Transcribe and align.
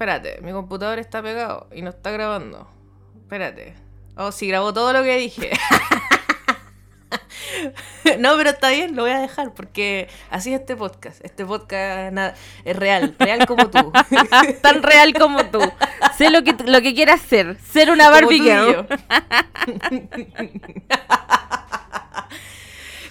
Espérate, 0.00 0.40
mi 0.40 0.50
computador 0.50 0.98
está 0.98 1.22
pegado 1.22 1.68
y 1.74 1.82
no 1.82 1.90
está 1.90 2.10
grabando. 2.10 2.66
Espérate. 3.20 3.74
Oh, 4.16 4.32
sí, 4.32 4.48
grabó 4.48 4.72
todo 4.72 4.94
lo 4.94 5.02
que 5.02 5.18
dije. 5.18 5.50
no, 8.18 8.34
pero 8.38 8.48
está 8.48 8.70
bien, 8.70 8.96
lo 8.96 9.02
voy 9.02 9.10
a 9.10 9.18
dejar 9.18 9.52
porque 9.52 10.08
así 10.30 10.54
es 10.54 10.60
este 10.60 10.74
podcast. 10.74 11.22
Este 11.22 11.44
podcast 11.44 12.16
es 12.64 12.76
real, 12.76 13.14
real 13.18 13.44
como 13.44 13.68
tú. 13.68 13.92
Tan 14.62 14.82
real 14.82 15.12
como 15.12 15.44
tú. 15.44 15.60
Sé 16.16 16.30
lo 16.30 16.42
que, 16.44 16.56
lo 16.64 16.80
que 16.80 16.94
quieras 16.94 17.20
ser, 17.20 17.58
ser 17.60 17.90
una 17.90 18.08
Barbie 18.08 18.40
girl. 18.40 18.86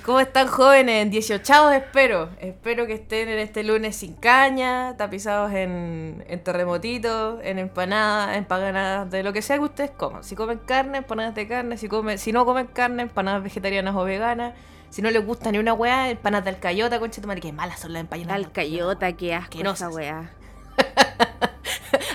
¿Cómo 0.05 0.21
están 0.21 0.47
jóvenes? 0.47 1.11
18 1.11 1.71
espero. 1.71 2.29
Espero 2.39 2.87
que 2.87 2.93
estén 2.93 3.27
en 3.27 3.37
este 3.37 3.63
lunes 3.63 3.97
sin 3.97 4.13
caña, 4.13 4.95
tapizados 4.97 5.51
en, 5.51 6.23
en 6.27 6.43
terremotitos, 6.43 7.39
en 7.43 7.59
empanadas, 7.59 8.37
empanadas, 8.37 9.11
de 9.11 9.23
lo 9.23 9.33
que 9.33 9.41
sea 9.41 9.57
que 9.57 9.63
ustedes 9.63 9.91
coman. 9.91 10.23
Si 10.23 10.35
comen 10.35 10.59
carne, 10.59 10.99
empanadas 10.99 11.35
de 11.35 11.47
carne. 11.47 11.77
Si, 11.77 11.89
comen, 11.89 12.17
si 12.17 12.31
no 12.31 12.45
comen 12.45 12.67
carne, 12.67 13.03
empanadas 13.03 13.43
vegetarianas 13.43 13.95
o 13.95 14.03
veganas. 14.05 14.53
Si 14.89 15.01
no 15.01 15.11
les 15.11 15.23
gusta 15.23 15.51
ni 15.51 15.59
una 15.59 15.73
weá, 15.73 16.09
empanadas 16.09 16.45
de 16.45 16.51
alcayota, 16.51 16.99
concha 16.99 17.21
tu 17.21 17.27
madre, 17.27 17.41
que 17.41 17.51
malas 17.51 17.79
son 17.79 17.93
las 17.93 18.01
empanadas. 18.01 18.33
Alcayota, 18.33 19.13
qué 19.13 19.35
asco 19.35 19.59
esa 19.59 19.89
weá. 19.89 20.31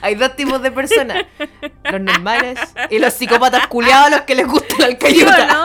Hay 0.06 0.16
dos 0.16 0.36
tipos 0.36 0.60
de 0.60 0.70
personas. 0.70 1.24
Los 1.90 2.00
normales 2.00 2.58
y 2.90 2.98
los 2.98 3.14
psicópatas 3.14 3.66
culiados 3.68 4.08
a 4.08 4.10
los 4.10 4.20
que 4.22 4.34
les 4.34 4.46
gusta 4.46 4.74
el 4.76 4.84
alcayota. 4.84 5.46
¿no? 5.46 5.64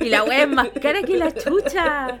Y 0.00 0.08
la 0.08 0.24
wea 0.24 0.44
es 0.44 0.48
más 0.48 0.68
cara 0.80 1.02
que 1.02 1.18
la 1.18 1.32
chucha. 1.34 2.18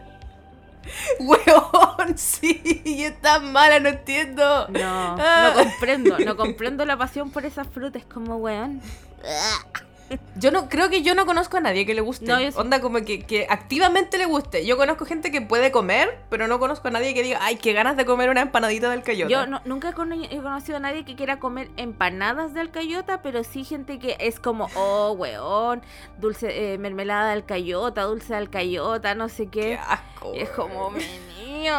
Weón, 1.20 2.16
sí, 2.16 2.82
y 2.84 3.04
es 3.04 3.20
tan 3.20 3.52
mala, 3.52 3.80
no 3.80 3.88
entiendo. 3.88 4.68
No, 4.68 5.16
no 5.16 5.54
comprendo, 5.54 6.18
no 6.18 6.36
comprendo 6.36 6.84
la 6.84 6.96
pasión 6.96 7.30
por 7.30 7.44
esas 7.44 7.66
frutas 7.68 8.04
como 8.04 8.36
weón. 8.36 8.80
Yo 10.36 10.50
no, 10.50 10.68
creo 10.68 10.88
que 10.88 11.02
yo 11.02 11.14
no 11.14 11.26
conozco 11.26 11.56
a 11.56 11.60
nadie 11.60 11.84
que 11.84 11.94
le 11.94 12.00
guste. 12.00 12.26
No, 12.26 12.38
Onda 12.56 12.80
como 12.80 13.04
que, 13.04 13.24
que, 13.24 13.46
activamente 13.48 14.18
le 14.18 14.26
guste. 14.26 14.64
Yo 14.64 14.76
conozco 14.76 15.04
gente 15.04 15.30
que 15.30 15.40
puede 15.40 15.70
comer, 15.70 16.18
pero 16.30 16.48
no 16.48 16.58
conozco 16.58 16.88
a 16.88 16.90
nadie 16.90 17.14
que 17.14 17.22
diga, 17.22 17.38
ay, 17.42 17.56
qué 17.56 17.72
ganas 17.72 17.96
de 17.96 18.04
comer 18.04 18.30
una 18.30 18.40
empanadita 18.40 18.90
del 18.90 19.02
cayota. 19.02 19.30
Yo 19.30 19.46
nunca 19.64 19.90
he 19.90 19.92
conocido 19.92 20.76
a 20.76 20.80
nadie 20.80 21.04
que 21.04 21.16
quiera 21.16 21.38
comer 21.38 21.70
empanadas 21.76 22.54
del 22.54 22.70
cayota, 22.70 23.22
pero 23.22 23.44
sí 23.44 23.64
gente 23.64 23.98
que 23.98 24.16
es 24.20 24.40
como, 24.40 24.68
oh, 24.74 25.12
weón, 25.12 25.82
dulce, 26.18 26.72
eh, 26.72 26.78
mermelada 26.78 27.30
del 27.30 27.44
cayota, 27.44 28.02
dulce 28.02 28.34
del 28.34 28.50
cayota, 28.50 29.14
no 29.14 29.28
sé 29.28 29.48
qué. 29.48 29.60
Qué 29.60 29.78
asco. 29.78 30.32
es 30.34 30.48
como, 30.50 30.90
mi 30.90 31.02
niño. 31.44 31.74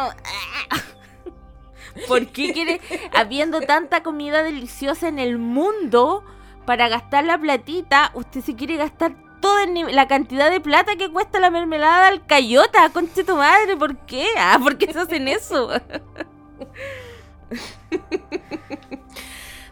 ¿Por 2.08 2.26
qué 2.28 2.52
quiere, 2.52 2.80
habiendo 3.12 3.60
tanta 3.60 4.02
comida 4.02 4.42
deliciosa 4.42 5.08
en 5.08 5.18
el 5.18 5.38
mundo, 5.38 6.24
para 6.66 6.88
gastar 6.88 7.24
la 7.24 7.38
platita, 7.38 8.10
usted 8.14 8.40
se 8.40 8.54
quiere 8.54 8.76
gastar 8.76 9.14
toda 9.40 9.66
la 9.66 10.06
cantidad 10.06 10.50
de 10.50 10.60
plata 10.60 10.96
que 10.96 11.10
cuesta 11.10 11.40
la 11.40 11.50
mermelada 11.50 12.08
al 12.08 12.26
cayota, 12.26 12.90
conche 12.90 13.24
tu 13.24 13.36
madre, 13.36 13.76
¿por 13.76 13.96
qué? 14.06 14.26
Ah, 14.38 14.58
¿por 14.62 14.76
qué 14.78 14.92
se 14.92 15.00
hacen 15.00 15.28
eso? 15.28 15.70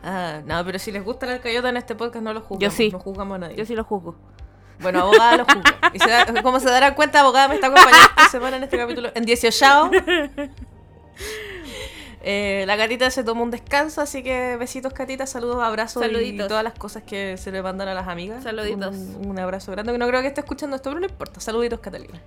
ah, 0.03 0.41
no, 0.45 0.64
pero 0.64 0.78
si 0.78 0.91
les 0.92 1.05
gusta 1.05 1.27
la 1.27 1.41
cayota 1.41 1.69
en 1.69 1.77
este 1.77 1.95
podcast 1.95 2.25
no 2.25 2.33
lo 2.33 2.41
juzgamos. 2.41 2.61
Yo 2.61 2.70
sí. 2.70 2.91
No 2.91 2.98
juzgamos 2.98 3.36
a 3.36 3.39
nadie. 3.39 3.56
Yo 3.56 3.67
sí 3.67 3.75
lo 3.75 3.84
juzgo. 3.84 4.17
Bueno, 4.80 5.00
abogada 5.00 5.36
lo 5.39 5.45
juzgo. 5.45 5.62
Y 6.39 6.42
como 6.42 6.61
se 6.61 6.70
darán 6.70 6.95
cuenta, 6.95 7.20
abogada 7.20 7.48
me 7.48 7.56
está 7.56 7.67
acompañando 7.69 8.08
esta 8.08 8.28
semana 8.28 8.56
en 8.56 8.64
este 8.64 8.78
capítulo 8.78 9.11
en 9.14 9.25
18. 9.25 9.91
Eh, 12.22 12.64
la 12.66 12.77
gatita 12.77 13.11
se 13.11 13.22
tomó 13.22 13.44
un 13.44 13.50
descanso, 13.50 14.00
así 14.00 14.22
que 14.22 14.56
besitos, 14.56 14.92
gatita, 14.92 15.27
saludos, 15.27 15.62
abrazos 15.62 16.02
Saluditos. 16.02 16.47
y 16.47 16.48
todas 16.48 16.64
las 16.64 16.74
cosas 16.74 17.02
que 17.05 17.36
se 17.36 17.52
le 17.52 17.62
mandan 17.62 17.88
a 17.88 17.94
las 17.94 18.08
amigas. 18.08 18.42
Saluditos. 18.42 18.97
Un, 18.97 19.38
abrazo 19.38 19.72
grande, 19.72 19.92
que 19.92 19.98
no 19.98 20.08
creo 20.08 20.20
que 20.20 20.28
esté 20.28 20.41
escuchando 20.41 20.77
esto, 20.77 20.91
pero 20.91 21.00
no 21.00 21.06
importa. 21.06 21.41
Saluditos, 21.41 21.80
Catalina. 21.80 22.20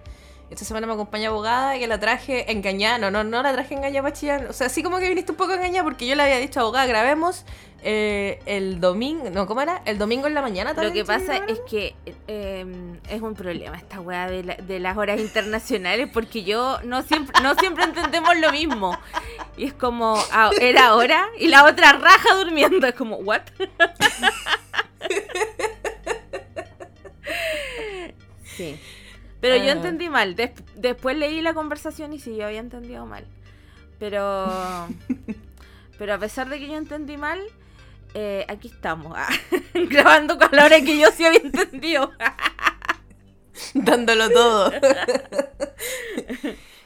Esta 0.51 0.65
semana 0.65 0.85
me 0.85 0.93
acompaña 0.93 1.29
abogada 1.29 1.79
que 1.79 1.87
la 1.87 1.97
traje 1.97 2.51
engañada. 2.51 2.97
No, 2.97 3.09
no, 3.09 3.23
no 3.23 3.41
la 3.41 3.53
traje 3.53 3.73
engañada 3.73 4.03
para 4.03 4.13
chillar. 4.13 4.47
O 4.49 4.53
sea, 4.53 4.67
sí 4.67 4.83
como 4.83 4.99
que 4.99 5.07
viniste 5.07 5.31
un 5.31 5.37
poco 5.37 5.53
engañada 5.53 5.85
porque 5.85 6.05
yo 6.05 6.15
le 6.15 6.23
había 6.23 6.39
dicho 6.39 6.59
abogada, 6.59 6.85
grabemos 6.87 7.45
eh, 7.83 8.39
el 8.45 8.81
domingo, 8.81 9.29
no, 9.31 9.47
¿cómo 9.47 9.61
era? 9.61 9.81
El 9.85 9.97
domingo 9.97 10.27
en 10.27 10.33
la 10.33 10.41
mañana 10.41 10.75
también. 10.75 10.93
Lo 10.93 10.93
que 10.93 11.05
pasa 11.05 11.37
es 11.37 11.61
que 11.61 11.95
em, 12.27 12.99
es 13.09 13.21
un 13.21 13.33
problema 13.33 13.77
esta 13.77 14.01
weá 14.01 14.29
de, 14.29 14.79
las 14.79 14.97
horas 14.97 15.21
internacionales 15.21 16.09
porque 16.13 16.43
yo 16.43 16.79
no 16.83 17.01
siempre, 17.01 17.41
no 17.41 17.55
siempre 17.55 17.85
entendemos 17.85 18.37
lo 18.37 18.51
mismo. 18.51 18.99
Y 19.55 19.63
es 19.65 19.73
como, 19.73 20.21
ah, 20.33 20.51
era 20.59 20.95
hora 20.95 21.29
y 21.39 21.47
la 21.47 21.63
otra 21.63 21.93
raja 21.93 22.35
durmiendo. 22.35 22.85
Es 22.85 22.93
como, 22.93 23.15
¿what? 23.15 23.43
sí. 28.57 28.77
Pero 29.41 29.57
yo 29.57 29.69
ah. 29.69 29.71
entendí 29.71 30.07
mal. 30.07 30.35
después 30.75 31.17
leí 31.17 31.41
la 31.41 31.53
conversación 31.53 32.13
y 32.13 32.19
sí, 32.19 32.35
yo 32.37 32.45
había 32.45 32.59
entendido 32.59 33.05
mal. 33.05 33.25
Pero. 33.99 34.47
pero 35.97 36.13
a 36.13 36.17
pesar 36.17 36.47
de 36.47 36.59
que 36.59 36.67
yo 36.67 36.77
entendí 36.77 37.17
mal, 37.17 37.41
eh, 38.13 38.45
aquí 38.47 38.67
estamos, 38.67 39.13
ah, 39.15 39.29
grabando 39.73 40.37
con 40.37 40.49
la 40.51 40.65
hora 40.65 40.81
que 40.81 40.99
yo 40.99 41.11
sí 41.11 41.25
había 41.25 41.39
entendido. 41.39 42.11
Dándolo 43.73 44.29
todo. 44.29 44.71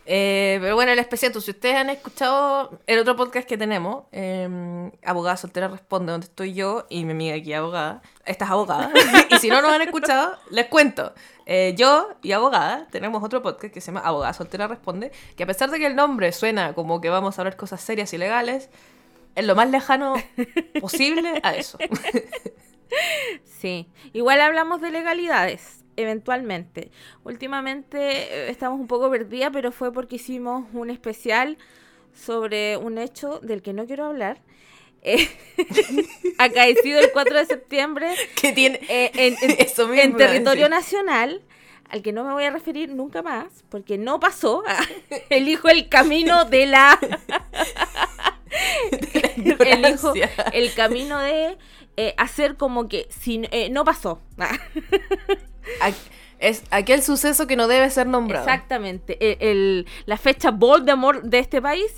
Eh, 0.08 0.60
pero 0.62 0.76
bueno, 0.76 0.92
el 0.92 1.00
especial, 1.00 1.34
si 1.42 1.52
ustedes 1.52 1.76
han 1.76 1.90
escuchado 1.90 2.80
el 2.86 3.00
otro 3.00 3.16
podcast 3.16 3.48
que 3.48 3.58
tenemos, 3.58 4.04
eh, 4.12 4.92
Abogada 5.04 5.36
Soltera 5.36 5.68
Responde, 5.68 6.12
donde 6.12 6.26
estoy 6.26 6.54
yo 6.54 6.86
y 6.90 7.06
mi 7.06 7.12
amiga 7.12 7.36
aquí, 7.36 7.54
abogada, 7.54 8.04
esta 8.26 8.46
es 8.46 8.52
abogada, 8.52 8.92
y 9.32 9.38
si 9.40 9.50
no 9.50 9.62
nos 9.62 9.72
han 9.72 9.82
escuchado, 9.82 10.38
les 10.52 10.68
cuento. 10.68 11.14
Eh, 11.48 11.74
yo 11.76 12.10
y 12.22 12.34
abogada 12.34 12.88
tenemos 12.92 13.24
otro 13.24 13.42
podcast 13.42 13.74
que 13.74 13.82
se 13.82 13.88
llama 13.88 14.02
Abogada 14.02 14.34
Soltera 14.34 14.68
Responde, 14.68 15.12
que 15.36 15.44
a 15.44 15.48
pesar 15.48 15.72
de 15.72 15.80
que 15.80 15.88
el 15.88 15.96
nombre 15.96 16.32
suena 16.32 16.74
como 16.74 17.02
que 17.02 17.10
vamos 17.10 17.38
a 17.38 17.42
hablar 17.42 17.56
cosas 17.56 17.82
serias 17.82 18.14
y 18.14 18.20
legales, 18.20 18.70
es 19.34 19.46
lo 19.46 19.56
más 19.56 19.70
lejano 19.70 20.16
posible 20.82 21.40
a 21.44 21.56
eso. 21.56 21.78
sí, 23.44 23.90
igual 24.14 24.40
hablamos 24.40 24.82
de 24.82 24.92
legalidades, 24.92 25.85
eventualmente. 25.98 26.92
Últimamente 27.24 27.98
eh, 28.00 28.50
estamos 28.50 28.80
un 28.80 28.88
poco 28.88 29.10
perdidas, 29.10 29.52
pero 29.54 29.72
fue 29.72 29.92
porque 29.92 30.16
hicimos 30.18 30.68
un 30.74 30.90
especial 30.90 31.58
sobre 32.14 32.78
un 32.78 32.98
hecho 32.98 33.40
del 33.40 33.62
que 33.62 33.74
no 33.74 33.86
quiero 33.86 34.06
hablar. 34.06 34.42
Eh, 35.08 35.30
acaecido 36.40 37.00
el 37.00 37.12
4 37.12 37.38
de 37.38 37.46
septiembre 37.46 38.16
que 38.42 38.54
tiene 38.54 38.80
eh, 38.90 39.12
en, 39.14 40.18
territorio 40.18 40.68
nacional 40.68 41.44
al 41.90 42.02
que 42.02 42.12
no 42.12 42.24
me 42.24 42.34
voy 42.34 42.46
a 42.46 42.50
referir 42.50 42.90
nunca 42.90 43.22
más 43.22 43.64
porque 43.70 44.00
no 44.00 44.20
pasó 44.20 44.64
elijo 45.30 45.68
el 45.68 45.90
camino 45.90 46.46
de 46.46 46.66
la 46.66 47.00
elijo 49.64 50.12
el 50.54 50.74
camino 50.74 51.20
de 51.20 51.56
eh, 51.98 52.14
hacer 52.18 52.58
como 52.58 52.90
que 52.90 53.08
si, 53.10 53.42
no 53.72 53.86
pasó. 53.86 54.22
Es 56.40 56.64
aquel 56.72 57.02
suceso 57.02 57.48
que 57.48 57.56
no 57.56 57.68
debe 57.68 57.90
ser 57.90 58.08
nombrado. 58.08 58.46
Exactamente. 58.46 59.18
E, 59.20 59.52
el, 59.52 59.88
la 60.06 60.18
fecha 60.18 60.52
Voldemort 60.52 61.24
de 61.24 61.40
este 61.40 61.62
país, 61.62 61.92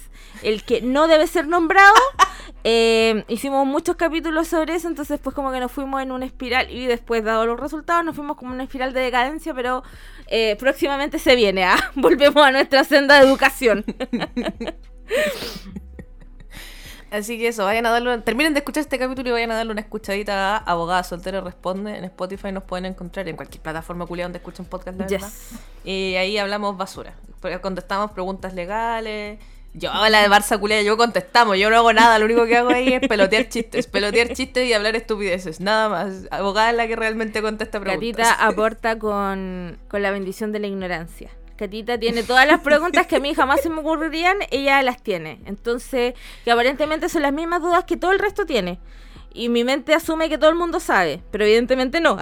el 0.44 0.64
que 0.64 0.82
no 0.82 1.08
debe 1.08 1.28
ser 1.28 1.48
nombrado. 1.48 1.96
Eh, 2.64 3.24
hicimos 3.30 3.66
muchos 3.66 3.96
capítulos 3.96 4.50
sobre 4.50 4.76
eso, 4.76 4.90
entonces 4.90 5.20
pues 5.22 5.34
como 5.34 5.54
que 5.54 5.60
nos 5.60 5.72
fuimos 5.72 6.02
en 6.02 6.12
una 6.12 6.26
espiral 6.26 6.70
y 6.70 6.86
después 6.86 7.24
dado 7.24 7.46
los 7.46 7.58
resultados 7.58 8.04
nos 8.04 8.16
fuimos 8.16 8.36
como 8.36 8.52
en 8.52 8.56
una 8.56 8.64
espiral 8.64 8.94
de 8.94 9.02
decadencia, 9.02 9.54
pero 9.54 9.84
próximamente 10.60 11.18
se 11.18 11.36
viene, 11.36 11.64
¿ah? 11.64 11.78
volvemos 11.96 12.44
a 12.44 12.52
nuestra 12.52 12.84
senda 12.84 13.20
de 13.20 13.28
educación. 13.28 13.86
Así 17.18 17.40
que 17.40 17.48
eso, 17.48 17.66
vayan 17.66 17.86
a 17.88 17.90
darle, 17.90 18.16
terminen 18.20 18.54
de 18.54 18.60
escuchar 18.60 18.82
este 18.82 19.00
capítulo 19.00 19.30
y 19.30 19.32
vayan 19.32 19.50
a 19.50 19.56
darle 19.56 19.72
una 19.72 19.82
escuchadita 19.82 20.58
a 20.58 20.58
Abogada 20.58 21.04
Soltera 21.04 21.42
Responde. 21.42 21.98
En 21.98 22.04
Spotify 22.04 22.52
nos 22.52 22.64
pueden 22.64 22.86
encontrar 22.86 23.28
en 23.28 23.36
cualquier 23.36 23.62
plataforma 23.64 24.06
culiada 24.06 24.28
donde 24.28 24.38
escuchen 24.38 24.66
podcast, 24.66 25.00
de 25.00 25.20
Y 25.84 26.16
ahí 26.16 26.38
hablamos 26.38 26.78
basura. 26.78 27.14
Contestamos 27.62 28.12
preguntas 28.12 28.54
legales. 28.54 29.40
Yo, 29.74 29.92
la 30.10 30.22
de 30.22 30.30
Barça 30.30 30.60
culiada, 30.60 30.84
yo 30.84 30.96
contestamos, 30.96 31.58
yo 31.58 31.70
no 31.70 31.78
hago 31.78 31.94
nada, 31.94 32.18
lo 32.20 32.26
único 32.26 32.46
que 32.46 32.58
hago 32.58 32.70
ahí 32.70 32.94
es 32.94 33.08
pelotear 33.08 33.48
chistes, 33.50 33.86
pelotear 33.88 34.34
chistes 34.34 34.68
y 34.68 34.74
hablar 34.74 34.96
estupideces, 34.96 35.60
nada 35.60 35.90
más. 35.90 36.28
Abogada 36.32 36.70
es 36.70 36.76
la 36.76 36.88
que 36.88 36.96
realmente 36.96 37.42
contesta 37.42 37.80
preguntas. 37.80 38.28
Catita 38.28 38.48
aporta 38.48 38.98
con, 38.98 39.78
con 39.88 40.02
la 40.04 40.12
bendición 40.12 40.52
de 40.52 40.60
la 40.60 40.68
ignorancia. 40.68 41.32
Catita 41.58 41.98
tiene 42.00 42.24
todas 42.24 42.48
las 42.48 42.60
preguntas 42.62 43.08
que 43.08 43.18
a 43.18 43.20
mí 43.20 43.34
jamás 43.34 43.62
se 43.62 43.70
me 43.70 43.80
ocurrirían, 43.80 44.38
ella 44.52 44.82
las 44.84 45.02
tiene. 45.04 45.40
Entonces, 45.46 46.14
que 46.46 46.52
aparentemente 46.52 47.10
son 47.10 47.24
las 47.24 47.34
mismas 47.34 47.62
dudas 47.62 47.84
que 47.86 47.98
todo 47.98 48.12
el 48.12 48.20
resto 48.20 48.46
tiene. 48.46 48.80
Y 49.34 49.50
mi 49.50 49.64
mente 49.64 49.94
asume 49.94 50.30
que 50.30 50.38
todo 50.40 50.50
el 50.50 50.56
mundo 50.56 50.80
sabe, 50.80 51.22
pero 51.32 51.44
evidentemente 51.46 52.00
no. 52.02 52.18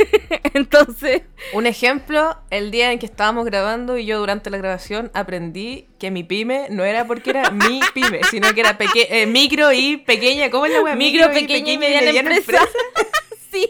Entonces, 0.54 1.22
Un 1.52 1.66
ejemplo, 1.66 2.36
el 2.50 2.70
día 2.70 2.92
en 2.92 2.98
que 2.98 3.06
estábamos 3.06 3.44
grabando 3.44 3.96
y 3.98 4.04
yo 4.06 4.18
durante 4.20 4.50
la 4.50 4.58
grabación 4.58 5.10
aprendí 5.14 5.88
que 5.98 6.10
mi 6.10 6.22
pyme 6.22 6.68
no 6.70 6.84
era 6.84 7.06
porque 7.06 7.30
era 7.30 7.50
mi 7.50 7.80
pyme, 7.94 8.20
sino 8.30 8.52
que 8.54 8.60
era 8.60 8.78
peque- 8.78 9.08
eh, 9.10 9.26
micro 9.26 9.72
y 9.72 9.96
pequeña. 9.96 10.50
¿Cómo 10.50 10.66
es 10.66 10.72
la 10.72 10.80
wea? 10.82 10.94
micro, 10.94 11.28
pequeña 11.32 11.72
y 11.72 11.78
mediana, 11.78 12.10
empresa. 12.10 12.60
sí. 13.52 13.68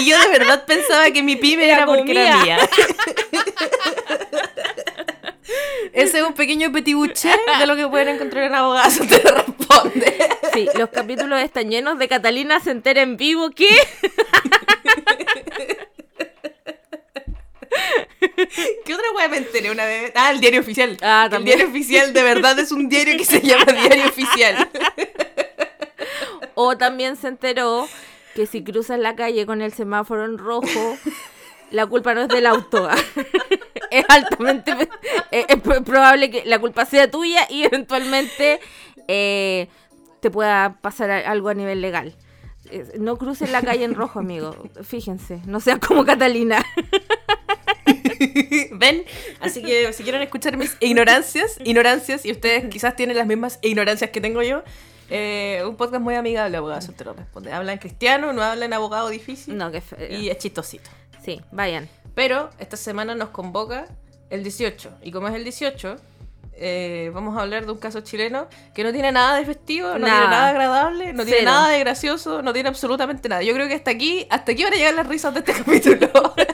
Y 0.00 0.04
yo 0.08 0.18
de 0.18 0.28
verdad 0.28 0.64
pensaba 0.66 1.10
que 1.10 1.22
mi 1.22 1.36
pyme 1.36 1.64
era, 1.64 1.76
Era 1.78 1.86
porque 1.86 2.12
era 2.12 2.36
mía. 2.42 2.56
mía. 2.58 2.68
Ese 5.92 6.18
es 6.18 6.24
un 6.24 6.34
pequeño 6.34 6.70
petibuché 6.72 7.30
de 7.58 7.66
lo 7.66 7.74
que 7.76 7.86
pueden 7.88 8.08
encontrar 8.08 8.44
en 8.44 8.54
Abogados 8.54 8.98
te 9.08 9.18
responde. 9.18 10.28
Sí, 10.52 10.68
los 10.76 10.90
capítulos 10.90 11.40
están 11.42 11.68
llenos 11.70 11.98
de 11.98 12.06
Catalina 12.08 12.60
se 12.60 12.70
entera 12.70 13.02
en 13.02 13.16
vivo 13.16 13.50
que 13.50 13.68
¿Qué 18.84 18.94
otra 18.94 19.06
wea 19.16 19.28
me 19.28 19.38
enteré 19.38 19.70
una 19.70 19.84
vez? 19.84 20.12
Ah, 20.14 20.30
el 20.30 20.40
diario 20.40 20.60
oficial. 20.60 20.96
Ah, 21.02 21.22
el 21.26 21.30
también. 21.30 21.58
diario 21.58 21.72
oficial 21.74 22.12
de 22.12 22.22
verdad 22.22 22.58
es 22.58 22.72
un 22.72 22.88
diario 22.88 23.16
que 23.16 23.24
se 23.24 23.40
llama 23.40 23.64
Diario 23.72 24.06
Oficial. 24.06 24.68
o 26.54 26.76
también 26.76 27.16
se 27.16 27.28
enteró 27.28 27.88
que 28.40 28.46
si 28.46 28.64
cruzas 28.64 28.98
la 28.98 29.16
calle 29.16 29.44
con 29.44 29.60
el 29.60 29.70
semáforo 29.74 30.24
en 30.24 30.38
rojo, 30.38 30.96
la 31.70 31.84
culpa 31.84 32.14
no 32.14 32.22
es 32.22 32.28
del 32.28 32.46
auto. 32.46 32.88
es 33.90 34.04
altamente 34.08 34.88
probable 35.84 36.30
que 36.30 36.42
la 36.46 36.58
culpa 36.58 36.86
sea 36.86 37.10
tuya 37.10 37.46
y 37.50 37.64
eventualmente 37.64 38.60
eh, 39.08 39.68
te 40.20 40.30
pueda 40.30 40.78
pasar 40.80 41.10
algo 41.10 41.50
a 41.50 41.54
nivel 41.54 41.82
legal. 41.82 42.16
Eh, 42.70 42.92
No 42.98 43.18
cruces 43.18 43.50
la 43.50 43.60
calle 43.60 43.84
en 43.84 43.94
rojo, 43.94 44.20
amigo. 44.20 44.56
Fíjense, 44.82 45.42
no 45.44 45.60
sean 45.60 45.80
como 45.80 46.06
Catalina. 46.06 46.64
¿Ven? 48.72 49.04
Así 49.40 49.62
que 49.62 49.92
si 49.92 50.02
quieren 50.02 50.22
escuchar 50.22 50.56
mis 50.56 50.78
ignorancias, 50.80 51.58
ignorancias, 51.62 52.24
y 52.24 52.32
ustedes 52.32 52.70
quizás 52.70 52.96
tienen 52.96 53.18
las 53.18 53.26
mismas 53.26 53.58
ignorancias 53.60 54.10
que 54.10 54.22
tengo 54.22 54.42
yo, 54.42 54.62
eh, 55.10 55.62
un 55.66 55.76
podcast 55.76 56.02
muy 56.02 56.14
amigable, 56.14 56.56
abogado 56.56 56.80
soltero 56.80 57.12
responde. 57.12 57.52
Habla 57.52 57.72
en 57.72 57.78
cristiano, 57.78 58.32
no 58.32 58.42
habla 58.42 58.64
en 58.64 58.72
abogado 58.72 59.08
difícil, 59.08 59.56
No, 59.56 59.70
que 59.70 59.80
fe- 59.80 60.08
y 60.16 60.30
es 60.30 60.38
chistosito. 60.38 60.88
Sí, 61.24 61.40
vayan. 61.52 61.88
Pero 62.14 62.50
esta 62.58 62.76
semana 62.76 63.14
nos 63.14 63.28
convoca 63.30 63.86
el 64.30 64.42
18, 64.42 64.98
y 65.02 65.10
como 65.12 65.28
es 65.28 65.34
el 65.34 65.44
18, 65.44 65.96
eh, 66.62 67.10
vamos 67.14 67.36
a 67.38 67.42
hablar 67.42 67.64
de 67.66 67.72
un 67.72 67.78
caso 67.78 68.00
chileno 68.02 68.46
que 68.74 68.84
no 68.84 68.92
tiene 68.92 69.10
nada 69.12 69.36
de 69.36 69.44
festivo, 69.46 69.88
no 69.92 69.98
Nada. 69.98 70.12
tiene 70.12 70.26
nada 70.30 70.48
agradable, 70.50 71.12
no 71.12 71.24
tiene 71.24 71.42
nada 71.42 71.68
de 71.70 71.78
gracioso, 71.80 72.42
no 72.42 72.52
tiene 72.52 72.68
absolutamente 72.68 73.28
nada. 73.28 73.42
Yo 73.42 73.54
creo 73.54 73.66
que 73.68 73.74
hasta 73.74 73.90
aquí, 73.90 74.26
hasta 74.30 74.52
aquí 74.52 74.62
van 74.64 74.74
a 74.74 74.76
llegar 74.76 74.94
las 74.94 75.06
risas 75.06 75.32
de 75.34 75.40
este 75.40 75.52
capítulo. 75.64 76.34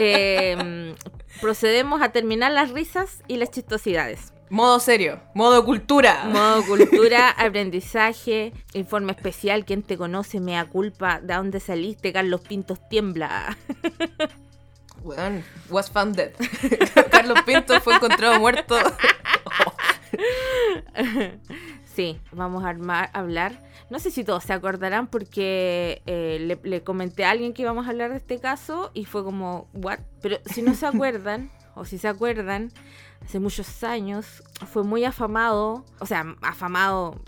Eh, 0.00 0.94
procedemos 1.40 2.02
a 2.02 2.10
terminar 2.10 2.52
las 2.52 2.70
risas 2.70 3.22
y 3.26 3.36
las 3.36 3.50
chistosidades. 3.50 4.32
Modo 4.50 4.80
serio, 4.80 5.20
modo 5.34 5.64
cultura. 5.64 6.24
Modo 6.26 6.64
cultura, 6.64 7.30
aprendizaje, 7.38 8.52
informe 8.74 9.12
especial, 9.12 9.64
¿quién 9.64 9.82
te 9.82 9.96
conoce? 9.96 10.40
Mea 10.40 10.64
culpa, 10.66 11.20
¿de 11.20 11.34
dónde 11.34 11.60
saliste? 11.60 12.12
Carlos 12.12 12.40
Pintos 12.42 12.78
tiembla. 12.88 13.56
Weón, 15.02 15.44
was 15.70 15.90
found 15.90 16.16
dead. 16.16 16.32
Carlos 17.10 17.40
Pinto 17.46 17.80
fue 17.80 17.94
encontrado 17.94 18.40
muerto. 18.40 18.76
Sí, 21.84 22.20
vamos 22.32 22.64
a 22.64 22.68
armar, 22.68 23.10
hablar. 23.12 23.60
No 23.90 23.98
sé 23.98 24.10
si 24.10 24.24
todos 24.24 24.44
se 24.44 24.52
acordarán 24.52 25.06
porque 25.06 26.02
eh, 26.06 26.38
le, 26.40 26.58
le 26.62 26.82
comenté 26.82 27.24
a 27.24 27.30
alguien 27.30 27.54
que 27.54 27.62
íbamos 27.62 27.86
a 27.86 27.90
hablar 27.90 28.10
de 28.10 28.18
este 28.18 28.38
caso 28.38 28.90
y 28.92 29.04
fue 29.04 29.24
como, 29.24 29.68
¿what? 29.72 30.00
Pero 30.20 30.38
si 30.46 30.62
no 30.62 30.74
se 30.74 30.86
acuerdan, 30.86 31.50
o 31.74 31.84
si 31.84 31.96
se 31.96 32.08
acuerdan, 32.08 32.70
hace 33.24 33.40
muchos 33.40 33.84
años 33.84 34.42
fue 34.70 34.84
muy 34.84 35.04
afamado, 35.04 35.84
o 35.98 36.06
sea, 36.06 36.24
afamado, 36.42 37.20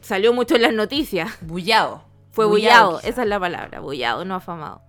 salió 0.00 0.32
mucho 0.32 0.56
en 0.56 0.62
las 0.62 0.74
noticias. 0.74 1.30
Bullado. 1.40 2.04
Fue 2.30 2.46
bullado, 2.46 3.00
esa 3.00 3.22
es 3.22 3.28
la 3.28 3.40
palabra, 3.40 3.80
bullado, 3.80 4.24
no 4.24 4.36
afamado. 4.36 4.82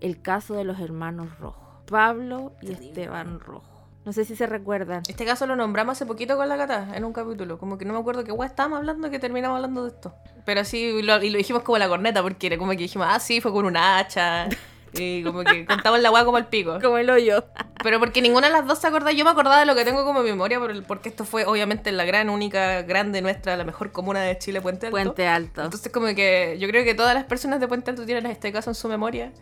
El 0.00 0.22
caso 0.22 0.54
de 0.54 0.64
los 0.64 0.78
hermanos 0.78 1.36
Rojo, 1.40 1.82
Pablo 1.86 2.52
y 2.62 2.70
Esteban 2.72 3.40
Rojo. 3.40 3.76
No 4.04 4.12
sé 4.12 4.24
si 4.24 4.36
se 4.36 4.46
recuerdan. 4.46 5.02
Este 5.08 5.24
caso 5.24 5.48
lo 5.48 5.56
nombramos 5.56 5.92
hace 5.96 6.06
poquito 6.06 6.36
con 6.36 6.48
la 6.48 6.56
Cata, 6.56 6.90
en 6.94 7.04
un 7.04 7.12
capítulo. 7.12 7.58
Como 7.58 7.76
que 7.76 7.84
no 7.84 7.92
me 7.92 7.98
acuerdo 7.98 8.22
qué 8.22 8.30
weá 8.30 8.46
estábamos 8.46 8.78
hablando 8.78 9.10
que 9.10 9.18
terminamos 9.18 9.56
hablando 9.56 9.82
de 9.82 9.88
esto. 9.88 10.14
Pero 10.44 10.64
sí, 10.64 11.02
lo, 11.02 11.20
y 11.20 11.30
lo 11.30 11.38
dijimos 11.38 11.64
como 11.64 11.76
la 11.78 11.88
corneta, 11.88 12.22
porque 12.22 12.46
era 12.46 12.56
como 12.56 12.70
que 12.70 12.76
dijimos, 12.76 13.08
ah, 13.10 13.18
sí, 13.18 13.40
fue 13.40 13.50
con 13.52 13.66
un 13.66 13.76
hacha. 13.76 14.48
Y 14.92 15.22
como 15.22 15.44
que 15.44 15.66
contamos 15.66 16.00
la 16.00 16.10
weá 16.10 16.24
como 16.24 16.38
el 16.38 16.46
pico. 16.46 16.78
Como 16.80 16.98
el 16.98 17.10
hoyo. 17.10 17.44
Pero 17.82 17.98
porque 17.98 18.22
ninguna 18.22 18.46
de 18.46 18.52
las 18.52 18.66
dos 18.66 18.78
se 18.78 18.86
acordaba. 18.86 19.12
Yo 19.12 19.24
me 19.24 19.30
acordaba 19.30 19.58
de 19.60 19.66
lo 19.66 19.74
que 19.74 19.84
tengo 19.84 20.04
como 20.04 20.22
memoria, 20.22 20.60
porque 20.86 21.08
esto 21.08 21.24
fue 21.24 21.44
obviamente 21.44 21.92
la 21.92 22.04
gran, 22.04 22.30
única, 22.30 22.82
grande 22.82 23.20
nuestra, 23.20 23.56
la 23.56 23.64
mejor 23.64 23.92
comuna 23.92 24.22
de 24.22 24.38
Chile, 24.38 24.60
Puente 24.60 24.86
Alto. 24.86 24.96
Puente 24.96 25.26
Alto. 25.26 25.64
Entonces 25.64 25.92
como 25.92 26.06
que 26.14 26.56
yo 26.58 26.68
creo 26.68 26.84
que 26.84 26.94
todas 26.94 27.14
las 27.14 27.24
personas 27.24 27.60
de 27.60 27.68
Puente 27.68 27.90
Alto 27.90 28.06
tienen 28.06 28.26
este 28.26 28.52
caso 28.52 28.70
en 28.70 28.74
su 28.74 28.88
memoria. 28.88 29.32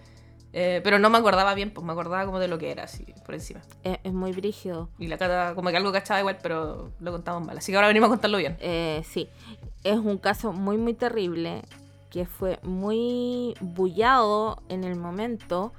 eh, 0.53 0.81
pero 0.85 0.99
no 1.01 1.11
me 1.11 1.19
acordaba 1.19 1.53
bien, 1.55 1.71
pues 1.71 1.85
me 1.85 1.93
acordaba 1.93 2.25
como 2.27 2.39
de 2.39 2.47
lo 2.47 2.59
que 2.59 2.71
era, 2.71 2.85
así, 2.85 3.05
por 3.27 3.35
encima. 3.35 3.61
Es, 3.83 3.99
es 4.05 4.13
muy 4.13 4.31
brígido. 4.33 4.89
Y 4.99 5.09
la 5.09 5.19
Cata 5.19 5.55
como 5.55 5.71
que 5.71 5.77
algo 5.77 5.91
cachaba 5.93 6.21
igual, 6.21 6.39
pero 6.43 6.93
lo 7.01 7.13
contamos 7.13 7.45
mal. 7.45 7.59
Así 7.59 7.73
que 7.73 7.77
ahora 7.77 7.89
venimos 7.89 8.07
a 8.07 8.11
contarlo 8.11 8.39
bien. 8.39 8.57
Eh, 8.61 9.03
sí, 9.05 9.29
es 9.83 9.97
un 9.99 10.19
caso 10.19 10.53
muy, 10.53 10.77
muy 10.77 10.95
terrible 10.95 11.63
que 12.15 12.27
fue 12.27 12.61
muy 12.63 13.57
bullado 13.61 14.63
en 14.69 14.85
el 14.85 14.95
momento 14.95 15.73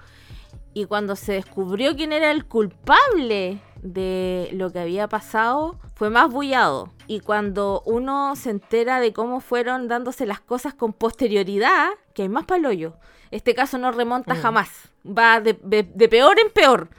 y 0.74 0.84
cuando 0.84 1.16
se 1.16 1.32
descubrió 1.32 1.96
quién 1.96 2.12
era 2.12 2.30
el 2.32 2.44
culpable 2.46 3.60
de 3.82 4.50
lo 4.52 4.70
que 4.70 4.80
había 4.80 5.08
pasado, 5.08 5.80
fue 5.96 6.10
más 6.10 6.30
bullado. 6.30 6.92
Y 7.08 7.22
cuando 7.22 7.82
uno 7.86 8.36
se 8.36 8.50
entera 8.50 9.00
de 9.00 9.14
cómo 9.14 9.40
fueron 9.40 9.88
dándose 9.88 10.26
las 10.26 10.42
cosas 10.42 10.74
con 10.74 10.92
posterioridad, 10.92 11.92
que 12.14 12.24
hay 12.24 12.30
más 12.30 12.44
palollo. 12.44 12.98
Este 13.32 13.56
caso 13.56 13.78
no 13.78 13.94
remonta 13.94 14.34
Mm. 14.34 14.42
jamás. 14.42 14.70
Va 15.08 15.40
de, 15.40 15.58
de- 15.64 15.84
de 15.84 16.10
peor 16.10 16.38
en 16.38 16.50
peor. 16.52 16.90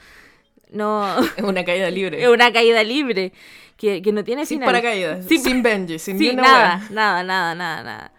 No, 0.70 1.06
Es 1.36 1.42
una 1.42 1.62
caída 1.62 1.90
libre. 1.90 2.22
es 2.22 2.28
una 2.30 2.50
caída 2.54 2.82
libre. 2.82 3.34
Que, 3.76 4.00
que 4.00 4.10
no 4.12 4.24
tiene 4.24 4.46
sin 4.46 4.56
final. 4.60 4.68
paracaídas. 4.72 5.26
Sin 5.26 5.42
Sin, 5.42 5.62
Benji, 5.62 5.98
sin 5.98 6.16
Sí, 6.18 6.34
nada, 6.34 6.80
nada, 6.90 7.22
nada, 7.22 7.54
nada, 7.54 7.82
nada. 7.82 8.12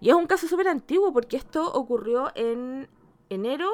Y 0.00 0.08
es 0.10 0.14
un 0.14 0.26
caso 0.26 0.48
súper 0.48 0.68
antiguo 0.68 1.12
porque 1.12 1.36
esto 1.36 1.72
ocurrió 1.72 2.32
en 2.34 2.88
enero 3.28 3.68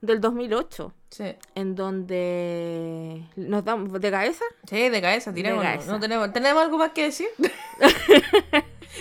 del 0.00 0.20
2008, 0.20 0.92
Sí. 1.10 1.24
en 1.54 1.74
donde 1.74 3.24
nos 3.36 3.64
damos 3.64 3.92
de 4.00 4.10
cabeza. 4.10 4.44
Sí, 4.68 4.88
de 4.88 5.00
cabeza, 5.00 5.32
tiremos. 5.32 5.62
De 5.62 5.70
cabeza. 5.70 5.92
No 5.92 6.00
tenemos, 6.00 6.32
¿Tenemos 6.32 6.62
algo 6.62 6.78
más 6.78 6.90
que 6.92 7.04
decir? 7.04 7.28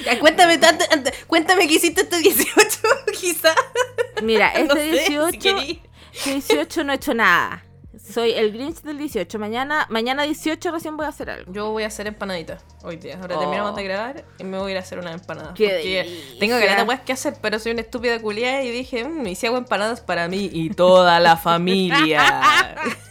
Ya, 0.06 0.19
cuéntame, 0.19 0.57
tanto- 0.60 0.86
cuéntame 1.27 1.68
qué 1.68 1.74
hiciste 1.74 2.01
este 2.01 2.20
18, 2.20 2.53
quizá. 3.20 3.53
Mira, 4.22 4.53
No 4.65 4.75
este 4.75 4.75
sé, 4.98 5.03
si 5.05 5.13
18, 5.17 5.39
querí. 5.39 5.82
este 6.13 6.32
18 6.34 6.84
no 6.84 6.94
he 6.94 6.96
hecho 6.96 7.13
nada. 7.15 7.63
Soy 8.12 8.32
el 8.32 8.51
Grinch 8.51 8.82
del 8.82 8.98
18. 8.98 9.38
Mañana, 9.38 9.86
mañana 9.89 10.24
18 10.24 10.72
recién 10.72 10.98
voy 10.98 11.06
a 11.06 11.10
hacer 11.10 11.30
algo. 11.30 11.51
Yo 11.54 11.70
voy 11.72 11.84
a 11.84 11.88
hacer 11.88 12.08
empanaditas 12.08 12.63
hoy 12.84 12.98
día. 12.98 13.18
Ahora 13.22 13.36
Oh. 13.38 13.39
terminamos 13.39 13.75
de 13.75 13.84
grabar 13.84 14.25
y 14.39 14.44
me 14.44 14.58
voy 14.58 14.70
a 14.70 14.72
ir 14.72 14.78
a 14.78 14.82
hacer 14.82 15.00
una 15.00 15.12
empanada. 15.12 15.54
Qué 15.54 15.68
porque 15.68 16.38
tengo 16.39 16.58
que 16.58 16.84
weas 16.84 17.01
que 17.01 17.13
hacer, 17.13 17.36
pero 17.42 17.60
soy 17.60 17.74
una 17.74 17.82
estúpida 17.82 18.20
culiada 18.20 18.63
y 18.63 18.72
dije, 18.72 19.04
mmm, 19.06 19.28
y 19.28 19.36
si 19.36 19.46
hago 19.48 19.58
empanadas 19.58 20.01
para 20.01 20.28
mí 20.28 20.50
y 20.51 20.70
toda 20.72 21.20
la 21.20 21.38
familia. 21.38 22.42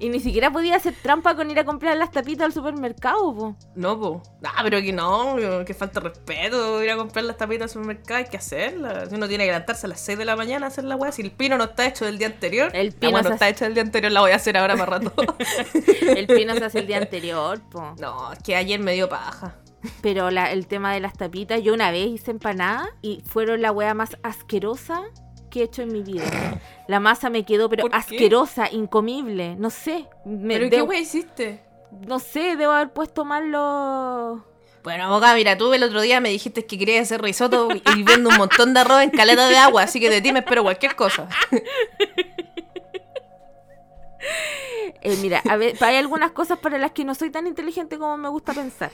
Y 0.00 0.08
ni 0.10 0.20
siquiera 0.20 0.50
podía 0.52 0.76
hacer 0.76 0.94
trampa 1.02 1.34
con 1.34 1.50
ir 1.50 1.58
a 1.58 1.64
comprar 1.64 1.96
las 1.96 2.10
tapitas 2.12 2.46
al 2.46 2.52
supermercado, 2.52 3.34
po. 3.34 3.56
no, 3.74 3.98
po. 3.98 4.22
Ah, 4.44 4.60
pero 4.62 4.80
que 4.80 4.92
no, 4.92 5.36
que 5.66 5.74
falta 5.74 6.00
respeto. 6.00 6.82
Ir 6.82 6.90
a 6.90 6.96
comprar 6.96 7.24
las 7.24 7.36
tapitas 7.36 7.64
al 7.64 7.70
supermercado, 7.70 8.18
hay 8.18 8.26
que 8.26 8.36
hacerlas. 8.36 9.12
Uno 9.12 9.26
tiene 9.26 9.44
que 9.44 9.50
levantarse 9.50 9.86
a 9.86 9.88
las 9.88 10.00
6 10.00 10.18
de 10.18 10.24
la 10.24 10.36
mañana 10.36 10.66
a 10.66 10.68
hacer 10.68 10.84
la 10.84 10.96
wea. 10.96 11.10
Si 11.12 11.22
el 11.22 11.32
pino 11.32 11.58
no 11.58 11.64
está 11.64 11.86
hecho 11.86 12.04
del 12.04 12.16
día 12.18 12.28
anterior, 12.28 12.70
El 12.74 12.92
pino 12.92 13.20
no 13.22 13.28
está 13.30 13.48
hecho 13.48 13.64
del 13.64 13.74
día 13.74 13.82
anterior, 13.82 14.12
la 14.12 14.20
voy 14.20 14.30
a 14.30 14.36
hacer 14.36 14.56
ahora 14.56 14.76
más 14.76 14.88
rato. 14.88 15.12
El 16.16 16.26
pino 16.26 16.54
se 16.54 16.64
hace 16.64 16.78
el 16.80 16.86
día 16.86 16.98
anterior, 16.98 17.60
po. 17.70 17.94
no, 18.00 18.32
es 18.32 18.38
que 18.40 18.56
ayer 18.56 18.78
me 18.80 18.92
dio 18.94 19.08
paja. 19.08 19.56
Pero 20.02 20.30
la- 20.30 20.50
el 20.52 20.66
tema 20.66 20.92
de 20.92 21.00
las 21.00 21.14
tapitas, 21.14 21.62
yo 21.62 21.72
una 21.74 21.90
vez 21.90 22.06
hice 22.08 22.30
empanada 22.30 22.88
y 23.02 23.22
fueron 23.26 23.62
la 23.62 23.70
wea 23.72 23.94
más 23.94 24.16
asquerosa 24.22 25.02
que 25.58 25.62
he 25.62 25.66
hecho 25.66 25.82
en 25.82 25.92
mi 25.92 26.02
vida. 26.02 26.24
La 26.86 27.00
masa 27.00 27.28
me 27.30 27.44
quedó, 27.44 27.68
pero 27.68 27.86
asquerosa, 27.92 28.68
incomible. 28.70 29.56
No 29.56 29.70
sé. 29.70 30.06
me- 30.24 30.54
¿Pero 30.58 30.70
qué 30.70 30.82
wea 30.82 31.00
hiciste? 31.00 31.60
No 32.06 32.18
sé, 32.18 32.56
debo 32.56 32.72
haber 32.72 32.92
puesto 32.92 33.24
mal 33.24 33.50
los. 33.50 34.40
Bueno, 34.84 35.04
abogada, 35.04 35.34
mira, 35.34 35.58
tú 35.58 35.72
el 35.74 35.82
otro 35.82 36.00
día 36.00 36.20
me 36.20 36.28
dijiste 36.30 36.64
que 36.64 36.78
querías 36.78 37.02
hacer 37.02 37.20
risotto 37.20 37.68
y 37.72 38.02
viendo 38.04 38.30
un 38.30 38.36
montón 38.36 38.72
de 38.74 38.80
arroz 38.80 39.02
en 39.02 39.10
caleta 39.10 39.48
de 39.48 39.56
agua, 39.58 39.82
así 39.82 39.98
que 40.00 40.08
de 40.08 40.20
ti 40.22 40.32
me 40.32 40.38
espero 40.40 40.62
cualquier 40.62 40.94
cosa. 40.96 41.28
Eh, 45.02 45.16
mira, 45.20 45.42
a 45.48 45.56
ver, 45.56 45.76
hay 45.82 45.96
algunas 45.96 46.32
cosas 46.32 46.58
para 46.58 46.78
las 46.78 46.92
que 46.92 47.04
no 47.04 47.14
soy 47.14 47.30
tan 47.30 47.46
inteligente 47.46 47.98
como 47.98 48.16
me 48.16 48.28
gusta 48.28 48.52
pensar. 48.52 48.90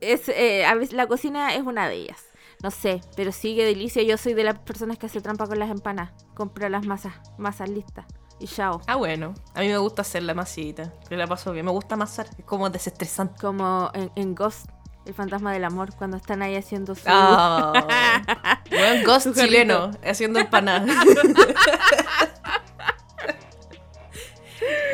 Es, 0.00 0.28
eh, 0.28 0.64
a 0.64 0.74
veces 0.74 0.92
la 0.94 1.06
cocina 1.06 1.54
es 1.54 1.62
una 1.62 1.88
de 1.88 1.96
ellas. 1.96 2.24
No 2.62 2.70
sé, 2.70 3.00
pero 3.16 3.32
sí 3.32 3.56
que 3.56 3.64
delicia. 3.64 4.02
Yo 4.02 4.16
soy 4.16 4.34
de 4.34 4.44
las 4.44 4.58
personas 4.58 4.98
que 4.98 5.06
hace 5.06 5.20
trampa 5.20 5.46
con 5.46 5.58
las 5.58 5.70
empanadas. 5.70 6.12
Compra 6.34 6.68
las 6.68 6.86
masas, 6.86 7.14
masas 7.38 7.70
listas. 7.70 8.04
Y 8.38 8.46
chao. 8.46 8.80
Ah, 8.86 8.96
bueno. 8.96 9.34
A 9.54 9.60
mí 9.60 9.68
me 9.68 9.78
gusta 9.78 10.02
hacer 10.02 10.22
la 10.22 10.34
masita. 10.34 10.92
Que 11.08 11.16
la 11.16 11.26
paso 11.26 11.52
bien. 11.52 11.64
Me 11.64 11.72
gusta 11.72 11.94
amasar. 11.94 12.26
Es 12.38 12.44
como 12.44 12.68
desestresante. 12.70 13.40
Como 13.40 13.90
en, 13.94 14.10
en 14.16 14.34
Ghost, 14.34 14.68
el 15.06 15.14
fantasma 15.14 15.52
del 15.52 15.64
amor, 15.64 15.94
cuando 15.96 16.16
están 16.16 16.42
ahí 16.42 16.56
haciendo 16.56 16.94
su. 16.94 17.02
Ah. 17.06 18.62
Ghost 19.06 19.34
chileno. 19.34 19.90
Haciendo 20.04 20.38
empanadas. 20.38 20.90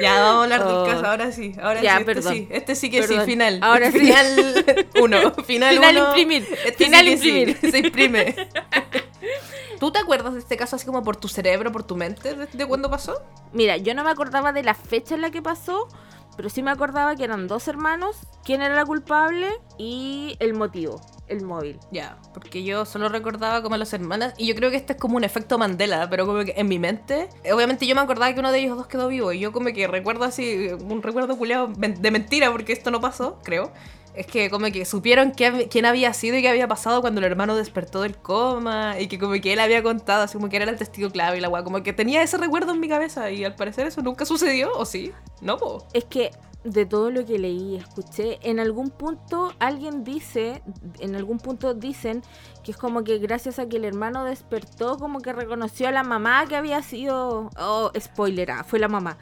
Ya, 0.01 0.21
vamos 0.21 0.41
a 0.41 0.43
hablar 0.45 0.63
Oh. 0.63 0.83
del 0.85 0.93
caso, 0.95 1.07
ahora 1.07 1.33
sí. 1.33 1.53
Ahora 1.61 1.83
Ya, 1.83 1.93
sí, 1.97 2.01
este 2.01 2.15
perdón. 2.15 2.33
sí. 2.35 2.49
Este 2.51 2.75
sí 2.75 2.91
que 2.91 3.01
Perdón. 3.03 3.21
sí, 3.21 3.27
final. 3.27 3.59
Ahora 3.63 3.91
sí. 3.93 3.99
Final 3.99 4.87
uno. 5.01 5.35
Final, 5.45 5.75
Final 5.75 5.97
uno. 5.97 6.07
imprimir. 6.09 6.47
Este 6.65 6.85
Final 6.85 7.05
sí 7.07 7.11
que 7.13 7.19
sí, 7.19 7.29
imprimir. 7.29 7.59
Se 7.71 7.79
imprime. 7.79 8.49
¿Tú 9.81 9.91
te 9.93 9.99
acuerdas 9.99 10.33
de 10.33 10.39
este 10.41 10.57
caso 10.57 10.77
así 10.77 10.87
como 10.87 11.03
por 11.03 11.17
tu 11.17 11.29
cerebro, 11.29 11.71
por 11.71 11.83
tu 11.83 11.97
mente, 11.97 12.35
de, 12.35 12.47
de 12.47 12.67
cuándo 12.67 12.89
pasó? 12.91 13.23
Mira, 13.53 13.77
yo 13.77 13.95
no 13.95 14.05
me 14.05 14.11
acordaba 14.11 14.53
de 14.53 14.63
la 14.63 14.75
fecha 14.75 15.15
en 15.15 15.21
la 15.21 15.31
que 15.31 15.43
pasó, 15.43 15.89
pero 16.37 16.49
sí 16.49 16.63
me 16.63 16.71
acordaba 16.71 17.17
que 17.17 17.25
eran 17.25 17.49
dos 17.49 17.69
hermanos, 17.69 18.17
quién 18.45 18.63
era 18.63 18.75
la 18.75 18.85
culpable 18.85 19.49
y 19.79 20.37
el 20.39 20.55
motivo, 20.55 21.01
el 21.29 21.43
móvil. 21.43 21.79
Ya, 21.91 22.19
porque 22.35 22.63
yo 22.63 22.85
solo 22.85 23.09
recordaba 23.09 23.63
como 23.63 23.75
a 23.75 23.79
las 23.79 23.93
hermanas, 23.93 24.35
y 24.37 24.47
yo 24.47 24.55
creo 24.55 24.71
que 24.71 24.77
este 24.77 24.93
es 24.95 24.99
como 24.99 25.17
un 25.17 25.25
efecto 25.25 25.59
Mandela, 25.59 26.09
pero 26.11 26.27
como 26.27 26.45
que 26.45 26.55
en 26.57 26.69
mi 26.69 26.79
mente, 26.79 27.29
obviamente 27.53 27.87
yo 27.87 27.95
me 27.95 28.01
acordaba 28.01 28.33
que 28.33 28.41
uno 28.41 28.53
de 28.53 28.59
ellos 28.61 28.77
dos 28.77 28.87
quedó 28.87 29.09
vivo, 29.09 29.33
y 29.33 29.41
yo 29.41 29.53
como 29.53 29.73
que 29.73 29.87
recuerdo 29.87 30.25
así, 30.25 30.69
un 30.89 31.03
recuerdo 31.03 31.37
culiado 31.37 31.69
de 31.69 32.11
mentira, 32.11 32.51
porque 32.53 32.73
esto 32.73 32.91
no 32.91 33.01
pasó, 33.01 33.39
creo. 33.43 33.73
Es 34.17 34.27
que 34.27 34.49
como 34.51 34.67
que 34.73 34.85
supieron 34.85 35.33
que- 35.33 35.69
quién 35.71 35.85
había 35.85 36.13
sido 36.15 36.37
y 36.39 36.43
qué 36.43 36.49
había 36.49 36.67
pasado 36.67 37.01
cuando 37.03 37.21
el 37.21 37.27
hermano 37.27 37.55
despertó 37.55 38.01
del 38.03 38.17
coma, 38.17 38.99
y 38.99 39.09
que 39.09 39.19
como 39.19 39.35
que 39.35 39.53
él 39.53 39.61
había 39.61 39.83
contado, 39.83 40.23
así 40.23 40.35
como 40.39 40.49
que 40.49 40.57
era 40.57 40.71
el 40.71 40.77
testigo 40.77 41.11
clave 41.11 41.37
y 41.39 41.41
la 41.41 41.49
weá, 41.51 41.63
como 41.63 41.83
que 41.83 41.93
tenía 41.93 42.23
ese 42.23 42.39
recuerdo 42.39 42.73
en 42.73 42.81
mi 42.81 42.89
cabeza, 42.89 43.31
y 43.31 43.45
al 43.45 43.55
parecer 43.55 43.87
eso 43.87 44.01
nunca 44.03 44.25
sucedió, 44.25 44.71
¿o 44.77 44.85
sí? 44.87 45.13
No, 45.43 45.59
po. 45.59 45.87
Es 45.93 46.05
que 46.05 46.31
de 46.65 46.85
todo 46.87 47.11
lo 47.13 47.25
que 47.25 47.39
leí 47.39 47.75
y 47.75 47.77
escuché, 47.77 48.39
en 48.43 48.59
algún 48.59 48.91
punto 48.91 49.53
alguien 49.61 50.03
dice, 50.03 50.63
en 50.99 51.15
algún 51.15 51.39
punto 51.39 51.75
dicen 51.75 52.23
que 52.65 52.73
es 52.73 52.77
como 52.77 53.05
que 53.05 53.19
gracias 53.19 53.59
a 53.61 53.69
que 53.69 53.77
el 53.77 53.85
hermano 53.85 54.25
despertó, 54.25 54.97
como 54.99 55.21
que 55.21 55.33
reconoció 55.33 55.87
a 55.89 55.93
la 55.93 56.03
mamá 56.03 56.45
que 56.49 56.57
había 56.57 56.83
sido, 56.83 57.51
oh, 57.59 57.93
spoiler, 58.01 58.51
ah, 58.51 58.65
fue 58.65 58.79
la 58.81 58.89
mamá, 58.89 59.17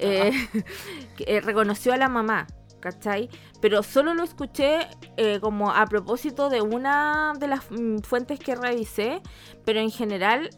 Eh, 0.00 0.32
que, 1.16 1.24
eh, 1.36 1.40
reconoció 1.40 1.92
a 1.92 1.96
la 1.98 2.08
mamá. 2.08 2.46
¿Cachai? 2.80 3.28
Pero 3.60 3.82
solo 3.82 4.14
lo 4.14 4.22
escuché 4.22 4.86
eh, 5.16 5.40
como 5.40 5.70
a 5.72 5.84
propósito 5.86 6.48
de 6.48 6.60
una 6.62 7.32
de 7.38 7.48
las 7.48 7.70
mm, 7.70 7.98
fuentes 7.98 8.38
que 8.38 8.54
revisé, 8.54 9.20
pero 9.64 9.80
en 9.80 9.90
general 9.90 10.50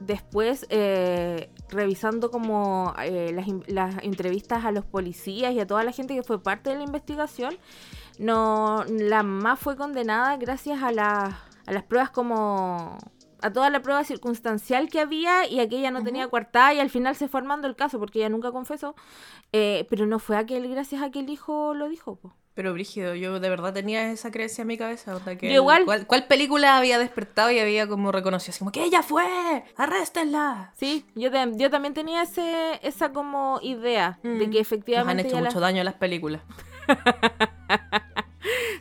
después 0.00 0.66
eh, 0.70 1.50
revisando 1.68 2.30
como 2.30 2.94
eh, 3.02 3.32
las, 3.32 3.46
las 3.66 4.02
entrevistas 4.04 4.64
a 4.64 4.70
los 4.72 4.84
policías 4.84 5.52
y 5.52 5.60
a 5.60 5.66
toda 5.66 5.82
la 5.84 5.92
gente 5.92 6.14
que 6.14 6.22
fue 6.22 6.42
parte 6.42 6.70
de 6.70 6.76
la 6.76 6.82
investigación, 6.84 7.56
no 8.18 8.84
la 8.88 9.22
mamá 9.22 9.56
fue 9.56 9.76
condenada 9.76 10.36
gracias 10.36 10.82
a, 10.82 10.92
la- 10.92 11.40
a 11.66 11.72
las 11.72 11.82
pruebas 11.84 12.10
como 12.10 12.98
a 13.44 13.52
toda 13.52 13.70
la 13.70 13.80
prueba 13.82 14.02
circunstancial 14.04 14.88
que 14.88 15.00
había 15.00 15.46
y 15.46 15.60
a 15.60 15.68
que 15.68 15.76
ella 15.78 15.90
no 15.90 16.02
tenía 16.02 16.26
coartada 16.28 16.72
y 16.74 16.80
al 16.80 16.90
final 16.90 17.14
se 17.16 17.28
fue 17.28 17.40
armando 17.40 17.66
el 17.68 17.76
caso 17.76 17.98
porque 17.98 18.18
ella 18.20 18.28
nunca 18.30 18.50
confesó, 18.52 18.94
eh, 19.52 19.86
pero 19.90 20.06
no 20.06 20.18
fue 20.18 20.36
aquel 20.36 20.68
gracias 20.68 21.02
a 21.02 21.10
que 21.10 21.20
el 21.20 21.28
hijo 21.30 21.74
lo 21.74 21.88
dijo. 21.88 22.16
po. 22.16 22.32
Pero 22.54 22.72
Brígido, 22.72 23.16
yo 23.16 23.40
de 23.40 23.48
verdad 23.50 23.72
tenía 23.74 24.12
esa 24.12 24.30
creencia 24.30 24.62
en 24.62 24.68
mi 24.68 24.78
cabeza. 24.78 25.16
onda 25.16 25.36
que 25.36 25.48
Yo 25.48 25.54
igual. 25.56 25.84
¿cuál, 25.84 26.06
cuál 26.06 26.28
película 26.28 26.76
había 26.78 27.00
despertado 27.00 27.50
y 27.50 27.58
había 27.58 27.88
como 27.88 28.12
reconocido? 28.12 28.50
Así 28.50 28.60
como 28.60 28.70
que 28.70 28.84
ella 28.84 29.02
fue, 29.02 29.24
arréstenla. 29.76 30.72
Sí, 30.76 31.04
yo, 31.16 31.32
te- 31.32 31.50
yo 31.56 31.68
también 31.68 31.94
tenía 31.94 32.22
ese, 32.22 32.78
esa 32.82 33.12
como 33.12 33.58
idea 33.60 34.20
de 34.22 34.30
Mm. 34.30 34.38
que 34.38 34.46
Nos 34.46 34.54
han 34.54 34.60
efectivamente 34.60 35.26
hecho 35.26 35.40
la- 35.40 35.48
mucho 35.48 35.58
daño 35.58 35.80
a 35.80 35.84
las 35.84 35.94
películas. 35.94 36.42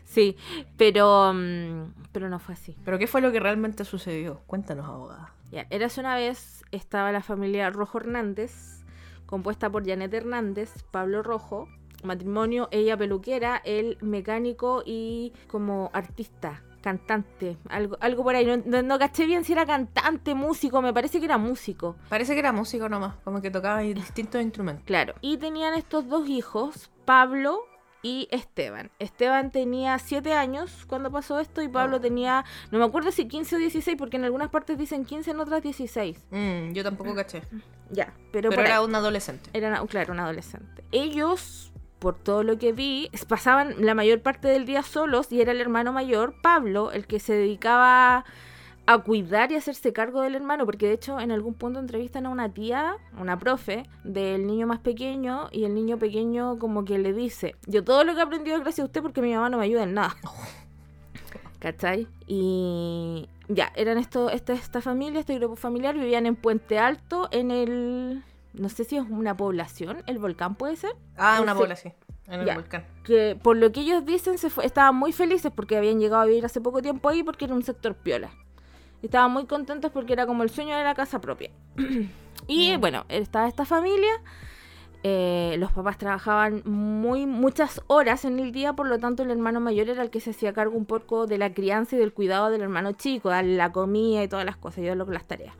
Sí, 0.06 0.36
pero, 0.78 1.32
mm, 1.34 1.94
pero 2.14 2.30
no 2.30 2.40
fue 2.40 2.54
así. 2.54 2.78
Pero 2.86 2.98
¿qué 2.98 3.08
fue 3.08 3.20
lo 3.20 3.32
que 3.32 3.42
realmente 3.42 3.84
sucedió? 3.84 4.42
Cuéntanos, 4.48 4.88
abogada. 4.88 5.34
Ya, 5.52 5.68
eras 5.70 5.98
una 5.98 6.16
vez, 6.16 6.64
estaba 6.72 7.12
la 7.12 7.22
familia 7.22 7.70
Rojo 7.70 7.98
Hernández, 7.98 8.84
compuesta 9.26 9.70
por 9.70 9.86
Janet 9.86 10.14
Hernández, 10.14 10.72
Pablo 10.92 11.24
Rojo, 11.24 11.68
matrimonio, 12.04 12.70
ella 12.72 12.96
peluquera, 12.96 13.62
él 13.66 13.98
mecánico 14.02 14.84
y 14.86 15.34
como 15.48 15.90
artista, 15.94 16.64
cantante, 16.82 17.58
algo, 17.70 17.98
algo 18.00 18.24
por 18.24 18.36
ahí. 18.36 18.46
No, 18.46 18.58
no, 18.58 18.82
no 18.82 19.00
caché 19.00 19.26
bien 19.26 19.44
si 19.44 19.54
era 19.54 19.66
cantante, 19.66 20.36
músico, 20.36 20.82
me 20.82 20.94
parece 20.94 21.20
que 21.20 21.26
era 21.26 21.38
músico. 21.38 21.96
Parece 22.10 22.34
que 22.34 22.40
era 22.40 22.52
músico 22.52 22.90
nomás, 22.90 23.16
como 23.24 23.42
que 23.42 23.52
tocaba 23.52 23.80
distintos 23.80 24.42
instrumentos. 24.42 24.86
Claro. 24.86 25.16
Y 25.22 25.38
tenían 25.38 25.74
estos 25.74 26.08
dos 26.08 26.28
hijos, 26.30 26.92
Pablo 27.06 27.62
y 28.04 28.28
Esteban. 28.32 28.92
Esteban 29.00 29.50
tenía 29.50 29.98
7 29.98 30.34
años 30.34 30.86
cuando 30.88 31.10
pasó 31.10 31.40
esto 31.40 31.62
y 31.64 31.68
Pablo 31.70 31.98
Oh. 31.98 32.02
tenía, 32.02 32.44
no 32.70 32.78
me 32.78 32.86
acuerdo 32.86 33.12
si 33.12 33.28
15 33.28 33.56
o 33.56 33.60
16, 33.60 33.98
porque 33.98 34.18
en 34.18 34.26
algunas 34.26 34.50
partes 34.50 34.78
dicen 34.78 35.06
15, 35.06 35.32
en 35.32 35.40
otras 35.40 35.64
16. 35.64 36.26
Mm, 36.30 36.74
yo 36.74 36.84
tampoco 36.84 37.16
caché. 37.16 37.42
Ya, 37.90 38.14
pero, 38.32 38.50
Pero 38.50 38.62
era 38.62 38.78
ahí. 38.80 38.86
un 38.86 38.94
adolescente. 38.94 39.50
Era 39.54 39.82
claro, 39.88 40.14
un 40.14 40.20
adolescente. 40.20 40.84
Ellos, 40.92 41.72
por 42.00 42.16
todo 42.18 42.44
lo 42.44 42.58
que 42.58 42.74
vi, 42.74 43.10
pasaban 43.28 43.76
la 43.86 43.96
mayor 43.96 44.22
parte 44.22 44.48
del 44.50 44.66
día 44.66 44.84
solos 44.84 45.32
y 45.32 45.42
era 45.42 45.52
el 45.54 45.62
hermano 45.62 45.94
mayor, 45.94 46.36
Pablo, 46.42 46.92
el 46.92 47.08
que 47.08 47.20
se 47.20 47.34
dedicaba 47.34 48.26
a 48.86 48.98
cuidar 49.00 49.52
y 49.52 49.56
hacerse 49.56 49.94
cargo 49.94 50.22
del 50.22 50.36
hermano, 50.36 50.66
porque 50.66 50.88
de 50.88 50.94
hecho 50.94 51.20
en 51.20 51.32
algún 51.32 51.54
punto 51.54 51.80
entrevistan 51.80 52.26
a 52.26 52.30
una 52.30 52.50
tía, 52.54 52.98
una 53.18 53.40
profe, 53.40 53.88
del 54.04 54.46
niño 54.46 54.68
más 54.68 54.80
pequeño 54.80 55.48
y 55.52 55.64
el 55.64 55.74
niño 55.74 55.98
pequeño 55.98 56.60
como 56.60 56.84
que 56.84 56.98
le 57.00 57.14
dice, 57.14 57.56
yo 57.66 57.84
todo 57.84 58.04
lo 58.04 58.14
que 58.14 58.20
he 58.20 58.24
aprendido 58.24 58.58
es 58.58 58.64
gracias 58.64 58.84
a 58.84 58.88
usted 58.88 59.02
porque 59.02 59.22
mi 59.22 59.34
mamá 59.34 59.50
no 59.50 59.58
me 59.60 59.66
ayuda 59.66 59.84
en 59.84 59.94
nada. 59.94 60.16
¿Cachai? 61.60 62.08
Y 62.28 63.30
ya, 63.48 63.72
eran 63.76 63.98
esto, 63.98 64.30
esta, 64.30 64.52
esta 64.54 64.82
familia, 64.82 65.22
este 65.22 65.36
grupo 65.36 65.56
familiar, 65.56 65.96
vivían 65.96 66.26
en 66.26 66.36
Puente 66.36 66.78
Alto, 66.80 67.30
en 67.32 67.52
el... 67.52 68.24
No 68.54 68.70
sé 68.70 68.84
si 68.84 68.98
es 68.98 69.04
una 69.10 69.36
población, 69.36 70.04
el 70.06 70.20
volcán 70.20 70.56
puede 70.56 70.76
ser. 70.76 70.92
Ah, 71.18 71.40
una 71.42 71.54
así, 71.74 71.92
en 72.28 72.42
el 72.42 72.46
Ya. 72.46 72.56
volcán. 72.56 72.86
Que 73.04 73.38
por 73.42 73.56
lo 73.58 73.72
que 73.72 73.80
ellos 73.82 74.06
dicen, 74.06 74.38
se 74.38 74.50
fue- 74.50 74.66
estaban 74.66 74.96
muy 74.96 75.12
felices 75.14 75.52
porque 75.56 75.78
habían 75.78 76.00
llegado 76.00 76.22
a 76.22 76.26
vivir 76.26 76.46
hace 76.46 76.62
poco 76.62 76.82
tiempo 76.82 77.10
ahí 77.10 77.24
porque 77.24 77.46
era 77.46 77.56
un 77.56 77.64
sector 77.64 77.96
piola. 77.96 78.30
Estaban 79.04 79.32
muy 79.32 79.46
contentos 79.46 79.92
porque 79.92 80.14
era 80.14 80.26
como 80.26 80.44
el 80.44 80.50
sueño 80.50 80.76
de 80.76 80.84
la 80.84 80.96
casa 80.96 81.22
propia. 81.22 81.52
y 82.48 82.78
bueno, 82.78 83.06
estaba 83.10 83.48
esta 83.48 83.66
familia. 83.66 84.14
eh, 85.04 85.58
los 85.60 85.74
papás 85.74 85.98
trabajaban 85.98 86.64
muy 86.66 87.26
muchas 87.26 87.82
horas 87.88 88.24
en 88.24 88.40
el 88.40 88.54
día, 88.54 88.74
por 88.74 88.88
lo 88.88 89.00
tanto 89.00 89.22
el 89.22 89.32
hermano 89.32 89.60
mayor 89.60 89.90
era 89.90 90.02
el 90.02 90.10
que 90.10 90.22
se 90.22 90.30
hacía 90.30 90.54
cargo 90.54 90.78
un 90.78 90.86
poco 90.86 91.28
de 91.28 91.38
la 91.38 91.54
crianza 91.54 91.98
y 91.98 92.00
del 92.00 92.14
cuidado 92.14 92.50
del 92.50 92.62
hermano 92.62 92.94
chico, 92.94 93.30
darle 93.30 93.58
la 93.58 93.74
comida 93.74 94.24
y 94.24 94.30
todas 94.30 94.46
las 94.46 94.56
cosas, 94.56 94.86
yo 94.86 94.96
lo 94.96 95.06
las 95.06 95.28
tareas. 95.28 95.54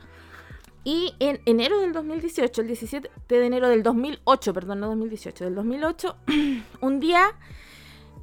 Y 0.82 1.14
en 1.18 1.40
enero 1.44 1.80
del 1.80 1.92
2018, 1.92 2.62
el 2.62 2.66
17 2.66 3.10
de 3.28 3.46
enero 3.46 3.68
del 3.68 3.82
2008, 3.82 4.54
perdón, 4.54 4.80
no 4.80 4.88
2018, 4.88 5.44
del 5.44 5.54
2008, 5.54 6.16
un 6.80 7.00
día 7.00 7.32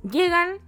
llegan 0.03 0.59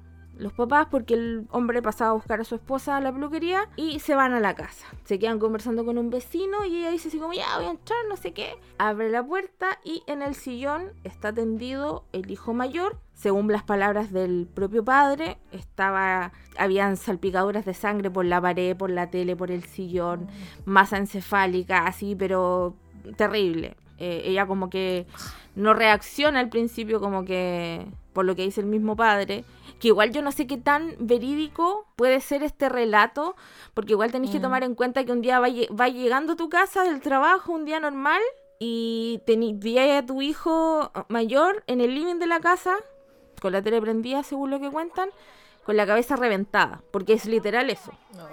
los 0.44 0.54
papás 0.54 0.88
porque 0.92 1.14
el 1.14 1.48
hombre 1.52 1.82
pasaba 1.82 2.12
a 2.12 2.14
buscar 2.14 2.42
a 2.42 2.44
su 2.44 2.56
esposa 2.56 2.98
a 2.98 3.02
la 3.02 3.12
peluquería 3.12 3.70
y 3.76 4.00
se 4.00 4.14
van 4.14 4.34
a 4.34 4.40
la 4.40 4.54
casa. 4.54 4.86
Se 5.06 5.18
quedan 5.18 5.40
conversando 5.40 5.86
con 5.86 5.98
un 5.98 6.10
vecino 6.10 6.66
y 6.66 6.80
ella 6.80 6.92
dice 6.92 7.08
así 7.08 7.18
como, 7.18 7.34
ya 7.34 7.58
voy 7.58 7.66
a 7.66 7.72
entrar, 7.72 7.98
no 8.10 8.18
sé 8.18 8.34
qué. 8.34 8.56
Abre 8.78 9.10
la 9.10 9.26
puerta 9.26 9.80
y 9.84 10.04
en 10.06 10.22
el 10.22 10.36
sillón 10.36 10.92
está 11.04 11.34
tendido 11.34 12.06
el 12.12 12.30
hijo 12.30 12.54
mayor. 12.54 13.00
Según 13.14 13.50
las 13.52 13.64
palabras 13.64 14.12
del 14.12 14.48
propio 14.54 14.84
padre, 14.84 15.38
estaba, 15.52 16.34
habían 16.58 16.98
salpicaduras 16.98 17.64
de 17.64 17.74
sangre 17.74 18.12
por 18.12 18.26
la 18.26 18.42
pared, 18.42 18.76
por 18.76 18.90
la 18.90 19.10
tele, 19.10 19.36
por 19.36 19.50
el 19.50 19.64
sillón, 19.64 20.28
masa 20.66 20.98
encefálica, 20.98 21.86
así, 21.86 22.16
pero 22.16 22.76
terrible. 23.16 23.78
Eh, 23.98 24.24
ella 24.26 24.46
como 24.46 24.70
que 24.70 25.06
no 25.56 25.74
reacciona 25.74 26.40
al 26.40 26.50
principio 26.50 27.00
como 27.00 27.24
que 27.24 27.86
por 28.14 28.26
lo 28.26 28.36
que 28.36 28.44
dice 28.44 28.62
el 28.62 28.68
mismo 28.68 28.96
padre, 28.96 29.44
que 29.84 29.90
igual 29.90 30.12
yo 30.14 30.22
no 30.22 30.32
sé 30.32 30.48
qué 30.48 30.56
tan 30.58 30.96
verídico 30.98 31.86
puede 31.98 32.22
ser 32.22 32.42
este 32.42 32.70
relato, 32.70 33.36
porque 33.74 33.92
igual 33.92 34.14
tenéis 34.14 34.32
que 34.32 34.40
Mm. 34.40 34.44
tomar 34.44 34.64
en 34.64 34.76
cuenta 34.76 35.04
que 35.04 35.12
un 35.12 35.20
día 35.22 35.42
va, 35.42 35.50
lle- 35.50 35.68
va 35.78 35.90
llegando 35.90 36.34
a 36.34 36.36
tu 36.38 36.48
casa 36.48 36.84
del 36.86 37.02
trabajo, 37.02 37.52
un 37.52 37.66
día 37.66 37.82
normal, 37.82 38.22
y 38.60 39.20
tení- 39.28 39.60
veías 39.62 40.02
a 40.02 40.06
tu 40.06 40.22
hijo 40.22 40.90
mayor 41.10 41.66
en 41.68 41.82
el 41.82 41.94
living 41.96 42.16
de 42.16 42.28
la 42.28 42.40
casa, 42.40 42.78
con 43.42 43.52
la 43.52 43.62
tele 43.62 43.82
prendida 43.82 44.24
según 44.24 44.52
lo 44.52 44.62
que 44.62 44.72
cuentan, 44.72 45.10
con 45.66 45.76
la 45.76 45.86
cabeza 45.86 46.16
reventada, 46.16 46.82
porque 46.92 47.12
es 47.12 47.26
literal 47.26 47.70
eso. 47.70 47.92
No, 48.16 48.26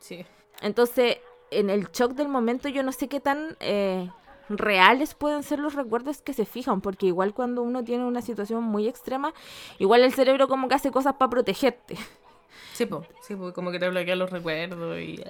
sí. 0.00 0.26
Entonces, 0.60 1.18
en 1.52 1.70
el 1.70 1.88
shock 1.92 2.14
del 2.14 2.26
momento, 2.26 2.68
yo 2.68 2.82
no 2.82 2.90
sé 2.90 3.06
qué 3.06 3.20
tan 3.20 3.56
eh, 3.60 4.10
reales 4.50 5.14
pueden 5.14 5.42
ser 5.42 5.58
los 5.58 5.74
recuerdos 5.74 6.20
que 6.22 6.32
se 6.32 6.44
fijan, 6.44 6.80
porque 6.80 7.06
igual 7.06 7.32
cuando 7.34 7.62
uno 7.62 7.84
tiene 7.84 8.04
una 8.04 8.22
situación 8.22 8.62
muy 8.62 8.88
extrema, 8.88 9.32
igual 9.78 10.02
el 10.02 10.12
cerebro 10.12 10.48
como 10.48 10.68
que 10.68 10.74
hace 10.74 10.90
cosas 10.90 11.14
para 11.14 11.30
protegerte. 11.30 11.96
Sí, 12.72 12.86
pues, 12.86 13.06
sí, 13.22 13.34
como 13.54 13.70
que 13.70 13.78
te 13.78 13.88
bloquea 13.88 14.16
los 14.16 14.30
recuerdos 14.30 14.98
y... 14.98 15.22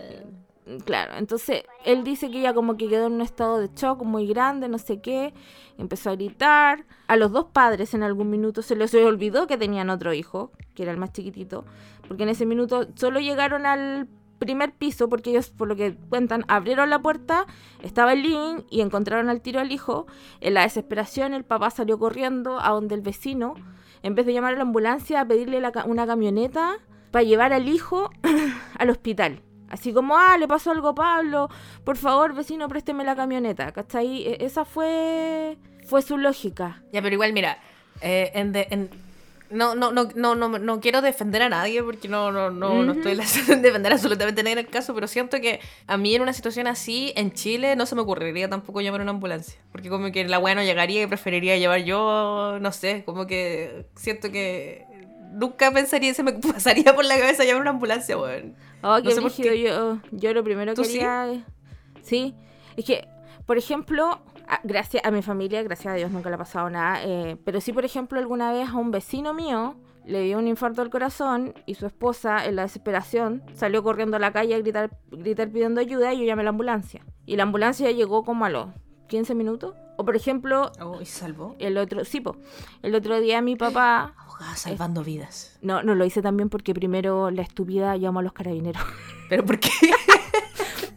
Claro, 0.85 1.15
entonces 1.17 1.65
él 1.85 2.05
dice 2.05 2.31
que 2.31 2.39
ella 2.39 2.55
como 2.55 2.77
que 2.77 2.89
quedó 2.89 3.07
en 3.07 3.15
un 3.15 3.23
estado 3.23 3.59
de 3.59 3.71
shock 3.75 4.05
muy 4.05 4.27
grande, 4.27 4.69
no 4.69 4.79
sé 4.79 5.01
qué, 5.01 5.35
empezó 5.79 6.11
a 6.11 6.15
gritar. 6.15 6.85
A 7.09 7.17
los 7.17 7.33
dos 7.33 7.47
padres 7.47 7.93
en 7.95 8.05
algún 8.05 8.31
minuto 8.31 8.63
se 8.63 8.77
les 8.77 8.95
olvidó 8.95 9.47
que 9.49 9.57
tenían 9.57 9.91
otro 9.91 10.13
hijo, 10.13 10.53
que 10.75 10.85
era 10.85 10.93
el 10.93 10.99
más 10.99 11.13
chiquitito, 11.13 11.65
porque 12.07 12.23
en 12.23 12.29
ese 12.29 12.47
minuto 12.47 12.87
solo 12.95 13.19
llegaron 13.19 13.67
al 13.67 14.07
primer 14.41 14.73
piso, 14.73 15.09
porque 15.09 15.31
ellos, 15.31 15.51
por 15.51 15.69
lo 15.69 15.77
que 15.77 15.95
cuentan, 16.09 16.45
abrieron 16.49 16.91
la 16.91 16.99
puerta, 16.99 17.47
estaba 17.83 18.15
el 18.15 18.23
living 18.23 18.65
y 18.69 18.81
encontraron 18.81 19.29
al 19.29 19.41
tiro 19.41 19.61
al 19.61 19.71
hijo. 19.71 20.07
En 20.41 20.55
la 20.55 20.63
desesperación, 20.63 21.33
el 21.35 21.45
papá 21.45 21.71
salió 21.71 22.01
corriendo 22.01 22.59
a 22.61 22.71
donde 22.71 22.97
el 22.97 23.03
vecino, 23.03 23.55
en 24.03 24.17
vez 24.17 24.27
de 24.27 24.33
llamar 24.33 24.55
a 24.55 24.57
la 24.57 24.63
ambulancia, 24.63 25.21
a 25.21 25.25
pedirle 25.25 25.63
una 25.87 26.07
camioneta 26.07 26.79
para 27.13 27.23
llevar 27.23 27.53
al 27.53 27.69
hijo 27.69 28.11
al 28.79 28.91
hospital. 28.91 29.43
Así 29.69 29.93
como, 29.93 30.17
ah, 30.17 30.37
le 30.37 30.49
pasó 30.49 30.73
algo 30.73 30.97
Pablo, 30.97 31.49
por 31.85 31.97
favor, 31.97 32.35
vecino, 32.35 32.67
présteme 32.67 33.05
la 33.05 33.15
camioneta, 33.15 33.71
¿cachai? 33.71 34.27
E, 34.27 34.45
esa 34.45 34.65
fue, 34.65 35.59
fue 35.87 36.03
su 36.03 36.19
lógica. 36.19 36.83
Ya, 36.93 37.01
pero 37.01 37.15
igual, 37.15 37.33
mira, 37.33 37.59
eh, 38.01 38.33
en, 38.35 38.91
no, 39.51 39.75
no, 39.75 39.91
no, 39.93 40.09
no, 40.15 40.35
no, 40.35 40.49
no 40.49 40.81
quiero 40.81 41.03
defender 41.03 41.43
a 41.43 41.49
nadie 41.49 41.83
porque 41.83 42.09
no, 42.09 42.31
no, 42.31 42.51
no, 42.51 42.83
no 42.83 42.93
estoy 42.93 43.19
en 43.55 43.63
defender 43.63 43.93
absolutamente 43.93 44.43
nadie 44.43 44.53
en 44.53 44.59
el 44.61 44.69
caso, 44.69 44.95
pero 44.95 45.09
siento 45.09 45.41
que 45.41 45.61
a 45.87 45.97
mí 45.97 46.15
en 46.15 46.23
una 46.23 46.33
situación 46.33 46.67
así, 46.67 47.13
en 47.17 47.33
Chile, 47.33 47.75
no 47.75 47.87
se 47.87 47.95
me 47.97 48.03
ocurriría 48.03 48.49
tampoco 48.49 48.81
llamar 48.81 49.01
a 49.01 49.05
una 49.05 49.11
ambulancia. 49.11 49.61
Porque 49.73 49.89
como 49.89 50.13
que 50.13 50.25
la 50.25 50.39
weá 50.39 50.55
no 50.55 50.63
llegaría 50.63 51.03
y 51.03 51.07
preferiría 51.07 51.57
llevar 51.57 51.83
yo, 51.83 52.59
no 52.61 52.73
sé, 52.73 53.03
como 53.05 53.27
que 53.27 53.87
siento 53.97 54.31
que 54.31 54.87
nunca 55.33 55.73
pensaría, 55.73 56.15
se 56.15 56.23
me 56.23 56.33
pasaría 56.53 56.95
por 56.95 57.05
la 57.05 57.19
cabeza 57.19 57.45
llamar 57.45 57.63
una 57.63 57.71
ambulancia, 57.71 58.17
weón. 58.17 58.55
Oh, 58.83 58.99
qué 59.03 59.61
Yo, 59.63 59.99
yo 60.11 60.33
lo 60.33 60.45
primero 60.45 60.75
que 60.75 60.83
quería... 60.83 61.45
Sí? 62.03 62.35
Es 62.77 62.85
que, 62.85 63.07
por 63.47 63.59
ejemplo, 63.59 64.23
gracias 64.65 65.05
a 65.05 65.11
mi 65.11 65.23
familia, 65.23 65.63
gracias 65.63 65.93
a 65.93 65.97
Dios 65.97 66.11
nunca 66.11 66.29
le 66.29 66.35
ha 66.35 66.39
pasado 66.39 66.71
nada, 66.71 67.03
eh, 67.05 67.37
pero 67.45 67.61
sí, 67.61 67.73
por 67.73 67.85
ejemplo, 67.85 68.19
alguna 68.19 68.53
vez 68.53 68.69
a 68.69 68.77
un 68.77 68.91
vecino 68.91 69.35
mío 69.35 69.77
le 70.05 70.23
dio 70.23 70.39
un 70.39 70.49
infarto 70.49 70.83
al 70.83 70.91
corazón 70.91 71.55
y 71.67 71.75
su 71.75 71.87
esposa, 71.87 72.45
en 72.45 72.57
la 72.57 72.63
desesperación, 72.63 73.43
salió 73.55 73.83
corriendo 73.83 74.17
a 74.17 74.21
la 74.21 74.33
calle 74.33 74.55
a 74.55 74.59
gritar, 74.59 74.91
gritar 75.11 75.51
pidiendo 75.51 75.81
ayuda 75.81 76.13
y 76.13 76.21
yo 76.21 76.25
llamé 76.25 76.43
a 76.43 76.45
la 76.45 76.51
ambulancia. 76.51 77.05
Y 77.27 77.37
la 77.37 77.45
ambulancia 77.45 77.91
llegó 77.91 78.25
como 78.25 78.45
a 78.45 78.51
los 78.51 78.69
15 79.09 79.35
minutos. 79.35 79.75
O 79.99 80.05
por 80.05 80.17
ejemplo... 80.17 80.73
Oh, 80.81 81.01
¿y 81.01 81.07
salvó? 81.07 81.55
El 81.59 81.77
otro, 81.77 82.05
sí, 82.05 82.21
po, 82.21 82.37
el 82.83 82.95
otro 82.95 83.21
día 83.21 83.43
mi 83.43 83.57
papá 83.57 84.15
salvando 84.57 85.05
vidas. 85.05 85.59
No, 85.61 85.83
no 85.83 85.95
lo 85.95 86.05
hice 86.05 86.23
también 86.23 86.49
porque 86.49 86.75
primero 86.75 87.31
la 87.31 87.43
estúpida 87.43 87.97
llamó 87.97 88.21
a 88.21 88.23
los 88.23 88.33
carabineros. 88.33 88.83
¿Pero 89.29 89.45
por 89.45 89.61
qué? 89.61 89.71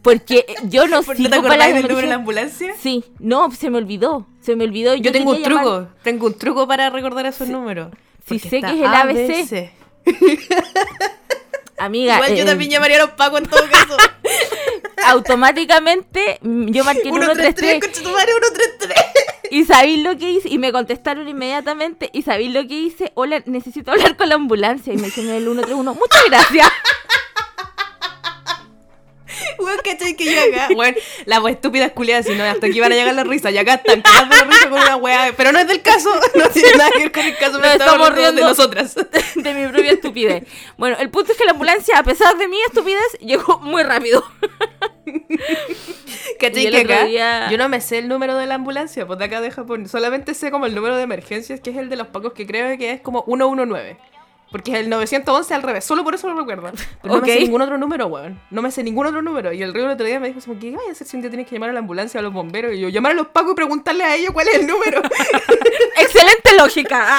Porque 0.04 0.44
yo 0.64 0.86
no 0.86 1.02
sé. 1.02 1.14
¿No 1.18 1.30
te 1.30 1.36
acordás 1.36 1.74
del 1.74 1.82
número 1.82 2.02
de 2.02 2.06
la 2.06 2.14
ambulancia? 2.14 2.74
Sí, 2.78 3.04
no, 3.18 3.50
se 3.50 3.70
me 3.70 3.78
olvidó. 3.78 4.28
Se 4.40 4.54
me 4.54 4.64
olvidó. 4.64 4.94
Yo, 4.94 5.10
tengo 5.10 5.32
un 5.32 5.42
truco. 5.42 5.88
Tengo 6.04 6.26
un 6.26 6.38
truco 6.38 6.68
para 6.68 6.90
recordar 6.90 7.26
esos 7.26 7.48
números. 7.48 7.88
Si 8.28 8.38
sé 8.38 8.60
que 8.60 8.66
es 8.66 8.80
el 8.80 8.84
ABC. 8.84 9.72
Amiga. 11.78 12.14
Igual 12.14 12.36
yo 12.36 12.44
también 12.44 12.70
llamaría 12.70 12.98
a 12.98 13.06
los 13.06 13.10
pacos 13.10 13.40
en 13.40 13.46
todo 13.46 13.62
caso. 13.68 13.96
Automáticamente 15.06 16.38
yo 16.42 16.84
marqué 16.84 17.08
el 17.08 17.14
133. 17.14 17.80
133. 17.92 18.98
Y 19.50 19.64
sabéis 19.64 20.02
lo 20.02 20.16
que 20.16 20.30
hice, 20.30 20.48
y 20.48 20.58
me 20.58 20.72
contestaron 20.72 21.28
inmediatamente, 21.28 22.10
y 22.12 22.22
sabéis 22.22 22.52
lo 22.52 22.66
que 22.66 22.74
hice, 22.74 23.12
hola, 23.14 23.42
necesito 23.46 23.92
hablar 23.92 24.16
con 24.16 24.28
la 24.28 24.36
ambulancia, 24.36 24.92
y 24.92 24.96
me 24.96 25.04
dijeron 25.04 25.30
el 25.30 25.44
131, 25.44 25.94
muchas 25.94 26.24
gracias. 26.28 26.72
Weón, 29.58 29.78
¿cachai? 29.84 30.14
Que 30.14 30.24
yo 30.24 30.40
acá, 30.40 30.68
weón, 30.74 30.94
la 31.26 31.40
wea 31.40 31.54
estúpida 31.54 31.90
culiada, 31.90 32.22
si 32.22 32.34
no, 32.34 32.44
hasta 32.44 32.66
aquí 32.66 32.80
van 32.80 32.92
a 32.92 32.94
llegar 32.94 33.14
las 33.14 33.26
risas, 33.26 33.52
y 33.52 33.58
acá 33.58 33.74
están 33.74 34.02
cagando 34.02 34.36
la 34.36 34.44
risa 34.44 34.68
con 34.68 34.80
una 34.80 34.96
wea, 34.96 35.32
pero 35.36 35.52
no 35.52 35.58
es 35.58 35.68
del 35.68 35.82
caso, 35.82 36.10
no 36.34 36.48
tiene 36.50 36.72
nada 36.76 36.90
que 36.90 36.98
ver 36.98 37.12
con 37.12 37.24
el 37.24 37.36
caso, 37.36 37.58
pero 37.60 37.72
estamos 37.72 38.14
riendo 38.14 38.40
de 38.40 38.48
nosotras. 38.48 38.94
De 39.34 39.54
mi 39.54 39.66
propia 39.66 39.92
estupidez. 39.92 40.44
Bueno, 40.76 40.96
el 40.98 41.10
punto 41.10 41.32
es 41.32 41.38
que 41.38 41.44
la 41.44 41.52
ambulancia, 41.52 41.98
a 41.98 42.02
pesar 42.02 42.36
de 42.38 42.48
mi 42.48 42.60
estupidez, 42.62 43.18
llegó 43.20 43.58
muy 43.58 43.82
rápido. 43.82 44.24
¿Cachai? 46.40 46.70
Que 46.70 46.80
acá, 46.80 47.50
yo 47.50 47.58
no 47.58 47.68
me 47.68 47.80
sé 47.80 47.98
el 47.98 48.08
número 48.08 48.36
de 48.36 48.46
la 48.46 48.54
ambulancia, 48.54 49.06
pues 49.06 49.18
de 49.18 49.24
acá 49.26 49.40
de 49.40 49.50
Japón, 49.50 49.88
solamente 49.88 50.34
sé 50.34 50.50
como 50.50 50.66
el 50.66 50.74
número 50.74 50.96
de 50.96 51.02
emergencias, 51.02 51.60
que 51.60 51.70
es 51.70 51.76
el 51.76 51.88
de 51.88 51.96
los 51.96 52.08
pacos, 52.08 52.32
que 52.32 52.46
creo 52.46 52.76
que 52.78 52.92
es 52.92 53.00
como 53.00 53.24
119. 53.26 53.98
Porque 54.54 54.70
es 54.70 54.78
el 54.78 54.88
911 54.88 55.52
al 55.52 55.64
revés, 55.64 55.84
solo 55.84 56.04
por 56.04 56.14
eso 56.14 56.28
lo 56.28 56.36
recuerdo. 56.36 56.70
Pero 57.02 57.16
no 57.16 57.20
me 57.20 57.26
sé 57.26 57.40
ningún 57.40 57.60
otro 57.60 57.76
número, 57.76 58.06
weón. 58.06 58.40
No 58.50 58.62
me 58.62 58.70
sé 58.70 58.84
ningún 58.84 59.04
otro 59.04 59.20
número. 59.20 59.52
Y 59.52 59.64
el 59.64 59.74
río 59.74 59.86
el 59.86 59.90
otro 59.90 60.06
día 60.06 60.20
me 60.20 60.28
dijo, 60.28 60.38
como, 60.38 60.60
¿qué 60.60 60.70
vas 60.70 60.86
a 60.86 60.92
hacer 60.92 61.08
si 61.08 61.16
un 61.16 61.22
día 61.22 61.28
tienes 61.28 61.48
que 61.48 61.56
llamar 61.56 61.70
a 61.70 61.72
la 61.72 61.80
ambulancia 61.80 62.18
o 62.18 62.20
a 62.20 62.22
los 62.22 62.32
bomberos? 62.32 62.72
Y 62.72 62.78
yo, 62.78 62.88
llamar 62.88 63.10
a 63.10 63.14
los 63.16 63.26
pacos 63.26 63.50
y 63.50 63.54
preguntarle 63.56 64.04
a 64.04 64.14
ellos 64.14 64.30
cuál 64.32 64.46
es 64.46 64.54
el 64.54 64.68
número. 64.68 65.02
Excelente 65.98 66.56
lógica. 66.56 67.18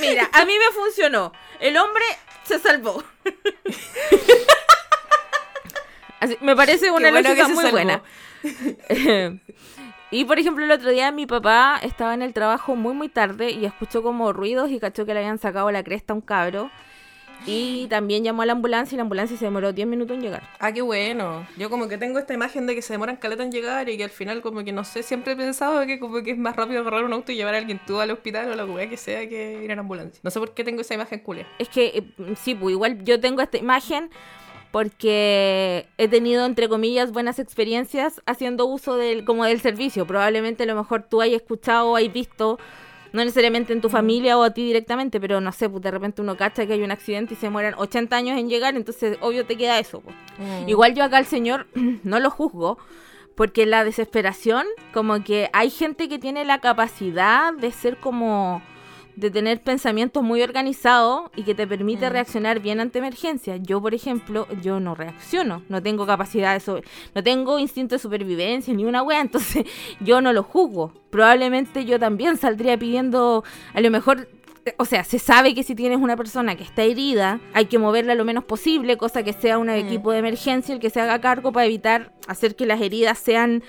Mira, 0.00 0.30
a 0.32 0.44
mí 0.44 0.52
me 0.56 0.72
funcionó. 0.72 1.32
El 1.58 1.78
hombre 1.78 2.04
se 2.44 2.60
salvó. 2.60 3.02
me 6.42 6.54
parece 6.54 6.92
una 6.92 7.10
lógica 7.10 7.48
muy 7.48 7.72
buena. 7.72 8.02
Y 10.10 10.24
por 10.24 10.38
ejemplo, 10.38 10.64
el 10.64 10.70
otro 10.70 10.90
día 10.90 11.12
mi 11.12 11.26
papá 11.26 11.78
estaba 11.82 12.14
en 12.14 12.22
el 12.22 12.32
trabajo 12.32 12.74
muy 12.76 12.94
muy 12.94 13.10
tarde 13.10 13.50
y 13.50 13.66
escuchó 13.66 14.02
como 14.02 14.32
ruidos 14.32 14.70
y 14.70 14.80
cachó 14.80 15.04
que 15.04 15.12
le 15.12 15.20
habían 15.20 15.38
sacado 15.38 15.70
la 15.70 15.84
cresta 15.84 16.14
a 16.14 16.16
un 16.16 16.22
cabro. 16.22 16.70
Y 17.46 17.86
también 17.88 18.24
llamó 18.24 18.42
a 18.42 18.46
la 18.46 18.52
ambulancia 18.52 18.96
y 18.96 18.96
la 18.96 19.02
ambulancia 19.02 19.36
se 19.36 19.44
demoró 19.44 19.72
10 19.72 19.86
minutos 19.86 20.16
en 20.16 20.22
llegar. 20.22 20.42
Ah, 20.58 20.72
qué 20.72 20.82
bueno. 20.82 21.46
Yo 21.56 21.70
como 21.70 21.86
que 21.86 21.96
tengo 21.96 22.18
esta 22.18 22.34
imagen 22.34 22.66
de 22.66 22.74
que 22.74 22.82
se 22.82 22.94
demoran 22.94 23.16
caleta 23.16 23.42
en 23.42 23.52
llegar 23.52 23.88
y 23.88 23.96
que 23.96 24.04
al 24.04 24.10
final 24.10 24.42
como 24.42 24.64
que 24.64 24.72
no 24.72 24.82
sé, 24.82 25.02
siempre 25.02 25.34
he 25.34 25.36
pensado 25.36 25.86
que 25.86 26.00
como 26.00 26.22
que 26.22 26.32
es 26.32 26.38
más 26.38 26.56
rápido 26.56 26.80
agarrar 26.80 27.04
un 27.04 27.12
auto 27.12 27.30
y 27.30 27.36
llevar 27.36 27.54
a 27.54 27.58
alguien 27.58 27.80
tú 27.86 28.00
al 28.00 28.10
hospital 28.10 28.50
o 28.50 28.56
lo 28.56 28.76
que 28.76 28.96
sea 28.96 29.28
que 29.28 29.62
ir 29.62 29.70
en 29.70 29.78
ambulancia. 29.78 30.20
No 30.24 30.30
sé 30.30 30.40
por 30.40 30.52
qué 30.52 30.64
tengo 30.64 30.80
esa 30.80 30.94
imagen 30.94 31.20
culia. 31.20 31.46
Es 31.58 31.68
que 31.68 31.86
eh, 31.86 32.34
sí, 32.36 32.54
pues 32.54 32.72
igual 32.72 33.04
yo 33.04 33.20
tengo 33.20 33.40
esta 33.40 33.58
imagen 33.58 34.10
porque 34.70 35.86
he 35.96 36.08
tenido, 36.08 36.44
entre 36.44 36.68
comillas, 36.68 37.12
buenas 37.12 37.38
experiencias 37.38 38.22
haciendo 38.26 38.66
uso 38.66 38.96
del, 38.96 39.24
como 39.24 39.44
del 39.44 39.60
servicio. 39.60 40.06
Probablemente 40.06 40.64
a 40.64 40.66
lo 40.66 40.74
mejor 40.74 41.04
tú 41.08 41.20
hayas 41.22 41.40
escuchado 41.40 41.90
o 41.90 41.96
hayas 41.96 42.12
visto, 42.12 42.58
no 43.12 43.20
necesariamente 43.24 43.72
en 43.72 43.80
tu 43.80 43.88
familia 43.88 44.36
o 44.36 44.42
a 44.42 44.50
ti 44.50 44.66
directamente, 44.66 45.20
pero 45.20 45.40
no 45.40 45.52
sé, 45.52 45.68
pues 45.70 45.82
de 45.82 45.90
repente 45.90 46.20
uno 46.20 46.36
cacha 46.36 46.66
que 46.66 46.74
hay 46.74 46.82
un 46.82 46.90
accidente 46.90 47.34
y 47.34 47.36
se 47.36 47.48
mueren 47.48 47.74
80 47.76 48.14
años 48.14 48.38
en 48.38 48.48
llegar, 48.48 48.76
entonces 48.76 49.16
obvio 49.20 49.46
te 49.46 49.56
queda 49.56 49.78
eso. 49.78 50.00
Pues. 50.00 50.14
Mm. 50.38 50.68
Igual 50.68 50.94
yo 50.94 51.04
acá 51.04 51.16
al 51.16 51.26
señor 51.26 51.66
no 52.04 52.20
lo 52.20 52.30
juzgo, 52.30 52.78
porque 53.34 53.66
la 53.66 53.84
desesperación, 53.84 54.66
como 54.92 55.22
que 55.22 55.48
hay 55.52 55.70
gente 55.70 56.08
que 56.08 56.18
tiene 56.18 56.44
la 56.44 56.60
capacidad 56.60 57.54
de 57.54 57.70
ser 57.70 57.96
como 57.96 58.60
de 59.18 59.30
tener 59.30 59.60
pensamientos 59.60 60.22
muy 60.22 60.42
organizados 60.42 61.30
y 61.34 61.42
que 61.42 61.54
te 61.54 61.66
permite 61.66 62.08
mm. 62.08 62.12
reaccionar 62.12 62.60
bien 62.60 62.78
ante 62.78 63.00
emergencias. 63.00 63.60
Yo, 63.62 63.80
por 63.80 63.92
ejemplo, 63.92 64.46
yo 64.62 64.78
no 64.78 64.94
reacciono, 64.94 65.62
no 65.68 65.82
tengo 65.82 66.06
capacidad 66.06 66.54
de 66.54 66.60
sobre, 66.60 66.84
no 67.14 67.22
tengo 67.24 67.58
instinto 67.58 67.96
de 67.96 67.98
supervivencia 67.98 68.72
ni 68.72 68.84
una 68.84 69.02
wea, 69.02 69.20
entonces 69.28 69.64
yo 70.00 70.20
no 70.20 70.32
lo 70.32 70.44
juzgo. 70.44 70.92
Probablemente 71.10 71.84
yo 71.84 71.98
también 71.98 72.36
saldría 72.36 72.78
pidiendo, 72.78 73.42
a 73.74 73.80
lo 73.80 73.90
mejor 73.90 74.28
o 74.76 74.84
sea, 74.84 75.02
se 75.02 75.18
sabe 75.18 75.54
que 75.54 75.62
si 75.62 75.74
tienes 75.74 75.98
una 75.98 76.14
persona 76.14 76.54
que 76.54 76.62
está 76.62 76.82
herida, 76.82 77.40
hay 77.54 77.66
que 77.66 77.78
moverla 77.78 78.14
lo 78.14 78.26
menos 78.26 78.44
posible, 78.44 78.98
cosa 78.98 79.22
que 79.22 79.32
sea 79.32 79.58
un 79.58 79.68
mm. 79.68 79.70
equipo 79.70 80.12
de 80.12 80.18
emergencia 80.18 80.74
el 80.74 80.80
que 80.80 80.90
se 80.90 81.00
haga 81.00 81.20
cargo 81.20 81.50
para 81.52 81.66
evitar 81.66 82.12
hacer 82.28 82.54
que 82.54 82.66
las 82.66 82.80
heridas 82.80 83.18
sean 83.18 83.64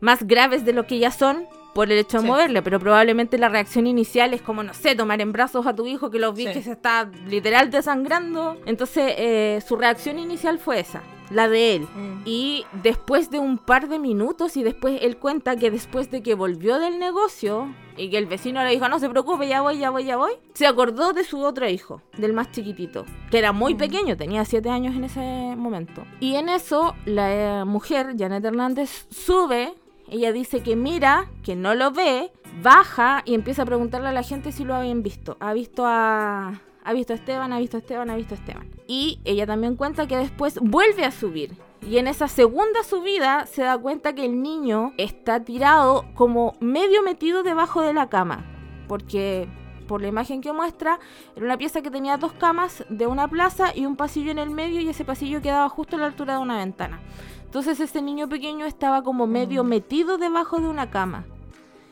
más 0.00 0.26
graves 0.26 0.64
de 0.64 0.72
lo 0.72 0.86
que 0.86 0.98
ya 0.98 1.10
son 1.10 1.46
por 1.78 1.92
el 1.92 1.98
hecho 1.98 2.20
de 2.20 2.26
moverle, 2.26 2.60
pero 2.60 2.80
probablemente 2.80 3.38
la 3.38 3.48
reacción 3.48 3.86
inicial 3.86 4.34
es 4.34 4.42
como, 4.42 4.64
no 4.64 4.74
sé, 4.74 4.96
tomar 4.96 5.20
en 5.20 5.30
brazos 5.30 5.64
a 5.64 5.76
tu 5.76 5.86
hijo 5.86 6.10
que 6.10 6.18
lo 6.18 6.32
vi 6.32 6.46
que 6.46 6.60
se 6.60 6.72
está 6.72 7.08
literal 7.28 7.70
desangrando. 7.70 8.56
Entonces, 8.66 9.14
eh, 9.16 9.62
su 9.64 9.76
reacción 9.76 10.18
inicial 10.18 10.58
fue 10.58 10.80
esa, 10.80 11.04
la 11.30 11.48
de 11.48 11.76
él. 11.76 11.82
Mm. 11.82 12.22
Y 12.24 12.66
después 12.82 13.30
de 13.30 13.38
un 13.38 13.58
par 13.58 13.88
de 13.88 14.00
minutos, 14.00 14.56
y 14.56 14.64
después 14.64 14.98
él 15.02 15.18
cuenta 15.18 15.54
que 15.54 15.70
después 15.70 16.10
de 16.10 16.20
que 16.20 16.34
volvió 16.34 16.80
del 16.80 16.98
negocio 16.98 17.72
y 17.96 18.10
que 18.10 18.18
el 18.18 18.26
vecino 18.26 18.64
le 18.64 18.70
dijo, 18.70 18.88
no 18.88 18.98
se 18.98 19.08
preocupe, 19.08 19.46
ya 19.46 19.60
voy, 19.60 19.78
ya 19.78 19.90
voy, 19.90 20.02
ya 20.02 20.16
voy, 20.16 20.32
se 20.54 20.66
acordó 20.66 21.12
de 21.12 21.22
su 21.22 21.38
otro 21.44 21.68
hijo, 21.68 22.02
del 22.16 22.32
más 22.32 22.50
chiquitito, 22.50 23.06
que 23.30 23.38
era 23.38 23.52
muy 23.52 23.74
mm. 23.74 23.78
pequeño, 23.78 24.16
tenía 24.16 24.44
siete 24.44 24.68
años 24.68 24.96
en 24.96 25.04
ese 25.04 25.54
momento. 25.56 26.04
Y 26.18 26.34
en 26.34 26.48
eso, 26.48 26.96
la 27.04 27.60
eh, 27.60 27.64
mujer, 27.64 28.16
Janet 28.18 28.44
Hernández, 28.44 29.06
sube 29.10 29.74
ella 30.10 30.32
dice 30.32 30.62
que 30.62 30.76
mira, 30.76 31.30
que 31.42 31.56
no 31.56 31.74
lo 31.74 31.90
ve, 31.92 32.30
baja 32.62 33.22
y 33.24 33.34
empieza 33.34 33.62
a 33.62 33.66
preguntarle 33.66 34.08
a 34.08 34.12
la 34.12 34.22
gente 34.22 34.52
si 34.52 34.64
lo 34.64 34.74
habían 34.74 35.02
visto. 35.02 35.36
Ha 35.40 35.52
visto 35.52 35.84
a, 35.86 36.60
ha 36.84 36.92
visto 36.92 37.12
a 37.12 37.16
Esteban, 37.16 37.52
ha 37.52 37.58
visto 37.58 37.76
a 37.76 37.80
Esteban, 37.80 38.10
ha 38.10 38.16
visto 38.16 38.34
a 38.34 38.38
Esteban. 38.38 38.70
Y 38.86 39.20
ella 39.24 39.46
también 39.46 39.76
cuenta 39.76 40.06
que 40.06 40.16
después 40.16 40.58
vuelve 40.60 41.04
a 41.04 41.10
subir. 41.10 41.56
Y 41.86 41.98
en 41.98 42.08
esa 42.08 42.28
segunda 42.28 42.82
subida 42.82 43.46
se 43.46 43.62
da 43.62 43.78
cuenta 43.78 44.14
que 44.14 44.24
el 44.24 44.42
niño 44.42 44.92
está 44.96 45.44
tirado 45.44 46.04
como 46.14 46.54
medio 46.60 47.02
metido 47.02 47.42
debajo 47.42 47.82
de 47.82 47.94
la 47.94 48.08
cama. 48.08 48.44
Porque 48.88 49.48
por 49.88 50.00
la 50.00 50.06
imagen 50.06 50.40
que 50.40 50.52
muestra, 50.52 51.00
era 51.34 51.44
una 51.44 51.58
pieza 51.58 51.82
que 51.82 51.90
tenía 51.90 52.16
dos 52.16 52.32
camas 52.34 52.84
de 52.88 53.08
una 53.08 53.26
plaza 53.26 53.72
y 53.74 53.86
un 53.86 53.96
pasillo 53.96 54.30
en 54.30 54.38
el 54.38 54.50
medio 54.50 54.80
y 54.80 54.88
ese 54.88 55.04
pasillo 55.04 55.42
quedaba 55.42 55.68
justo 55.68 55.96
a 55.96 55.98
la 55.98 56.06
altura 56.06 56.34
de 56.34 56.38
una 56.38 56.58
ventana. 56.58 57.00
Entonces 57.44 57.80
este 57.80 58.02
niño 58.02 58.28
pequeño 58.28 58.66
estaba 58.66 59.02
como 59.02 59.26
medio 59.26 59.64
Mm. 59.64 59.68
metido 59.68 60.18
debajo 60.18 60.60
de 60.60 60.68
una 60.68 60.90
cama. 60.90 61.24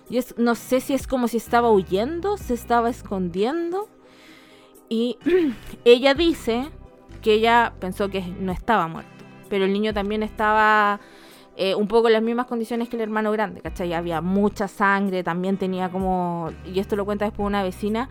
Y 0.08 0.18
es, 0.18 0.36
no 0.38 0.54
sé 0.54 0.80
si 0.80 0.94
es 0.94 1.08
como 1.08 1.26
si 1.26 1.38
estaba 1.38 1.70
huyendo, 1.72 2.36
se 2.36 2.54
estaba 2.54 2.90
escondiendo. 2.90 3.88
Y 4.88 5.18
ella 5.84 6.14
dice 6.14 6.70
que 7.22 7.32
ella 7.32 7.72
pensó 7.80 8.08
que 8.08 8.20
no 8.20 8.52
estaba 8.52 8.86
muerto. 8.86 9.10
Pero 9.48 9.64
el 9.64 9.72
niño 9.72 9.92
también 9.94 10.22
estaba 10.22 11.00
eh, 11.56 11.74
un 11.74 11.88
poco 11.88 12.08
en 12.08 12.14
las 12.14 12.22
mismas 12.22 12.46
condiciones 12.46 12.88
que 12.88 12.96
el 12.96 13.02
hermano 13.02 13.32
grande, 13.32 13.60
¿cachai? 13.60 13.92
Había 13.94 14.20
mucha 14.20 14.68
sangre, 14.68 15.22
también 15.24 15.56
tenía 15.56 15.88
como... 15.90 16.50
Y 16.64 16.78
esto 16.80 16.96
lo 16.96 17.04
cuenta 17.04 17.24
después 17.24 17.46
una 17.46 17.62
vecina 17.62 18.08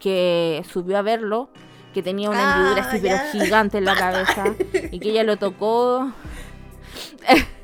que 0.00 0.62
subió 0.68 0.98
a 0.98 1.02
verlo, 1.02 1.50
que 1.94 2.02
tenía 2.02 2.30
una 2.30 2.40
Ah, 2.40 2.56
hendidura 2.58 2.82
así 2.88 2.98
pero 3.02 3.16
gigante 3.32 3.78
en 3.78 3.84
la 3.84 3.94
cabeza. 3.96 4.44
Y 4.90 4.98
que 5.00 5.10
ella 5.10 5.24
lo 5.24 5.36
tocó... 5.36 6.10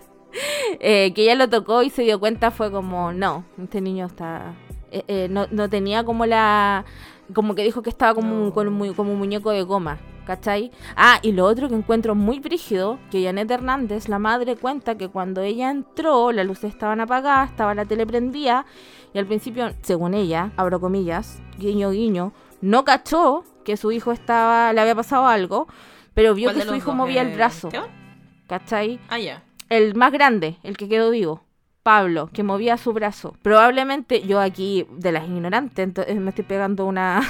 Eh, 0.81 1.15
que 1.15 1.23
ella 1.23 1.35
lo 1.35 1.49
tocó 1.49 1.83
y 1.83 1.89
se 1.89 2.03
dio 2.03 2.21
cuenta 2.21 2.51
fue 2.51 2.71
como, 2.71 3.11
no, 3.11 3.45
este 3.63 3.81
niño 3.81 4.05
está... 4.05 4.53
eh, 4.91 5.03
eh, 5.09 5.29
no, 5.31 5.47
no 5.51 5.71
tenía 5.71 6.05
como 6.05 6.27
la... 6.27 6.85
Como 7.33 7.55
que 7.55 7.63
dijo 7.63 7.83
que 7.83 7.89
estaba 7.91 8.15
como, 8.15 8.35
un, 8.37 8.45
No. 8.49 8.53
con 8.53 8.69
un 8.69 8.75
mu- 8.75 8.95
como 8.95 9.13
un 9.13 9.19
muñeco 9.19 9.51
de 9.51 9.63
goma, 9.63 9.99
¿cachai? 10.27 10.71
Ah, 10.97 11.19
y 11.23 11.33
lo 11.33 11.45
otro 11.47 11.69
que 11.69 11.75
encuentro 11.75 12.15
muy 12.15 12.41
brígido, 12.41 12.99
que 13.11 13.25
Janet 13.25 13.51
Hernández, 13.51 14.09
la 14.09 14.19
madre, 14.19 14.57
cuenta 14.57 14.97
que 14.99 15.09
cuando 15.09 15.41
ella 15.41 15.71
entró, 15.71 16.33
las 16.33 16.45
luces 16.47 16.71
estaban 16.75 17.01
apagadas, 17.01 17.51
estaba 17.51 17.75
la 17.75 17.85
tele 17.87 18.07
prendida, 18.07 18.67
y 19.15 19.19
al 19.19 19.27
principio, 19.27 19.71
según 19.83 20.13
ella, 20.15 20.53
abro 20.57 20.81
comillas, 20.81 21.41
guiño 21.59 21.91
guiño, 21.91 22.33
no 22.61 22.85
cachó 22.85 23.45
que 23.65 23.77
su 23.77 23.93
hijo 23.93 24.13
estaba, 24.13 24.73
le 24.73 24.81
había 24.81 24.95
pasado 24.95 25.27
algo, 25.27 25.67
pero 26.13 26.35
vio 26.35 26.49
¿Cuál 26.49 26.57
que 26.57 26.69
su 26.69 26.75
hijo 26.75 26.87
dos? 26.91 26.97
movía 26.97 27.23
el 27.23 27.29
Eh, 27.29 27.35
brazo? 27.37 27.69
¿cachai? 28.47 29.01
Ah, 29.09 29.19
ya. 29.19 29.43
el 29.69 29.95
más 29.95 30.13
grande, 30.13 30.59
el 30.63 30.77
que 30.77 30.89
quedó 30.89 31.11
vivo, 31.11 31.43
Pablo, 31.83 32.29
que 32.33 32.43
movía 32.43 32.77
su 32.79 32.93
brazo. 32.93 33.37
Probablemente 33.43 34.23
yo 34.27 34.41
aquí, 34.41 34.87
de 34.91 35.13
las 35.13 35.25
ignorantes, 35.25 35.79
entonces 35.85 36.17
me 36.17 36.31
estoy 36.31 36.45
pegando 36.45 36.85
una, 36.87 37.23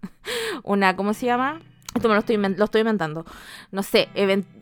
una, 0.64 0.96
¿cómo 0.96 1.14
se 1.14 1.26
llama? 1.26 1.60
Esto 1.96 2.08
me 2.08 2.14
lo 2.14 2.20
estoy, 2.20 2.36
lo 2.36 2.64
estoy 2.64 2.80
inventando. 2.82 3.24
No 3.72 3.82
sé, 3.82 4.08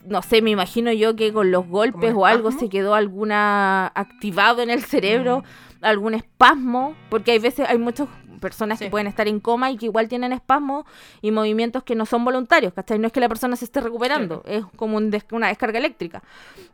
no 0.06 0.22
sé, 0.22 0.42
me 0.42 0.50
imagino 0.50 0.92
yo 0.92 1.14
que 1.16 1.32
con 1.32 1.50
los 1.50 1.66
golpes 1.68 2.10
¿Como 2.12 2.22
o 2.22 2.26
algo 2.26 2.50
se 2.52 2.68
quedó 2.68 2.94
alguna 2.94 3.86
activado 3.94 4.62
en 4.62 4.70
el 4.70 4.82
cerebro, 4.82 5.44
algún 5.80 6.14
espasmo, 6.14 6.94
porque 7.10 7.32
hay 7.32 7.38
veces, 7.38 7.68
hay 7.68 7.78
muchas 7.78 8.08
personas 8.40 8.78
que 8.78 8.90
pueden 8.90 9.06
estar 9.06 9.26
en 9.26 9.40
coma 9.40 9.70
y 9.70 9.76
que 9.78 9.86
igual 9.86 10.06
tienen 10.08 10.32
espasmos 10.32 10.84
y 11.22 11.30
movimientos 11.30 11.82
que 11.82 11.94
no 11.94 12.04
son 12.04 12.24
voluntarios, 12.24 12.74
¿cachai? 12.74 12.98
No 12.98 13.06
es 13.06 13.12
que 13.12 13.20
la 13.20 13.28
persona 13.28 13.56
se 13.56 13.64
esté 13.64 13.80
recuperando, 13.80 14.42
es 14.46 14.64
como 14.76 14.96
un 14.98 15.10
des- 15.10 15.24
una 15.32 15.48
descarga 15.48 15.78
eléctrica, 15.78 16.22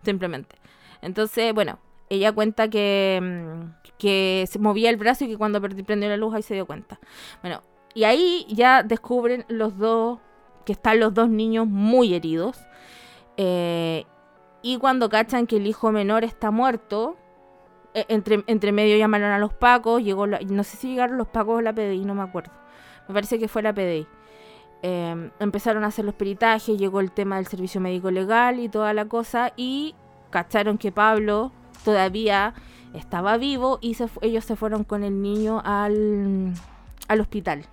simplemente. 0.05 0.57
Entonces, 1.03 1.55
bueno, 1.55 1.79
ella 2.09 2.33
cuenta 2.33 2.69
que, 2.69 3.21
mm, 3.23 3.89
que 3.99 4.47
se 4.51 4.59
movía 4.59 4.91
el 4.91 4.97
brazo 4.97 5.25
y 5.25 5.29
que 5.29 5.37
cuando 5.39 5.61
prendió 5.61 6.09
la 6.09 6.17
luz 6.17 6.35
ahí 6.35 6.43
se 6.43 6.55
dio 6.55 6.67
cuenta. 6.67 6.99
Bueno, 7.41 7.63
y 7.95 8.05
ahí 8.05 8.47
ya 8.49 8.83
descubren 8.83 9.45
los 9.49 9.77
dos, 9.79 10.19
que 10.65 10.73
están 10.73 11.01
los 11.01 11.15
dos 11.15 11.29
niños 11.29 11.67
muy 11.67 12.15
heridos. 12.15 12.59
eh, 13.37 14.05
y 14.63 14.77
cuando 14.77 15.09
cachan 15.09 15.47
que 15.47 15.57
el 15.57 15.67
hijo 15.67 15.91
menor 15.93 16.23
está 16.25 16.51
muerto, 16.51 17.17
eh, 17.95 18.05
entre, 18.09 18.45
entre 18.47 18.73
medio 18.73 18.97
llamaron 18.99 19.31
a 19.31 19.39
los 19.39 19.55
pacos, 19.55 20.03
llegó 20.03 20.27
la- 20.27 20.41
no 20.41 20.63
sé 20.65 20.77
si 20.77 20.89
llegaron 20.91 21.17
los 21.17 21.29
pacos 21.29 21.59
o 21.59 21.61
la 21.63 21.73
PDI, 21.73 22.05
no 22.05 22.15
me 22.15 22.23
acuerdo. 22.23 22.53
Me 23.09 23.15
parece 23.15 23.39
que 23.39 23.49
fue 23.49 23.63
la 23.63 23.73
PDI. 23.73 24.07
Eh, 24.83 25.31
empezaron 25.41 25.85
a 25.85 25.87
hacer 25.89 26.05
los 26.05 26.15
peritajes, 26.15 26.77
llegó 26.79 27.01
el 27.01 27.11
tema 27.13 27.37
del 27.37 27.47
servicio 27.47 27.81
médico 27.81 28.11
legal 28.11 28.61
y 28.61 28.69
toda 28.69 28.93
la 28.95 29.07
cosa, 29.07 29.53
y 29.57 29.95
cacharon 30.31 30.77
que 30.79 30.93
Pablo 30.93 31.53
todavía 31.85 32.53
estaba 32.95 33.37
vivo 33.39 33.79
y 33.81 33.95
se 33.95 34.09
ellos 34.21 34.45
se 34.45 34.57
fueron 34.57 34.85
con 34.85 35.03
el 35.05 35.23
niño 35.23 35.63
al, 35.65 36.53
al 37.09 37.21
hospital. 37.21 37.65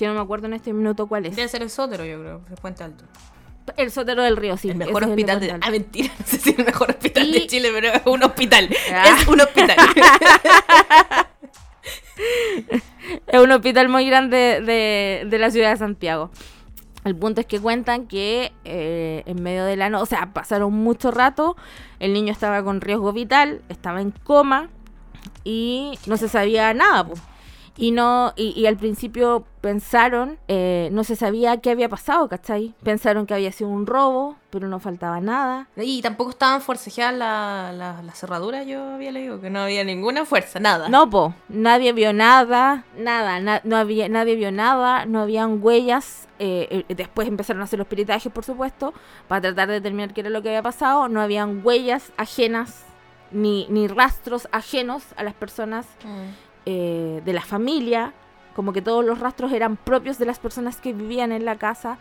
Que 0.00 0.06
no 0.06 0.14
me 0.14 0.20
acuerdo 0.20 0.46
en 0.46 0.54
este 0.54 0.72
minuto 0.72 1.06
cuál 1.06 1.26
es. 1.26 1.36
Debe 1.36 1.46
ser 1.46 1.60
el 1.60 1.68
sótero, 1.68 2.06
yo 2.06 2.18
creo, 2.18 2.40
el 2.48 2.56
Puente 2.56 2.82
Alto. 2.82 3.04
El 3.76 3.90
Sotero 3.90 4.22
del 4.22 4.36
Río, 4.38 4.56
sí. 4.56 4.70
el 4.70 4.76
mejor 4.76 5.02
es 5.02 5.08
el 5.08 5.10
hospital 5.10 5.40
de... 5.40 5.58
Ah, 5.60 5.70
mentira, 5.70 6.10
no 6.18 6.24
sé 6.26 6.38
si 6.38 6.50
es 6.50 6.58
el 6.58 6.64
mejor 6.64 6.88
hospital 6.90 7.28
Y- 7.28 7.32
de 7.32 7.46
Chile, 7.46 7.68
pero 7.72 7.88
es 7.88 8.00
un 8.06 8.22
hospital. 8.22 8.70
Ah. 8.92 9.04
Es 9.20 9.28
un 9.28 9.40
hospital. 9.42 9.76
Es 13.26 13.40
un 13.40 13.50
hospital 13.52 13.88
muy 13.88 14.06
grande 14.06 14.60
de, 14.64 15.26
de 15.28 15.38
la 15.38 15.50
ciudad 15.50 15.70
de 15.70 15.76
Santiago. 15.76 16.30
El 17.04 17.16
punto 17.16 17.40
es 17.40 17.46
que 17.46 17.60
cuentan 17.60 18.06
que 18.06 18.52
eh, 18.64 19.22
en 19.26 19.42
medio 19.42 19.64
de 19.64 19.76
la 19.76 19.88
noche, 19.90 20.02
o 20.02 20.06
sea, 20.06 20.32
pasaron 20.32 20.72
mucho 20.72 21.10
rato, 21.10 21.56
el 21.98 22.12
niño 22.12 22.32
estaba 22.32 22.62
con 22.62 22.80
riesgo 22.80 23.12
vital, 23.12 23.62
estaba 23.68 24.00
en 24.00 24.10
coma 24.10 24.68
y 25.44 25.98
no 26.06 26.16
se 26.16 26.28
sabía 26.28 26.72
nada. 26.74 27.06
po. 27.06 27.14
Y 27.76 27.92
no 27.92 28.32
y, 28.36 28.50
y 28.60 28.66
al 28.66 28.76
principio 28.76 29.44
pensaron, 29.60 30.38
eh, 30.48 30.88
no 30.92 31.04
se 31.04 31.16
sabía 31.16 31.58
qué 31.58 31.70
había 31.70 31.88
pasado, 31.88 32.28
¿cachai? 32.28 32.74
Pensaron 32.82 33.26
que 33.26 33.34
había 33.34 33.52
sido 33.52 33.70
un 33.70 33.86
robo, 33.86 34.36
pero 34.50 34.68
no 34.68 34.80
faltaba 34.80 35.20
nada. 35.20 35.68
y 35.76 36.02
tampoco 36.02 36.30
estaban 36.30 36.60
forcejeadas 36.60 37.14
las 37.14 37.74
la, 37.74 38.02
las 38.02 38.18
cerraduras, 38.18 38.66
yo 38.66 38.82
había 38.94 39.12
leído, 39.12 39.40
que 39.40 39.48
no 39.50 39.60
había 39.60 39.84
ninguna 39.84 40.24
fuerza, 40.24 40.58
nada. 40.60 40.88
No, 40.88 41.08
po, 41.08 41.34
nadie 41.48 41.92
vio 41.92 42.12
nada, 42.12 42.84
nada, 42.98 43.38
na- 43.40 43.60
no 43.64 43.76
había, 43.76 44.08
nadie 44.08 44.34
vio 44.36 44.50
nada, 44.52 45.06
no 45.06 45.20
habían 45.20 45.62
huellas. 45.62 46.26
eh, 46.38 46.84
eh, 46.88 46.94
después 46.94 47.28
empezaron 47.28 47.60
a 47.62 47.64
hacer 47.64 47.78
los 47.78 47.86
peritajes, 47.88 48.32
por 48.32 48.44
supuesto, 48.44 48.92
para 49.28 49.40
tratar 49.42 49.68
de 49.68 49.74
determinar 49.74 50.12
qué 50.14 50.22
era 50.22 50.30
lo 50.30 50.42
que 50.42 50.48
había 50.48 50.62
pasado. 50.62 51.08
No 51.08 51.20
habían 51.20 51.60
huellas 51.64 52.12
ajenas, 52.16 52.84
ni, 53.30 53.66
ni 53.68 53.86
rastros 53.88 54.48
ajenos 54.52 55.02
a 55.16 55.22
las 55.22 55.34
personas 55.34 55.86
Mm. 56.04 56.49
Eh, 56.66 57.22
de 57.24 57.32
la 57.32 57.42
familia. 57.42 58.12
Como 58.54 58.72
que 58.72 58.82
todos 58.82 59.04
los 59.04 59.20
rastros 59.20 59.52
eran 59.52 59.76
propios 59.76 60.18
de 60.18 60.26
las 60.26 60.38
personas 60.38 60.80
que 60.80 60.92
vivían 60.92 61.32
en 61.32 61.44
la 61.44 61.56
casa. 61.56 61.98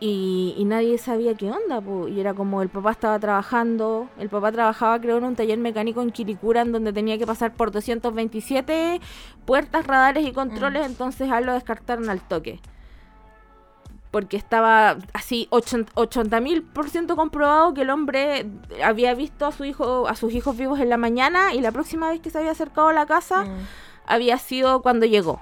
Y, 0.00 0.54
y 0.56 0.64
nadie 0.64 0.96
sabía 0.98 1.34
qué 1.34 1.50
onda, 1.50 1.80
po. 1.80 2.06
y 2.06 2.20
era 2.20 2.32
como 2.32 2.62
el 2.62 2.68
papá 2.68 2.92
estaba 2.92 3.18
trabajando, 3.18 4.08
el 4.20 4.28
papá 4.28 4.52
trabajaba 4.52 5.00
creo 5.00 5.18
en 5.18 5.24
un 5.24 5.34
taller 5.34 5.58
mecánico 5.58 6.00
en 6.02 6.12
Quiricura 6.12 6.60
en 6.60 6.70
donde 6.70 6.92
tenía 6.92 7.18
que 7.18 7.26
pasar 7.26 7.52
por 7.52 7.72
227 7.72 9.00
puertas, 9.44 9.84
radares 9.84 10.24
y 10.24 10.30
controles, 10.30 10.86
entonces 10.86 11.28
a 11.32 11.38
él 11.38 11.46
lo 11.46 11.52
descartaron 11.52 12.10
al 12.10 12.20
toque. 12.20 12.60
Porque 14.18 14.36
estaba 14.36 14.96
así 15.12 15.46
80 15.50 16.40
mil 16.40 16.64
por 16.64 16.90
ciento 16.90 17.14
comprobado 17.14 17.72
que 17.72 17.82
el 17.82 17.90
hombre 17.90 18.46
había 18.84 19.14
visto 19.14 19.46
a 19.46 19.52
su 19.52 19.64
hijo, 19.64 20.08
a 20.08 20.16
sus 20.16 20.32
hijos 20.32 20.56
vivos 20.56 20.80
en 20.80 20.88
la 20.88 20.96
mañana 20.96 21.54
y 21.54 21.60
la 21.60 21.70
próxima 21.70 22.08
vez 22.08 22.18
que 22.20 22.30
se 22.30 22.38
había 22.38 22.50
acercado 22.50 22.88
a 22.88 22.92
la 22.92 23.06
casa 23.06 23.44
Mm. 23.44 23.66
había 24.06 24.38
sido 24.38 24.82
cuando 24.82 25.06
llegó. 25.06 25.40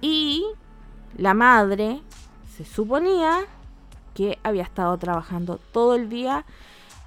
Y 0.00 0.44
la 1.16 1.34
madre 1.34 2.00
se 2.56 2.64
suponía 2.64 3.40
que 4.14 4.38
había 4.42 4.64
estado 4.64 4.96
trabajando 4.98 5.60
todo 5.72 5.94
el 5.94 6.08
día 6.08 6.44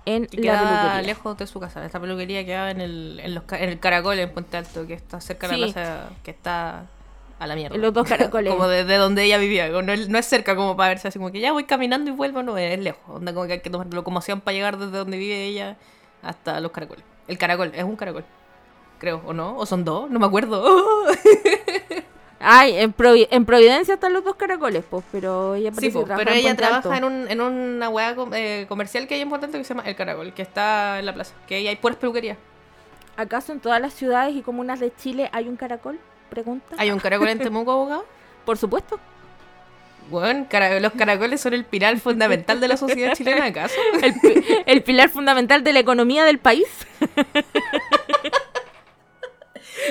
en 0.06 0.24
la 0.24 0.30
peluquería. 0.30 1.02
lejos 1.02 1.38
de 1.38 1.46
su 1.46 1.60
casa. 1.60 1.86
Esta 1.86 2.00
peluquería 2.00 2.46
queda 2.46 2.72
en 2.72 2.80
el, 2.80 3.20
en, 3.22 3.36
los, 3.36 3.44
en 3.52 3.68
el 3.70 3.80
Caracol, 3.82 4.18
en 4.18 4.32
Puente 4.32 4.56
Alto, 4.56 4.88
que 4.88 4.94
está 4.94 5.20
cerca 5.20 5.50
de 5.50 5.58
la 5.58 5.66
plaza, 5.74 6.10
que 6.24 6.32
está 6.32 6.86
a 7.40 7.48
la 7.48 7.56
mierda. 7.56 7.78
Los 7.78 7.94
dos 7.94 8.08
caracoles. 8.10 8.52
como 8.54 8.68
de, 8.68 8.84
de 8.84 8.96
donde 8.98 9.24
ella 9.24 9.38
vivía. 9.38 9.70
No 9.70 9.92
es, 9.94 10.10
no 10.10 10.18
es 10.18 10.26
cerca 10.26 10.56
como 10.56 10.76
para 10.78 10.90
verse 10.90 11.08
así 11.08 11.18
como 11.20 11.32
que 11.32 11.40
ya 11.40 11.52
voy 11.54 11.64
caminando 11.64 12.12
y 12.12 12.14
vuelvo, 12.14 12.44
no, 12.44 12.58
es 12.58 12.80
lejos. 12.80 13.02
Onda 13.08 13.34
como 13.34 13.48
que 13.48 13.54
hay 13.54 13.60
que 13.62 13.70
tomar 13.70 13.88
locomoción 13.94 14.42
para 14.42 14.54
llegar 14.56 14.78
desde 14.78 14.98
donde 14.98 15.18
vive 15.18 15.46
ella 15.46 15.78
hasta 16.22 16.60
los 16.60 16.72
caracoles. 16.72 17.04
El 17.28 17.38
caracol, 17.38 17.72
es 17.74 17.84
un 17.84 17.96
caracol. 17.96 18.26
Creo, 19.00 19.22
¿o 19.26 19.34
no? 19.34 19.56
¿O 19.58 19.66
son 19.66 19.86
dos? 19.86 20.10
No 20.10 20.20
me 20.20 20.26
acuerdo. 20.26 20.64
Ay, 22.42 22.76
en, 22.78 22.96
Provi- 22.96 23.28
en 23.32 23.46
Providencia 23.46 23.96
están 23.96 24.14
los 24.14 24.24
dos 24.24 24.36
caracoles, 24.36 24.84
pues, 24.90 25.04
pero 25.12 25.56
ella 25.56 25.72
Sí, 25.78 25.90
po, 25.90 26.06
que 26.06 26.14
pero 26.16 26.32
ella 26.32 26.56
trabaja 26.56 26.98
en, 26.98 27.04
un, 27.04 27.28
en 27.30 27.42
una 27.42 27.90
hueá 27.90 28.16
com- 28.16 28.34
eh, 28.34 28.66
comercial 28.70 29.08
que 29.08 29.16
hay 29.16 29.22
en 29.22 29.30
Puente 29.30 29.50
que 29.50 29.64
se 29.66 29.74
llama 29.74 29.84
El 29.88 29.96
Caracol, 29.98 30.34
que 30.34 30.42
está 30.42 31.00
en 31.00 31.06
la 31.06 31.14
plaza. 31.14 31.34
Que 31.48 31.56
ahí 31.56 31.68
hay 31.68 31.76
puras 31.76 31.98
peluquerías. 31.98 32.38
¿Acaso 33.18 33.52
en 33.52 33.60
todas 33.60 33.82
las 33.82 33.94
ciudades 33.94 34.36
y 34.38 34.42
comunas 34.42 34.80
de 34.80 34.94
Chile 34.96 35.30
hay 35.34 35.50
un 35.50 35.58
caracol? 35.58 36.00
Pregunta. 36.30 36.76
¿Hay 36.78 36.92
un 36.92 37.00
caracol 37.00 37.28
en 37.30 37.40
Temuco, 37.40 37.72
abogado? 37.72 38.06
Por 38.46 38.58
supuesto. 38.58 39.00
Bueno, 40.10 40.48
cara- 40.50 40.80
los 40.80 40.94
caracoles 40.94 41.40
son 41.40 41.54
el 41.54 41.66
pilar 41.66 42.00
fundamental 42.00 42.60
de 42.60 42.68
la 42.68 42.78
sociedad 42.78 43.14
chilena, 43.14 43.46
¿acaso? 43.46 43.76
El, 44.02 44.14
pi- 44.20 44.44
el 44.66 44.82
pilar 44.82 45.10
fundamental 45.10 45.64
de 45.64 45.72
la 45.74 45.80
economía 45.80 46.24
del 46.26 46.40
país. 46.40 46.66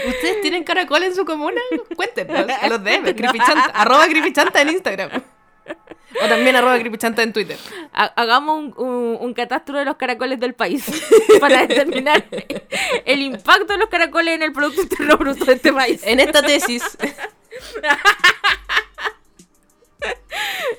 ¿Ustedes 0.09 0.41
tienen 0.43 0.65
caracol 0.65 1.03
en 1.05 1.15
su 1.15 1.25
comuna? 1.25 1.61
Cuéntenos, 1.97 2.47
a 2.61 2.69
los 2.69 2.83
DM, 2.83 3.15
creepychanta, 3.15 3.67
arroba 3.75 4.07
en 4.07 4.69
Instagram. 4.71 5.23
O 6.23 6.29
también 6.29 6.57
arroba 6.57 6.79
creepychanta 6.79 7.23
en 7.23 7.33
Twitter. 7.33 7.59
hagamos 7.93 8.75
un, 8.77 9.19
un, 9.21 9.35
catastro 9.35 9.79
de 9.79 9.85
los 9.85 9.97
caracoles 9.97 10.41
del 10.41 10.55
país 10.55 10.85
para 11.41 11.67
determinar 11.67 12.25
el 13.05 13.21
impacto 13.21 13.75
de 13.75 13.79
los 13.79 13.89
caracoles 13.89 14.35
en 14.35 14.43
el 14.43 14.53
Producto 14.53 14.83
Interno 14.83 15.17
Bruto 15.19 15.45
de 15.45 15.55
este 15.55 15.73
país. 15.73 16.01
En 16.05 16.21
esta 16.21 16.43
tesis. 16.43 16.83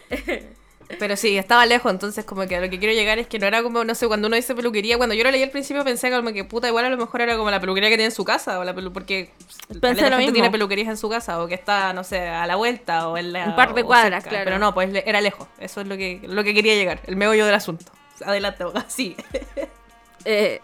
Pero 0.98 1.16
sí, 1.16 1.38
estaba 1.38 1.68
lejos, 1.68 1.92
entonces 1.92 2.26
como 2.26 2.48
que 2.48 2.56
a 2.56 2.62
lo 2.62 2.70
que 2.70 2.80
quiero 2.80 2.96
llegar 2.96 3.20
es 3.20 3.28
que 3.28 3.38
no 3.38 3.46
era 3.46 3.62
como, 3.62 3.84
no 3.84 3.94
sé, 3.94 4.08
cuando 4.08 4.28
uno 4.28 4.36
dice 4.36 4.56
peluquería, 4.56 4.98
cuando 4.98 5.14
yo 5.14 5.24
lo 5.24 5.30
leí 5.30 5.44
al 5.44 5.52
principio 5.52 5.84
pensé 5.84 6.10
como 6.10 6.34
que 6.34 6.44
puta, 6.44 6.68
igual 6.68 6.86
a 6.86 6.90
lo 6.90 6.98
mejor 6.98 7.22
era 7.22 7.38
como 7.38 7.52
la 7.52 7.60
peluquería 7.60 7.90
que 7.90 7.96
tiene 7.96 8.06
en 8.06 8.12
su 8.12 8.26
casa, 8.26 8.60
o 8.60 8.64
la 8.64 8.74
pelu 8.74 8.92
porque 8.92 9.30
pensé 9.80 10.10
lo 10.10 10.18
mismo. 10.18 10.34
tiene 10.34 10.50
peluquerías 10.50 10.88
en 10.88 10.98
su 10.98 11.08
casa, 11.08 11.44
o 11.44 11.48
que 11.48 11.54
está, 11.54 11.94
no 11.94 12.04
sé, 12.04 12.28
a 12.28 12.48
la 12.48 12.56
vuelta, 12.56 13.08
o 13.08 13.18
en 13.18 13.34
la... 13.34 13.46
Un 13.46 13.56
par 13.56 13.76
de 13.76 13.84
cuadras, 13.84 14.24
claro. 14.24 14.46
Pero 14.46 14.58
no, 14.58 14.74
pues 14.74 14.90
era 15.06 15.22
lejos, 15.22 15.48
eso 15.60 15.82
es 15.82 15.88
lo 15.88 15.96
que, 15.96 16.22
lo 16.24 16.44
que 16.44 16.56
quería 16.56 16.74
llegar, 16.74 17.02
el 17.06 17.16
meollo 17.16 17.46
del 17.46 17.56
asunto. 17.56 17.86
Adelante, 18.26 18.66
sí. 18.88 19.16
eh, 20.26 20.60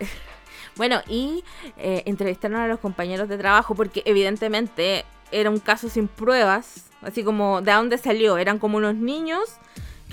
bueno, 0.76 1.04
y 1.08 1.44
eh, 1.78 2.02
entrevistaron 2.08 2.60
a 2.62 2.68
los 2.68 2.80
compañeros 2.80 3.30
de 3.30 3.38
trabajo 3.38 3.76
porque 3.76 4.02
evidentemente 4.06 5.06
era 5.32 5.52
un 5.52 5.60
caso 5.60 5.88
sin 5.88 6.08
pruebas, 6.08 6.86
así 7.04 7.24
como 7.24 7.62
de 7.62 7.74
dónde 7.74 8.00
salió, 8.00 8.40
eran 8.40 8.58
como 8.58 8.78
unos 8.78 8.96
niños 8.96 9.60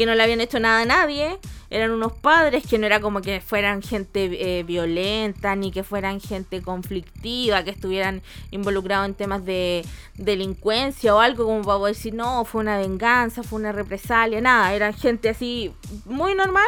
que 0.02 0.06
no 0.06 0.16
le 0.16 0.22
habían 0.24 0.40
hecho 0.40 0.58
nada 0.58 0.80
a 0.80 0.84
nadie, 0.84 1.38
eran 1.70 1.92
unos 1.92 2.12
padres 2.12 2.66
que 2.66 2.76
no 2.76 2.86
era 2.86 3.00
como 3.00 3.20
que 3.20 3.40
fueran 3.40 3.82
gente 3.82 4.58
eh, 4.58 4.64
violenta, 4.64 5.54
ni 5.54 5.70
que 5.70 5.84
fueran 5.84 6.20
gente 6.20 6.60
conflictiva, 6.60 7.62
que 7.62 7.70
estuvieran 7.70 8.20
involucrados 8.50 9.06
en 9.06 9.14
temas 9.14 9.44
de 9.44 9.86
delincuencia 10.14 11.14
o 11.14 11.20
algo 11.20 11.44
como 11.44 11.62
para 11.62 11.78
poder 11.78 11.94
decir, 11.94 12.14
no, 12.14 12.44
fue 12.44 12.62
una 12.62 12.78
venganza, 12.78 13.44
fue 13.44 13.60
una 13.60 13.70
represalia, 13.70 14.40
nada, 14.40 14.74
eran 14.74 14.92
gente 14.92 15.28
así 15.28 15.72
muy 16.04 16.34
normal 16.34 16.66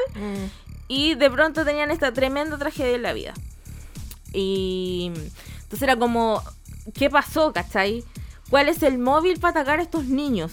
y 0.86 1.16
de 1.16 1.28
pronto 1.28 1.64
tenían 1.64 1.90
esta 1.90 2.12
tremenda 2.12 2.56
tragedia 2.56 2.94
en 2.94 3.02
la 3.02 3.14
vida. 3.14 3.34
Y 4.32 5.10
entonces 5.62 5.82
era 5.82 5.96
como, 5.96 6.40
¿qué 6.94 7.10
pasó, 7.10 7.52
cachai? 7.52 8.04
¿Cuál 8.48 8.68
es 8.68 8.80
el 8.84 8.98
móvil 8.98 9.40
para 9.40 9.60
atacar 9.60 9.80
a 9.80 9.82
estos 9.82 10.04
niños? 10.04 10.52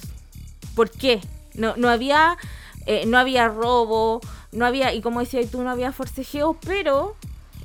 ¿Por 0.74 0.90
qué? 0.90 1.22
No, 1.54 1.76
no 1.78 1.90
había 1.90 2.38
eh, 2.86 3.06
no 3.06 3.18
había 3.18 3.48
robo, 3.48 4.22
no 4.52 4.66
había, 4.66 4.94
y 4.94 5.02
como 5.02 5.20
decía 5.20 5.46
tú, 5.50 5.64
no 5.64 5.70
había 5.70 5.92
forcejeo, 5.92 6.58
pero 6.66 7.16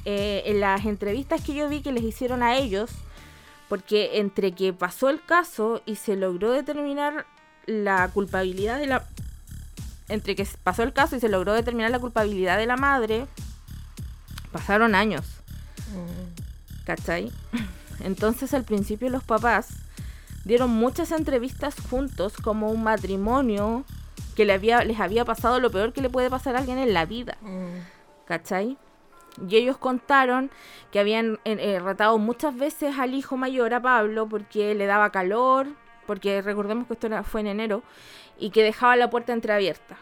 eh, 0.05 0.43
en 0.47 0.61
las 0.61 0.85
entrevistas 0.85 1.43
que 1.43 1.55
yo 1.55 1.69
vi 1.69 1.81
que 1.81 1.93
les 1.93 2.05
hicieron 2.05 2.43
a 2.43 2.57
ellos, 2.57 2.91
porque 3.69 4.19
entre 4.19 4.53
que 4.53 4.73
pasó 4.73 5.09
el 5.09 5.25
caso 5.25 5.83
y 5.87 5.97
se 5.97 6.17
logró 6.17 6.53
determinar 6.53 7.27
la 7.67 8.09
culpabilidad 8.09 8.79
de 8.79 8.87
la... 8.87 9.05
Entre 10.09 10.37
que 10.37 10.47
pasó 10.63 10.85
el 10.85 10.93
caso 10.93 11.17
y 11.17 11.21
se 11.21 11.29
logró 11.29 11.53
determinar 11.53 11.91
la 11.91 11.99
culpabilidad 11.99 12.59
de 12.59 12.67
la 12.67 12.77
madre, 12.77 13.27
pasaron 14.53 14.95
años. 14.95 15.25
Mm. 15.93 16.85
¿Cachai? 16.85 17.33
Entonces 18.01 18.55
al 18.55 18.63
principio 18.63 19.11
los 19.11 19.25
papás 19.25 19.69
dieron 20.45 20.71
muchas 20.71 21.11
entrevistas 21.11 21.75
juntos 21.91 22.35
como 22.41 22.71
un 22.71 22.85
matrimonio 22.85 23.85
que 24.37 24.45
le 24.45 24.53
había, 24.53 24.85
les 24.85 25.01
había 25.01 25.25
pasado 25.25 25.59
lo 25.59 25.71
peor 25.71 25.93
que 25.93 26.03
le 26.03 26.11
puede 26.11 26.31
pasar 26.31 26.55
a 26.55 26.59
alguien 26.59 26.79
en 26.79 26.95
la 26.95 27.07
vida. 27.07 27.37
Mm. 27.41 28.27
¿Cachai? 28.27 28.77
Y 29.49 29.57
ellos 29.57 29.79
contaron 29.79 30.51
que 30.93 31.01
habían 31.01 31.41
eh, 31.45 31.57
eh, 31.59 31.81
retado 31.81 32.19
muchas 32.19 32.57
veces 32.57 32.99
al 32.99 33.15
hijo 33.15 33.37
mayor, 33.37 33.75
a 33.75 33.81
Pablo, 33.81 34.29
porque 34.29 34.75
le 34.75 34.87
daba 34.87 35.11
calor, 35.11 35.67
porque 36.07 36.43
recordemos 36.43 36.87
que 36.87 36.93
esto 36.95 37.09
fue 37.25 37.41
en 37.41 37.49
enero, 37.49 37.83
y 38.39 38.51
que 38.51 38.63
dejaba 38.63 38.97
la 38.97 39.11
puerta 39.11 39.33
entreabierta. 39.33 39.97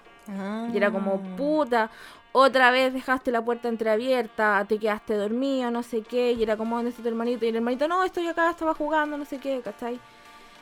Y 0.73 0.77
era 0.77 0.91
como, 0.91 1.23
ah. 1.23 1.37
puta, 1.37 1.91
otra 2.33 2.71
vez 2.71 2.93
dejaste 2.93 3.31
la 3.31 3.45
puerta 3.45 3.69
entreabierta, 3.69 4.65
te 4.67 4.79
quedaste 4.79 5.15
dormido, 5.15 5.71
no 5.71 5.83
sé 5.83 6.03
qué, 6.03 6.33
y 6.33 6.43
era 6.43 6.57
como, 6.57 6.77
¿dónde 6.77 6.91
está 6.91 7.03
tu 7.03 7.09
hermanito? 7.09 7.45
Y 7.45 7.49
el 7.49 7.57
hermanito, 7.57 7.87
no, 7.87 8.03
estoy 8.05 8.27
acá, 8.27 8.51
estaba 8.51 8.75
jugando, 8.75 9.17
no 9.17 9.25
sé 9.25 9.39
qué, 9.39 9.61
¿cachai? 9.63 10.01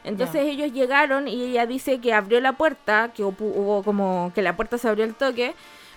Entonces 0.05 0.43
ellos 0.47 0.73
llegaron 0.73 1.29
y 1.29 1.43
ella 1.43 1.67
dice 1.67 2.01
que 2.01 2.13
abrió 2.13 2.41
la 2.41 2.55
puerta, 2.55 3.13
que 3.15 3.23
hubo 3.23 3.83
como 3.85 4.33
que 4.35 4.43
la 4.43 4.57
puerta 4.57 4.79
se 4.79 4.89
abrió 4.89 5.05
el 5.05 5.15
toque, 5.15 5.55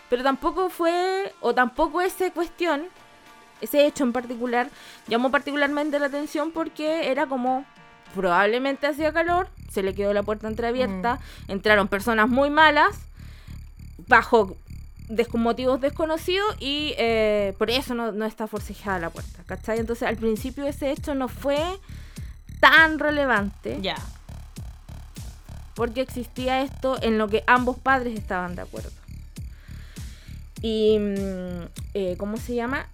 pero 0.09 0.23
tampoco 0.23 0.69
fue, 0.69 1.33
o 1.41 1.55
tampoco 1.55 2.01
esa 2.01 2.29
cuestión, 2.31 2.85
ese 3.61 3.85
hecho 3.85 4.03
en 4.03 4.13
particular, 4.13 4.69
llamó 5.07 5.31
particularmente 5.31 5.97
la 5.99 6.05
atención 6.05 6.51
porque 6.51 7.09
era 7.09 7.25
como, 7.25 7.65
probablemente 8.13 8.85
hacía 8.85 9.11
calor, 9.11 9.49
se 9.71 9.81
le 9.81 9.95
quedó 9.95 10.13
la 10.13 10.23
puerta 10.23 10.47
entreabierta, 10.47 11.15
mm. 11.47 11.51
entraron 11.51 11.87
personas 11.87 12.29
muy 12.29 12.51
malas, 12.51 12.99
bajo 14.07 14.55
motivos 15.33 15.81
desconocidos 15.81 16.55
y 16.59 16.93
eh, 16.97 17.53
por 17.57 17.69
eso 17.69 17.93
no, 17.93 18.11
no 18.11 18.25
está 18.25 18.47
forcejada 18.47 18.99
la 18.99 19.09
puerta, 19.09 19.43
¿cachai? 19.45 19.79
Entonces 19.79 20.07
al 20.07 20.17
principio 20.17 20.65
ese 20.65 20.91
hecho 20.91 21.13
no 21.13 21.27
fue 21.27 21.61
tan 22.59 22.99
relevante. 22.99 23.79
Ya. 23.81 23.95
Porque 25.75 26.01
existía 26.01 26.61
esto 26.61 26.97
en 27.01 27.17
lo 27.17 27.27
que 27.27 27.43
ambos 27.47 27.77
padres 27.77 28.17
estaban 28.17 28.55
de 28.55 28.61
acuerdo. 28.61 28.91
Y, 30.61 30.97
mm, 30.97 31.67
eh, 31.93 32.15
¿cómo 32.17 32.37
se 32.37 32.55
llama? 32.55 32.87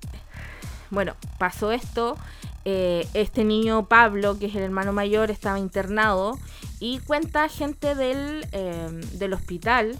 Bueno, 0.89 1.15
pasó 1.37 1.71
esto. 1.71 2.17
Eh, 2.65 3.07
este 3.13 3.43
niño 3.43 3.87
Pablo, 3.87 4.37
que 4.37 4.47
es 4.47 4.55
el 4.55 4.63
hermano 4.63 4.93
mayor, 4.93 5.31
estaba 5.31 5.57
internado 5.57 6.37
y 6.79 6.99
cuenta 6.99 7.49
gente 7.49 7.95
del, 7.95 8.45
em, 8.51 9.01
del 9.17 9.33
hospital 9.33 9.97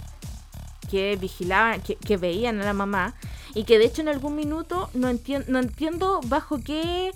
que 0.89 1.15
vigilaban, 1.15 1.81
que, 1.81 1.95
que, 1.95 2.17
veían 2.17 2.59
a 2.59 2.65
la 2.65 2.73
mamá 2.73 3.15
y 3.55 3.63
que 3.63 3.79
de 3.79 3.85
hecho 3.85 4.01
en 4.01 4.09
algún 4.09 4.35
minuto 4.35 4.89
no, 4.93 5.07
no 5.47 5.59
entiendo 5.59 6.19
bajo 6.25 6.59
qué 6.59 7.11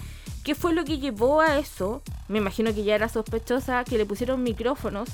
¿Qué 0.46 0.54
fue 0.54 0.76
lo 0.76 0.86
que 0.86 1.00
llevó 1.00 1.42
a 1.42 1.58
eso? 1.58 2.04
Me 2.28 2.38
imagino 2.38 2.72
que 2.72 2.84
ya 2.84 2.94
era 2.94 3.10
sospechosa 3.10 3.84
que 3.84 3.98
le 3.98 4.06
pusieron 4.06 4.44
micrófonos 4.44 5.10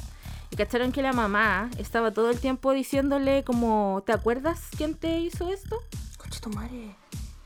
y 0.50 0.58
cacharon 0.58 0.92
que 0.92 1.02
la 1.02 1.14
mamá 1.14 1.72
estaba 1.78 2.12
todo 2.12 2.30
el 2.30 2.38
tiempo 2.38 2.74
diciéndole 2.74 3.46
como, 3.46 4.04
¿te 4.06 4.12
acuerdas 4.12 4.60
quién 4.76 4.94
te 4.94 5.20
hizo 5.20 5.48
esto? 5.48 5.78
Coche 6.18 6.42
tu 6.42 6.50
madre. 6.50 6.94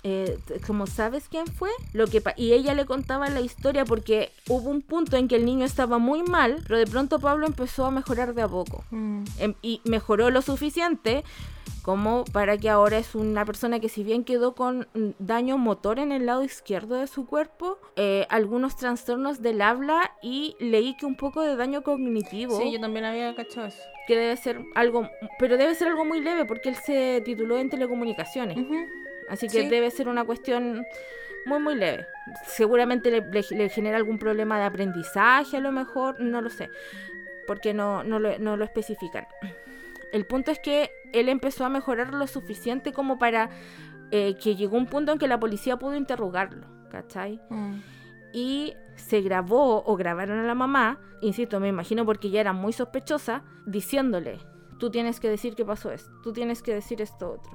Eh, 0.02 0.40
como 0.66 0.88
sabes 0.88 1.26
quién 1.30 1.46
fue 1.46 1.70
lo 1.94 2.08
que 2.08 2.24
y 2.38 2.54
ella 2.54 2.74
le 2.74 2.86
contaba 2.86 3.30
la 3.30 3.42
historia 3.42 3.86
porque 3.86 4.32
hubo 4.50 4.70
un 4.70 4.82
punto 4.82 5.18
en 5.18 5.28
que 5.28 5.36
el 5.36 5.46
niño 5.46 5.66
estaba 5.66 5.98
muy 5.98 6.22
mal 6.22 6.62
pero 6.68 6.78
de 6.78 6.86
pronto 6.86 7.18
Pablo 7.18 7.48
empezó 7.48 7.88
a 7.88 7.92
mejorar 7.92 8.36
de 8.36 8.44
a 8.44 8.48
poco 8.48 8.84
mm. 8.92 9.24
em, 9.40 9.56
y 9.64 9.82
mejoró 9.84 10.30
lo 10.30 10.44
suficiente 10.44 11.24
como 11.82 12.26
para 12.26 12.58
que 12.58 12.70
ahora 12.70 12.98
es 12.98 13.14
una 13.14 13.46
persona 13.46 13.80
que 13.80 13.90
si 13.90 14.04
bien 14.04 14.24
quedó 14.24 14.56
con 14.56 14.88
daño 15.20 15.58
motor 15.58 16.00
en 16.00 16.12
el 16.12 16.26
lado 16.26 16.44
izquierdo 16.44 16.96
de 16.96 17.08
su 17.08 17.26
cuerpo, 17.26 17.78
eh, 17.96 18.26
algunos 18.30 18.76
trastornos 18.76 19.42
del 19.42 19.62
habla 19.62 20.12
y 20.22 20.56
leí 20.60 20.98
que 20.98 21.06
un 21.06 21.16
poco 21.16 21.42
de 21.42 21.56
daño 21.56 21.84
cognitivo. 21.84 22.58
Sí, 22.60 22.72
yo 22.72 22.80
también 22.80 23.06
había 23.06 23.36
cachado 23.36 23.68
eso. 23.68 23.84
Que 24.08 24.16
debe 24.16 24.36
ser 24.38 24.62
algo, 24.76 25.08
pero 25.38 25.58
debe 25.58 25.76
ser 25.76 25.90
algo 25.90 26.06
muy 26.06 26.22
leve 26.22 26.46
porque 26.46 26.70
él 26.70 26.76
se 26.76 27.22
tituló 27.24 27.58
en 27.58 27.70
telecomunicaciones. 27.70 28.58
Así 29.30 29.48
que 29.48 29.70
debe 29.70 29.92
ser 29.92 30.08
una 30.08 30.24
cuestión 30.24 30.86
muy, 31.46 31.60
muy 31.60 31.76
leve. 31.76 32.08
Seguramente 32.46 33.12
le, 33.12 33.70
genera 33.70 33.98
algún 33.98 34.18
problema 34.18 34.58
de 34.58 34.66
aprendizaje 34.66 35.58
a 35.58 35.60
lo 35.60 35.72
mejor, 35.72 36.20
no 36.20 36.42
lo 36.42 36.50
sé, 36.50 36.70
porque 37.48 37.74
no, 37.74 38.04
no, 38.04 38.20
lo, 38.20 38.38
no 38.40 38.58
lo 38.58 38.66
especifican. 38.66 39.28
El 40.16 40.26
punto 40.26 40.50
es 40.50 40.60
que 40.60 40.92
él 41.12 41.28
empezó 41.28 41.66
a 41.66 41.70
mejorar 41.70 42.14
lo 42.14 42.26
suficiente 42.26 42.94
como 42.94 43.20
para 43.20 43.50
eh, 44.12 44.38
que 44.42 44.56
llegó 44.56 44.78
un 44.78 44.86
punto 44.86 45.12
en 45.12 45.20
que 45.20 45.28
la 45.28 45.42
policía 45.42 45.76
pudo 45.76 45.98
interrogarlo, 45.98 46.68
¿cachai? 46.90 47.42
Mm. 47.50 47.82
Y 48.34 48.76
se 48.96 49.20
grabó 49.20 49.84
o 49.86 49.98
grabaron 49.98 50.40
a 50.40 50.44
la 50.44 50.56
mamá, 50.56 51.02
insisto, 51.22 51.60
me 51.60 51.68
imagino 51.68 52.06
porque 52.06 52.30
ya 52.30 52.40
era 52.40 52.54
muy 52.54 52.72
sospechosa, 52.72 53.44
diciéndole, 53.66 54.40
tú 54.80 54.90
tienes 54.90 55.20
que 55.20 55.30
decir 55.30 55.54
qué 55.54 55.66
pasó 55.66 55.92
esto, 55.92 56.10
tú 56.24 56.32
tienes 56.32 56.64
que 56.64 56.74
decir 56.74 57.02
esto 57.02 57.34
otro. 57.34 57.52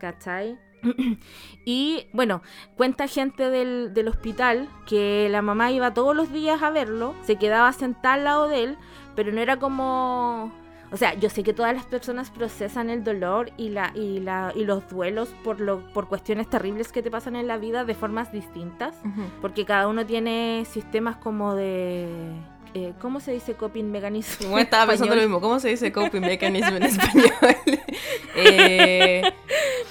¿Cachai? 0.00 0.58
y 1.64 2.08
bueno, 2.12 2.42
cuenta 2.76 3.08
gente 3.08 3.48
del, 3.48 3.94
del, 3.94 4.08
hospital 4.08 4.68
que 4.84 5.28
la 5.30 5.40
mamá 5.40 5.72
iba 5.72 5.94
todos 5.94 6.14
los 6.14 6.30
días 6.30 6.62
a 6.62 6.68
verlo, 6.68 7.14
se 7.22 7.36
quedaba 7.36 7.72
sentada 7.72 8.14
al 8.16 8.24
lado 8.24 8.48
de 8.48 8.64
él, 8.64 8.78
pero 9.14 9.32
no 9.32 9.40
era 9.40 9.58
como 9.58 10.52
o 10.94 10.96
sea, 10.96 11.14
yo 11.14 11.28
sé 11.28 11.42
que 11.42 11.52
todas 11.52 11.74
las 11.74 11.86
personas 11.86 12.30
procesan 12.30 12.88
el 12.88 13.02
dolor 13.02 13.50
y, 13.56 13.70
la, 13.70 13.90
y, 13.96 14.20
la, 14.20 14.52
y 14.54 14.64
los 14.64 14.88
duelos 14.88 15.34
por, 15.42 15.60
lo, 15.60 15.80
por 15.92 16.06
cuestiones 16.06 16.48
terribles 16.48 16.92
que 16.92 17.02
te 17.02 17.10
pasan 17.10 17.34
en 17.34 17.48
la 17.48 17.56
vida 17.58 17.84
de 17.84 17.94
formas 17.94 18.30
distintas, 18.30 18.94
porque 19.40 19.64
cada 19.64 19.88
uno 19.88 20.06
tiene 20.06 20.64
sistemas 20.70 21.16
como 21.16 21.56
de... 21.56 22.06
Eh, 22.74 22.92
¿Cómo 23.00 23.20
se 23.20 23.30
dice 23.32 23.54
coping 23.54 23.84
mechanism? 23.90 24.44
Bueno, 24.50 24.58
estaba 24.58 24.88
pensando 24.88 25.14
lo 25.14 25.20
mismo. 25.22 25.40
¿Cómo 25.40 25.60
se 25.60 25.68
dice 25.68 25.92
coping 25.92 26.20
mechanism 26.20 26.74
en 26.76 26.82
español? 26.82 27.30
eh, 28.36 29.22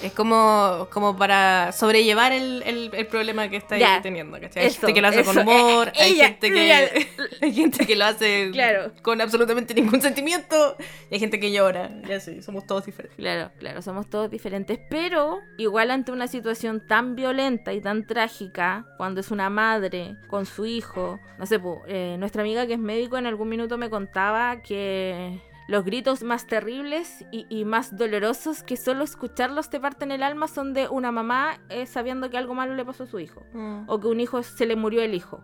Es 0.02 0.12
como, 0.12 0.86
como 0.92 1.16
para 1.16 1.72
sobrellevar 1.72 2.32
el, 2.32 2.62
el, 2.66 2.90
el 2.92 3.06
problema 3.06 3.48
que 3.48 3.56
está 3.56 3.78
Ya. 3.78 4.02
teniendo, 4.02 4.38
¿cachai? 4.38 4.64
Hay 4.66 4.70
gente 4.72 4.92
que 4.92 5.00
lo 5.00 5.08
hace 5.08 5.24
con 5.24 5.38
humor, 5.38 5.90
hay, 5.98 6.14
gente 6.16 6.52
que, 6.52 7.06
hay 7.40 7.52
gente 7.54 7.86
que 7.86 7.96
lo 7.96 8.04
hace 8.04 8.50
Claro. 8.52 8.92
con 9.00 9.22
absolutamente 9.22 9.72
ningún 9.72 10.02
sentimiento, 10.02 10.76
y 11.10 11.14
hay 11.14 11.20
gente 11.20 11.40
que 11.40 11.50
llora, 11.52 11.90
ya 12.06 12.20
sí, 12.20 12.42
somos 12.42 12.66
todos 12.66 12.84
diferentes. 12.84 13.16
Claro, 13.16 13.50
claro, 13.58 13.80
somos 13.80 14.10
todos 14.10 14.30
diferentes, 14.30 14.78
pero 14.90 15.38
igual 15.56 15.90
ante 15.90 16.12
una 16.12 16.28
situación 16.28 16.86
tan 16.86 17.16
violenta 17.16 17.72
y 17.72 17.80
tan 17.80 18.06
trágica, 18.06 18.84
cuando 18.98 19.20
es 19.22 19.30
una 19.30 19.48
madre 19.48 20.16
con 20.28 20.44
su 20.44 20.66
hijo, 20.66 21.18
no 21.38 21.46
sé, 21.46 21.58
eh, 21.86 22.16
nuestra 22.18 22.42
amiga 22.42 22.66
que 22.66 22.73
es 22.74 22.80
médico 22.80 23.16
en 23.16 23.26
algún 23.26 23.48
minuto 23.48 23.78
me 23.78 23.90
contaba 23.90 24.62
que 24.62 25.40
los 25.66 25.84
gritos 25.84 26.22
más 26.22 26.46
terribles 26.46 27.24
y, 27.32 27.46
y 27.48 27.64
más 27.64 27.96
dolorosos 27.96 28.62
que 28.62 28.76
solo 28.76 29.04
escucharlos 29.04 29.70
te 29.70 29.80
parten 29.80 30.12
el 30.12 30.22
alma 30.22 30.46
son 30.46 30.74
de 30.74 30.88
una 30.88 31.10
mamá 31.10 31.58
eh, 31.70 31.86
sabiendo 31.86 32.28
que 32.28 32.36
algo 32.36 32.54
malo 32.54 32.74
le 32.74 32.84
pasó 32.84 33.04
a 33.04 33.06
su 33.06 33.18
hijo, 33.18 33.46
o 33.86 34.00
que 34.00 34.06
un 34.08 34.20
hijo 34.20 34.42
se 34.42 34.66
le 34.66 34.76
murió 34.76 35.02
el 35.02 35.14
hijo, 35.14 35.42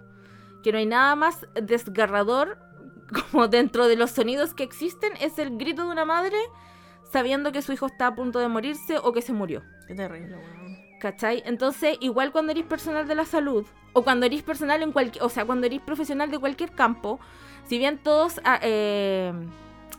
que 0.62 0.72
no 0.72 0.78
hay 0.78 0.86
nada 0.86 1.16
más 1.16 1.46
desgarrador 1.60 2.58
como 3.30 3.48
dentro 3.48 3.88
de 3.88 3.96
los 3.96 4.10
sonidos 4.10 4.54
que 4.54 4.62
existen 4.62 5.12
es 5.20 5.38
el 5.38 5.56
grito 5.56 5.84
de 5.84 5.90
una 5.90 6.04
madre 6.04 6.36
sabiendo 7.10 7.50
que 7.50 7.62
su 7.62 7.72
hijo 7.72 7.86
está 7.86 8.08
a 8.08 8.14
punto 8.14 8.38
de 8.38 8.48
morirse 8.48 8.98
o 8.98 9.12
que 9.12 9.22
se 9.22 9.32
murió. 9.32 9.62
Qué 9.88 9.94
terrible, 9.94 10.36
weón. 10.36 10.59
¿Cachai? 11.00 11.42
Entonces, 11.46 11.96
igual 12.00 12.30
cuando 12.30 12.52
eres 12.52 12.66
personal 12.66 13.08
de 13.08 13.14
la 13.14 13.24
salud, 13.24 13.66
o 13.94 14.02
cuando 14.02 14.26
eres 14.26 14.42
personal 14.42 14.82
en 14.82 14.92
cualquier, 14.92 15.24
o 15.24 15.30
sea, 15.30 15.46
cuando 15.46 15.66
eres 15.66 15.80
profesional 15.80 16.30
de 16.30 16.38
cualquier 16.38 16.72
campo, 16.72 17.18
si 17.64 17.78
bien 17.78 17.98
todos 17.98 18.38
ah, 18.44 18.60
eh, 18.62 19.32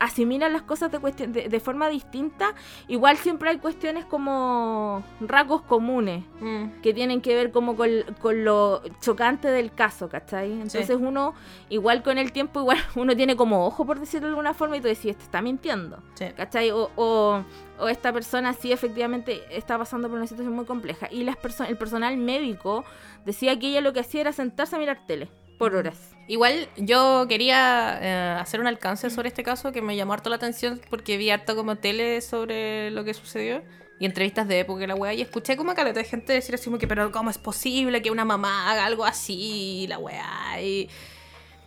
asimilan 0.01 0.51
las 0.51 0.63
cosas 0.63 0.91
de, 0.91 0.99
cuestión- 0.99 1.31
de, 1.31 1.47
de 1.47 1.59
forma 1.59 1.87
distinta, 1.89 2.53
igual 2.87 3.17
siempre 3.17 3.49
hay 3.51 3.57
cuestiones 3.59 4.03
como 4.05 5.03
rasgos 5.21 5.61
comunes 5.61 6.23
Mm. 6.41 6.81
que 6.81 6.93
tienen 6.93 7.21
que 7.21 7.35
ver 7.35 7.51
como 7.51 7.75
con, 7.75 7.89
con 8.19 8.43
lo 8.43 8.81
chocante 8.99 9.47
del 9.49 9.71
caso, 9.71 10.09
¿cachai? 10.09 10.51
Entonces 10.53 10.97
uno, 10.99 11.33
igual 11.69 12.01
con 12.03 12.17
el 12.17 12.31
tiempo, 12.31 12.61
igual 12.61 12.77
uno 12.95 13.15
tiene 13.15 13.35
como 13.35 13.65
ojo, 13.65 13.85
por 13.85 13.99
decirlo 13.99 14.27
de 14.27 14.31
alguna 14.31 14.53
forma, 14.53 14.77
y 14.77 14.81
tú 14.81 14.87
decís, 14.87 15.11
este 15.11 15.23
está 15.23 15.41
mintiendo. 15.41 15.99
Sí. 16.15 16.25
¿Cachai? 16.35 16.71
O, 16.71 16.89
o, 16.95 17.43
o 17.79 17.87
esta 17.87 18.11
persona 18.11 18.53
sí 18.53 18.71
efectivamente 18.71 19.41
está 19.55 19.77
pasando 19.77 20.07
por 20.09 20.17
una 20.17 20.27
situación 20.27 20.53
muy 20.55 20.65
compleja. 20.65 21.07
Y 21.11 21.23
las 21.23 21.37
perso- 21.37 21.67
el 21.67 21.77
personal 21.77 22.17
médico 22.17 22.83
decía 23.25 23.57
que 23.59 23.67
ella 23.69 23.81
lo 23.81 23.93
que 23.93 23.99
hacía 23.99 24.21
era 24.21 24.33
sentarse 24.33 24.75
a 24.75 24.79
mirar 24.79 25.05
tele 25.05 25.29
por 25.62 25.76
horas. 25.76 25.95
Igual 26.28 26.69
yo 26.76 27.28
quería 27.30 28.00
eh, 28.02 28.39
hacer 28.41 28.60
un 28.60 28.65
alcance 28.65 29.12
sobre 29.12 29.28
este 29.28 29.43
caso 29.43 29.71
que 29.71 29.84
me 29.84 29.95
llamó 29.95 30.13
harto 30.13 30.32
la 30.32 30.38
atención 30.38 30.82
porque 30.89 31.17
vi 31.17 31.30
harto 31.30 31.56
como 31.56 31.76
tele 31.76 32.21
sobre 32.21 32.89
lo 32.89 33.04
que 33.04 33.13
sucedió 33.13 33.62
y 34.00 34.08
entrevistas 34.08 34.47
de 34.47 34.62
época 34.62 34.84
y 34.84 34.88
la 34.88 34.95
weá 34.95 35.13
y 35.13 35.21
escuché 35.21 35.56
como 35.58 35.76
caleta 35.76 36.00
de 36.00 36.06
gente 36.06 36.34
decir 36.34 36.56
así 36.56 36.65
como 36.65 36.80
que 36.80 36.88
pero 36.88 37.12
cómo 37.12 37.30
es 37.30 37.38
posible 37.38 38.02
que 38.02 38.10
una 38.10 38.26
mamá 38.26 38.71
haga 38.71 38.88
algo 38.88 39.06
así 39.06 39.86
la 39.88 40.00
weá 40.00 40.60
y 40.63 40.89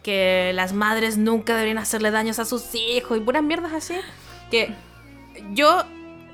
que 0.02 0.50
las 0.56 0.72
madres 0.72 1.16
nunca 1.16 1.52
deberían 1.52 1.78
hacerle 1.78 2.10
daños 2.10 2.40
a 2.40 2.44
sus 2.44 2.74
hijos 2.74 3.16
y 3.16 3.20
puras 3.20 3.44
mierdas 3.44 3.72
así 3.72 3.94
que 4.50 4.74
yo 5.52 5.84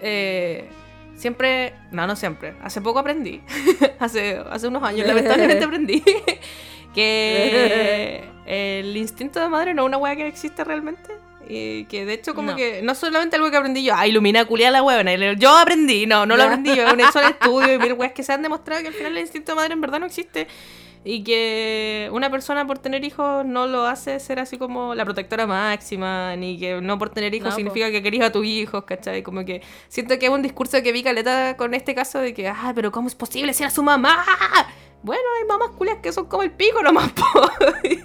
eh, 0.01 0.67
siempre 1.15 1.75
no 1.91 2.07
no 2.07 2.17
siempre 2.17 2.55
hace 2.63 2.81
poco 2.81 3.01
aprendí 3.01 3.43
hace 3.99 4.39
hace 4.51 4.69
unos 4.69 4.83
años 4.83 5.07
lamentablemente 5.07 5.63
aprendí 5.63 6.03
que 6.95 8.25
el 8.47 8.97
instinto 8.97 9.41
de 9.41 9.49
madre 9.49 9.75
no 9.75 9.83
es 9.83 9.87
una 9.87 9.97
weá 9.99 10.17
que 10.17 10.27
existe 10.27 10.65
realmente. 10.65 11.11
Y 11.49 11.85
que 11.87 12.05
de 12.05 12.13
hecho 12.15 12.35
como 12.35 12.53
No. 12.53 12.57
que 12.57 12.81
no 12.83 12.95
solamente 12.95 13.35
algo 13.35 13.51
que 13.51 13.57
aprendí 13.57 13.83
yo, 13.83 13.93
ah, 13.97 14.07
ilumina 14.07 14.45
culia 14.45 14.71
la 14.71 14.83
huevona, 14.85 15.15
yo 15.35 15.51
aprendí, 15.57 16.07
no, 16.07 16.25
no 16.25 16.37
lo 16.37 16.45
aprendí 16.45 16.77
yo, 16.77 16.85
he 16.87 16.93
hecho 17.03 17.19
el 17.21 17.31
estudio 17.31 17.75
y 17.75 17.79
mil 17.79 17.95
weas 17.95 18.13
que 18.13 18.23
se 18.23 18.33
han 18.33 18.43
demostrado 18.43 18.83
que 18.83 18.89
al 18.89 18.95
final 18.95 19.13
el 19.17 19.23
instinto 19.23 19.53
de 19.53 19.57
madre 19.57 19.73
en 19.73 19.81
verdad 19.81 19.99
no 19.99 20.07
existe. 20.07 20.47
Y 21.03 21.25
que 21.25 22.11
una 22.13 22.31
persona 22.31 22.67
por 22.67 22.79
tener 22.79 23.03
hijos 23.05 23.45
no 23.47 23.67
lo 23.67 23.87
hace 23.87 24.21
ser 24.21 24.39
así 24.39 24.59
como 24.59 24.95
la 24.95 25.05
protectora 25.07 25.47
máxima, 25.47 26.37
ni 26.37 26.59
que 26.59 26.81
no 26.83 26.99
por 26.99 27.09
tener 27.09 27.35
hijos 27.35 27.47
No, 27.49 27.51
po. 27.53 27.57
significa 27.57 27.91
que 27.91 28.03
querís 28.03 28.21
a 28.21 28.31
tus 28.31 28.45
hijos, 28.45 28.85
¿cachai? 28.85 29.23
Como 29.23 29.45
que 29.47 29.63
siento 29.89 30.19
que 30.19 30.27
es 30.27 30.31
un 30.31 30.43
discurso 30.43 30.81
que 30.83 30.93
vi 30.93 31.03
caleta 31.03 31.57
con 31.57 31.73
este 31.73 31.95
caso 31.95 32.19
de 32.21 32.35
que, 32.35 32.47
ah, 32.49 32.73
pero 32.75 32.93
¿cómo 32.93 33.09
es 33.09 33.15
posible 33.15 33.55
si 33.55 33.63
era 33.63 33.71
su 33.71 33.83
mamá? 33.83 34.25
Bueno, 35.03 35.23
hay 35.41 35.47
mamás 35.49 35.71
culias 35.77 35.99
que 35.99 36.13
son 36.13 36.27
como 36.27 36.43
el 36.43 36.51
pico 36.53 36.83
nomás, 36.83 37.11
po, 37.13 37.25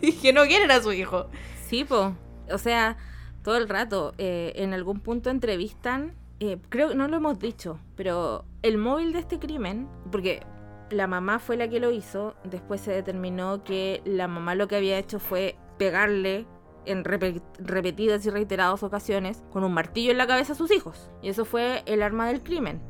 y 0.01 0.13
que 0.13 0.31
no 0.33 0.43
quieren 0.45 0.71
a 0.71 0.81
su 0.81 0.93
hijo. 0.93 1.27
Sí, 1.67 1.83
po. 1.83 2.13
O 2.51 2.57
sea, 2.57 2.97
todo 3.43 3.57
el 3.57 3.67
rato. 3.67 4.13
eh, 4.17 4.53
en 4.55 4.73
algún 4.73 4.99
punto 5.01 5.29
entrevistan. 5.29 6.15
eh, 6.39 6.57
creo 6.69 6.89
que 6.89 6.95
no 6.95 7.07
lo 7.07 7.17
hemos 7.17 7.39
dicho, 7.39 7.79
pero 7.95 8.45
el 8.61 8.77
móvil 8.77 9.13
de 9.13 9.19
este 9.19 9.39
crimen, 9.39 9.87
porque 10.11 10.41
la 10.89 11.07
mamá 11.07 11.39
fue 11.39 11.57
la 11.57 11.67
que 11.67 11.79
lo 11.79 11.91
hizo, 11.91 12.35
después 12.43 12.79
se 12.81 12.91
determinó 12.91 13.63
que 13.63 14.01
la 14.05 14.27
mamá 14.27 14.53
lo 14.55 14.67
que 14.67 14.75
había 14.75 14.97
hecho 14.99 15.19
fue 15.19 15.55
pegarle 15.77 16.45
en 16.85 17.03
repe- 17.03 17.41
repetidas 17.57 18.25
y 18.25 18.29
reiteradas 18.29 18.83
ocasiones 18.83 19.43
con 19.51 19.63
un 19.63 19.73
martillo 19.73 20.11
en 20.11 20.17
la 20.19 20.27
cabeza 20.27 20.53
a 20.53 20.55
sus 20.55 20.71
hijos. 20.71 21.09
Y 21.23 21.29
eso 21.29 21.43
fue 21.45 21.81
el 21.87 22.03
arma 22.03 22.27
del 22.27 22.43
crimen. 22.43 22.81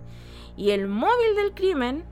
Y 0.58 0.72
el 0.72 0.88
móvil 0.88 1.36
del 1.38 1.54
crimen, 1.54 2.04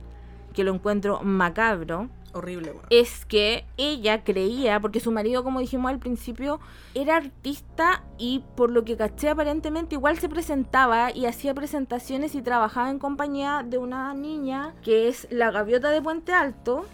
que 0.54 0.64
lo 0.64 0.74
encuentro 0.74 1.22
macabro, 1.24 2.10
Horrible, 2.36 2.72
weón. 2.72 2.86
es 2.90 3.26
que 3.26 3.66
ella 3.78 4.24
creía, 4.24 4.80
porque 4.80 5.00
su 5.00 5.12
marido, 5.12 5.44
como 5.44 5.60
dijimos 5.60 5.92
al 5.92 6.00
principio, 6.00 6.60
era 6.96 7.18
artista 7.18 8.04
y 8.18 8.44
por 8.56 8.72
lo 8.72 8.84
que 8.86 8.98
caché 8.98 9.30
aparentemente 9.30 9.96
igual 9.96 10.18
se 10.18 10.30
presentaba 10.30 11.12
y 11.12 11.26
hacía 11.28 11.54
presentaciones 11.54 12.34
y 12.36 12.42
trabajaba 12.42 12.90
en 12.90 12.98
compañía 13.00 13.64
de 13.64 13.78
una 13.78 14.14
niña 14.14 14.74
que 14.84 15.08
es 15.10 15.28
la 15.30 15.52
gaviota 15.52 15.90
de 15.92 16.02
Puente 16.02 16.34
Alto, 16.34 16.86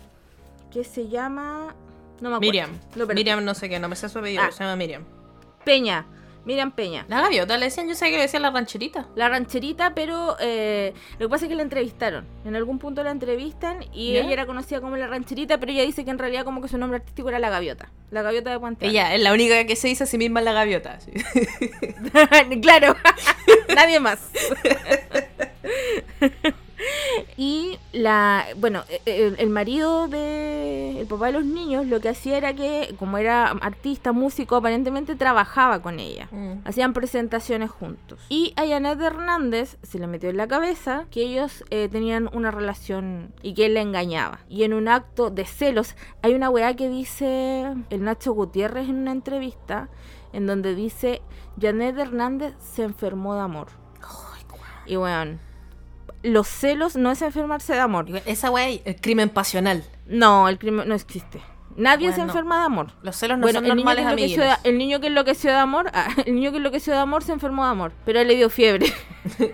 que 0.72 0.84
se 0.84 1.08
llama... 1.08 1.74
No 2.22 2.30
me 2.30 2.36
acuerdo. 2.36 2.40
Miriam. 2.42 2.70
Miriam 3.16 3.46
no 3.46 3.54
sé 3.54 3.70
qué, 3.70 3.80
no 3.80 3.88
me 3.88 3.96
sé 3.96 4.10
su 4.10 4.20
apellido, 4.20 4.44
Ah. 4.46 4.52
se 4.52 4.64
llama 4.64 4.76
Miriam. 4.76 5.04
Peña. 5.64 6.06
Miriam 6.46 6.72
Peña. 6.72 7.06
La 7.08 7.22
gaviota 7.22 7.58
le 7.58 7.66
decían, 7.66 7.88
yo 7.88 7.96
sé 7.96 8.06
que 8.06 8.18
le 8.18 8.24
decían 8.24 8.42
la 8.42 8.52
rancherita. 8.52 9.08
La 9.16 9.30
rancherita, 9.30 9.94
pero 9.94 10.36
eh, 10.40 10.94
lo 11.20 11.28
que 11.28 11.30
pasa 11.30 11.46
es 11.46 11.50
que 11.50 11.56
la 11.56 11.64
entrevistaron. 11.64 12.26
En 12.46 12.56
algún 12.56 12.80
punto 12.80 13.04
la 13.04 13.12
entrevistan 13.12 13.84
y 13.94 14.14
¿Ya? 14.14 14.22
ella 14.22 14.32
era 14.32 14.46
conocida 14.46 14.82
como 14.82 14.98
la 14.98 15.08
rancherita, 15.08 15.60
pero 15.60 15.72
ella 15.72 15.84
dice 15.84 16.06
que 16.06 16.12
en 16.12 16.20
realidad 16.20 16.46
como 16.46 16.62
que 16.62 16.68
su 16.68 16.78
nombre 16.78 16.98
artístico 16.98 17.30
era 17.30 17.40
la 17.40 17.50
gaviota. 17.50 17.90
La 18.12 18.22
gaviota 18.22 18.50
de 18.52 18.60
Puente. 18.60 18.88
Ella 18.88 19.14
es 19.14 19.22
la 19.22 19.34
única 19.34 19.66
que 19.66 19.76
se 19.76 19.88
dice 19.88 20.04
a 20.06 20.08
sí 20.08 20.18
misma 20.18 20.42
la 20.42 20.54
gaviota. 20.54 21.00
sí. 21.00 21.12
claro, 22.62 22.96
nadie 23.76 24.00
más. 24.00 24.20
y 27.38 27.78
la, 27.94 28.46
bueno, 28.58 28.84
e- 28.90 29.02
el, 29.06 29.36
el 29.40 29.50
marido 29.50 30.08
de 30.08 31.00
el 31.00 31.08
papá 31.08 31.28
de 31.28 31.34
los 31.34 31.46
niños 31.46 31.86
lo 31.88 32.02
que 32.02 32.10
hacía 32.10 32.38
era 32.38 32.54
que, 32.54 32.94
como 33.00 33.18
era 33.18 33.48
artista, 33.50 34.12
músico, 34.12 34.58
aparentemente 34.58 35.16
trabajaba 35.16 35.82
con 35.82 36.00
ella. 36.00 36.28
Mm. 36.32 36.60
Hacían 36.66 36.94
presentaciones 36.94 37.72
juntos. 37.72 38.20
Y 38.30 38.54
a 38.58 38.68
Janet 38.68 39.00
Hernández 39.02 39.78
se 39.82 40.00
le 40.00 40.08
metió 40.08 40.30
en 40.30 40.38
la 40.38 40.48
cabeza 40.48 41.06
que 41.10 41.22
ellos 41.22 41.64
eh, 41.70 41.88
tenían 41.90 42.30
una 42.34 42.52
relación 42.52 43.34
y 43.42 43.54
que 43.54 43.68
él 43.68 43.76
la 43.76 43.82
engañaba. 43.82 44.40
Y 44.50 44.64
en 44.64 44.74
un 44.74 44.88
acto 44.88 45.30
de 45.30 45.46
celos, 45.46 45.96
hay 46.22 46.34
una 46.34 46.50
weá 46.50 46.76
que 46.76 46.90
dice 46.90 47.74
el 47.90 48.04
Nacho 48.04 48.34
Gutiérrez 48.34 48.90
en 48.90 48.98
una 48.98 49.12
entrevista, 49.12 49.90
en 50.34 50.48
donde 50.48 50.76
dice, 50.76 51.22
Janet 51.60 51.98
Hernández 51.98 52.54
se 52.60 52.84
enfermó 52.84 53.36
de 53.36 53.42
amor. 53.42 53.68
Y 54.86 54.96
bueno, 54.96 55.40
los 56.24 56.48
celos 56.48 56.96
no 56.96 57.12
es 57.12 57.22
enfermarse 57.22 57.74
de 57.74 57.80
amor. 57.80 58.08
Esa 58.26 58.52
wey, 58.52 58.82
el 58.86 58.96
crimen 58.96 59.30
pasional. 59.30 59.84
No, 60.06 60.48
el 60.50 60.58
crimen 60.58 60.88
no 60.88 60.96
existe. 60.96 61.42
Nadie 61.80 62.12
se 62.12 62.20
enferma 62.20 62.60
de 62.60 62.66
amor. 62.66 62.88
Los 63.04 63.16
celos 63.16 63.38
no 63.38 63.44
Bueno, 63.44 63.60
son 63.60 63.66
el 63.66 63.78
niño, 63.78 63.90
que 63.96 64.02
normales, 64.02 64.36
de, 64.36 64.56
el 64.64 64.78
niño 64.78 65.00
que 65.00 65.08
enloqueció 65.08 65.50
de 65.50 65.58
amor, 65.58 65.90
ah, 65.94 66.10
el 66.26 66.36
niño 66.36 66.52
que 66.52 66.58
enloqueció 66.58 66.92
de 66.92 67.00
amor 67.00 67.24
se 67.24 67.32
enfermó 67.32 67.64
de 67.64 67.72
amor, 67.72 67.94
pero 68.06 68.20
él 68.20 68.28
le 68.28 68.36
dio 68.36 68.50
fiebre. 68.50 68.94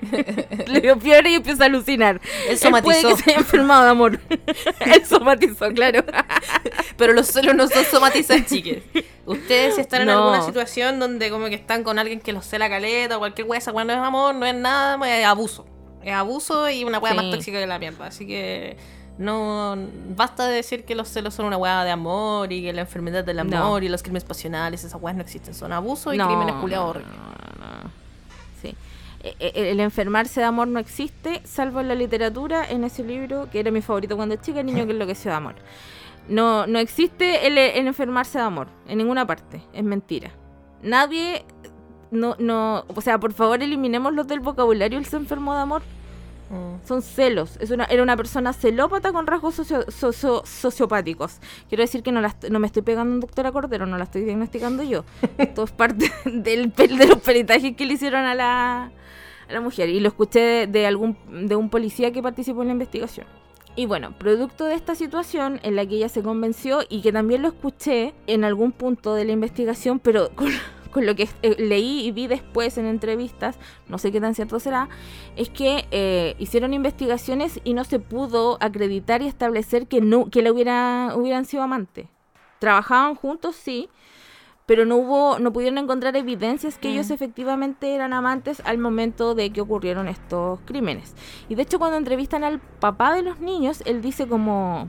le 0.68 0.82
dio 0.82 1.00
fiebre 1.00 1.30
y 1.30 1.36
empieza 1.36 1.64
a 1.64 1.66
alucinar. 1.68 2.20
Él 2.50 2.58
puede 2.58 2.58
somatizó. 2.58 3.10
que 3.10 3.16
se 3.18 3.30
haya 3.30 3.40
enfermado 3.40 3.84
de 3.84 3.90
amor. 3.90 4.20
él 4.30 5.06
somatizó, 5.06 5.72
claro. 5.72 6.04
Pero 6.98 7.14
los 7.14 7.28
celos 7.28 7.54
no 7.54 7.68
son 7.68 7.86
somatizan, 7.86 8.44
chiques. 8.46 8.82
Ustedes 9.26 9.76
si 9.76 9.82
están 9.82 10.02
en 10.04 10.10
alguna 10.10 10.42
situación 10.42 10.98
donde 10.98 11.30
como 11.30 11.46
que 11.46 11.56
están 11.56 11.84
con 11.84 12.00
alguien 12.00 12.20
que 12.22 12.34
los 12.34 12.46
cela 12.48 12.70
caleta 12.70 13.18
o 13.18 13.20
cualquier 13.20 13.48
wea, 13.48 13.60
esa 13.60 13.72
wea 13.72 13.86
no 13.86 13.94
es 13.94 14.00
amor, 14.00 14.34
no 14.34 14.48
es 14.48 14.56
nada, 14.56 14.98
es 15.08 15.26
abuso. 15.26 15.68
Es 16.06 16.14
abuso 16.14 16.70
y 16.70 16.84
una 16.86 17.00
Sí. 17.00 17.16
más 17.16 17.30
tóxica 17.32 17.60
que 17.60 17.68
la 17.68 17.80
mierda. 17.80 18.06
Así 18.08 18.26
que 18.28 18.78
no 19.18 19.76
basta 20.16 20.46
de 20.48 20.56
decir 20.56 20.86
que 20.86 20.94
los 20.96 21.08
celos 21.10 21.34
son 21.34 21.46
una 21.48 21.58
wea 21.58 21.84
de 21.84 21.92
amor 21.92 22.52
y 22.54 22.62
que 22.62 22.72
la 22.74 22.82
enfermedad 22.82 23.24
del 23.26 23.40
amor 23.40 23.82
No. 23.82 23.86
y 23.86 23.90
los 23.90 24.04
crímenes 24.04 24.24
pasionales, 24.24 24.84
esas 24.84 25.02
weas 25.02 25.16
no 25.18 25.24
existen. 25.24 25.54
Son 25.54 25.74
abuso 25.74 26.14
y 26.14 26.18
No, 26.18 26.28
crímenes 26.28 26.56
culiados 26.56 26.92
horribles. 26.92 27.14
no, 27.18 27.66
no. 27.84 27.90
Sí. 28.62 28.76
Eh, 29.24 29.36
eh, 29.40 29.72
El 29.72 29.80
enfermarse 29.80 30.40
de 30.42 30.46
amor 30.46 30.68
no 30.68 30.80
existe, 30.80 31.42
salvo 31.46 31.80
en 31.82 31.88
la 31.88 31.96
literatura, 31.96 32.70
en 32.70 32.84
ese 32.84 33.04
libro, 33.04 33.50
que 33.52 33.60
era 33.60 33.72
mi 33.72 33.82
favorito 33.82 34.16
cuando 34.16 34.36
chica, 34.36 34.60
el 34.60 34.68
niño 34.68 34.86
que 34.86 34.92
enloqueció 34.92 35.32
de 35.32 35.38
amor. 35.38 35.56
No, 36.28 36.68
no 36.68 36.78
existe 36.80 37.48
el, 37.48 37.58
el 37.58 37.88
enfermarse 37.88 38.38
de 38.38 38.44
amor, 38.44 38.68
en 38.88 38.98
ninguna 39.00 39.26
parte, 39.26 39.62
es 39.74 39.84
mentira. 39.84 40.32
Nadie, 40.84 41.46
no, 42.12 42.36
no, 42.40 42.84
o 42.94 43.02
sea, 43.02 43.20
por 43.20 43.34
favor 43.34 43.62
eliminémoslo 43.64 44.24
del 44.24 44.40
vocabulario, 44.40 45.00
el 45.00 45.06
se 45.06 45.16
enfermó 45.18 45.54
de 45.56 45.62
amor. 45.62 45.82
Mm. 46.50 46.88
Son 46.88 47.02
celos. 47.02 47.58
Es 47.60 47.72
una, 47.72 47.86
era 47.86 48.04
una 48.04 48.16
persona 48.16 48.54
celópata 48.54 49.12
con 49.12 49.28
rasgos 49.28 49.56
sociopáticos. 49.56 51.40
Quiero 51.70 51.84
decir 51.84 52.04
que 52.04 52.12
no, 52.12 52.22
no 52.22 52.60
me 52.60 52.68
estoy 52.68 52.82
pegando 52.82 53.14
un 53.14 53.20
doctora 53.20 53.52
Cordero, 53.52 53.86
no 53.86 53.98
la 53.98 54.04
estoy 54.04 54.24
diagnosticando 54.24 54.84
yo. 54.84 55.04
Esto 55.38 55.64
es 55.64 55.72
parte 55.72 56.12
del, 56.26 56.72
de 56.74 57.08
los 57.08 57.20
peritajes 57.20 57.76
que 57.76 57.86
le 57.86 57.94
hicieron 57.94 58.26
a 58.26 58.36
la, 58.36 58.92
a 59.48 59.54
la 59.54 59.62
mujer. 59.62 59.90
Y 59.90 60.00
lo 60.00 60.10
escuché 60.10 60.68
de, 60.68 60.86
algún, 60.86 61.18
de 61.48 61.56
un 61.56 61.70
policía 61.70 62.12
que 62.12 62.22
participó 62.22 62.62
en 62.62 62.68
la 62.68 62.74
investigación. 62.74 63.26
Y 63.78 63.88
bueno, 63.88 64.14
producto 64.18 64.66
de 64.66 64.76
esta 64.76 64.96
situación 64.96 65.60
en 65.64 65.76
la 65.76 65.86
que 65.86 65.96
ella 65.96 66.08
se 66.08 66.24
convenció 66.24 66.80
y 66.88 67.02
que 67.02 67.12
también 67.12 67.42
lo 67.42 67.50
escuché 67.50 68.14
en 68.26 68.46
algún 68.46 68.72
punto 68.72 69.16
de 69.16 69.26
la 69.26 69.34
investigación, 69.34 70.00
pero 70.00 70.30
con, 70.34 70.48
con 70.96 71.06
lo 71.06 71.14
que 71.14 71.28
eh, 71.42 71.58
leí 71.60 72.08
y 72.08 72.14
vi 72.14 72.28
después 72.28 72.78
en 72.78 72.86
entrevistas, 72.86 73.60
no 73.90 73.98
sé 73.98 74.14
qué 74.14 74.22
tan 74.22 74.34
cierto 74.34 74.62
será, 74.62 74.88
es 75.36 75.50
que 75.50 75.90
eh, 75.92 76.38
hicieron 76.40 76.74
investigaciones 76.74 77.60
y 77.66 77.74
no 77.74 77.84
se 77.84 78.00
pudo 78.00 78.58
acreditar 78.62 79.22
y 79.22 79.28
establecer 79.28 79.88
que, 79.88 80.00
no, 80.00 80.30
que 80.30 80.42
le 80.42 80.52
hubiera, 80.52 81.12
hubieran 81.18 81.44
sido 81.44 81.64
amantes. 81.64 82.08
Trabajaban 82.60 83.16
juntos, 83.16 83.58
sí, 83.58 83.90
pero 84.66 84.86
no 84.86 84.96
hubo, 84.96 85.38
no 85.38 85.52
pudieron 85.52 85.80
encontrar 85.80 86.16
evidencias 86.16 86.78
que 86.78 86.92
ellos 86.92 87.10
mm. 87.10 87.14
efectivamente 87.14 87.94
eran 87.94 88.14
amantes 88.14 88.62
al 88.64 88.78
momento 88.78 89.36
de 89.36 89.50
que 89.50 89.60
ocurrieron 89.60 90.08
estos 90.08 90.62
crímenes. 90.62 91.14
Y 91.50 91.56
de 91.56 91.64
hecho 91.64 91.78
cuando 91.78 91.98
entrevistan 91.98 92.46
al 92.46 92.62
papá 92.62 93.14
de 93.14 93.22
los 93.22 93.42
niños, 93.42 93.84
él 93.86 94.02
dice 94.02 94.30
como, 94.30 94.88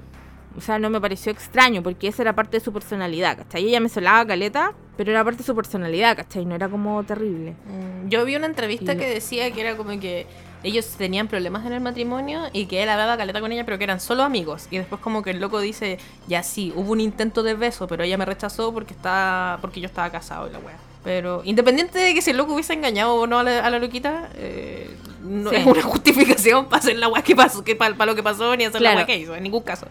o 0.56 0.60
sea, 0.60 0.78
no 0.78 0.88
me 0.88 1.00
pareció 1.00 1.32
extraño 1.32 1.82
porque 1.82 2.06
esa 2.06 2.22
era 2.22 2.36
parte 2.36 2.58
de 2.58 2.64
su 2.64 2.72
personalidad, 2.72 3.38
¿cachai? 3.38 3.64
Ella 3.66 3.80
me 3.80 3.88
solaba 3.88 4.24
caleta, 4.24 4.72
pero 4.96 5.10
era 5.10 5.24
parte 5.24 5.38
de 5.38 5.44
su 5.44 5.54
personalidad, 5.54 6.16
¿cachai? 6.16 6.44
No 6.44 6.54
era 6.54 6.68
como 6.68 7.02
terrible. 7.04 7.52
Mm, 7.52 8.08
yo 8.08 8.24
vi 8.24 8.36
una 8.36 8.46
entrevista 8.46 8.96
que 8.96 9.08
decía 9.08 9.50
que 9.50 9.60
era 9.60 9.76
como 9.76 9.98
que 10.00 10.26
ellos 10.62 10.86
tenían 10.98 11.28
problemas 11.28 11.64
en 11.66 11.72
el 11.72 11.80
matrimonio 11.80 12.42
y 12.52 12.66
que 12.66 12.82
él 12.82 12.88
hablaba 12.88 13.16
caleta 13.16 13.40
con 13.40 13.52
ella, 13.52 13.64
pero 13.64 13.78
que 13.78 13.84
eran 13.84 14.00
solo 14.00 14.22
amigos. 14.22 14.66
Y 14.70 14.78
después 14.78 15.00
como 15.00 15.22
que 15.22 15.30
el 15.30 15.40
loco 15.40 15.60
dice, 15.60 15.98
ya 16.26 16.42
sí, 16.42 16.72
hubo 16.74 16.92
un 16.92 17.00
intento 17.00 17.42
de 17.42 17.54
beso, 17.54 17.86
pero 17.86 18.04
ella 18.04 18.18
me 18.18 18.24
rechazó 18.24 18.72
porque 18.72 18.94
estaba, 18.94 19.58
porque 19.60 19.80
yo 19.80 19.86
estaba 19.86 20.10
casado 20.10 20.48
y 20.48 20.52
la 20.52 20.58
wea. 20.58 20.76
Pero 21.04 21.42
independiente 21.44 21.98
de 21.98 22.14
que 22.14 22.22
si 22.22 22.30
el 22.30 22.36
loco 22.36 22.54
hubiese 22.54 22.72
engañado 22.72 23.14
o 23.14 23.26
no 23.26 23.38
a 23.38 23.42
la, 23.44 23.78
loquita, 23.78 24.28
eh, 24.34 24.90
no 25.22 25.52
es 25.52 25.64
una 25.64 25.82
justificación 25.82 26.66
para 26.66 26.80
hacer 26.80 26.96
la 26.96 27.08
wea 27.08 27.22
que 27.22 27.36
pasó, 27.36 27.62
que 27.62 27.76
para, 27.76 28.06
lo 28.06 28.14
que 28.16 28.22
pasó, 28.22 28.56
ni 28.56 28.64
hacer 28.64 28.80
la 28.80 28.94
wea 28.94 29.06
que 29.06 29.16
hizo, 29.16 29.36
en 29.36 29.44
ningún 29.44 29.62
caso. 29.62 29.86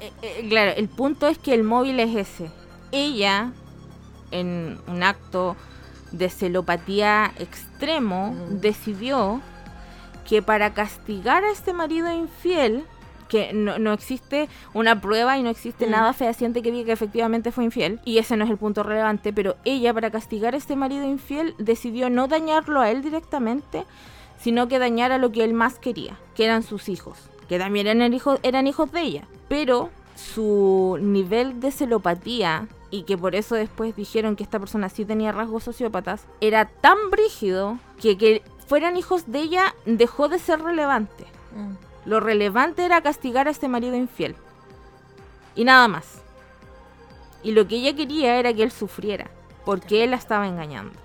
Eh, 0.00 0.10
eh, 0.22 0.46
claro, 0.48 0.72
el 0.76 0.88
punto 0.88 1.28
es 1.28 1.38
que 1.38 1.54
el 1.54 1.62
móvil 1.62 2.00
es 2.00 2.16
ese. 2.16 2.50
Ella, 2.90 3.52
en 4.30 4.78
un 4.86 5.02
acto 5.02 5.56
de 6.12 6.28
celopatía 6.28 7.32
extremo, 7.38 8.34
decidió 8.50 9.40
que 10.28 10.42
para 10.42 10.74
castigar 10.74 11.44
a 11.44 11.50
este 11.50 11.72
marido 11.72 12.12
infiel, 12.12 12.84
que 13.28 13.52
no, 13.52 13.92
existe 13.92 14.48
una 14.74 15.00
prueba 15.00 15.38
y 15.38 15.42
no 15.42 15.50
existe 15.50 15.86
nada 15.86 16.12
fehaciente 16.12 16.62
que 16.62 16.72
diga 16.72 16.86
que 16.86 16.92
efectivamente 16.92 17.52
fue 17.52 17.64
infiel, 17.64 18.00
y 18.04 18.18
ese 18.18 18.36
no 18.36 18.44
es 18.44 18.50
el 18.50 18.56
punto 18.56 18.82
relevante, 18.82 19.32
pero 19.32 19.56
ella 19.64 19.94
para 19.94 20.10
castigar 20.10 20.54
a 20.54 20.56
este 20.56 20.74
marido 20.74 21.04
infiel 21.04 21.54
decidió 21.58 22.10
no 22.10 22.26
dañarlo 22.26 22.80
a 22.80 22.90
él 22.90 23.02
directamente, 23.02 23.84
sino 24.38 24.68
que 24.68 24.78
dañar 24.80 25.12
a 25.12 25.18
lo 25.18 25.30
que 25.30 25.44
él 25.44 25.54
más 25.54 25.78
quería, 25.78 26.18
que 26.34 26.44
eran 26.44 26.62
sus 26.64 26.88
hijos, 26.88 27.18
que 27.48 27.58
también 27.58 27.86
eran, 27.86 28.12
hijos, 28.12 28.40
eran 28.42 28.66
hijos 28.66 28.90
de 28.90 29.02
ella. 29.02 29.28
Pero 29.48 29.90
su 30.16 30.98
nivel 31.00 31.60
de 31.60 31.70
celopatía 31.70 32.66
y 32.90 33.02
que 33.04 33.16
por 33.16 33.34
eso 33.34 33.54
después 33.54 33.94
dijeron 33.96 34.36
que 34.36 34.42
esta 34.42 34.58
persona 34.58 34.88
sí 34.88 35.04
tenía 35.04 35.32
rasgos 35.32 35.64
sociópatas, 35.64 36.26
era 36.40 36.66
tan 36.66 37.10
brígido 37.10 37.78
que 38.00 38.18
que 38.18 38.42
fueran 38.66 38.96
hijos 38.96 39.30
de 39.30 39.40
ella 39.40 39.74
dejó 39.84 40.28
de 40.28 40.38
ser 40.38 40.62
relevante. 40.62 41.26
Mm. 41.54 42.08
Lo 42.08 42.20
relevante 42.20 42.84
era 42.84 43.02
castigar 43.02 43.48
a 43.48 43.50
este 43.50 43.68
marido 43.68 43.96
infiel. 43.96 44.36
Y 45.54 45.64
nada 45.64 45.88
más. 45.88 46.22
Y 47.42 47.52
lo 47.52 47.66
que 47.66 47.76
ella 47.76 47.94
quería 47.94 48.38
era 48.38 48.52
que 48.52 48.62
él 48.62 48.70
sufriera, 48.70 49.30
porque 49.64 50.04
él 50.04 50.10
la 50.10 50.16
estaba 50.16 50.46
engañando. 50.46 50.98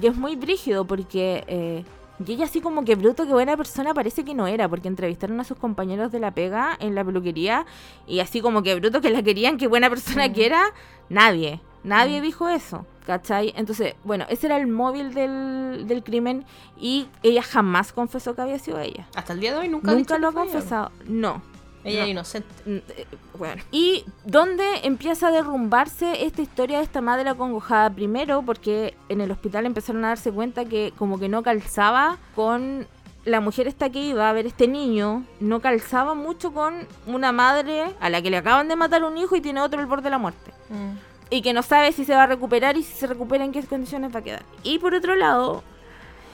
Y 0.00 0.06
es 0.06 0.16
muy 0.16 0.36
brígido 0.36 0.84
porque 0.84 1.44
eh, 1.46 1.84
y 2.24 2.32
ella 2.32 2.44
así 2.44 2.60
como 2.60 2.84
que 2.84 2.94
bruto, 2.94 3.26
que 3.26 3.32
buena 3.32 3.56
persona 3.56 3.94
parece 3.94 4.24
que 4.24 4.34
no 4.34 4.46
era, 4.46 4.68
porque 4.68 4.88
entrevistaron 4.88 5.40
a 5.40 5.44
sus 5.44 5.58
compañeros 5.58 6.12
de 6.12 6.20
la 6.20 6.32
pega 6.32 6.76
en 6.78 6.94
la 6.94 7.04
peluquería 7.04 7.66
y 8.06 8.20
así 8.20 8.40
como 8.40 8.62
que 8.62 8.74
bruto 8.74 9.00
que 9.00 9.10
la 9.10 9.22
querían, 9.22 9.58
que 9.58 9.66
buena 9.66 9.88
persona 9.88 10.28
mm. 10.28 10.32
que 10.32 10.46
era, 10.46 10.62
nadie, 11.08 11.60
nadie 11.84 12.20
mm. 12.20 12.22
dijo 12.22 12.48
eso, 12.48 12.86
¿cachai? 13.06 13.52
Entonces, 13.56 13.94
bueno, 14.04 14.26
ese 14.28 14.46
era 14.46 14.56
el 14.56 14.66
móvil 14.66 15.14
del, 15.14 15.86
del, 15.86 16.02
crimen 16.04 16.44
y 16.78 17.08
ella 17.22 17.42
jamás 17.42 17.92
confesó 17.92 18.34
que 18.34 18.42
había 18.42 18.58
sido 18.58 18.78
ella. 18.78 19.08
Hasta 19.14 19.32
el 19.32 19.40
día 19.40 19.52
de 19.52 19.58
hoy 19.58 19.68
nunca, 19.68 19.92
nunca 19.92 20.18
lo 20.18 20.28
ha 20.28 20.32
confesado, 20.32 20.92
no. 21.06 21.42
Ella 21.84 22.04
es 22.04 22.10
inocente. 22.10 22.48
Mm, 22.64 22.76
eh, 22.96 23.06
bueno. 23.36 23.62
Y 23.70 24.04
dónde 24.24 24.64
empieza 24.84 25.28
a 25.28 25.30
derrumbarse 25.30 26.24
esta 26.24 26.42
historia 26.42 26.78
de 26.78 26.84
esta 26.84 27.00
madre 27.00 27.28
acongojada. 27.28 27.90
Primero, 27.90 28.42
porque 28.42 28.94
en 29.08 29.20
el 29.20 29.30
hospital 29.30 29.66
empezaron 29.66 30.04
a 30.04 30.08
darse 30.08 30.30
cuenta 30.30 30.64
que 30.64 30.92
como 30.96 31.18
que 31.18 31.28
no 31.28 31.42
calzaba 31.42 32.18
con 32.34 32.86
la 33.24 33.40
mujer 33.40 33.68
esta 33.68 33.90
que 33.90 34.00
iba 34.00 34.28
a 34.28 34.32
ver 34.32 34.46
este 34.46 34.66
niño, 34.66 35.24
no 35.40 35.60
calzaba 35.60 36.14
mucho 36.14 36.52
con 36.52 36.86
una 37.06 37.32
madre 37.32 37.94
a 38.00 38.10
la 38.10 38.20
que 38.20 38.30
le 38.30 38.38
acaban 38.38 38.68
de 38.68 38.76
matar 38.76 39.04
un 39.04 39.16
hijo 39.16 39.36
y 39.36 39.40
tiene 39.40 39.60
otro 39.60 39.80
al 39.80 39.86
borde 39.86 40.04
de 40.04 40.10
la 40.10 40.18
muerte. 40.18 40.52
Mm. 40.70 40.96
Y 41.30 41.42
que 41.42 41.52
no 41.52 41.62
sabe 41.62 41.92
si 41.92 42.04
se 42.04 42.14
va 42.14 42.24
a 42.24 42.26
recuperar 42.26 42.76
y 42.76 42.82
si 42.82 42.92
se 42.92 43.06
recupera 43.06 43.44
en 43.44 43.52
qué 43.52 43.62
condiciones 43.62 44.14
va 44.14 44.20
a 44.20 44.22
quedar. 44.22 44.42
Y 44.62 44.78
por 44.78 44.94
otro 44.94 45.14
lado, 45.14 45.62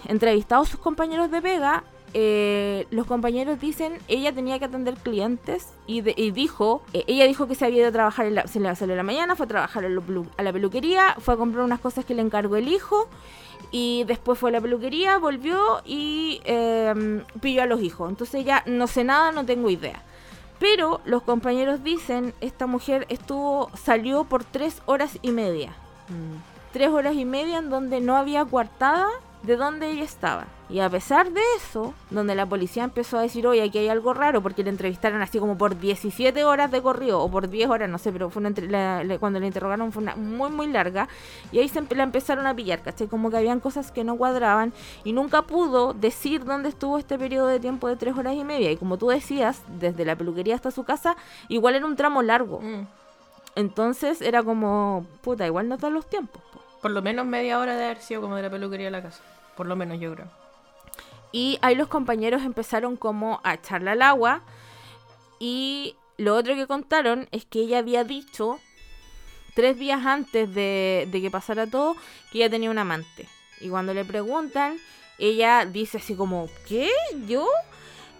entrevistados 0.06 0.68
sus 0.68 0.80
compañeros 0.80 1.30
de 1.30 1.42
pega, 1.42 1.84
eh, 2.14 2.86
los 2.90 3.06
compañeros 3.06 3.60
dicen, 3.60 3.98
ella 4.08 4.32
tenía 4.32 4.58
que 4.58 4.64
atender 4.64 4.94
clientes 4.94 5.72
y, 5.86 6.00
dijo, 6.00 6.82
eh, 6.92 7.04
ella 7.06 7.26
dijo 7.26 7.46
que 7.46 7.54
se 7.54 7.66
había 7.66 7.80
ido 7.80 7.88
a 7.88 7.92
trabajar, 7.92 8.26
en 8.26 8.34
la, 8.34 8.46
se 8.46 8.60
le 8.60 8.74
salió 8.74 8.96
la 8.96 9.02
mañana, 9.02 9.36
fue 9.36 9.44
a 9.44 9.48
trabajar 9.48 9.84
a 9.84 10.42
la 10.42 10.52
peluquería, 10.52 11.16
fue 11.18 11.34
a 11.34 11.36
comprar 11.36 11.64
unas 11.64 11.80
cosas 11.80 12.04
que 12.04 12.14
le 12.14 12.22
encargó 12.22 12.56
el 12.56 12.68
hijo 12.68 13.08
y 13.70 14.04
después 14.04 14.38
fue 14.38 14.50
a 14.50 14.52
la 14.54 14.60
peluquería, 14.60 15.18
volvió 15.18 15.82
y 15.84 16.40
eh, 16.44 17.22
pilló 17.40 17.62
a 17.62 17.66
los 17.66 17.82
hijos. 17.82 18.08
Entonces 18.08 18.44
ya 18.44 18.62
no 18.66 18.86
sé 18.86 19.04
nada, 19.04 19.32
no 19.32 19.44
tengo 19.44 19.68
idea. 19.70 20.02
Pero 20.58 21.00
los 21.04 21.22
compañeros 21.22 21.84
dicen, 21.84 22.34
esta 22.40 22.66
mujer 22.66 23.06
estuvo, 23.10 23.70
salió 23.76 24.24
por 24.24 24.44
tres 24.44 24.82
horas 24.86 25.18
y 25.22 25.30
media. 25.30 25.70
Mm. 26.08 26.72
Tres 26.72 26.88
horas 26.88 27.14
y 27.14 27.24
media 27.24 27.58
en 27.58 27.70
donde 27.70 28.00
no 28.00 28.16
había 28.16 28.44
coartada 28.44 29.08
de 29.42 29.56
dónde 29.56 29.90
ella 29.90 30.04
estaba. 30.04 30.46
Y 30.70 30.80
a 30.80 30.90
pesar 30.90 31.30
de 31.30 31.40
eso, 31.56 31.94
donde 32.10 32.34
la 32.34 32.44
policía 32.44 32.84
empezó 32.84 33.16
a 33.16 33.22
decir, 33.22 33.46
oye, 33.46 33.62
aquí 33.62 33.78
hay 33.78 33.88
algo 33.88 34.12
raro, 34.12 34.42
porque 34.42 34.62
le 34.62 34.70
entrevistaron 34.70 35.22
así 35.22 35.38
como 35.38 35.56
por 35.56 35.78
17 35.78 36.44
horas 36.44 36.70
de 36.70 36.82
corrido, 36.82 37.20
o 37.22 37.30
por 37.30 37.48
10 37.48 37.70
horas, 37.70 37.88
no 37.88 37.96
sé, 37.96 38.12
pero 38.12 38.28
fue 38.28 38.40
una 38.40 38.52
cuando 39.18 39.40
la 39.40 39.46
interrogaron 39.46 39.92
fue 39.92 40.02
una 40.02 40.16
muy, 40.16 40.50
muy 40.50 40.66
larga, 40.66 41.08
y 41.52 41.60
ahí 41.60 41.68
se 41.68 41.80
la 41.80 42.02
empezaron 42.02 42.46
a 42.46 42.54
pillar, 42.54 42.82
¿cachai? 42.82 43.06
Como 43.06 43.30
que 43.30 43.38
habían 43.38 43.60
cosas 43.60 43.90
que 43.90 44.04
no 44.04 44.16
cuadraban, 44.16 44.74
y 45.04 45.12
nunca 45.12 45.42
pudo 45.42 45.94
decir 45.94 46.44
dónde 46.44 46.68
estuvo 46.68 46.98
este 46.98 47.18
periodo 47.18 47.46
de 47.46 47.60
tiempo 47.60 47.88
de 47.88 47.96
3 47.96 48.18
horas 48.18 48.34
y 48.34 48.44
media. 48.44 48.70
Y 48.70 48.76
como 48.76 48.98
tú 48.98 49.08
decías, 49.08 49.62
desde 49.78 50.04
la 50.04 50.16
peluquería 50.16 50.54
hasta 50.54 50.70
su 50.70 50.84
casa, 50.84 51.16
igual 51.48 51.76
era 51.76 51.86
un 51.86 51.96
tramo 51.96 52.22
largo. 52.22 52.60
Mm. 52.60 52.86
Entonces 53.54 54.20
era 54.20 54.42
como, 54.42 55.06
puta, 55.22 55.46
igual 55.46 55.68
no 55.68 55.78
dan 55.78 55.94
los 55.94 56.06
tiempos. 56.06 56.42
Por 56.82 56.92
lo 56.92 57.02
menos 57.02 57.26
media 57.26 57.58
hora 57.58 57.76
de 57.76 57.84
haber 57.84 58.00
sido 58.00 58.20
como 58.20 58.36
de 58.36 58.42
la 58.42 58.50
peluquería 58.50 58.88
a 58.88 58.92
la 58.92 59.02
casa. 59.02 59.22
Por 59.56 59.66
lo 59.66 59.76
menos 59.76 59.98
yo 60.00 60.14
creo. 60.14 60.28
Y 61.32 61.58
ahí 61.60 61.74
los 61.74 61.88
compañeros 61.88 62.42
empezaron 62.42 62.96
como 62.96 63.40
a 63.44 63.54
echarle 63.54 63.90
al 63.90 64.02
agua. 64.02 64.42
Y 65.38 65.96
lo 66.16 66.34
otro 66.36 66.54
que 66.54 66.66
contaron 66.66 67.28
es 67.32 67.44
que 67.44 67.60
ella 67.60 67.78
había 67.78 68.04
dicho 68.04 68.58
tres 69.54 69.78
días 69.78 70.06
antes 70.06 70.54
de, 70.54 71.08
de 71.10 71.20
que 71.20 71.30
pasara 71.30 71.66
todo 71.66 71.96
que 72.30 72.38
ella 72.38 72.50
tenía 72.50 72.70
un 72.70 72.78
amante. 72.78 73.28
Y 73.60 73.68
cuando 73.68 73.92
le 73.92 74.04
preguntan, 74.04 74.78
ella 75.18 75.66
dice 75.66 75.98
así 75.98 76.14
como, 76.14 76.48
¿qué? 76.66 76.90
¿Yo? 77.26 77.46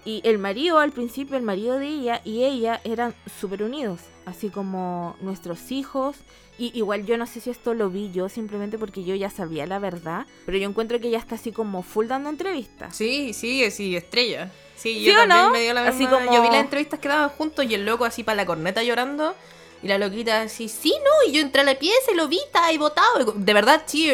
Y 0.04 0.20
el 0.24 0.38
marido, 0.38 0.78
al 0.78 0.92
principio, 0.92 1.36
el 1.36 1.42
marido 1.42 1.78
de 1.78 1.86
ella 1.86 2.22
y 2.24 2.44
ella 2.44 2.80
eran 2.84 3.14
súper 3.40 3.62
unidos, 3.62 4.00
así 4.24 4.48
como 4.48 5.16
nuestros 5.20 5.70
hijos. 5.70 6.16
Y 6.56 6.76
igual 6.76 7.06
yo 7.06 7.16
no 7.16 7.26
sé 7.26 7.40
si 7.40 7.50
esto 7.50 7.72
lo 7.72 7.88
vi 7.88 8.10
yo 8.10 8.28
simplemente 8.28 8.78
porque 8.78 9.04
yo 9.04 9.14
ya 9.14 9.30
sabía 9.30 9.64
la 9.66 9.78
verdad, 9.78 10.26
pero 10.44 10.58
yo 10.58 10.68
encuentro 10.68 10.98
que 10.98 11.08
ella 11.08 11.18
está 11.18 11.36
así 11.36 11.52
como 11.52 11.82
full 11.82 12.06
dando 12.06 12.30
entrevistas. 12.30 12.96
Sí, 12.96 13.32
sí, 13.32 13.70
sí, 13.70 13.94
estrella. 13.94 14.50
Sí, 14.74 15.02
yo 15.02 15.14
también 15.14 15.52
me 15.52 15.60
dio 15.60 15.74
la 15.74 15.86
así 15.86 16.06
como... 16.06 16.32
Yo 16.32 16.42
vi 16.42 16.48
las 16.48 16.64
entrevistas 16.64 16.98
que 16.98 17.08
daban 17.08 17.28
juntos 17.30 17.64
y 17.64 17.74
el 17.74 17.84
loco 17.84 18.04
así 18.04 18.24
para 18.24 18.36
la 18.36 18.46
corneta 18.46 18.82
llorando. 18.82 19.34
Y 19.82 19.86
la 19.86 19.98
loquita 19.98 20.42
así, 20.42 20.68
sí, 20.68 20.92
no, 21.04 21.30
y 21.30 21.32
yo 21.32 21.40
entré 21.40 21.60
a 21.60 21.64
la 21.64 21.78
pieza 21.78 22.10
y 22.12 22.16
lo 22.16 22.26
vi, 22.26 22.38
estaba 22.38 22.66
ahí 22.66 22.78
botado. 22.78 23.32
De 23.36 23.54
verdad, 23.54 23.82
sí, 23.86 24.12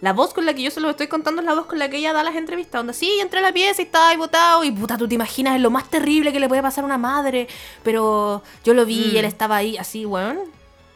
la 0.00 0.12
voz 0.12 0.34
con 0.34 0.44
la 0.44 0.54
que 0.54 0.62
yo 0.62 0.70
se 0.70 0.80
lo 0.80 0.90
estoy 0.90 1.06
contando 1.06 1.40
es 1.40 1.46
la 1.46 1.54
voz 1.54 1.66
con 1.66 1.78
la 1.78 1.88
que 1.88 1.96
ella 1.96 2.12
da 2.12 2.22
las 2.22 2.36
entrevistas. 2.36 2.80
Donde 2.80 2.92
sí, 2.92 3.18
entré 3.20 3.38
a 3.38 3.42
la 3.42 3.52
pieza 3.52 3.82
y 3.82 3.86
estaba 3.86 4.08
ahí 4.08 4.16
botado. 4.16 4.64
Y 4.64 4.70
puta, 4.70 4.98
tú 4.98 5.08
te 5.08 5.14
imaginas, 5.14 5.56
es 5.56 5.62
lo 5.62 5.70
más 5.70 5.88
terrible 5.90 6.32
que 6.32 6.40
le 6.40 6.48
puede 6.48 6.62
pasar 6.62 6.84
a 6.84 6.86
una 6.86 6.98
madre. 6.98 7.48
Pero 7.82 8.42
yo 8.64 8.74
lo 8.74 8.84
vi 8.84 9.12
y 9.12 9.18
él 9.18 9.24
mm. 9.24 9.28
estaba 9.28 9.56
ahí 9.56 9.76
así, 9.76 10.04
weón. 10.04 10.38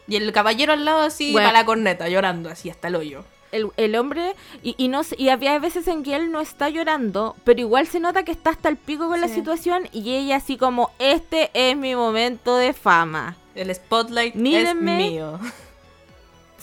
Y 0.07 0.15
el 0.15 0.31
caballero 0.31 0.73
al 0.73 0.85
lado 0.85 1.01
así, 1.01 1.33
para 1.33 1.51
la 1.51 1.65
corneta, 1.65 2.09
llorando 2.09 2.49
así 2.49 2.69
hasta 2.69 2.87
el 2.87 2.95
hoyo. 2.95 3.23
el, 3.51 3.69
el 3.77 3.95
hombre, 3.95 4.35
y, 4.63 4.75
y, 4.77 4.87
no, 4.87 5.01
y 5.17 5.29
había 5.29 5.57
veces 5.59 5.87
en 5.87 6.03
que 6.03 6.15
él 6.15 6.31
no 6.31 6.41
está 6.41 6.69
llorando, 6.69 7.35
pero 7.43 7.59
igual 7.59 7.87
se 7.87 7.99
nota 7.99 8.23
que 8.23 8.31
está 8.31 8.51
hasta 8.51 8.69
el 8.69 8.77
pico 8.77 9.07
con 9.07 9.21
la 9.21 9.27
situación 9.27 9.87
y 9.91 10.15
ella 10.15 10.37
así 10.37 10.57
como, 10.57 10.91
este 10.99 11.49
es 11.53 11.75
mi 11.77 11.95
momento 11.95 12.57
de 12.57 12.73
fama. 12.73 13.35
El 13.55 13.73
spotlight 13.73 14.35
mírenme, 14.35 15.05
es 15.05 15.11
mío. 15.11 15.39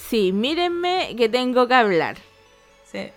Sí, 0.09 0.33
mírenme 0.33 1.15
que 1.17 1.29
tengo 1.29 1.67
que 1.67 1.75
hablar. 1.75 2.17
Sí, 2.91 3.09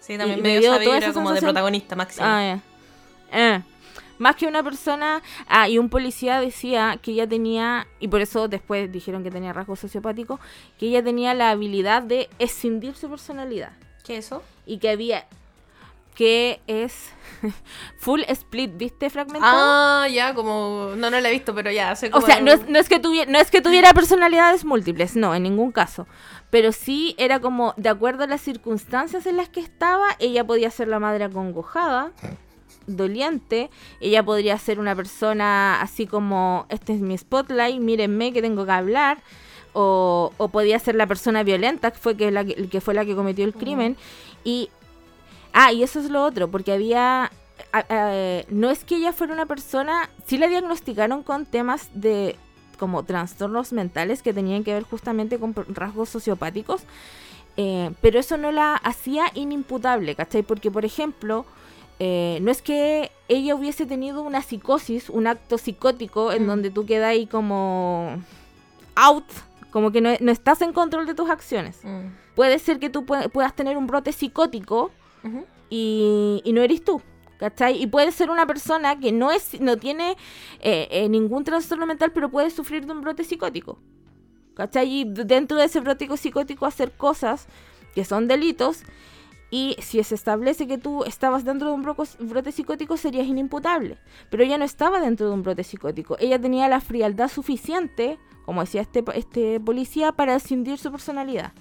sí 0.00 0.18
también 0.18 0.42
me 0.42 0.58
dio 0.58 0.74
esa 0.74 1.12
como 1.12 1.32
de 1.32 1.40
protagonista 1.40 1.94
máximo. 1.94 2.26
Ah, 2.26 2.58
eh. 3.32 3.62
Más 4.18 4.36
que 4.36 4.46
una 4.46 4.62
persona, 4.62 5.22
ah, 5.48 5.68
y 5.68 5.78
un 5.78 5.88
policía 5.88 6.40
decía 6.40 6.98
que 7.02 7.12
ella 7.12 7.26
tenía, 7.26 7.86
y 7.98 8.08
por 8.08 8.20
eso 8.20 8.46
después 8.46 8.90
dijeron 8.92 9.24
que 9.24 9.30
tenía 9.30 9.52
rasgos 9.52 9.80
sociopáticos, 9.80 10.38
que 10.78 10.86
ella 10.86 11.02
tenía 11.02 11.34
la 11.34 11.50
habilidad 11.50 12.02
de 12.02 12.28
escindir 12.38 12.94
su 12.94 13.08
personalidad. 13.08 13.72
¿Qué 14.04 14.18
es 14.18 14.26
eso? 14.26 14.42
Y 14.66 14.78
que 14.78 14.90
había, 14.90 15.26
que 16.14 16.60
es 16.66 17.10
Full 17.98 18.22
Split, 18.28 18.76
¿viste 18.76 19.10
fragmentado? 19.10 19.56
Ah, 19.56 20.08
ya, 20.08 20.34
como 20.34 20.92
no 20.96 21.10
no 21.10 21.20
la 21.20 21.28
he 21.28 21.32
visto, 21.32 21.54
pero 21.54 21.70
ya 21.70 21.94
sé 21.96 22.10
O 22.12 22.20
sea, 22.20 22.40
no 22.40 22.52
es, 22.52 22.68
no 22.68 22.78
es 22.78 22.88
que 22.88 22.98
tuviera 22.98 23.30
no 23.30 23.38
es 23.38 23.50
que 23.50 23.60
tuviera 23.60 23.92
personalidades 23.92 24.64
múltiples, 24.64 25.16
no, 25.16 25.34
en 25.34 25.42
ningún 25.42 25.72
caso, 25.72 26.06
pero 26.50 26.72
sí 26.72 27.14
era 27.18 27.40
como 27.40 27.74
de 27.76 27.88
acuerdo 27.88 28.24
a 28.24 28.26
las 28.26 28.40
circunstancias 28.40 29.26
en 29.26 29.36
las 29.36 29.48
que 29.48 29.60
estaba, 29.60 30.06
ella 30.18 30.44
podía 30.44 30.70
ser 30.70 30.88
la 30.88 30.98
madre 30.98 31.24
acongojada, 31.24 32.12
doliente, 32.86 33.70
ella 34.00 34.22
podría 34.22 34.58
ser 34.58 34.78
una 34.78 34.94
persona 34.94 35.80
así 35.80 36.06
como 36.06 36.66
este 36.68 36.94
es 36.94 37.00
mi 37.00 37.16
spotlight, 37.16 37.80
mírenme 37.80 38.32
que 38.32 38.42
tengo 38.42 38.64
que 38.64 38.72
hablar. 38.72 39.18
O, 39.74 40.34
o 40.36 40.48
podía 40.48 40.78
ser 40.78 40.96
la 40.96 41.06
persona 41.06 41.44
violenta, 41.44 41.92
que 41.92 41.98
fue, 41.98 42.14
que, 42.14 42.30
la, 42.30 42.44
que 42.44 42.80
fue 42.82 42.92
la 42.92 43.06
que 43.06 43.14
cometió 43.14 43.46
el 43.46 43.54
crimen. 43.54 43.96
Y 44.44 44.68
Ah, 45.52 45.72
y 45.72 45.82
eso 45.82 46.00
es 46.00 46.10
lo 46.10 46.24
otro, 46.24 46.50
porque 46.50 46.72
había... 46.72 47.30
no 48.48 48.70
es 48.70 48.84
que 48.84 48.96
ella 48.96 49.12
fuera 49.12 49.32
una 49.32 49.46
persona, 49.46 50.08
sí 50.26 50.38
la 50.38 50.48
diagnosticaron 50.48 51.22
con 51.22 51.46
temas 51.46 51.88
de 51.94 52.36
como 52.78 53.04
trastornos 53.04 53.72
mentales 53.72 54.22
que 54.22 54.34
tenían 54.34 54.64
que 54.64 54.74
ver 54.74 54.82
justamente 54.82 55.38
con 55.38 55.54
rasgos 55.54 56.08
sociopáticos, 56.08 56.82
eh, 57.56 57.92
pero 58.00 58.18
eso 58.18 58.36
no 58.36 58.50
la 58.50 58.74
hacía 58.74 59.26
inimputable, 59.34 60.16
¿cachai? 60.16 60.42
Porque, 60.42 60.70
por 60.70 60.84
ejemplo, 60.84 61.44
eh, 62.00 62.38
no 62.42 62.50
es 62.50 62.62
que 62.62 63.12
ella 63.28 63.54
hubiese 63.54 63.86
tenido 63.86 64.22
una 64.22 64.42
psicosis, 64.42 65.10
un 65.10 65.28
acto 65.28 65.58
psicótico 65.58 66.32
en 66.32 66.42
mm. 66.44 66.46
donde 66.46 66.70
tú 66.70 66.84
quedas 66.84 67.10
ahí 67.10 67.26
como 67.26 68.16
out, 68.96 69.26
como 69.70 69.92
que 69.92 70.00
no, 70.00 70.10
estás 70.10 70.60
en 70.62 70.72
control 70.72 71.06
de 71.06 71.14
tus 71.14 71.30
acciones. 71.30 71.78
Mm. 71.84 72.08
Puede 72.34 72.58
ser 72.58 72.80
que 72.80 72.90
tú 72.90 73.04
puedas 73.04 73.54
tener 73.54 73.76
un 73.76 73.86
brote 73.86 74.12
psicótico 74.12 74.90
y, 75.70 76.42
no 76.52 76.60
eres 76.62 76.84
tú. 76.84 77.00
¿Cachai? 77.38 77.82
Y 77.82 77.88
puede 77.88 78.12
ser 78.12 78.30
una 78.30 78.46
persona 78.46 79.00
que 79.00 79.10
no 79.10 79.32
es, 79.32 79.60
no 79.60 79.76
tiene 79.76 80.16
eh, 80.60 80.86
eh, 80.92 81.08
ningún 81.08 81.42
trastorno 81.42 81.86
mental, 81.86 82.12
pero 82.12 82.30
puede 82.30 82.50
sufrir 82.50 82.86
de 82.86 82.92
un 82.92 83.00
brote 83.00 83.24
psicótico. 83.24 83.80
¿Cachai? 84.54 85.00
Y 85.00 85.04
dentro 85.04 85.56
de 85.56 85.64
ese 85.64 85.80
brote 85.80 86.08
psicótico 86.16 86.66
hacer 86.66 86.92
cosas 86.92 87.48
que 87.96 88.04
son 88.04 88.28
delitos. 88.28 88.84
Y 89.50 89.76
si 89.80 90.02
se 90.04 90.14
establece 90.14 90.68
que 90.68 90.78
tú 90.78 91.04
estabas 91.04 91.44
dentro 91.44 91.68
de 91.68 91.74
un 91.74 91.82
brote 91.82 92.52
psicótico, 92.52 92.96
serías 92.96 93.26
inimputable. 93.26 93.98
Pero 94.30 94.44
ella 94.44 94.56
no 94.56 94.64
estaba 94.64 95.00
dentro 95.00 95.26
de 95.26 95.34
un 95.34 95.42
brote 95.42 95.64
psicótico. 95.64 96.16
Ella 96.20 96.40
tenía 96.40 96.68
la 96.68 96.80
frialdad 96.80 97.28
suficiente, 97.28 98.18
como 98.44 98.60
decía 98.60 98.82
este, 98.82 99.04
este 99.14 99.58
policía, 99.58 100.12
para 100.12 100.36
escindir 100.36 100.78
su 100.78 100.92
personalidad 100.92 101.52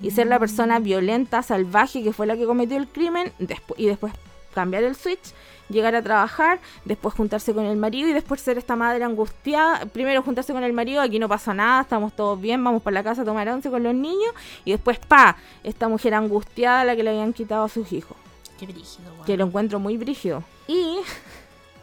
y 0.00 0.10
ser 0.10 0.26
la 0.26 0.38
persona 0.38 0.78
violenta, 0.78 1.42
salvaje 1.42 2.02
que 2.02 2.12
fue 2.12 2.26
la 2.26 2.36
que 2.36 2.46
cometió 2.46 2.76
el 2.76 2.88
crimen 2.88 3.32
y 3.76 3.86
después 3.86 4.12
cambiar 4.54 4.84
el 4.84 4.96
switch, 4.96 5.34
llegar 5.68 5.94
a 5.94 6.02
trabajar, 6.02 6.60
después 6.86 7.14
juntarse 7.14 7.52
con 7.52 7.66
el 7.66 7.76
marido 7.76 8.08
y 8.08 8.14
después 8.14 8.40
ser 8.40 8.56
esta 8.56 8.74
madre 8.74 9.04
angustiada. 9.04 9.84
Primero 9.86 10.22
juntarse 10.22 10.54
con 10.54 10.64
el 10.64 10.72
marido, 10.72 11.02
aquí 11.02 11.18
no 11.18 11.28
pasa 11.28 11.52
nada, 11.52 11.82
estamos 11.82 12.14
todos 12.14 12.40
bien, 12.40 12.64
vamos 12.64 12.82
para 12.82 12.94
la 12.94 13.02
casa 13.02 13.22
a 13.22 13.24
tomar 13.24 13.46
once 13.48 13.70
con 13.70 13.82
los 13.82 13.94
niños 13.94 14.32
y 14.64 14.72
después, 14.72 14.98
pa, 14.98 15.36
esta 15.62 15.88
mujer 15.88 16.14
angustiada 16.14 16.80
a 16.80 16.84
la 16.84 16.96
que 16.96 17.02
le 17.02 17.10
habían 17.10 17.34
quitado 17.34 17.64
a 17.64 17.68
sus 17.68 17.92
hijos. 17.92 18.16
Qué 18.58 18.64
brígido, 18.64 19.12
Que 19.26 19.36
lo 19.36 19.44
encuentro 19.44 19.78
muy 19.78 19.98
brígido. 19.98 20.42
Y 20.66 21.00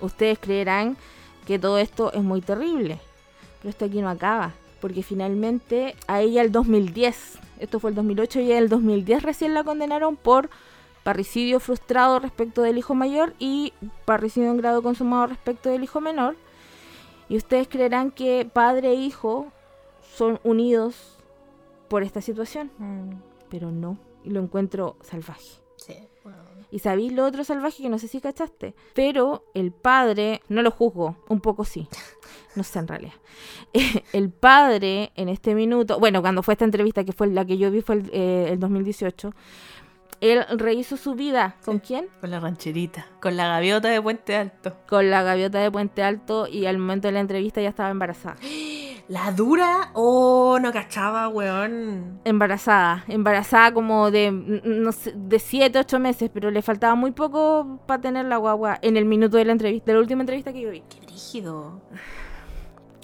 ustedes 0.01 0.39
creerán 0.39 0.97
que 1.45 1.59
todo 1.59 1.78
esto 1.78 2.11
es 2.14 2.24
muy 2.24 2.41
terrible, 2.41 2.99
pero 3.59 3.70
esto 3.70 3.86
aquí 3.86 4.01
no 4.01 4.09
acaba, 4.09 4.53
porque 4.82 5.03
finalmente 5.03 5.95
a 6.07 6.22
ella 6.22 6.41
el 6.41 6.51
2010 6.51 7.38
esto 7.64 7.80
fue 7.80 7.91
el 7.91 7.95
2008 7.95 8.41
y 8.41 8.51
el 8.51 8.68
2010 8.68 9.24
recién 9.24 9.53
la 9.53 9.64
condenaron 9.64 10.18
por 10.18 10.49
parricidio 11.03 11.61
frustrado 11.61 12.20
respecto 12.20 12.61
del 12.61 12.78
hijo 12.78 12.93
mayor 12.93 13.34
y 13.39 13.72
parricidio 14.03 14.51
en 14.51 14.57
grado 14.57 14.84
consumado 14.84 15.28
respecto 15.28 15.70
del 15.70 15.84
hijo 15.84 16.01
menor. 16.01 16.36
Y 17.30 17.38
ustedes 17.38 17.70
creerán 17.70 18.11
que 18.11 18.49
padre 18.51 18.89
e 18.89 18.95
hijo 18.95 19.47
son 20.16 20.41
unidos 20.43 21.18
por 21.88 22.03
esta 22.03 22.22
situación, 22.22 22.70
mm. 22.78 23.11
pero 23.49 23.72
no, 23.72 23.97
y 24.26 24.30
lo 24.32 24.41
encuentro 24.41 24.97
salvaje. 25.01 25.61
Sí, 25.78 25.95
Y 26.70 26.80
sabéis 26.80 27.14
lo 27.14 27.26
otro 27.26 27.45
salvaje 27.45 27.82
que 27.82 27.89
no 27.89 27.97
sé 27.97 28.09
si 28.09 28.20
cachaste, 28.20 28.76
pero 28.93 29.45
el 29.53 29.72
padre, 29.72 30.41
no 30.49 30.61
lo 30.61 30.72
juzgo, 30.72 31.16
un 31.30 31.39
poco 31.39 31.64
sí. 31.64 31.88
No 32.56 32.64
sé 32.64 32.80
en 32.80 32.88
realidad. 32.88 33.14
el 34.14 34.30
padre 34.30 35.12
en 35.16 35.30
este 35.30 35.56
minuto, 35.56 35.99
bueno, 35.99 36.22
cuando 36.22 36.43
fue 36.43 36.54
esta 36.54 36.66
entrevista, 36.66 37.04
que 37.04 37.14
fue 37.14 37.28
la 37.28 37.45
que 37.45 37.58
yo 37.58 37.72
vi, 37.72 37.82
fue 37.82 38.04
el, 38.12 38.60
2018, 38.60 39.30
eh, 39.30 39.34
él 40.24 40.45
rehizo 40.58 40.95
su 40.95 41.16
vida. 41.16 41.58
¿Con 41.66 41.80
quién? 41.80 42.08
Con 42.22 42.32
la 42.32 42.39
rancherita, 42.39 43.08
con 43.22 43.36
la 43.36 43.47
gaviota 43.47 43.89
de 43.89 44.01
Puente 44.01 44.36
Alto. 44.36 44.78
Con 44.88 45.10
la 45.10 45.24
gaviota 45.24 45.60
de 45.60 45.70
Puente 45.72 46.04
Alto 46.04 46.47
y 46.47 46.66
al 46.66 46.78
momento 46.78 47.08
de 47.08 47.14
la 47.14 47.20
entrevista 47.20 47.62
ya 47.62 47.70
estaba 47.70 47.89
embarazada. 47.89 48.38
¿La 49.10 49.34
dura? 49.34 49.91
Oh, 49.93 50.60
no 50.62 50.72
cachaba, 50.72 51.28
weón. 51.28 52.22
Embarazada, 52.24 53.04
embarazada 53.10 53.74
como 53.74 54.12
de, 54.12 54.32
no 54.32 54.93
sé, 54.93 55.12
de 55.14 55.39
7, 55.39 55.78
8 55.78 55.99
meses, 55.99 56.32
pero 56.34 56.51
le 56.51 56.62
faltaba 56.62 56.95
muy 56.95 57.12
poco 57.12 57.82
para 57.86 57.99
tener 57.99 58.26
la 58.28 58.38
guagua 58.38 58.80
en 58.82 58.95
el 58.95 59.04
minuto 59.04 59.36
de 59.36 59.43
la 59.43 59.51
entrevista, 59.51 59.88
de 59.88 59.93
la 59.95 59.99
última 59.99 60.22
entrevista 60.22 60.54
que 60.54 60.62
yo 60.62 60.72
vi. 60.72 60.84
Qué 60.89 61.01
brígido. 61.01 61.82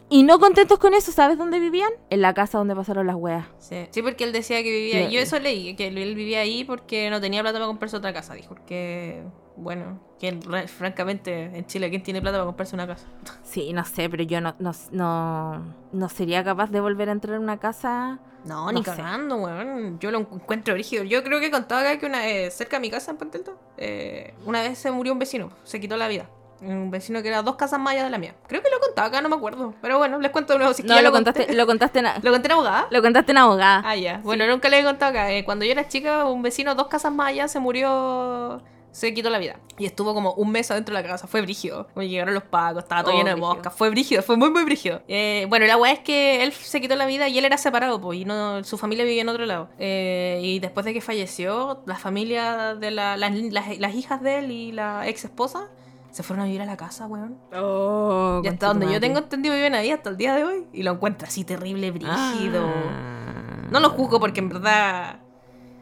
Y 0.09 0.23
no 0.23 0.39
contentos 0.39 0.79
con 0.79 0.95
eso, 0.95 1.11
¿sabes 1.11 1.37
dónde 1.37 1.59
vivían? 1.59 1.91
En 2.09 2.21
la 2.21 2.33
casa 2.33 2.57
donde 2.57 2.75
pasaron 2.75 3.05
las 3.05 3.15
weas. 3.15 3.45
Sí, 3.59 3.87
sí 3.91 4.01
porque 4.01 4.23
él 4.23 4.31
decía 4.31 4.63
que 4.63 4.71
vivía. 4.71 5.07
Yo 5.09 5.19
eso 5.19 5.39
leí, 5.39 5.75
que 5.75 5.87
él 5.87 6.15
vivía 6.15 6.39
ahí 6.39 6.63
porque 6.63 7.09
no 7.11 7.21
tenía 7.21 7.41
plata 7.41 7.59
para 7.59 7.67
comprarse 7.67 7.95
otra 7.97 8.11
casa, 8.11 8.33
dijo. 8.33 8.49
Porque, 8.49 9.23
bueno, 9.55 9.99
que 10.19 10.39
francamente 10.67 11.51
en 11.55 11.65
Chile, 11.67 11.91
¿quién 11.91 12.01
tiene 12.01 12.21
plata 12.21 12.37
para 12.37 12.45
comprarse 12.47 12.75
una 12.75 12.87
casa? 12.87 13.07
Sí, 13.43 13.73
no 13.73 13.83
sé, 13.83 14.09
pero 14.09 14.23
yo 14.23 14.41
no, 14.41 14.55
no, 14.59 15.75
no, 15.91 16.09
sería 16.09 16.43
capaz 16.43 16.69
de 16.69 16.79
volver 16.79 17.09
a 17.09 17.13
entrar 17.13 17.35
en 17.35 17.41
una 17.41 17.59
casa. 17.59 18.19
No, 18.45 18.71
ni 18.71 18.83
cagando, 18.83 19.37
weón. 19.37 19.99
Yo 19.99 20.11
lo 20.11 20.19
encuentro 20.19 20.75
rígido. 20.75 21.03
Yo 21.03 21.23
creo 21.23 21.39
que 21.39 21.49
contaba 21.51 21.97
que 21.97 22.05
una 22.05 22.19
vez, 22.19 22.53
cerca 22.53 22.77
de 22.77 22.81
mi 22.81 22.89
casa 22.89 23.11
en 23.11 23.17
Puente 23.17 23.41
eh, 23.77 24.33
una 24.45 24.61
vez 24.61 24.77
se 24.77 24.91
murió 24.91 25.13
un 25.13 25.19
vecino, 25.19 25.49
se 25.63 25.79
quitó 25.79 25.97
la 25.97 26.07
vida. 26.07 26.29
Un 26.61 26.91
vecino 26.91 27.21
que 27.21 27.29
era 27.29 27.41
dos 27.41 27.55
casas 27.55 27.79
más 27.79 27.93
allá 27.93 28.03
de 28.03 28.09
la 28.09 28.17
mía. 28.17 28.35
Creo 28.47 28.61
que 28.61 28.69
lo 28.69 28.79
contaba 28.79 29.07
acá, 29.07 29.21
no 29.21 29.29
me 29.29 29.35
acuerdo. 29.35 29.73
Pero 29.81 29.97
bueno, 29.97 30.19
les 30.19 30.31
cuento 30.31 30.53
de 30.53 30.59
nuevo. 30.59 30.73
Si 30.73 30.83
no, 30.83 31.01
lo, 31.01 31.11
contaste, 31.11 31.53
lo 31.53 31.65
contaste 31.65 31.99
en... 31.99 32.05
¿Lo 32.21 32.31
conté 32.31 32.47
en 32.47 32.51
abogada? 32.51 32.87
Lo 32.91 33.01
contaste 33.01 33.31
en 33.31 33.37
abogada. 33.37 33.81
Ah, 33.85 33.95
ya. 33.95 34.19
Bueno, 34.23 34.45
nunca 34.47 34.67
le 34.67 34.79
he 34.79 34.83
contado 34.83 35.11
acá. 35.11 35.31
Eh, 35.31 35.45
cuando 35.45 35.63
yo 35.65 35.71
era 35.71 35.87
chica, 35.87 36.25
un 36.25 36.41
vecino 36.41 36.75
dos 36.75 36.87
casas 36.87 37.13
más 37.13 37.29
allá 37.29 37.47
se 37.47 37.59
murió... 37.59 38.61
Se 38.91 39.13
quitó 39.13 39.29
la 39.29 39.37
vida. 39.37 39.59
Y 39.77 39.85
estuvo 39.85 40.15
como 40.15 40.33
un 40.33 40.51
mes 40.51 40.71
adentro 40.71 40.95
de 40.95 41.03
la 41.03 41.07
casa. 41.07 41.27
Fue 41.27 41.41
brígido. 41.41 41.87
Llegaron 41.95 42.33
los 42.33 42.43
pacos, 42.43 42.83
estaba 42.83 43.03
todo 43.03 43.13
oh, 43.13 43.17
lleno 43.17 43.29
de 43.29 43.35
moscas. 43.35 43.71
Fue 43.73 43.91
brígido, 43.91 44.23
fue 44.23 44.35
muy, 44.35 44.49
muy 44.49 44.63
brígido. 44.63 45.03
Eh, 45.07 45.45
bueno, 45.47 45.67
la 45.67 45.77
weá 45.77 45.93
es 45.93 45.99
que 45.99 46.43
él 46.43 46.51
se 46.53 46.81
quitó 46.81 46.95
la 46.95 47.05
vida 47.05 47.27
y 47.27 47.37
él 47.37 47.45
era 47.45 47.57
separado, 47.59 48.01
pues, 48.01 48.19
y 48.19 48.25
no, 48.25 48.63
su 48.63 48.79
familia 48.79 49.05
vivía 49.05 49.21
en 49.21 49.29
otro 49.29 49.45
lado. 49.45 49.69
Eh, 49.77 50.39
y 50.41 50.59
después 50.59 50.87
de 50.87 50.93
que 50.93 51.01
falleció, 51.01 51.83
la 51.85 51.95
familia 51.95 52.73
de 52.73 52.89
la, 52.89 53.15
las, 53.15 53.31
las 53.77 53.95
hijas 53.95 54.23
de 54.23 54.39
él 54.39 54.51
y 54.51 54.71
la 54.71 55.07
ex 55.07 55.23
esposa 55.23 55.67
se 56.11 56.23
fueron 56.23 56.43
a 56.43 56.45
vivir 56.45 56.61
a 56.61 56.65
la 56.65 56.77
casa, 56.77 57.05
weón. 57.05 57.37
Oh, 57.53 58.41
y 58.43 58.47
hasta 58.47 58.67
donde 58.67 58.91
yo 58.91 58.99
tengo 58.99 59.19
entendido 59.19 59.55
viven 59.55 59.75
ahí 59.75 59.91
hasta 59.91 60.09
el 60.09 60.17
día 60.17 60.35
de 60.35 60.43
hoy. 60.43 60.67
Y 60.73 60.83
lo 60.83 60.91
encuentro 60.93 61.27
así 61.27 61.43
terrible, 61.43 61.91
brígido. 61.91 62.65
Ah. 62.65 63.67
No 63.71 63.79
lo 63.79 63.89
juzgo 63.89 64.19
porque 64.19 64.39
en 64.39 64.49
verdad. 64.49 65.19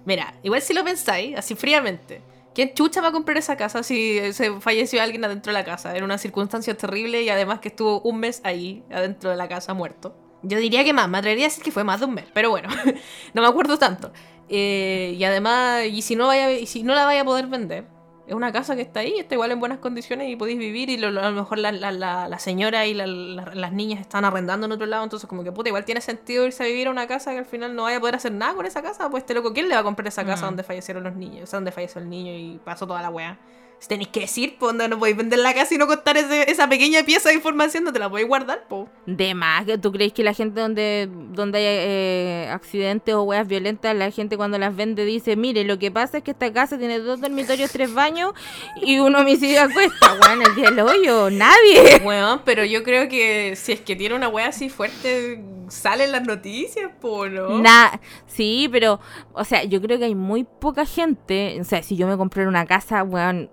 Mira, 0.06 0.34
igual 0.44 0.62
si 0.62 0.74
lo 0.74 0.84
pensáis, 0.84 1.38
así 1.38 1.56
fríamente. 1.56 2.22
¿Quién 2.54 2.74
chucha 2.74 3.02
va 3.02 3.10
a 3.10 3.12
comprar 3.12 3.38
esa 3.38 3.56
casa 3.56 3.84
si 3.84 4.34
se 4.34 4.60
falleció 4.60 5.02
alguien 5.02 5.24
adentro 5.24 5.52
de 5.52 5.60
la 5.60 5.64
casa? 5.64 5.96
En 5.96 6.04
una 6.04 6.18
circunstancia 6.18 6.76
terrible 6.76 7.22
y 7.22 7.30
además 7.30 7.60
que 7.60 7.68
estuvo 7.68 8.02
un 8.02 8.20
mes 8.20 8.42
ahí, 8.44 8.84
adentro 8.92 9.30
de 9.30 9.36
la 9.36 9.48
casa, 9.48 9.76
muerto. 9.76 10.16
Yo 10.42 10.58
diría 10.58 10.84
que 10.84 10.94
más, 10.94 11.08
me 11.08 11.20
atrevería 11.20 11.46
a 11.46 11.50
decir 11.50 11.64
que 11.64 11.72
fue 11.72 11.84
más 11.84 12.00
de 12.00 12.08
un 12.08 12.16
mes, 12.16 12.26
pero 12.34 12.50
bueno, 12.50 12.70
no 13.34 13.42
me 13.42 13.48
acuerdo 13.48 13.78
tanto. 13.78 14.12
Eh, 14.50 15.16
y 15.18 15.24
además, 15.24 15.86
y 15.86 16.02
si 16.02 16.16
no, 16.16 16.28
vaya, 16.28 16.52
y 16.52 16.66
si 16.66 16.84
no 16.84 16.96
la 16.96 17.06
vaya 17.06 17.22
a 17.22 17.26
poder 17.26 17.48
vender, 17.48 17.86
Es 18.28 18.34
una 18.34 18.52
casa 18.52 18.76
que 18.76 18.82
está 18.82 19.00
ahí, 19.00 19.14
está 19.18 19.36
igual 19.36 19.52
en 19.52 19.60
buenas 19.62 19.78
condiciones 19.80 20.30
y 20.30 20.36
podéis 20.36 20.60
vivir 20.60 20.90
y 20.90 20.98
lo- 20.98 21.12
lo- 21.12 21.22
a 21.22 21.30
lo 21.30 21.36
mejor 21.36 21.60
la, 21.60 21.72
la, 21.72 21.92
la, 21.94 22.28
la 22.28 22.40
señora 22.40 22.86
y 22.86 22.94
la- 22.94 23.08
la- 23.08 23.56
las 23.56 23.72
niñas 23.72 24.02
están 24.02 24.26
arrendando 24.26 24.66
en 24.66 24.74
otro 24.74 24.86
lado, 24.86 25.04
entonces 25.06 25.30
como 25.30 25.46
que 25.46 25.52
puta, 25.54 25.70
igual 25.70 25.86
tiene 25.86 26.02
sentido 26.02 26.46
irse 26.46 26.62
a 26.64 26.68
vivir 26.68 26.88
a 26.88 26.92
una 26.92 27.08
casa 27.08 27.32
que 27.32 27.38
al 27.40 27.46
final 27.46 27.74
no 27.74 27.84
vaya 27.84 27.98
a 27.98 28.00
poder 28.02 28.16
hacer 28.16 28.34
nada 28.34 28.54
con 28.54 28.66
esa 28.66 28.82
casa, 28.82 29.10
pues 29.10 29.24
este 29.24 29.34
loco, 29.34 29.54
¿quién 29.54 29.70
le 29.70 29.76
va 29.76 29.80
a 29.80 29.84
comprar 29.84 30.08
esa 30.08 30.26
casa 30.26 30.44
Mm. 30.44 30.50
donde 30.50 30.64
fallecieron 30.64 31.04
los 31.06 31.16
niños? 31.16 31.44
O 31.44 31.48
sea, 31.48 31.58
donde 31.58 31.72
falleció 31.72 32.02
el 32.02 32.10
niño 32.10 32.34
y 32.34 32.60
pasó 32.66 32.86
toda 32.86 33.02
la 33.02 33.10
weá. 33.10 33.38
Si 33.80 33.88
tenéis 33.88 34.08
que 34.10 34.22
decir, 34.22 34.56
pues 34.60 34.72
onda, 34.72 34.88
no 34.88 34.98
podéis 34.98 35.18
vender 35.18 35.38
la 35.38 35.54
casa 35.54 35.76
y 35.76 35.78
no 35.78 35.86
contar 35.86 36.18
ese- 36.18 36.50
esa 36.50 36.68
pequeña 36.68 37.04
pieza 37.04 37.30
de 37.30 37.36
información, 37.36 37.84
no 37.84 37.94
te 37.94 38.00
la 38.00 38.10
podéis 38.10 38.28
guardar, 38.28 38.66
pues. 38.68 38.88
De 39.06 39.36
más, 39.36 39.66
¿tú 39.82 39.92
crees 39.92 40.14
que 40.14 40.24
la 40.24 40.34
gente 40.34 40.60
donde, 40.62 41.08
donde 41.12 41.60
hay 41.60 41.66
eh, 41.68 42.50
accidentes 42.52 43.14
o 43.14 43.22
weas 43.22 43.48
violentas, 43.48 43.96
la 43.96 44.10
gente 44.10 44.36
cuando 44.36 44.58
las 44.58 44.76
vende 44.76 45.06
dice, 45.06 45.36
mire, 45.36 45.64
lo 45.64 45.78
que 45.78 45.92
pasa 45.92 46.18
es 46.18 46.24
que 46.24 46.32
esta 46.32 46.52
casa 46.52 46.80
tiene 46.80 46.98
dos 47.00 47.22
dormitorios, 47.22 47.72
tres 47.72 47.94
baños 47.94 48.34
y 48.82 48.98
un 48.98 49.16
homicidio 49.16 49.62
a 49.62 49.70
cuesta, 49.72 50.18
weón, 50.24 50.42
el 50.42 50.56
día 50.56 50.72
del 50.72 50.80
hoyo, 50.80 51.30
nadie. 51.30 52.02
Weón, 52.04 52.42
pero 52.46 52.66
yo 52.66 52.82
creo 52.84 53.08
que 53.08 53.56
si 53.56 53.74
es 53.74 53.82
que 53.82 53.96
tiene 53.96 54.16
una 54.16 54.28
weá 54.28 54.48
así 54.48 54.70
fuerte, 54.70 55.44
salen 55.68 56.12
las 56.14 56.24
noticias, 56.26 56.90
po, 57.00 57.28
¿no? 57.28 57.60
Nah, 57.60 57.92
sí, 58.26 58.68
pero, 58.72 59.00
o 59.34 59.44
sea, 59.44 59.64
yo 59.66 59.80
creo 59.84 60.00
que 60.00 60.06
hay 60.06 60.16
muy 60.16 60.46
poca 60.46 60.84
gente, 60.86 61.60
o 61.62 61.64
sea, 61.64 61.84
si 61.84 61.96
yo 61.96 62.08
me 62.08 62.18
comprara 62.18 62.50
una 62.50 62.66
casa, 62.66 63.04
weón, 63.04 63.52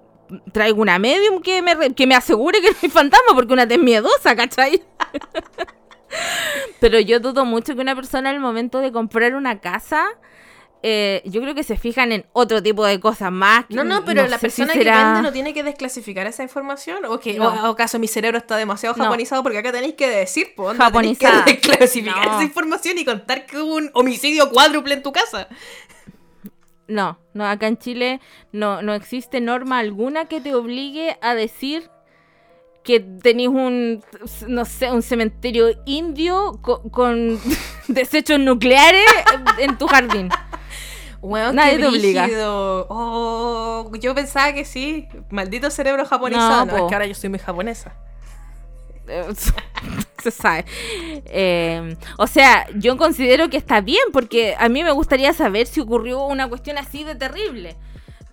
traigo 0.53 0.80
una 0.82 0.99
medium 0.99 1.41
que 1.43 1.62
me, 1.62 1.74
re- 1.74 1.95
que 1.95 2.07
me 2.07 2.14
asegure 2.14 2.61
que 2.61 2.70
no 2.70 2.76
hay 2.82 2.91
fantasma, 2.91 3.35
porque 3.35 3.53
una 3.53 3.64
es 3.64 3.78
miedosa, 3.78 4.35
¿cachai? 4.37 4.82
pero 6.80 7.01
yo 7.01 7.20
dudo 7.20 7.45
mucho 7.45 7.74
que 7.74 7.80
una 7.80 7.95
persona 7.95 8.30
al 8.30 8.41
momento 8.41 8.78
de 8.80 8.93
comprar 8.93 9.35
una 9.35 9.61
casa, 9.61 10.07
eh, 10.82 11.22
yo 11.24 11.41
creo 11.41 11.55
que 11.55 11.62
se 11.62 11.76
fijan 11.78 12.12
en 12.12 12.26
otro 12.35 12.62
tipo 12.62 12.85
de 12.85 13.01
cosas 13.01 13.32
más. 13.32 13.64
que 13.66 13.74
No, 13.74 13.85
no, 13.85 14.05
pero 14.05 14.26
la 14.28 14.37
si 14.37 14.43
persona 14.43 14.72
que 14.74 14.80
vende 14.85 15.22
no 15.22 15.32
tiene 15.32 15.55
que 15.55 15.62
desclasificar 15.62 16.26
esa 16.26 16.43
información. 16.43 17.05
¿O, 17.07 17.18
que, 17.18 17.35
No. 17.39 17.49
o, 17.49 17.72
acaso 17.72 17.99
mi 17.99 18.07
cerebro 18.07 18.37
está 18.39 18.57
demasiado 18.57 18.95
No. 18.97 19.05
japonizado? 19.05 19.43
Porque 19.43 19.59
acá 19.59 19.72
tenéis 19.72 19.95
que 19.95 20.09
decir, 20.09 20.53
onda, 20.57 20.91
tenéis 20.93 21.18
que 21.18 21.26
desclasificar 21.47 22.28
esa 22.28 22.43
información 22.43 22.99
y 22.99 23.05
contar 23.05 23.47
que 23.47 23.59
hubo 23.59 23.76
un 23.76 23.91
homicidio 23.95 24.51
cuádruple 24.51 24.95
en 24.95 25.03
tu 25.03 25.11
casa. 25.12 25.49
No, 26.89 27.18
no, 27.32 27.47
acá 27.47 27.66
en 27.66 27.78
Chile 27.78 28.20
no, 28.53 28.82
no 28.82 28.93
existe 28.95 29.41
norma 29.41 29.78
alguna 29.78 30.26
que 30.26 30.41
te 30.41 30.55
obligue 30.55 31.16
a 31.22 31.35
decir 31.35 31.91
que 32.82 33.01
tenéis 33.01 33.49
un, 33.49 34.05
no 34.49 34.64
sé, 34.66 34.93
un 34.93 35.01
cementerio 35.01 35.68
indio 35.87 36.59
co- 36.61 36.82
con, 36.91 37.41
desechos 37.89 38.39
nucleares 38.39 39.07
en 39.59 39.78
tu 39.78 39.87
jardín. 39.87 40.28
Weón, 41.22 41.57
Nadie 41.57 41.78
te 41.78 41.87
obliga. 41.87 42.26
Oh, 42.91 43.91
yo 43.99 44.14
pensaba 44.14 44.53
que 44.53 44.66
sí. 44.66 45.09
Maldito 45.30 45.70
cerebro. 45.70 46.05
No, 46.05 46.66
No, 46.66 46.76
es 46.76 46.82
que 46.89 46.95
ahora 46.95 47.07
yo 47.07 47.14
soy 47.14 47.30
muy 47.30 47.39
japonesa. 47.39 47.95
Se 50.23 50.31
sabe. 50.31 50.65
Eh, 51.27 51.97
o 52.17 52.27
sea, 52.27 52.67
yo 52.77 52.97
considero 52.97 53.51
que 53.51 53.57
está 53.59 53.81
bien 53.83 54.05
porque 54.13 54.55
a 54.59 54.69
mí 54.69 54.83
me 54.83 54.93
gustaría 54.93 55.33
saber 55.35 55.67
si 55.67 55.81
ocurrió 55.81 56.25
una 56.25 56.49
cuestión 56.49 56.79
así 56.79 57.05
de 57.05 57.15
terrible. 57.15 57.77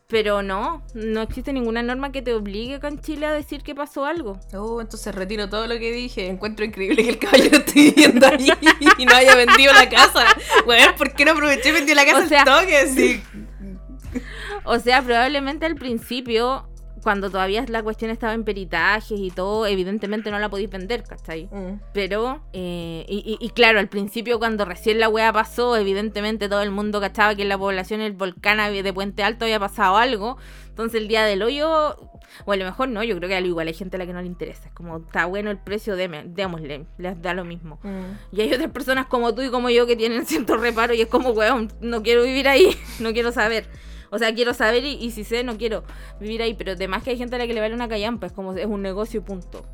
Pero 0.07 0.41
no, 0.43 0.83
no 0.93 1.21
existe 1.21 1.53
ninguna 1.53 1.83
norma 1.83 2.11
que 2.11 2.21
te 2.21 2.33
obligue 2.33 2.75
acá 2.75 2.89
en 2.89 2.99
Chile 2.99 3.25
a 3.27 3.31
decir 3.31 3.63
que 3.63 3.73
pasó 3.75 4.03
algo. 4.05 4.37
Oh, 4.53 4.81
entonces 4.81 5.15
retiro 5.15 5.47
todo 5.49 5.67
lo 5.67 5.79
que 5.79 5.91
dije. 5.93 6.27
Encuentro 6.27 6.65
increíble 6.65 7.03
que 7.03 7.09
el 7.11 7.17
caballero 7.19 7.57
esté 7.59 7.73
viviendo 7.73 8.27
ahí 8.27 8.51
y 8.97 9.05
no 9.05 9.13
haya 9.15 9.35
vendido 9.35 9.73
la 9.73 9.87
casa. 9.89 10.25
Weón, 10.65 10.95
¿por 10.97 11.13
qué 11.13 11.23
no 11.23 11.31
aproveché 11.31 11.69
y 11.69 11.71
vendí 11.71 11.93
la 11.93 12.05
casa 12.05 12.25
O 12.25 12.27
sea- 12.27 12.41
al 12.41 12.61
toque? 12.61 12.87
Sí. 12.87 13.21
O 14.63 14.77
sea, 14.79 15.01
probablemente 15.01 15.65
al 15.65 15.75
principio, 15.75 16.67
cuando 17.01 17.29
todavía 17.29 17.65
la 17.67 17.81
cuestión 17.83 18.11
estaba 18.11 18.33
en 18.33 18.43
peritajes 18.43 19.19
y 19.19 19.31
todo, 19.31 19.65
evidentemente 19.65 20.29
no 20.31 20.39
la 20.39 20.49
podéis 20.49 20.69
vender, 20.69 21.03
¿cachai? 21.03 21.45
Mm. 21.51 21.79
Pero, 21.93 22.41
eh, 22.53 23.05
y, 23.07 23.37
y- 23.39 23.43
y 23.45 23.49
claro, 23.49 23.79
al 23.79 23.87
principio 23.89 24.37
cuando 24.39 24.65
recién 24.65 24.99
la 24.99 25.09
wea 25.09 25.33
pasó, 25.33 25.75
evidentemente 25.77 26.47
todo 26.49 26.61
el 26.61 26.71
mundo 26.71 26.99
cachaba 27.01 27.35
que 27.35 27.41
en 27.41 27.49
la 27.49 27.57
población 27.57 27.99
del 28.01 28.13
volcán 28.13 28.57
de 28.71 28.93
Puente 28.93 29.23
Alto 29.23 29.45
había 29.45 29.59
pasado 29.59 29.97
algo. 29.97 30.37
Entonces 30.69 31.01
el 31.01 31.07
día 31.07 31.25
del 31.25 31.41
hoyo, 31.43 31.97
o 32.45 32.51
a 32.51 32.55
lo 32.55 32.63
mejor 32.65 32.87
no, 32.89 33.03
yo 33.03 33.15
creo 33.17 33.27
que 33.27 33.35
al 33.35 33.45
igual 33.45 33.67
hay 33.67 33.73
gente 33.73 33.97
a 33.97 33.99
la 33.99 34.05
que 34.05 34.13
no 34.13 34.21
le 34.21 34.27
interesa. 34.27 34.67
Es 34.67 34.73
como, 34.73 34.97
está 34.97 35.25
bueno 35.25 35.51
el 35.51 35.57
precio, 35.57 35.95
deme, 35.95 36.23
démosle, 36.25 36.85
les 36.97 37.21
da 37.21 37.33
lo 37.33 37.43
mismo. 37.43 37.79
Mm. 37.83 38.35
Y 38.37 38.41
hay 38.41 38.53
otras 38.53 38.71
personas 38.71 39.07
como 39.07 39.33
tú 39.35 39.41
y 39.41 39.49
como 39.49 39.69
yo 39.69 39.85
que 39.87 39.95
tienen 39.95 40.25
cierto 40.27 40.55
reparo 40.57 40.93
y 40.93 41.01
es 41.01 41.07
como, 41.07 41.31
weón, 41.31 41.71
no 41.81 42.03
quiero 42.03 42.23
vivir 42.23 42.47
ahí, 42.47 42.75
no 42.99 43.11
quiero 43.13 43.31
saber. 43.31 43.65
O 44.11 44.19
sea, 44.19 44.33
quiero 44.35 44.53
saber 44.53 44.83
y, 44.83 44.93
y 45.03 45.09
si 45.11 45.23
sé, 45.23 45.43
no 45.43 45.57
quiero 45.57 45.83
vivir 46.19 46.41
ahí. 46.43 46.53
Pero 46.53 46.73
además 46.73 47.01
que 47.01 47.09
hay 47.11 47.17
gente 47.17 47.35
a 47.35 47.39
la 47.39 47.47
que 47.47 47.53
le 47.53 47.61
vale 47.61 47.73
una 47.73 47.87
callampa, 47.87 48.27
es 48.27 48.33
como, 48.33 48.53
es 48.53 48.65
un 48.67 48.81
negocio, 48.83 49.23
punto. 49.23 49.65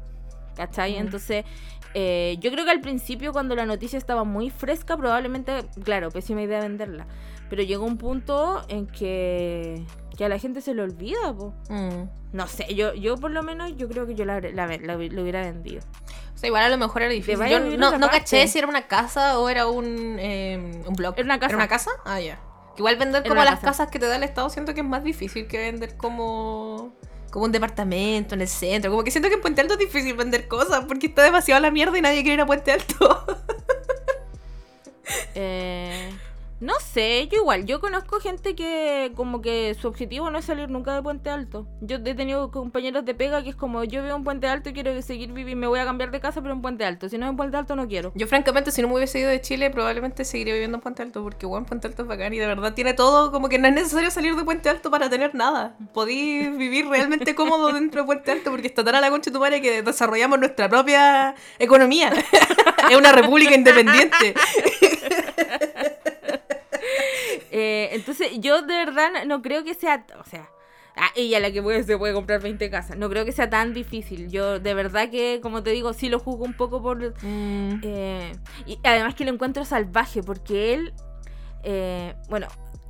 ¿Cachai? 0.56 0.94
Mm. 0.94 1.02
Entonces, 1.02 1.46
eh, 1.94 2.38
yo 2.40 2.52
creo 2.52 2.64
que 2.66 2.72
al 2.72 2.82
principio 2.82 3.32
cuando 3.34 3.56
la 3.56 3.66
noticia 3.66 3.98
estaba 3.98 4.24
muy 4.24 4.50
fresca, 4.50 4.96
probablemente, 4.98 5.66
claro, 5.84 6.10
pésima 6.12 6.42
idea 6.42 6.60
venderla. 6.62 7.06
Pero 7.50 7.64
llegó 7.64 7.86
un 7.86 7.98
punto 7.98 8.64
en 8.68 8.88
que, 8.88 9.84
que 10.18 10.26
a 10.26 10.30
la 10.30 10.38
gente 10.40 10.62
se 10.62 10.74
le 10.74 10.82
olvida, 10.82 11.34
po. 11.36 11.54
Mm. 11.70 12.10
No 12.34 12.46
sé, 12.48 12.74
yo, 12.76 12.94
yo 12.94 13.16
por 13.18 13.32
lo 13.32 13.42
menos, 13.42 13.76
yo 13.78 13.88
creo 13.88 14.06
que 14.06 14.14
yo 14.16 14.26
la, 14.26 14.42
la, 14.42 14.68
la- 14.68 14.96
lo 14.98 15.22
hubiera 15.22 15.42
vendido. 15.42 15.82
O 16.36 16.38
sea, 16.38 16.48
igual 16.48 16.64
a 16.64 16.70
lo 16.70 16.78
mejor 16.78 17.02
era 17.04 17.12
difícil. 17.12 17.36
Yo 17.50 17.60
no, 17.78 17.92
no 17.98 18.08
caché 18.20 18.48
si 18.48 18.58
era 18.60 18.68
una 18.68 18.86
casa 18.88 19.40
o 19.40 19.48
era 19.50 19.68
un, 19.68 20.18
eh, 20.20 20.84
un 20.86 20.94
blog. 20.94 21.14
Era 21.18 21.24
una 21.26 21.40
casa. 21.40 21.52
¿Era 21.52 21.58
una 21.58 21.68
casa? 21.68 21.92
Ah, 22.06 22.20
ya. 22.20 22.40
Igual 22.78 22.96
vender 22.98 23.24
como 23.24 23.44
las 23.44 23.56
casa. 23.56 23.66
casas 23.66 23.90
que 23.90 24.00
te 24.00 24.06
da 24.06 24.16
el 24.16 24.24
Estado 24.24 24.50
siento 24.50 24.74
que 24.74 24.82
es 24.82 24.88
más 24.88 25.04
difícil 25.04 25.48
que 25.48 25.58
vender 25.58 25.98
como... 25.98 26.94
Como 27.32 27.46
un 27.46 27.52
departamento 27.52 28.36
en 28.36 28.42
el 28.42 28.48
centro. 28.48 28.90
Como 28.90 29.04
que 29.04 29.12
siento 29.12 29.28
que 29.30 29.36
en 29.36 29.42
Puente 29.42 29.62
Alto 29.62 29.74
es 29.74 29.80
difícil 29.80 30.14
vender 30.16 30.48
cosas 30.48 30.86
porque 30.86 31.08
está 31.08 31.24
demasiado 31.24 31.60
la 31.62 31.72
mierda 31.72 31.98
y 31.98 32.02
nadie 32.02 32.22
quiere 32.22 32.36
ir 32.36 32.42
a 32.42 32.46
Puente 32.46 32.72
Alto. 32.72 33.26
Eh, 35.36 36.12
no 36.60 36.74
sé, 36.80 37.28
yo 37.32 37.38
igual, 37.38 37.66
yo 37.66 37.80
conozco 37.80 38.20
gente 38.20 38.56
que 38.56 39.12
como 39.16 39.42
que 39.42 39.76
su 39.80 39.88
objetivo 39.88 40.32
no 40.32 40.40
es 40.40 40.46
salir 40.46 40.70
nunca 40.70 40.96
de 40.96 41.04
Puente 41.04 41.30
Alto. 41.30 41.68
Yo 41.82 41.98
he 41.98 42.16
tenido 42.16 42.50
compañeros 42.50 43.06
de 43.06 43.14
pega 43.14 43.44
que 43.44 43.50
es 43.50 43.56
como 43.56 43.84
yo 43.84 44.02
veo 44.02 44.16
un 44.16 44.24
Puente 44.24 44.48
Alto 44.48 44.70
y 44.70 44.74
quiero 44.74 45.00
seguir 45.04 45.34
viviendo, 45.34 45.62
me 45.62 45.68
voy 45.68 45.80
a 45.80 45.86
cambiar 45.86 46.10
de 46.10 46.20
casa 46.20 46.42
pero 46.42 46.56
en 46.56 46.64
Puente 46.64 46.84
Alto. 46.84 47.10
Si 47.10 47.18
no 47.20 47.28
es 47.28 47.30
en 47.30 47.38
Puente 47.38 47.58
Alto 47.58 47.76
no 47.76 47.88
quiero. 47.88 48.12
Yo 48.16 48.26
francamente 48.26 48.72
si 48.72 48.82
no 48.82 48.88
me 48.88 48.96
hubiese 48.96 49.20
ido 49.20 49.30
de 49.30 49.40
Chile 49.40 49.70
probablemente 49.70 50.26
seguiría 50.26 50.54
viviendo 50.54 50.78
en 50.78 50.82
Puente 50.82 51.04
Alto 51.04 51.22
porque 51.22 51.46
bueno, 51.46 51.68
Puente 51.68 51.86
Alto 51.86 52.02
es 52.02 52.08
bacán 52.08 52.34
y 52.34 52.40
de 52.40 52.48
verdad 52.48 52.74
tiene 52.74 52.96
todo 52.96 53.32
como 53.32 53.50
que 53.50 53.60
no 53.60 53.68
es 53.68 53.76
necesario 53.76 54.10
salir 54.10 54.36
de 54.36 54.44
Puente 54.44 54.68
Alto 54.70 54.90
para 54.90 55.12
tener 55.12 55.36
nada. 55.36 55.76
Podéis 55.94 56.58
vivir 56.58 56.88
realmente 56.88 57.36
cómodo 57.36 57.72
dentro 57.72 58.02
de 58.02 58.08
Puente 58.08 58.32
Alto 58.32 58.50
porque 58.50 58.66
está 58.66 58.84
tan 58.84 58.96
a 58.96 59.02
la 59.02 59.12
concha 59.12 59.32
tu 59.32 59.40
madre 59.40 59.62
que 59.62 59.84
desarrollamos 59.84 60.40
nuestra 60.40 60.68
propia 60.68 61.36
economía. 61.60 62.12
es 62.90 62.98
una 62.98 63.12
república 63.12 63.54
independiente. 63.54 64.34
Eh, 67.52 67.90
entonces 67.94 68.32
yo 68.40 68.62
de 68.62 68.74
verdad 68.86 69.10
no- 69.14 69.26
no 69.26 69.42
creo 69.42 69.64
que 69.64 69.74
sea, 69.74 70.06
o 70.20 70.24
sea, 70.30 70.50
ah, 70.96 71.10
ella 71.16 71.40
la 71.40 71.52
que 71.52 71.62
puede, 71.62 71.84
se 71.84 71.98
puede 71.98 72.14
comprar 72.14 72.42
20 72.42 72.70
casas. 72.70 72.98
No 72.98 73.10
creo 73.10 73.26
que 73.26 73.32
sea 73.32 73.50
tan 73.50 73.74
difícil. 73.74 74.30
Yo 74.30 74.60
de 74.60 74.74
verdad 74.74 75.10
que, 75.10 75.40
como 75.42 75.64
te 75.64 75.72
digo, 75.72 75.94
sí 75.94 76.10
lo 76.10 76.20
juzgo 76.20 76.46
un 76.46 76.54
poco 76.54 76.82
por... 76.82 77.14
Mm. 77.24 77.82
Eh, 77.84 78.32
y 78.66 78.80
además 78.84 79.16
que 79.16 79.26
lo 79.26 79.32
encuentro 79.32 79.66
salvaje 79.66 80.24
porque 80.24 80.74
él, 80.74 80.94
eh, 81.64 82.16
bueno, 82.30 82.48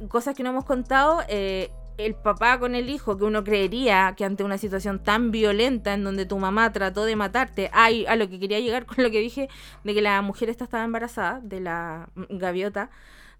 cosas 0.09 0.35
que 0.35 0.43
no 0.43 0.49
hemos 0.49 0.65
contado, 0.65 1.21
eh, 1.27 1.69
el 1.97 2.13
papá 2.13 2.59
con 2.59 2.75
el 2.75 2.91
hijo, 2.91 3.17
que 3.17 3.23
uno 3.23 3.43
creería 3.43 4.13
que 4.15 4.23
ante 4.23 4.43
una 4.43 4.59
situación 4.59 4.99
tan 5.03 5.31
violenta 5.31 5.95
en 5.95 6.03
donde 6.03 6.27
tu 6.27 6.37
mamá 6.37 6.71
trató 6.71 7.05
de 7.05 7.15
matarte, 7.15 7.71
ay, 7.73 8.05
a 8.05 8.15
lo 8.15 8.29
que 8.29 8.39
quería 8.39 8.59
llegar 8.59 8.85
con 8.85 9.03
lo 9.03 9.09
que 9.09 9.19
dije 9.19 9.49
de 9.83 9.93
que 9.95 10.01
la 10.03 10.21
mujer 10.21 10.49
esta 10.49 10.63
estaba 10.63 10.83
embarazada, 10.83 11.39
de 11.41 11.59
la 11.59 12.09
gaviota 12.29 12.91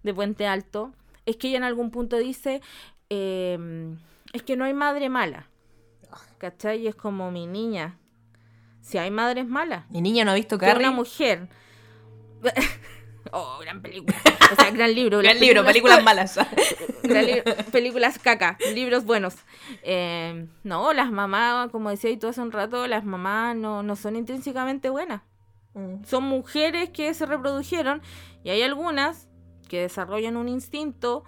de 0.02 0.12
Puente 0.12 0.46
Alto, 0.48 0.92
es 1.28 1.36
que 1.36 1.48
ella 1.48 1.58
en 1.58 1.64
algún 1.64 1.90
punto 1.90 2.16
dice, 2.16 2.62
eh, 3.10 3.96
es 4.32 4.42
que 4.42 4.56
no 4.56 4.64
hay 4.64 4.74
madre 4.74 5.08
mala. 5.08 5.48
¿Cachai? 6.38 6.82
Y 6.82 6.88
es 6.88 6.94
como 6.94 7.30
mi 7.30 7.46
niña. 7.46 7.98
Si 8.80 8.96
hay 8.96 9.10
madres 9.10 9.46
malas 9.46 9.84
Mi 9.90 10.00
niña 10.00 10.24
no 10.24 10.30
ha 10.30 10.34
visto 10.34 10.56
Carrie. 10.56 10.86
una 10.86 10.96
mujer. 10.96 11.48
oh, 13.32 13.58
gran 13.60 13.82
película. 13.82 14.16
O 14.52 14.54
sea, 14.54 14.70
gran 14.70 14.94
libro. 14.94 15.18
Gran 15.22 15.38
libro, 15.38 15.64
películas 15.64 16.02
malas. 16.02 16.38
gran 17.02 17.26
libro, 17.26 17.54
películas 17.70 18.18
caca, 18.18 18.56
libros 18.74 19.04
buenos. 19.04 19.34
Eh, 19.82 20.46
no, 20.62 20.92
las 20.94 21.10
mamás, 21.10 21.70
como 21.70 21.90
decía 21.90 22.10
y 22.10 22.16
todo 22.16 22.30
hace 22.30 22.40
un 22.40 22.52
rato, 22.52 22.86
las 22.86 23.04
mamás 23.04 23.56
no, 23.56 23.82
no 23.82 23.96
son 23.96 24.16
intrínsecamente 24.16 24.88
buenas. 24.88 25.22
Mm. 25.74 26.04
Son 26.04 26.24
mujeres 26.24 26.88
que 26.88 27.12
se 27.12 27.26
reprodujeron 27.26 28.00
y 28.44 28.50
hay 28.50 28.62
algunas 28.62 29.27
que 29.68 29.82
desarrollan 29.82 30.36
un 30.36 30.48
instinto 30.48 31.24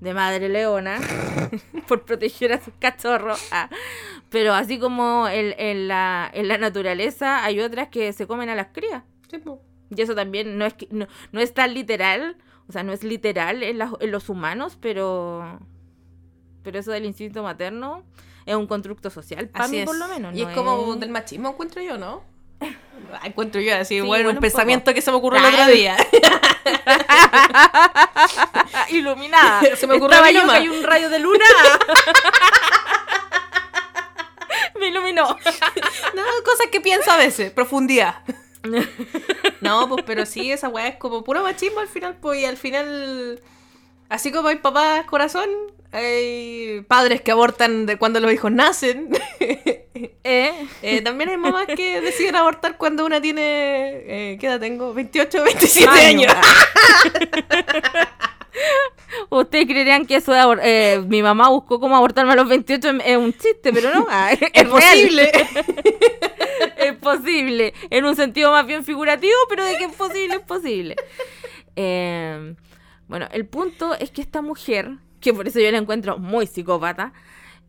de 0.00 0.14
madre 0.14 0.48
leona 0.48 0.98
por 1.88 2.04
proteger 2.04 2.52
a 2.54 2.60
sus 2.60 2.72
cachorros. 2.78 3.40
ah. 3.52 3.68
Pero 4.30 4.54
así 4.54 4.78
como 4.78 5.28
en, 5.28 5.54
en 5.58 5.88
la, 5.88 6.30
en 6.32 6.48
la 6.48 6.56
naturaleza 6.56 7.44
hay 7.44 7.60
otras 7.60 7.88
que 7.88 8.12
se 8.12 8.26
comen 8.26 8.48
a 8.48 8.54
las 8.54 8.68
crías. 8.68 9.02
Sí. 9.30 9.42
Y 9.94 10.00
eso 10.00 10.14
también 10.14 10.56
no 10.56 10.64
es, 10.64 10.74
que- 10.74 10.88
no, 10.90 11.06
no 11.32 11.40
es 11.40 11.52
tan 11.52 11.74
literal, 11.74 12.36
o 12.68 12.72
sea, 12.72 12.82
no 12.82 12.92
es 12.92 13.02
literal 13.02 13.62
en, 13.62 13.78
los 14.10 14.28
humanos, 14.28 14.78
pero, 14.80 15.58
pero 16.62 16.78
eso 16.78 16.92
del 16.92 17.04
instinto 17.04 17.42
materno 17.42 18.04
Es 18.46 18.54
un 18.54 18.66
constructo 18.68 19.10
social, 19.10 19.48
para 19.48 19.66
mí 19.68 19.78
es. 19.78 19.86
por 19.86 19.98
lo 19.98 20.06
menos. 20.08 20.36
Y 20.36 20.42
no 20.42 20.50
es 20.50 20.56
como 20.56 20.94
del 20.96 21.10
machismo, 21.10 21.50
encuentro 21.50 21.82
yo, 21.82 21.98
¿no? 21.98 22.22
Ah, 23.12 23.20
Encuentro 23.26 23.60
yo 23.60 23.74
así, 23.76 23.96
Sí, 23.96 24.00
bueno, 24.00 24.24
bueno, 24.24 24.30
un 24.30 24.36
pensamiento 24.40 24.84
poco. 24.86 24.94
que 24.94 25.02
se 25.02 25.10
me 25.10 25.16
ocurrió 25.16 25.40
el 25.46 25.54
otro 25.54 25.66
día. 25.66 25.96
Iluminada. 28.90 29.62
Se 29.76 29.86
me 29.86 29.94
ocurrió 29.94 30.22
que 30.22 30.28
hay 30.28 30.68
un 30.68 30.82
rayo 30.82 31.08
de 31.08 31.18
luna. 31.18 31.44
Me 34.78 34.88
iluminó. 34.88 35.26
No, 36.14 36.22
cosas 36.44 36.68
que 36.72 36.80
pienso 36.80 37.10
a 37.10 37.16
veces, 37.18 37.50
profundidad. 37.50 38.22
No, 39.60 39.88
pues, 39.88 40.04
pero 40.06 40.24
sí, 40.24 40.50
esa 40.52 40.68
weá 40.68 40.88
es 40.88 40.96
como 40.96 41.22
puro 41.22 41.42
machismo 41.42 41.80
al 41.80 41.88
final, 41.88 42.16
pues, 42.20 42.40
y 42.40 42.44
al 42.46 42.56
final, 42.56 43.42
así 44.08 44.32
como 44.32 44.48
hay 44.48 44.56
papás 44.56 45.04
corazón, 45.04 45.48
hay 45.92 46.82
padres 46.88 47.20
que 47.20 47.30
abortan 47.32 47.86
de 47.86 47.96
cuando 47.96 48.20
los 48.20 48.32
hijos 48.32 48.52
nacen. 48.52 49.08
¿Eh? 50.22 50.52
Eh, 50.82 51.00
también 51.02 51.30
hay 51.30 51.36
mamás 51.36 51.66
que 51.66 52.00
deciden 52.02 52.36
abortar 52.36 52.76
cuando 52.76 53.04
una 53.04 53.20
tiene, 53.20 53.42
eh, 54.32 54.38
¿qué 54.40 54.46
edad 54.46 54.60
tengo? 54.60 54.94
28 54.94 55.42
27 55.42 55.88
Años. 55.90 56.32
años. 56.32 56.46
Ustedes 59.30 59.66
creerían 59.66 60.06
que 60.06 60.16
eso 60.16 60.32
de 60.32 61.04
mi 61.08 61.22
mamá 61.22 61.48
buscó 61.48 61.80
cómo 61.80 61.96
abortarme 61.96 62.32
a 62.32 62.36
los 62.36 62.48
28 62.48 62.90
es- 62.90 63.02
es 63.06 63.16
un 63.16 63.32
chiste, 63.32 63.72
pero 63.72 63.92
no, 63.94 64.06
ah, 64.08 64.32
es, 64.32 64.40
Es 64.52 64.64
posible. 64.68 65.30
es 66.76 66.92
posible, 66.94 67.74
en 67.90 68.04
un 68.04 68.14
sentido 68.16 68.50
más 68.52 68.66
bien 68.66 68.84
figurativo, 68.84 69.34
pero 69.48 69.64
de 69.64 69.76
que 69.76 69.84
es 69.84 69.92
posible, 69.94 70.34
es 70.36 70.40
posible. 70.42 70.96
Bueno, 73.08 73.28
el 73.32 73.46
punto 73.46 73.94
es 73.94 74.10
que 74.10 74.20
esta 74.20 74.42
mujer, 74.42 74.90
que 75.20 75.32
por 75.34 75.48
eso 75.48 75.60
yo 75.60 75.70
la 75.70 75.78
encuentro 75.78 76.18
muy 76.18 76.46
psicópata, 76.46 77.12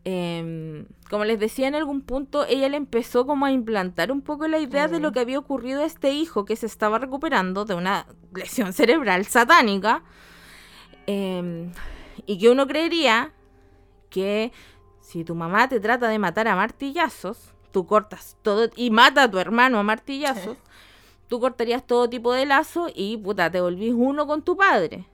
eh, 0.04 0.86
como 1.10 1.26
les 1.26 1.40
decía 1.40 1.68
en 1.68 1.76
algún 1.76 2.02
punto, 2.02 2.46
ella 2.48 2.70
le 2.70 2.78
empezó 2.78 3.28
como 3.28 3.46
a 3.46 3.52
implantar 3.52 4.12
un 4.12 4.22
poco 4.22 4.48
la 4.48 4.60
idea 4.60 4.88
de 4.88 5.00
lo 5.00 5.12
que 5.12 5.20
había 5.20 5.38
ocurrido 5.38 5.82
a 5.82 5.86
este 5.86 6.12
hijo 6.12 6.46
que 6.46 6.56
se 6.56 6.66
estaba 6.66 6.98
recuperando 6.98 7.66
de 7.66 7.76
una 7.76 8.08
lesión 8.34 8.74
cerebral 8.74 9.26
satánica. 9.26 10.04
eh, 11.08 11.70
y 12.26 12.38
que 12.38 12.50
uno 12.50 12.68
creería 12.68 13.34
que 14.10 14.52
si 15.00 15.24
tu 15.24 15.36
mamá 15.36 15.68
te 15.68 15.80
trata 15.80 16.08
de 16.08 16.20
matar 16.20 16.48
a 16.48 16.56
martillazos, 16.56 17.54
tú 17.72 17.86
cortas 17.86 18.38
todo 18.42 18.70
y 18.76 18.92
mata 18.92 19.24
a 19.24 19.32
tu 19.32 19.40
hermano 19.40 19.80
a 19.80 19.84
martillazos, 19.84 20.58
tú 21.28 21.40
cortarías 21.40 21.86
todo 21.86 22.10
tipo 22.10 22.34
de 22.34 22.46
lazo 22.46 22.88
y 22.94 23.18
puta, 23.18 23.50
te 23.50 23.62
volvís 23.62 23.94
uno 23.96 24.28
con 24.28 24.42
tu 24.44 24.56
padre. 24.56 25.08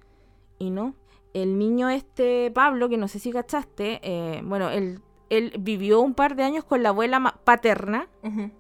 Y 0.60 0.70
no. 0.72 0.96
El 1.42 1.60
niño 1.60 1.90
este, 1.90 2.52
Pablo, 2.52 2.90
que 2.90 2.98
no 2.98 3.08
sé 3.08 3.20
si 3.20 3.32
cachaste, 3.32 4.00
eh, 4.02 4.42
bueno, 4.44 4.70
él, 4.70 5.02
él 5.30 5.54
vivió 5.60 6.02
un 6.02 6.14
par 6.14 6.36
de 6.36 6.44
años 6.44 6.64
con 6.64 6.82
la 6.82 6.90
abuela 6.90 7.36
paterna, 7.44 8.08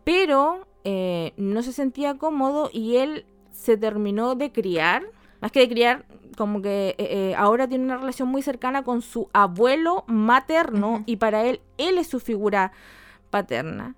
pero 0.03 0.67
eh, 0.83 1.33
no 1.37 1.63
se 1.63 1.73
sentía 1.73 2.17
cómodo 2.17 2.69
y 2.71 2.97
él 2.97 3.25
se 3.51 3.77
terminó 3.77 4.35
de 4.35 4.51
criar, 4.51 5.03
más 5.41 5.51
que 5.51 5.61
de 5.61 5.69
criar, 5.69 6.05
como 6.37 6.61
que 6.61 6.89
eh, 6.89 6.95
eh, 6.99 7.35
ahora 7.35 7.67
tiene 7.67 7.83
una 7.83 7.97
relación 7.97 8.29
muy 8.29 8.41
cercana 8.41 8.83
con 8.83 9.01
su 9.01 9.29
abuelo 9.33 10.05
materno 10.07 11.03
y 11.05 11.17
para 11.17 11.43
él, 11.43 11.61
él 11.77 11.97
es 11.97 12.07
su 12.07 12.19
figura 12.19 12.71
paterna. 13.31 13.95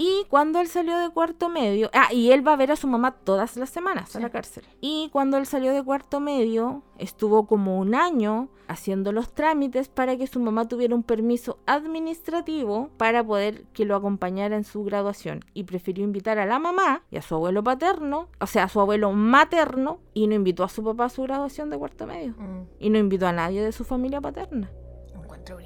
Y 0.00 0.24
cuando 0.28 0.60
él 0.60 0.68
salió 0.68 0.96
de 0.96 1.10
cuarto 1.10 1.48
medio, 1.48 1.90
ah, 1.92 2.12
y 2.12 2.30
él 2.30 2.46
va 2.46 2.52
a 2.52 2.56
ver 2.56 2.70
a 2.70 2.76
su 2.76 2.86
mamá 2.86 3.10
todas 3.12 3.56
las 3.56 3.68
semanas 3.68 4.14
a 4.14 4.20
la 4.20 4.30
cárcel. 4.30 4.64
Y 4.80 5.08
cuando 5.12 5.36
él 5.36 5.44
salió 5.44 5.72
de 5.74 5.82
cuarto 5.82 6.20
medio, 6.20 6.82
estuvo 6.98 7.46
como 7.48 7.78
un 7.80 7.96
año 7.96 8.48
haciendo 8.68 9.10
los 9.10 9.34
trámites 9.34 9.88
para 9.88 10.16
que 10.16 10.28
su 10.28 10.38
mamá 10.38 10.68
tuviera 10.68 10.94
un 10.94 11.02
permiso 11.02 11.58
administrativo 11.66 12.90
para 12.96 13.24
poder 13.24 13.64
que 13.72 13.84
lo 13.84 13.96
acompañara 13.96 14.56
en 14.56 14.64
su 14.64 14.84
graduación. 14.84 15.44
Y 15.52 15.64
prefirió 15.64 16.04
invitar 16.04 16.38
a 16.38 16.46
la 16.46 16.60
mamá 16.60 17.02
y 17.10 17.16
a 17.16 17.22
su 17.22 17.34
abuelo 17.34 17.64
paterno, 17.64 18.28
o 18.40 18.46
sea, 18.46 18.64
a 18.64 18.68
su 18.68 18.80
abuelo 18.80 19.12
materno, 19.12 19.98
y 20.14 20.28
no 20.28 20.34
invitó 20.34 20.62
a 20.62 20.68
su 20.68 20.84
papá 20.84 21.06
a 21.06 21.08
su 21.08 21.22
graduación 21.22 21.70
de 21.70 21.78
cuarto 21.78 22.06
medio. 22.06 22.34
Mm, 22.38 22.66
Y 22.78 22.90
no 22.90 22.98
invitó 22.98 23.26
a 23.26 23.32
nadie 23.32 23.64
de 23.64 23.72
su 23.72 23.82
familia 23.84 24.20
paterna. 24.20 24.70
Encuentro. 25.14 25.58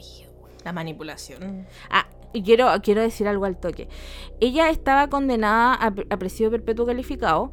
La 0.65 0.73
manipulación. 0.73 1.67
Ah, 1.91 2.07
y 2.33 2.43
quiero, 2.43 2.69
quiero 2.83 3.01
decir 3.01 3.29
algo 3.29 3.45
al 3.45 3.59
toque. 3.59 3.89
Ella 4.41 4.71
estaba 4.71 5.09
condenada 5.09 5.75
a, 5.75 5.87
a 5.87 6.17
presidio 6.19 6.51
perpetuo 6.51 6.87
calificado 6.87 7.51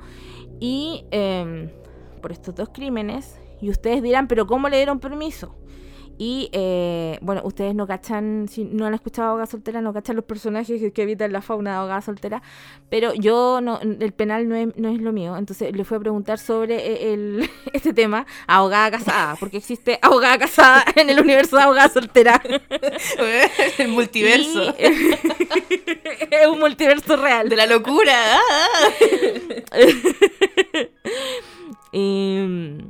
y 0.59 1.05
em, 1.11 1.69
por 2.21 2.31
estos 2.31 2.55
dos 2.55 2.69
crímenes. 2.69 3.39
Y 3.61 3.69
ustedes 3.69 4.01
dirán, 4.01 4.27
pero 4.27 4.47
¿cómo 4.47 4.69
le 4.69 4.77
dieron 4.77 4.99
permiso? 4.99 5.55
Y 6.21 6.49
eh, 6.51 7.17
bueno, 7.21 7.39
ustedes 7.45 7.73
no 7.73 7.87
cachan, 7.87 8.49
si 8.49 8.65
no 8.65 8.85
han 8.85 8.93
escuchado 8.93 9.29
Abogada 9.29 9.45
Soltera, 9.45 9.79
no 9.79 9.93
cachan 9.93 10.17
los 10.17 10.25
personajes 10.25 10.91
que, 10.91 11.01
habitan 11.01 11.31
la 11.31 11.41
fauna 11.41 11.71
de 11.71 11.77
Abogada 11.77 12.01
Soltera. 12.01 12.41
Pero 12.89 13.13
yo, 13.13 13.61
no, 13.61 13.79
el 13.79 14.11
penal 14.11 14.49
no 14.49 14.55
es, 14.55 14.67
no 14.75 14.89
es 14.89 14.99
lo 14.99 15.13
mío. 15.13 15.37
Entonces 15.37 15.73
le 15.73 15.85
fui 15.85 15.95
a 15.95 16.01
preguntar 16.01 16.37
sobre 16.37 16.75
eh, 16.75 17.13
el, 17.13 17.49
este 17.73 17.93
tema 17.93 18.25
Abogada 18.47 18.91
Casada, 18.91 19.37
porque 19.39 19.55
existe 19.55 19.97
Abogada 20.01 20.37
Casada 20.39 20.83
en 20.97 21.09
el 21.09 21.21
universo 21.21 21.55
de 21.55 21.63
Abogada 21.63 21.87
Soltera. 21.87 22.41
El 23.77 23.87
multiverso. 23.87 24.75
Y- 24.77 24.83
es 26.31 26.47
un 26.47 26.59
multiverso 26.59 27.15
real. 27.15 27.47
De 27.47 27.55
la 27.55 27.65
locura. 27.65 28.13
ah. 28.35 28.89
Y, 31.93 32.89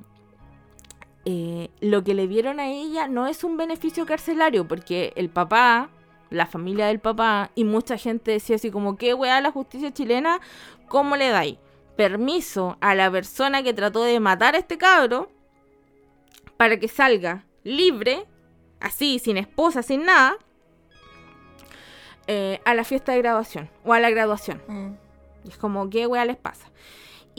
eh, 1.26 1.70
lo 1.82 2.04
que 2.04 2.14
le 2.14 2.28
dieron 2.28 2.60
a 2.60 2.70
ella 2.70 3.08
no 3.08 3.28
es 3.28 3.44
un 3.44 3.58
beneficio 3.58 4.06
carcelario, 4.06 4.68
porque 4.68 5.14
el 5.16 5.30
papá, 5.30 5.90
la 6.30 6.46
familia 6.46 6.88
del 6.88 7.00
papá 7.00 7.52
y 7.56 7.64
mucha 7.64 7.98
gente 7.98 8.32
decía 8.32 8.56
así 8.56 8.72
como, 8.72 8.96
¿qué 8.96 9.14
weá 9.14 9.42
la 9.42 9.52
justicia 9.52 9.94
chilena? 9.94 10.40
¿Cómo 10.88 11.16
le 11.16 11.30
dais 11.30 11.58
permiso 11.96 12.78
a 12.80 12.96
la 12.96 13.12
persona 13.12 13.62
que 13.62 13.74
trató 13.74 14.04
de 14.04 14.20
matar 14.20 14.56
a 14.56 14.60
este 14.60 14.78
cabro 14.78 15.30
para 16.56 16.80
que 16.80 16.88
salga 16.88 17.44
libre, 17.64 18.26
así, 18.80 19.20
sin 19.20 19.38
esposa, 19.38 19.84
sin 19.84 20.06
nada, 20.06 20.38
eh, 22.28 22.62
a 22.64 22.74
la 22.74 22.84
fiesta 22.86 23.12
de 23.12 23.18
graduación 23.20 23.70
o 23.84 23.94
a 23.94 24.00
la 24.00 24.10
graduación? 24.10 24.62
Mm. 24.68 24.92
Y 25.46 25.50
es 25.50 25.58
como, 25.58 25.90
¿qué 25.90 26.08
weá 26.08 26.24
les 26.26 26.38
pasa? 26.38 26.70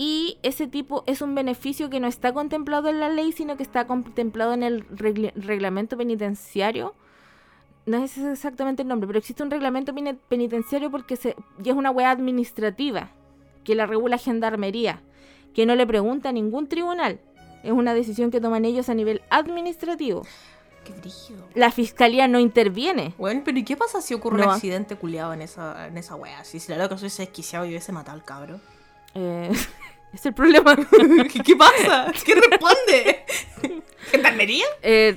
Y 0.03 0.39
ese 0.43 0.67
tipo 0.67 1.05
es 1.07 1.21
un 1.21 1.35
beneficio 1.35 1.91
que 1.91 2.01
no 2.01 2.07
está 2.09 2.33
contemplado 2.33 2.89
en 2.89 3.01
la 3.01 3.11
ley, 3.11 3.33
sino 3.33 3.59
que 3.59 3.63
está 3.63 3.87
contemplado 3.87 4.55
en 4.55 4.63
el 4.63 4.89
regl- 4.89 5.31
reglamento 5.35 5.99
penitenciario. 5.99 6.95
No 7.85 7.99
es 8.03 8.17
exactamente 8.17 8.81
el 8.81 8.89
nombre, 8.89 9.07
pero 9.07 9.19
existe 9.19 9.43
un 9.43 9.51
reglamento 9.51 9.93
peni- 9.93 10.17
penitenciario 10.31 10.91
porque 10.91 11.17
se, 11.17 11.37
y 11.63 11.69
es 11.69 11.75
una 11.75 11.91
weá 11.91 12.11
administrativa 12.13 13.11
que 13.63 13.75
la 13.75 13.85
regula 13.85 14.17
Gendarmería, 14.17 15.03
que 15.53 15.67
no 15.67 15.75
le 15.75 15.87
pregunta 15.87 16.31
a 16.31 16.33
ningún 16.33 16.67
tribunal. 16.67 17.21
Es 17.63 17.73
una 17.73 17.93
decisión 17.93 18.31
que 18.31 18.41
toman 18.41 18.65
ellos 18.65 18.89
a 18.89 18.95
nivel 18.95 19.21
administrativo. 19.29 20.23
Qué 20.83 20.95
brígido. 20.95 21.47
La 21.55 21.71
fiscalía 21.71 22.27
no 22.27 22.39
interviene. 22.39 23.13
Bueno, 23.19 23.43
pero 23.45 23.59
¿y 23.59 23.65
qué 23.65 23.77
pasa 23.77 24.01
si 24.01 24.15
ocurre 24.15 24.39
No. 24.39 24.45
un 24.45 24.51
accidente 24.55 24.97
culiado 24.97 25.35
en 25.35 25.43
esa, 25.43 25.89
en 25.89 25.99
esa 25.99 26.15
wea? 26.15 26.43
Si, 26.45 26.59
si 26.59 26.73
la 26.73 26.79
loca 26.79 26.95
hubiese 26.95 27.21
desquiciado 27.21 27.67
y 27.67 27.69
hubiese 27.69 27.93
matado 27.93 28.17
al 28.17 28.25
cabro. 28.25 28.61
Eh, 29.15 29.51
es 30.13 30.27
el 30.27 30.35
problema. 30.35 30.77
¿Qué, 31.33 31.41
qué 31.41 31.57
pasa? 31.57 32.13
¿Qué 32.25 32.35
responde? 32.35 33.25
¿Gendarmería? 34.11 34.67
Eh, 34.83 35.17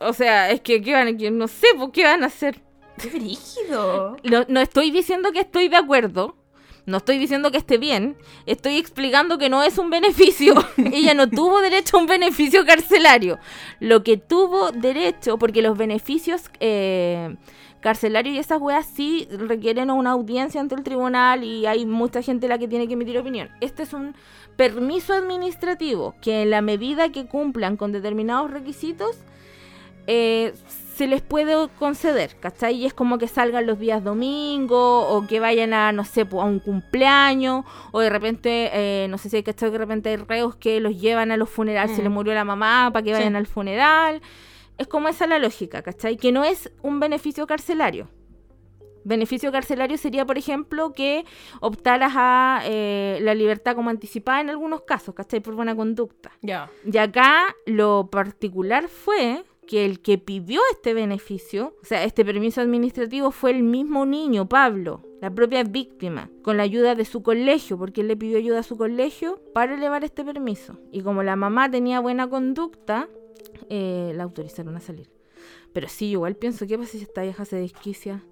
o 0.00 0.12
sea, 0.12 0.50
es 0.50 0.60
que, 0.60 0.82
¿qué 0.82 0.92
van 0.92 1.08
a- 1.08 1.30
no 1.30 1.48
sé, 1.48 1.68
¿por 1.78 1.92
qué 1.92 2.04
van 2.04 2.22
a 2.24 2.26
hacer? 2.26 2.60
¡Qué 3.00 3.08
brígido! 3.08 4.16
Lo- 4.22 4.44
no 4.48 4.60
estoy 4.60 4.90
diciendo 4.90 5.32
que 5.32 5.40
estoy 5.40 5.68
de 5.68 5.76
acuerdo. 5.76 6.36
No 6.84 6.96
estoy 6.96 7.18
diciendo 7.18 7.52
que 7.52 7.58
esté 7.58 7.78
bien. 7.78 8.16
Estoy 8.44 8.76
explicando 8.76 9.38
que 9.38 9.48
no 9.48 9.62
es 9.62 9.78
un 9.78 9.88
beneficio. 9.88 10.54
Ella 10.76 11.14
no 11.14 11.30
tuvo 11.30 11.60
derecho 11.60 11.96
a 11.96 12.00
un 12.00 12.06
beneficio 12.06 12.66
carcelario. 12.66 13.38
Lo 13.78 14.02
que 14.02 14.16
tuvo 14.16 14.72
derecho, 14.72 15.38
porque 15.38 15.62
los 15.62 15.78
beneficios 15.78 16.50
eh, 16.58 17.36
carcelarios 17.82 18.34
y 18.34 18.38
esas 18.38 18.60
weas 18.60 18.86
sí 18.86 19.28
requieren 19.30 19.90
una 19.90 20.12
audiencia 20.12 20.60
ante 20.60 20.74
el 20.74 20.82
tribunal 20.82 21.44
y 21.44 21.66
hay 21.66 21.84
mucha 21.84 22.22
gente 22.22 22.48
la 22.48 22.56
que 22.58 22.68
tiene 22.68 22.86
que 22.86 22.94
emitir 22.94 23.18
opinión. 23.18 23.50
Este 23.60 23.82
es 23.82 23.92
un 23.92 24.14
permiso 24.56 25.12
administrativo 25.12 26.14
que 26.22 26.42
en 26.42 26.50
la 26.50 26.62
medida 26.62 27.10
que 27.10 27.26
cumplan 27.26 27.76
con 27.76 27.92
determinados 27.92 28.50
requisitos 28.50 29.18
eh, 30.06 30.52
se 30.96 31.06
les 31.06 31.22
puede 31.22 31.68
conceder, 31.78 32.36
¿cachai? 32.40 32.74
Y 32.76 32.86
es 32.86 32.92
como 32.94 33.18
que 33.18 33.28
salgan 33.28 33.66
los 33.66 33.78
días 33.78 34.02
domingo 34.04 35.08
o 35.08 35.26
que 35.26 35.40
vayan 35.40 35.72
a, 35.72 35.92
no 35.92 36.04
sé, 36.04 36.22
a 36.30 36.44
un 36.44 36.58
cumpleaños 36.58 37.64
o 37.92 38.00
de 38.00 38.10
repente, 38.10 38.70
eh, 38.74 39.06
no 39.08 39.16
sé 39.16 39.30
si 39.30 39.36
hay 39.36 39.42
que 39.42 39.52
de 39.52 39.78
repente 39.78 40.10
hay 40.10 40.16
reos 40.16 40.56
que 40.56 40.80
los 40.80 41.00
llevan 41.00 41.30
a 41.30 41.36
los 41.36 41.48
funerales, 41.48 41.92
se 41.96 42.02
Mm. 42.02 42.04
les 42.04 42.12
murió 42.12 42.34
la 42.34 42.44
mamá 42.44 42.90
para 42.92 43.02
que 43.04 43.10
Sí. 43.10 43.14
vayan 43.14 43.36
al 43.36 43.46
funeral. 43.46 44.20
Es 44.78 44.86
como 44.88 45.08
esa 45.08 45.26
la 45.26 45.38
lógica, 45.38 45.82
¿cachai? 45.82 46.16
Que 46.16 46.32
no 46.32 46.44
es 46.44 46.72
un 46.82 47.00
beneficio 47.00 47.46
carcelario. 47.46 48.08
Beneficio 49.04 49.50
carcelario 49.50 49.98
sería, 49.98 50.24
por 50.24 50.38
ejemplo, 50.38 50.92
que 50.92 51.24
optaras 51.60 52.12
a 52.14 52.62
eh, 52.64 53.18
la 53.22 53.34
libertad 53.34 53.74
como 53.74 53.90
anticipada 53.90 54.40
en 54.40 54.50
algunos 54.50 54.82
casos, 54.82 55.14
¿cachai? 55.14 55.40
Por 55.40 55.54
buena 55.54 55.74
conducta. 55.74 56.30
Ya. 56.40 56.70
Y 56.84 56.96
acá 56.98 57.54
lo 57.66 58.08
particular 58.10 58.88
fue 58.88 59.44
que 59.66 59.84
el 59.84 60.00
que 60.00 60.18
pidió 60.18 60.60
este 60.72 60.94
beneficio, 60.94 61.76
o 61.82 61.84
sea, 61.84 62.04
este 62.04 62.24
permiso 62.24 62.60
administrativo, 62.60 63.30
fue 63.30 63.50
el 63.52 63.62
mismo 63.62 64.06
niño, 64.06 64.48
Pablo, 64.48 65.02
la 65.20 65.30
propia 65.30 65.62
víctima, 65.62 66.30
con 66.42 66.56
la 66.56 66.64
ayuda 66.64 66.94
de 66.94 67.04
su 67.04 67.22
colegio, 67.22 67.78
porque 67.78 68.00
él 68.00 68.08
le 68.08 68.16
pidió 68.16 68.38
ayuda 68.38 68.60
a 68.60 68.64
su 68.64 68.76
colegio 68.76 69.40
para 69.54 69.74
elevar 69.74 70.04
este 70.04 70.24
permiso. 70.24 70.78
Y 70.90 71.02
como 71.02 71.22
la 71.22 71.36
mamá 71.36 71.70
tenía 71.70 72.00
buena 72.00 72.28
conducta, 72.28 73.08
eh, 73.74 74.12
la 74.14 74.24
autorizaron 74.24 74.76
a 74.76 74.80
salir. 74.80 75.08
Pero 75.72 75.88
sí, 75.88 76.10
igual 76.10 76.36
pienso, 76.36 76.66
¿qué 76.66 76.76
pasa 76.76 76.92
si 76.92 77.02
esta 77.02 77.22
vieja 77.22 77.46
se 77.46 77.56
desquicia? 77.56 78.22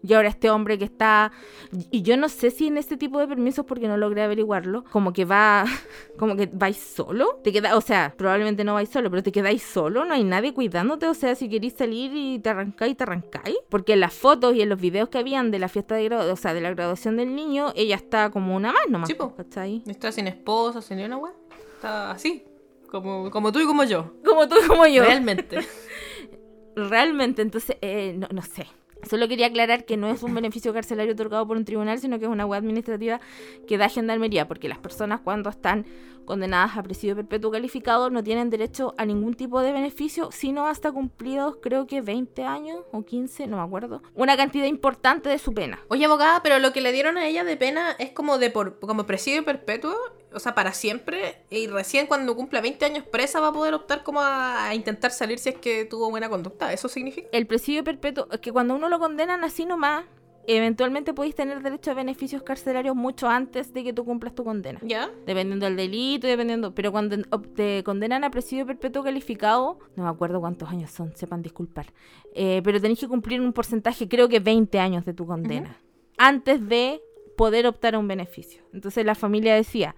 Y 0.00 0.14
ahora 0.14 0.28
este 0.28 0.48
hombre 0.48 0.78
que 0.78 0.84
está... 0.84 1.32
Y 1.90 2.02
yo 2.02 2.16
no 2.16 2.28
sé 2.28 2.52
si 2.52 2.68
en 2.68 2.78
este 2.78 2.96
tipo 2.96 3.18
de 3.18 3.26
permisos, 3.26 3.66
porque 3.66 3.88
no 3.88 3.96
logré 3.96 4.22
averiguarlo, 4.22 4.84
como 4.84 5.12
que 5.12 5.24
va... 5.24 5.64
Como 6.16 6.36
que 6.36 6.46
vais 6.46 6.76
solo. 6.76 7.40
Te 7.42 7.52
queda, 7.52 7.76
o 7.76 7.80
sea, 7.80 8.14
probablemente 8.16 8.62
no 8.62 8.74
vais 8.74 8.88
solo, 8.88 9.10
pero 9.10 9.22
te 9.22 9.32
quedáis 9.32 9.62
solo, 9.62 10.04
no 10.04 10.14
hay 10.14 10.22
nadie 10.22 10.54
cuidándote. 10.54 11.08
O 11.08 11.14
sea, 11.14 11.34
si 11.34 11.48
queréis 11.48 11.74
salir 11.74 12.12
y 12.14 12.38
te 12.38 12.50
arrancáis, 12.50 12.96
te 12.96 13.02
arrancáis. 13.02 13.56
Porque 13.68 13.94
en 13.94 14.00
las 14.00 14.14
fotos 14.14 14.54
y 14.54 14.62
en 14.62 14.68
los 14.68 14.80
videos 14.80 15.08
que 15.08 15.18
habían 15.18 15.50
de 15.50 15.58
la 15.58 15.68
fiesta 15.68 15.96
de 15.96 16.04
graduación, 16.04 16.32
o 16.32 16.36
sea, 16.36 16.54
de 16.54 16.60
la 16.60 16.70
graduación 16.70 17.16
del 17.16 17.34
niño, 17.34 17.72
ella 17.74 17.96
está 17.96 18.30
como 18.30 18.54
una 18.54 18.72
más 18.72 18.88
nomás. 18.88 19.08
Sí, 19.08 19.14
po. 19.14 19.34
¿cachai? 19.34 19.82
Está 19.86 20.12
sin 20.12 20.28
esposa, 20.28 20.80
sin 20.80 21.00
una 21.00 21.16
weá. 21.16 21.34
Está 21.74 22.12
así. 22.12 22.44
Como, 22.90 23.30
como 23.30 23.52
tú 23.52 23.60
y 23.60 23.66
como 23.66 23.84
yo. 23.84 24.12
Como 24.24 24.48
tú 24.48 24.56
y 24.62 24.66
como 24.66 24.86
yo. 24.86 25.04
Realmente. 25.04 25.58
Realmente, 26.76 27.42
entonces, 27.42 27.76
eh, 27.80 28.14
no, 28.16 28.28
no 28.30 28.42
sé. 28.42 28.66
Solo 29.08 29.28
quería 29.28 29.46
aclarar 29.46 29.84
que 29.84 29.96
no 29.96 30.08
es 30.08 30.22
un 30.22 30.34
beneficio 30.34 30.72
carcelario 30.72 31.12
otorgado 31.12 31.46
por 31.46 31.56
un 31.56 31.64
tribunal, 31.64 31.98
sino 31.98 32.18
que 32.18 32.24
es 32.24 32.30
una 32.30 32.44
web 32.44 32.58
administrativa 32.58 33.20
que 33.66 33.78
da 33.78 33.88
Gendarmería, 33.88 34.48
porque 34.48 34.68
las 34.68 34.78
personas 34.78 35.20
cuando 35.20 35.48
están 35.48 35.86
condenadas 36.26 36.76
a 36.76 36.82
presidio 36.82 37.14
perpetuo 37.14 37.50
calificado 37.50 38.10
no 38.10 38.22
tienen 38.22 38.50
derecho 38.50 38.94
a 38.98 39.06
ningún 39.06 39.34
tipo 39.34 39.62
de 39.62 39.72
beneficio, 39.72 40.30
sino 40.32 40.66
hasta 40.66 40.92
cumplidos 40.92 41.58
creo 41.62 41.86
que 41.86 42.02
20 42.02 42.42
años 42.42 42.80
o 42.92 43.04
15, 43.04 43.46
no 43.46 43.56
me 43.58 43.62
acuerdo, 43.62 44.02
una 44.14 44.36
cantidad 44.36 44.66
importante 44.66 45.28
de 45.28 45.38
su 45.38 45.54
pena. 45.54 45.78
Oye, 45.88 46.04
abogada, 46.04 46.42
pero 46.42 46.58
lo 46.58 46.72
que 46.72 46.82
le 46.82 46.92
dieron 46.92 47.16
a 47.16 47.26
ella 47.26 47.44
de 47.44 47.56
pena 47.56 47.92
es 47.98 48.10
como 48.10 48.38
de 48.38 48.50
por, 48.50 48.80
como 48.80 49.06
presidio 49.06 49.44
perpetuo, 49.44 49.94
o 50.36 50.40
sea, 50.40 50.54
para 50.54 50.72
siempre, 50.72 51.42
y 51.50 51.66
recién 51.66 52.06
cuando 52.06 52.36
cumpla 52.36 52.60
20 52.60 52.84
años 52.84 53.04
presa 53.04 53.40
va 53.40 53.48
a 53.48 53.52
poder 53.52 53.74
optar 53.74 54.02
como 54.02 54.20
a, 54.20 54.68
a 54.68 54.74
intentar 54.74 55.10
salir 55.10 55.38
si 55.38 55.48
es 55.48 55.54
que 55.56 55.84
tuvo 55.86 56.10
buena 56.10 56.28
conducta. 56.28 56.72
¿Eso 56.72 56.88
significa? 56.88 57.28
El 57.32 57.46
presidio 57.46 57.82
perpetuo, 57.82 58.28
es 58.30 58.40
que 58.40 58.52
cuando 58.52 58.74
uno 58.74 58.88
lo 58.88 58.98
condenan 58.98 59.42
así 59.44 59.64
nomás, 59.64 60.04
eventualmente 60.46 61.12
podéis 61.12 61.34
tener 61.34 61.62
derecho 61.62 61.90
a 61.90 61.94
beneficios 61.94 62.42
carcelarios 62.42 62.94
mucho 62.94 63.28
antes 63.28 63.72
de 63.72 63.82
que 63.82 63.92
tú 63.92 64.04
cumplas 64.04 64.34
tu 64.34 64.44
condena. 64.44 64.78
¿Ya? 64.82 65.10
Dependiendo 65.26 65.66
del 65.66 65.76
delito, 65.76 66.26
dependiendo. 66.26 66.74
Pero 66.74 66.92
cuando 66.92 67.16
te 67.54 67.82
condenan 67.82 68.22
a 68.22 68.30
presidio 68.30 68.66
perpetuo 68.66 69.02
calificado, 69.02 69.78
no 69.96 70.04
me 70.04 70.08
acuerdo 70.08 70.40
cuántos 70.40 70.68
años 70.68 70.90
son, 70.90 71.16
sepan 71.16 71.42
disculpar. 71.42 71.86
eh, 72.34 72.60
pero 72.62 72.80
tenéis 72.80 73.00
que 73.00 73.08
cumplir 73.08 73.40
un 73.40 73.52
porcentaje, 73.52 74.06
creo 74.08 74.28
que 74.28 74.38
20 74.40 74.78
años 74.78 75.04
de 75.04 75.14
tu 75.14 75.26
condena, 75.26 75.80
antes 76.18 76.66
de 76.68 77.02
poder 77.36 77.66
optar 77.66 77.94
a 77.94 77.98
un 77.98 78.08
beneficio. 78.08 78.62
Entonces 78.72 79.04
la 79.04 79.14
familia 79.14 79.54
decía: 79.54 79.96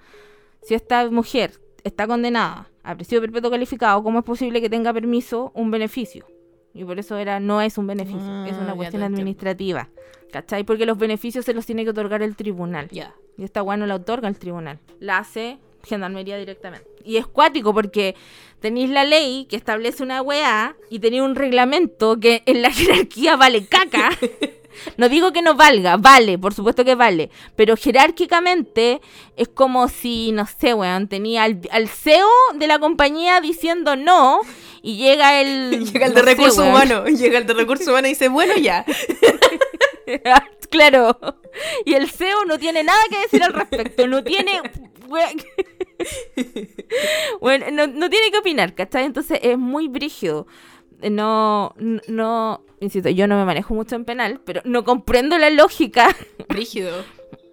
si 0.69 0.75
esta 0.75 1.11
mujer 1.11 1.53
está 1.83 2.07
condenada 2.07 2.69
a 2.83 2.95
presidio 2.95 3.23
perpetuo 3.23 3.51
calificado, 3.51 4.03
¿cómo 4.03 4.19
es 4.19 4.25
posible 4.27 4.61
que 4.61 4.69
tenga 4.69 4.93
permiso 4.93 5.51
un 5.55 5.71
beneficio? 5.71 6.27
Y 6.75 6.85
por 6.85 6.99
eso 6.99 7.17
era, 7.17 7.41
no 7.41 7.63
es 7.63 7.79
un 7.79 7.87
beneficio, 7.87 8.21
Ah, 8.21 8.47
es 8.47 8.55
una 8.55 8.73
te 8.73 8.77
cuestión 8.77 9.03
administrativa. 9.03 9.89
¿Cachai? 10.31 10.65
Porque 10.65 10.85
los 10.85 10.99
beneficios 10.99 11.47
se 11.47 11.55
los 11.55 11.65
tiene 11.65 11.85
que 11.85 11.91
otorgar 11.91 12.21
el 12.21 12.37
tribunal. 12.37 12.91
Ya. 12.91 13.15
Y 13.39 13.45
esta 13.45 13.63
weá 13.63 13.79
no 13.79 13.87
la 13.87 13.95
otorga 13.95 14.29
el 14.29 14.39
tribunal. 14.39 14.79
La 15.01 15.17
hace 15.17 15.57
Gendarmería 15.85 16.37
directamente. 16.37 16.87
Y 17.03 17.17
es 17.17 17.27
cuático 17.27 17.73
porque 17.73 18.15
tenéis 18.61 18.91
la 18.91 19.05
ley 19.05 19.47
que 19.49 19.57
establece 19.57 20.03
una 20.03 20.21
weá 20.21 20.77
y 20.91 20.99
tenéis 20.99 21.23
un 21.23 21.35
reglamento 21.35 22.21
que 22.21 22.43
en 22.45 22.61
la 22.61 22.71
jerarquía 22.73 23.37
vale 23.37 23.65
caca. 23.65 24.11
No 24.97 25.09
digo 25.09 25.33
que 25.33 25.43
no 25.43 25.55
valga, 25.55 25.97
vale, 25.97 26.39
por 26.39 26.55
supuesto 26.55 26.85
que 26.85 26.95
vale. 26.95 27.31
Pero 27.57 27.77
jerárquicamente 27.77 29.01
es 29.37 29.49
como 29.49 29.89
si, 29.89 30.33
no 30.33 30.47
sé, 30.47 30.75
weón, 30.75 31.09
tenía 31.09 31.45
al, 31.45 31.61
al 31.71 31.89
CEO 31.89 32.29
de 32.55 32.67
la 32.67 32.79
compañía 32.79 33.41
diciendo 33.41 33.97
no 33.97 34.41
y 34.83 34.97
llega 34.97 35.41
el... 35.41 35.85
Llega 35.93 36.07
el 36.07 36.15
de 36.15 36.21
no 36.21 36.27
recursos 36.27 36.59
humanos. 36.59 37.11
Llega 37.19 37.39
el 37.39 37.47
de 37.47 37.55
recursos 37.55 37.89
humanos 37.89 38.09
y 38.09 38.13
dice, 38.13 38.29
bueno, 38.29 38.55
ya. 38.57 38.85
claro. 40.71 41.19
Y 41.85 41.95
el 41.95 42.09
CEO 42.11 42.45
no 42.45 42.59
tiene 42.59 42.83
nada 42.85 43.01
que 43.11 43.19
decir 43.19 43.43
al 43.43 43.53
respecto. 43.53 44.07
No 44.07 44.23
tiene. 44.23 44.61
bueno, 47.41 47.67
no, 47.73 47.87
no 47.87 48.11
tiene 48.11 48.31
que 48.31 48.39
opinar, 48.39 48.75
¿cachai? 48.75 49.05
Entonces 49.05 49.41
es 49.43 49.59
muy 49.59 49.89
brígido. 49.89 50.47
No, 51.03 51.75
no, 51.79 52.65
insisto, 52.81 53.09
yo 53.09 53.27
no 53.29 53.37
me 53.37 53.45
manejo 53.45 53.75
mucho 53.75 53.95
en 53.95 54.05
penal, 54.05 54.41
pero 54.45 54.63
no 54.65 54.85
comprendo 54.85 55.39
la 55.39 55.51
lógica, 55.51 56.15
Rígido. 56.49 57.05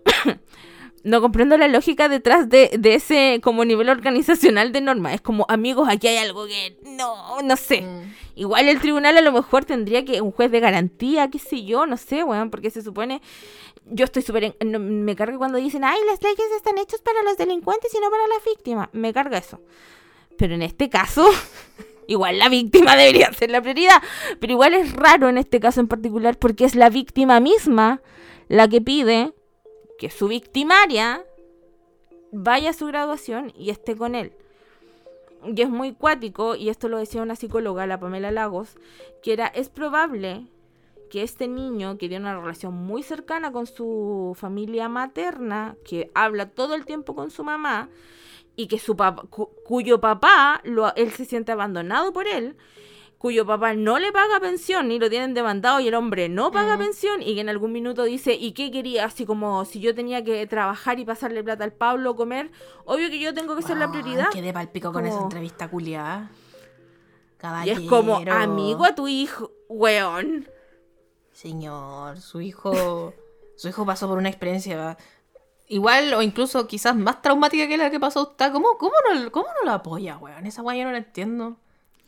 no 1.04 1.22
comprendo 1.22 1.56
la 1.58 1.68
lógica 1.68 2.10
detrás 2.10 2.50
de, 2.50 2.72
de 2.80 2.96
ese 2.96 3.40
como 3.44 3.64
nivel 3.64 3.90
organizacional 3.90 4.72
de 4.72 4.82
norma. 4.82 5.14
Es 5.14 5.22
como, 5.22 5.46
amigos, 5.50 5.88
aquí 5.88 6.08
hay 6.08 6.18
algo 6.18 6.48
que 6.48 6.78
no, 6.84 7.42
no 7.44 7.56
sé. 7.56 7.82
Mm. 7.82 8.14
Igual 8.36 8.68
el 8.68 8.82
tribunal 8.82 9.16
a 9.16 9.22
lo 9.22 9.32
mejor 9.32 9.66
tendría 9.66 10.04
que 10.04 10.20
un 10.22 10.32
juez 10.32 10.52
de 10.52 10.60
garantía, 10.60 11.30
qué 11.30 11.38
sé 11.38 11.64
yo, 11.64 11.86
no 11.86 11.98
sé, 11.98 12.24
weón, 12.24 12.50
porque 12.50 12.72
se 12.72 12.82
supone, 12.82 13.22
yo 13.86 14.06
estoy 14.06 14.24
súper, 14.24 14.58
no, 14.66 14.80
me 14.80 15.16
carga 15.16 15.38
cuando 15.38 15.60
dicen, 15.60 15.84
ay, 15.84 16.00
las 16.08 16.22
leyes 16.22 16.52
están 16.58 16.78
hechas 16.80 17.02
para 17.02 17.22
los 17.22 17.38
delincuentes 17.38 17.94
y 17.94 18.00
no 18.00 18.10
para 18.10 18.28
la 18.28 18.36
víctima, 18.46 18.90
me 18.92 19.14
carga 19.14 19.38
eso. 19.38 19.62
Pero 20.38 20.56
en 20.56 20.64
este 20.64 20.90
caso, 20.90 21.26
igual 22.08 22.40
la 22.40 22.50
víctima 22.50 22.96
debería 22.98 23.32
ser 23.34 23.52
la 23.52 23.62
prioridad, 23.62 24.02
pero 24.40 24.54
igual 24.54 24.74
es 24.74 24.94
raro 24.94 25.30
en 25.30 25.38
este 25.38 25.60
caso 25.60 25.80
en 25.80 25.88
particular 25.88 26.38
porque 26.38 26.66
es 26.66 26.76
la 26.76 26.90
víctima 26.90 27.40
misma 27.40 28.02
la 28.48 28.68
que 28.68 28.82
pide 28.82 29.34
que 29.98 30.10
su 30.10 30.28
victimaria 30.28 31.24
vaya 32.32 32.72
a 32.72 32.74
su 32.74 32.88
graduación 32.88 33.54
y 33.58 33.70
esté 33.70 33.96
con 33.96 34.16
él. 34.16 34.34
Y 35.46 35.62
es 35.62 35.70
muy 35.70 35.94
cuático, 35.94 36.56
y 36.56 36.70
esto 36.70 36.90
lo 36.90 36.98
decía 36.98 37.22
una 37.22 37.36
psicóloga, 37.36 37.86
la 37.86 38.00
Pamela 38.00 38.32
Lagos, 38.32 38.76
que 39.22 39.34
era, 39.34 39.48
es 39.48 39.70
probable 39.70 40.48
que 41.10 41.22
este 41.22 41.48
niño, 41.48 41.98
que 41.98 42.10
tiene 42.10 42.26
una 42.26 42.40
relación 42.40 42.74
muy 42.74 43.04
cercana 43.04 43.52
con 43.52 43.68
su 43.68 44.36
familia 44.36 44.90
materna, 44.90 45.76
que 45.86 46.10
habla 46.16 46.50
todo 46.50 46.74
el 46.74 46.86
tiempo 46.86 47.16
con 47.16 47.30
su 47.30 47.44
mamá, 47.44 47.90
y 48.56 48.68
que 48.68 48.80
su 48.80 48.96
papá, 48.96 49.24
cu- 49.30 49.50
cuyo 49.66 50.00
papá, 50.00 50.62
lo, 50.64 50.94
él 50.96 51.12
se 51.12 51.26
siente 51.26 51.52
abandonado 51.52 52.14
por 52.14 52.28
él, 52.28 52.56
cuyo 53.18 53.46
papá 53.46 53.74
no 53.74 53.98
le 53.98 54.12
paga 54.12 54.40
pensión 54.40 54.92
y 54.92 55.00
lo 55.00 55.10
tienen 55.10 55.34
demandado 55.34 55.80
y 55.80 55.88
el 55.88 55.96
hombre 55.96 56.30
no 56.30 56.52
paga 56.52 56.78
pensión 56.78 57.22
y 57.24 57.34
que 57.36 57.42
en 57.42 57.50
algún 57.50 57.72
minuto 57.72 58.04
dice, 58.04 58.34
¿y 58.34 58.52
qué 58.52 58.70
quería? 58.72 59.06
Así 59.06 59.26
como 59.26 59.66
si 59.66 59.80
yo 59.80 59.96
tenía 59.96 60.24
que 60.24 60.46
trabajar 60.48 61.00
y 61.00 61.06
pasarle 61.06 61.44
plata 61.44 61.64
al 61.64 61.74
Pablo 61.74 62.12
o 62.12 62.16
comer, 62.16 62.52
obvio 62.86 63.10
que 63.10 63.20
yo 63.20 63.34
tengo 63.34 63.56
que 63.56 63.64
ser 63.64 63.78
la 63.78 63.90
prioridad. 63.90 64.30
Quedé 64.32 64.54
palpico 64.54 64.92
con 64.94 65.06
esa 65.06 65.16
Como- 65.16 65.26
entrevista 65.28 65.68
culiada. 65.70 66.30
Y 67.34 67.38
Caballero. 67.38 67.82
es 67.82 67.88
como, 67.90 68.16
amigo 68.18 68.86
a 68.86 68.96
tu 68.96 69.08
hijo, 69.08 69.52
weón. 69.70 70.48
Señor, 71.32 72.20
su 72.22 72.42
hijo. 72.42 73.14
su 73.58 73.68
hijo 73.70 73.86
pasó 73.86 74.08
por 74.08 74.18
una 74.18 74.30
experiencia 74.30 74.98
igual 75.68 76.14
o 76.14 76.22
incluso 76.22 76.68
quizás 76.68 76.96
más 76.96 77.22
traumática 77.22 77.68
que 77.68 77.78
la 77.78 77.90
que 77.90 78.00
pasó 78.00 78.24
usted. 78.24 78.52
¿Cómo, 78.52 78.78
cómo, 78.78 78.94
no, 79.14 79.32
cómo 79.32 79.48
no 79.60 79.66
lo 79.66 79.72
apoya, 79.72 80.18
weón? 80.18 80.46
Esa 80.46 80.62
weá 80.62 80.78
yo 80.78 80.86
no 80.86 80.92
la 80.92 81.00
entiendo. 81.00 81.58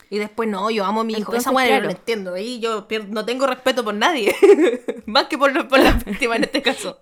Y 0.09 0.19
después, 0.19 0.47
no, 0.47 0.69
yo 0.69 0.85
amo 0.85 1.01
a 1.01 1.03
mi 1.03 1.13
hijo. 1.13 1.19
Entonces, 1.33 1.41
Esa 1.41 1.51
weá 1.51 1.65
yo 1.65 1.71
no 1.73 1.79
claro. 1.79 1.91
la 1.93 1.97
entiendo. 1.99 2.33
Ahí 2.35 2.59
yo 2.59 2.87
no 3.09 3.25
tengo 3.25 3.45
respeto 3.47 3.83
por 3.83 3.93
nadie. 3.93 4.33
más 5.05 5.25
que 5.25 5.37
por, 5.37 5.51
lo- 5.53 5.67
por 5.67 5.79
la 5.79 5.91
víctima 6.05 6.35
en 6.37 6.45
este 6.45 6.61
caso. 6.61 6.99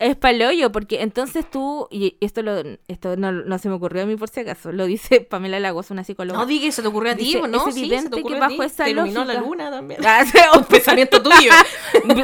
Es 0.00 0.16
paloyo, 0.16 0.72
porque 0.72 1.02
entonces 1.02 1.44
tú, 1.48 1.86
y 1.90 2.16
esto 2.22 2.40
lo, 2.42 2.56
esto 2.88 3.16
no, 3.18 3.32
no 3.32 3.58
se 3.58 3.68
me 3.68 3.74
ocurrió 3.74 4.02
a 4.02 4.06
mí 4.06 4.16
por 4.16 4.30
si 4.30 4.40
acaso, 4.40 4.72
lo 4.72 4.86
dice 4.86 5.20
Pamela 5.30 5.60
Lagos, 5.60 5.90
una 5.90 6.04
psicóloga. 6.04 6.38
No 6.38 6.46
diga 6.46 6.64
que 6.64 6.72
se 6.72 6.80
te 6.80 6.88
ocurrió 6.88 7.12
a 7.12 7.16
ti, 7.16 7.24
Dice, 7.24 7.46
¿no? 7.46 7.68
es 7.68 7.74
Sí, 7.74 7.80
evidente 7.80 8.04
se 8.04 8.08
te 8.08 8.14
que 8.16 8.20
ocurrió 8.22 8.38
a 8.38 8.48
bajo 8.48 8.56
ti. 8.56 8.66
esa 8.66 8.84
Te 8.84 8.90
iluminó 8.90 9.24
la 9.26 9.34
luna 9.34 9.70
también. 9.70 10.00
Ah, 10.06 10.24
Un 10.56 10.64
pensamiento 10.64 11.22
tuyo. 11.22 11.52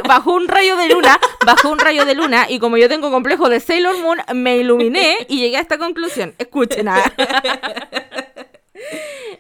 Bajó 0.09 0.33
un 0.33 0.49
rayo 0.49 0.77
de 0.79 0.89
luna, 0.89 1.21
bajó 1.45 1.69
un 1.69 1.79
rayo 1.79 2.07
de 2.07 2.15
luna, 2.15 2.47
y 2.49 2.59
como 2.59 2.79
yo 2.79 2.89
tengo 2.89 3.11
complejo 3.11 3.51
de 3.51 3.61
Sailor 3.61 3.99
Moon, 4.01 4.19
me 4.35 4.57
iluminé 4.57 5.19
y 5.29 5.39
llegué 5.39 5.59
a 5.59 5.61
esta 5.61 5.77
conclusión. 5.77 6.35
Escuchen, 6.39 6.89
ah. 6.89 7.03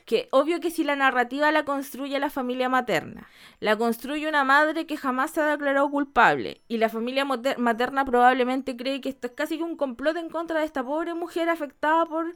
Que 0.06 0.28
obvio 0.30 0.60
que 0.60 0.70
si 0.70 0.84
la 0.84 0.96
narrativa 0.96 1.50
la 1.52 1.64
construye 1.64 2.18
la 2.18 2.30
familia 2.30 2.68
materna, 2.68 3.28
la 3.60 3.76
construye 3.76 4.28
una 4.28 4.44
madre 4.44 4.86
que 4.86 4.96
jamás 4.96 5.32
se 5.32 5.40
ha 5.40 5.46
declarado 5.46 5.90
culpable, 5.90 6.62
y 6.68 6.78
la 6.78 6.88
familia 6.88 7.24
materna 7.24 8.04
probablemente 8.04 8.76
cree 8.76 9.00
que 9.00 9.10
esto 9.10 9.26
es 9.26 9.32
casi 9.34 9.58
que 9.58 9.64
un 9.64 9.76
complot 9.76 10.16
en 10.16 10.30
contra 10.30 10.60
de 10.60 10.66
esta 10.66 10.84
pobre 10.84 11.12
mujer 11.14 11.48
afectada 11.50 12.06
por 12.06 12.32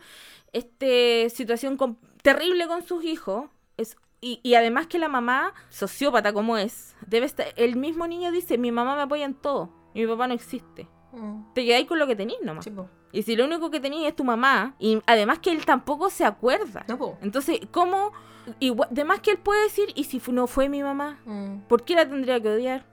esta 0.52 1.34
situación 1.34 1.78
terrible 2.22 2.66
con 2.66 2.82
sus 2.82 3.04
hijos, 3.04 3.48
es 3.76 3.96
y, 4.20 4.40
y 4.42 4.54
además 4.54 4.86
que 4.86 4.98
la 4.98 5.08
mamá, 5.08 5.54
sociópata 5.70 6.34
como 6.34 6.58
es, 6.58 6.94
debe 7.06 7.24
estar, 7.24 7.46
el 7.56 7.76
mismo 7.76 8.06
niño 8.06 8.30
dice, 8.30 8.58
mi 8.58 8.70
mamá 8.70 8.94
me 8.96 9.02
apoya 9.02 9.24
en 9.24 9.34
todo, 9.34 9.70
y 9.94 10.00
mi 10.00 10.06
papá 10.06 10.26
no 10.26 10.34
existe. 10.34 10.88
Mm, 11.12 11.54
Te 11.54 11.64
quedáis 11.64 11.86
con 11.86 11.98
lo 11.98 12.06
que 12.06 12.16
tenéis 12.16 12.40
nomás. 12.42 12.68
Y 13.12 13.22
si 13.22 13.36
lo 13.36 13.44
único 13.44 13.70
que 13.70 13.80
tenía 13.80 14.08
es 14.08 14.16
tu 14.16 14.24
mamá, 14.24 14.74
y 14.78 15.00
además 15.06 15.38
que 15.40 15.50
él 15.50 15.64
tampoco 15.64 16.10
se 16.10 16.24
acuerda. 16.24 16.84
No. 16.88 17.18
Entonces, 17.22 17.60
¿cómo? 17.70 18.12
Igual, 18.58 18.88
además 18.90 19.20
que 19.20 19.32
él 19.32 19.38
puede 19.38 19.62
decir, 19.64 19.92
¿y 19.94 20.04
si 20.04 20.20
no 20.32 20.46
fue 20.46 20.68
mi 20.68 20.82
mamá? 20.82 21.20
Mm. 21.24 21.60
¿Por 21.68 21.84
qué 21.84 21.94
la 21.94 22.08
tendría 22.08 22.40
que 22.40 22.48
odiar? 22.48 22.84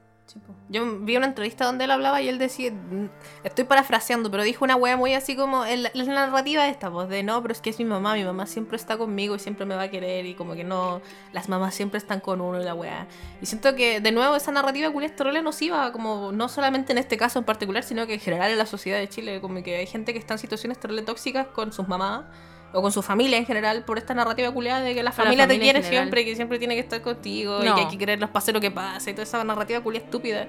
Yo 0.69 0.99
vi 0.99 1.15
una 1.15 1.27
entrevista 1.27 1.65
donde 1.65 1.85
él 1.85 1.91
hablaba 1.91 2.21
y 2.21 2.27
él 2.27 2.37
decía, 2.37 2.71
mm, 2.71 3.09
estoy 3.43 3.63
parafraseando, 3.63 4.29
pero 4.29 4.43
dijo 4.43 4.65
una 4.65 4.75
wea 4.75 4.97
muy 4.97 5.13
así 5.13 5.35
como 5.35 5.63
la, 5.65 5.89
la 5.93 6.03
narrativa 6.03 6.67
esta, 6.67 6.91
pues 6.91 7.07
de 7.07 7.23
no, 7.23 7.41
pero 7.41 7.53
es 7.53 7.61
que 7.61 7.69
es 7.69 7.79
mi 7.79 7.85
mamá, 7.85 8.15
mi 8.15 8.23
mamá 8.23 8.45
siempre 8.45 8.75
está 8.75 8.97
conmigo 8.97 9.35
y 9.35 9.39
siempre 9.39 9.65
me 9.65 9.75
va 9.75 9.83
a 9.83 9.89
querer 9.89 10.25
y 10.25 10.33
como 10.33 10.55
que 10.55 10.63
no, 10.63 11.01
las 11.31 11.47
mamás 11.47 11.73
siempre 11.73 11.97
están 11.97 12.19
con 12.19 12.41
uno 12.41 12.61
y 12.61 12.65
la 12.65 12.73
wea. 12.73 13.07
Y 13.41 13.45
siento 13.45 13.75
que 13.75 14.01
de 14.01 14.11
nuevo 14.11 14.35
esa 14.35 14.51
narrativa 14.51 14.91
culia 14.91 15.07
es 15.07 15.43
nociva, 15.43 15.91
como 15.91 16.31
no 16.31 16.49
solamente 16.49 16.91
en 16.91 16.97
este 16.97 17.17
caso 17.17 17.39
en 17.39 17.45
particular, 17.45 17.83
sino 17.83 18.05
que 18.05 18.15
en 18.15 18.19
general 18.19 18.51
en 18.51 18.57
la 18.57 18.65
sociedad 18.65 18.99
de 18.99 19.07
Chile, 19.07 19.39
como 19.39 19.63
que 19.63 19.77
hay 19.77 19.87
gente 19.87 20.13
que 20.13 20.19
está 20.19 20.33
en 20.33 20.39
situaciones 20.39 20.79
terrible 20.79 21.03
tóxicas 21.03 21.47
con 21.47 21.71
sus 21.71 21.87
mamás. 21.87 22.25
O 22.73 22.81
con 22.81 22.91
su 22.91 23.01
familia 23.01 23.37
en 23.37 23.45
general, 23.45 23.83
por 23.85 23.97
esta 23.97 24.13
narrativa 24.13 24.51
culiada 24.51 24.81
de 24.81 24.93
que 24.93 25.01
la 25.01 25.11
familia 25.11 25.47
te 25.47 25.59
quiere 25.59 25.81
siempre, 25.83 26.25
que 26.25 26.35
siempre 26.35 26.59
tiene 26.59 26.75
que 26.75 26.81
estar 26.81 27.01
contigo 27.01 27.59
y 27.61 27.63
que 27.63 27.81
hay 27.81 27.87
que 27.87 27.97
quererlos 27.97 28.29
pase 28.29 28.51
lo 28.51 28.59
que 28.59 28.71
pase 28.71 29.11
y 29.11 29.13
toda 29.13 29.23
esa 29.23 29.43
narrativa 29.43 29.81
culia 29.81 30.01
estúpida 30.01 30.47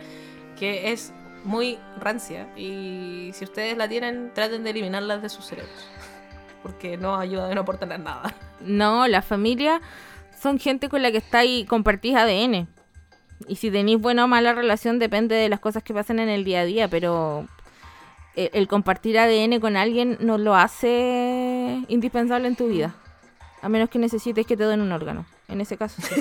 que 0.58 0.90
es 0.92 1.12
muy 1.44 1.78
rancia 2.00 2.48
y 2.56 3.30
si 3.34 3.44
ustedes 3.44 3.76
la 3.76 3.88
tienen 3.88 4.32
traten 4.34 4.64
de 4.64 4.70
eliminarla 4.70 5.18
de 5.18 5.28
sus 5.28 5.46
cerebros 5.46 5.86
porque 6.62 6.96
no 6.96 7.16
ayuda 7.16 7.54
no 7.54 7.60
aportan 7.62 7.90
nada. 8.02 8.34
No, 8.60 9.06
la 9.06 9.22
familia 9.22 9.80
son 10.40 10.58
gente 10.58 10.88
con 10.88 11.02
la 11.02 11.10
que 11.10 11.18
está 11.18 11.38
ahí 11.38 11.64
compartís 11.64 12.16
ADN. 12.16 12.68
Y 13.46 13.56
si 13.56 13.70
tenéis 13.70 14.00
buena 14.00 14.24
o 14.24 14.28
mala 14.28 14.52
relación 14.52 14.98
depende 14.98 15.36
de 15.36 15.48
las 15.48 15.60
cosas 15.60 15.82
que 15.82 15.94
pasan 15.94 16.18
en 16.18 16.28
el 16.28 16.44
día 16.44 16.60
a 16.60 16.64
día, 16.64 16.88
pero 16.88 17.46
el, 18.44 18.50
el 18.52 18.68
compartir 18.68 19.18
ADN 19.18 19.60
con 19.60 19.76
alguien 19.76 20.16
no 20.20 20.38
lo 20.38 20.54
hace 20.54 21.82
indispensable 21.88 22.48
en 22.48 22.56
tu 22.56 22.68
vida. 22.68 22.94
A 23.62 23.68
menos 23.68 23.88
que 23.90 23.98
necesites 23.98 24.46
que 24.46 24.56
te 24.56 24.64
den 24.66 24.80
un 24.80 24.92
órgano. 24.92 25.26
En 25.48 25.60
ese 25.60 25.76
caso 25.76 26.00
sí. 26.02 26.14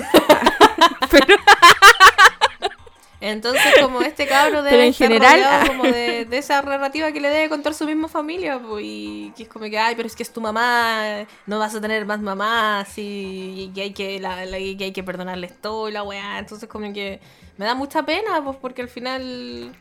entonces 3.20 3.62
como 3.80 4.00
este 4.02 4.26
cabro 4.28 4.62
debe 4.62 4.70
Pero 4.70 4.82
en 4.84 4.88
estar 4.90 5.08
general- 5.08 5.40
rodeado 5.40 5.66
como 5.66 5.82
de, 5.84 6.24
de 6.24 6.38
esa 6.38 6.62
narrativa 6.62 7.10
que 7.10 7.20
le 7.20 7.28
debe 7.28 7.48
contar 7.48 7.74
su 7.74 7.84
misma 7.84 8.06
familia 8.06 8.60
pues, 8.60 8.84
y 8.86 9.32
que 9.36 9.42
es 9.42 9.48
como 9.48 9.64
que 9.64 9.76
ay 9.78 9.96
pero 9.96 10.06
es 10.06 10.14
que 10.14 10.22
es 10.22 10.32
tu 10.32 10.40
mamá 10.40 11.26
no 11.46 11.58
vas 11.58 11.74
a 11.74 11.80
tener 11.80 12.06
más 12.06 12.20
mamás 12.20 12.96
y, 12.96 13.72
y 13.74 13.80
hay 13.80 13.92
que 13.92 14.20
la, 14.20 14.44
la- 14.46 14.58
y 14.60 14.76
que 14.76 14.84
hay 14.84 14.92
que 14.92 15.02
perdonarles 15.02 15.60
todo 15.60 15.88
y 15.88 15.92
la 15.92 16.04
weá 16.04 16.38
entonces 16.38 16.68
como 16.68 16.92
que 16.92 17.20
me 17.56 17.64
da 17.66 17.74
mucha 17.74 18.04
pena 18.04 18.40
pues 18.44 18.56
porque 18.60 18.82
al 18.82 18.88
final 18.88 19.74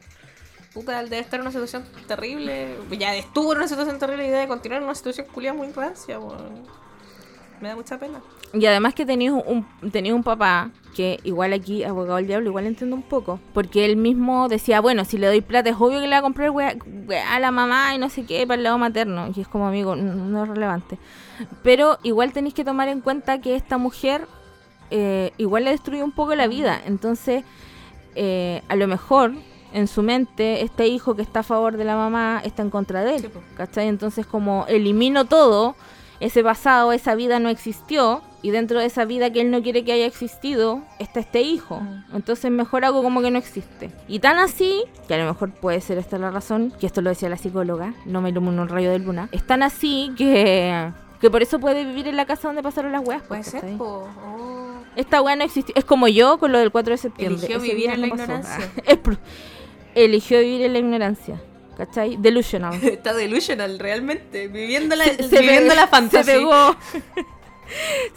puta, 0.80 1.03
debe 1.03 1.19
estar 1.19 1.39
en 1.39 1.41
una 1.41 1.51
situación 1.51 1.84
terrible. 2.07 2.75
Ya 2.97 3.15
estuvo 3.15 3.51
en 3.53 3.59
una 3.59 3.67
situación 3.67 3.97
terrible 3.99 4.28
y 4.28 4.30
debe 4.30 4.47
continuar 4.47 4.82
en 4.82 4.86
una 4.86 4.95
situación 4.95 5.28
culiada 5.34 5.57
muy 5.57 5.71
rancia. 5.71 6.19
Me 7.61 7.69
da 7.69 7.75
mucha 7.75 7.97
pena. 7.97 8.21
Y 8.53 8.65
además 8.65 8.93
que 8.93 9.05
tenías 9.05 9.34
un, 9.34 9.65
tenías 9.91 10.15
un 10.15 10.23
papá 10.23 10.69
que 10.95 11.19
igual 11.23 11.53
aquí, 11.53 11.84
abogado 11.84 12.15
del 12.17 12.28
diablo, 12.28 12.49
igual 12.49 12.65
entiendo 12.67 12.95
un 12.95 13.01
poco. 13.01 13.39
Porque 13.53 13.86
él 13.86 13.97
mismo 13.97 14.47
decía, 14.47 14.80
bueno, 14.80 15.03
si 15.05 15.17
le 15.17 15.28
doy 15.28 15.41
plata 15.41 15.69
es 15.71 15.75
obvio 15.80 15.99
que 15.99 16.05
le 16.07 16.11
va 16.11 16.17
a 16.19 16.21
comprar 16.21 16.51
weá- 16.51 16.78
weá 17.07 17.36
a 17.36 17.39
la 17.39 17.51
mamá 17.51 17.93
y 17.95 17.97
no 17.97 18.09
sé 18.09 18.25
qué 18.25 18.45
para 18.45 18.57
el 18.57 18.63
lado 18.63 18.78
materno. 18.78 19.30
Y 19.36 19.41
es 19.41 19.47
como, 19.47 19.67
amigo, 19.67 19.95
no 19.95 20.43
es 20.43 20.49
relevante. 20.49 20.97
Pero 21.63 21.97
igual 22.03 22.32
tenéis 22.32 22.53
que 22.53 22.63
tomar 22.63 22.88
en 22.89 23.01
cuenta 23.01 23.41
que 23.41 23.55
esta 23.55 23.78
mujer 23.78 24.28
eh, 24.91 25.32
igual 25.38 25.65
le 25.65 25.71
destruyó 25.71 26.03
un 26.05 26.11
poco 26.13 26.36
la 26.36 26.47
vida. 26.47 26.80
Entonces, 26.86 27.43
eh, 28.15 28.61
a 28.69 28.75
lo 28.75 28.88
mejor 28.88 29.34
en 29.74 29.88
su 29.88 30.03
mente 30.03 30.63
este 30.63 30.88
hijo 30.88 31.15
que 31.15 31.22
está 31.22 31.41
a 31.41 31.43
favor 31.43 31.78
de 31.78 31.84
la 31.84 31.95
mamá 31.95 32.41
está 32.43 32.61
en 32.61 32.70
contra 32.70 33.03
de 33.03 33.15
él. 33.15 33.22
Sí. 33.22 33.30
¿Cachai? 33.55 33.88
Entonces 33.88 34.26
como 34.26 34.65
elimino 34.68 35.26
todo, 35.26 35.76
ese 36.20 36.43
pasado, 36.43 36.91
esa 36.93 37.15
vida 37.15 37.39
no 37.39 37.49
existió, 37.49 38.22
y 38.41 38.51
dentro 38.51 38.80
de 38.80 38.86
esa 38.86 39.05
vida 39.05 39.32
que 39.32 39.41
él 39.41 39.51
no 39.51 39.61
quiere 39.61 39.84
que 39.84 39.91
haya 39.91 40.05
existido, 40.05 40.82
está 40.99 41.20
este 41.20 41.41
hijo. 41.41 41.80
Mm. 41.80 42.15
Entonces 42.15 42.51
mejor 42.51 42.86
hago 42.86 43.03
como 43.03 43.22
que 43.22 43.32
no 43.32 43.38
existe. 43.38 43.91
Y 44.07 44.20
tan 44.20 44.38
así, 44.38 44.84
que 45.07 45.15
a 45.15 45.18
lo 45.18 45.26
mejor 45.26 45.51
puede 45.51 45.82
ser 45.82 45.97
esta 45.97 46.18
la 46.18 46.32
razón, 46.32 46.74
que 46.80 46.86
esto 46.86 47.01
lo 47.01 47.09
decía 47.09 47.30
la 47.30 47.38
psicóloga, 47.38 47.93
no 48.05 48.22
me 48.22 48.30
iluminó 48.30 48.61
un 48.61 48.70
rayo 48.70 48.91
de 48.91 48.99
luna, 48.99 49.30
es 49.32 49.45
tan 49.45 49.63
así 49.63 50.13
que... 50.18 50.91
Que 51.20 51.32
por 51.32 51.41
eso 51.41 51.59
puede 51.59 51.84
vivir 51.84 52.07
en 52.07 52.15
la 52.15 52.28
casa 52.28 52.47
donde 52.47 52.61
pasaron 52.61 52.91
las 52.91 53.03
weas. 53.03 53.24
Puede 53.24 53.41
pues, 53.41 53.47
ser, 53.47 53.61
¿cachai? 53.61 53.76
po. 53.76 54.07
Oh. 54.24 54.68
Esta 54.95 55.20
wea 55.24 55.36
no 55.36 55.43
existió. 55.43 55.74
Es 55.76 55.84
como 55.84 56.07
yo 56.07 56.38
con 56.38 56.51
lo 56.51 56.59
del 56.59 56.72
4 56.72 56.91
de 56.91 56.97
septiembre. 56.97 57.39
Eligió 57.39 57.57
Ese 57.57 57.74
vivir 57.74 57.89
en 57.89 58.01
la 58.01 58.09
pasó. 58.09 58.22
ignorancia. 58.22 58.72
Es 58.86 58.97
Eligió 60.06 60.39
vivir 60.39 60.62
en 60.66 60.74
la 60.74 60.80
ignorancia. 60.80 61.41
¿Cachai? 61.78 62.18
Delusional. 62.18 62.74
Está 62.84 63.14
delusional, 63.14 63.78
realmente. 63.80 64.48
Viviendo 64.48 64.95
la, 64.95 65.06
Se- 65.06 65.24
se 65.30 65.39
viviendo 65.41 65.70
pe- 65.70 65.76
la 65.76 65.88
fantasía. 65.88 66.24
Se 66.24 66.32
pegó. 66.39 66.76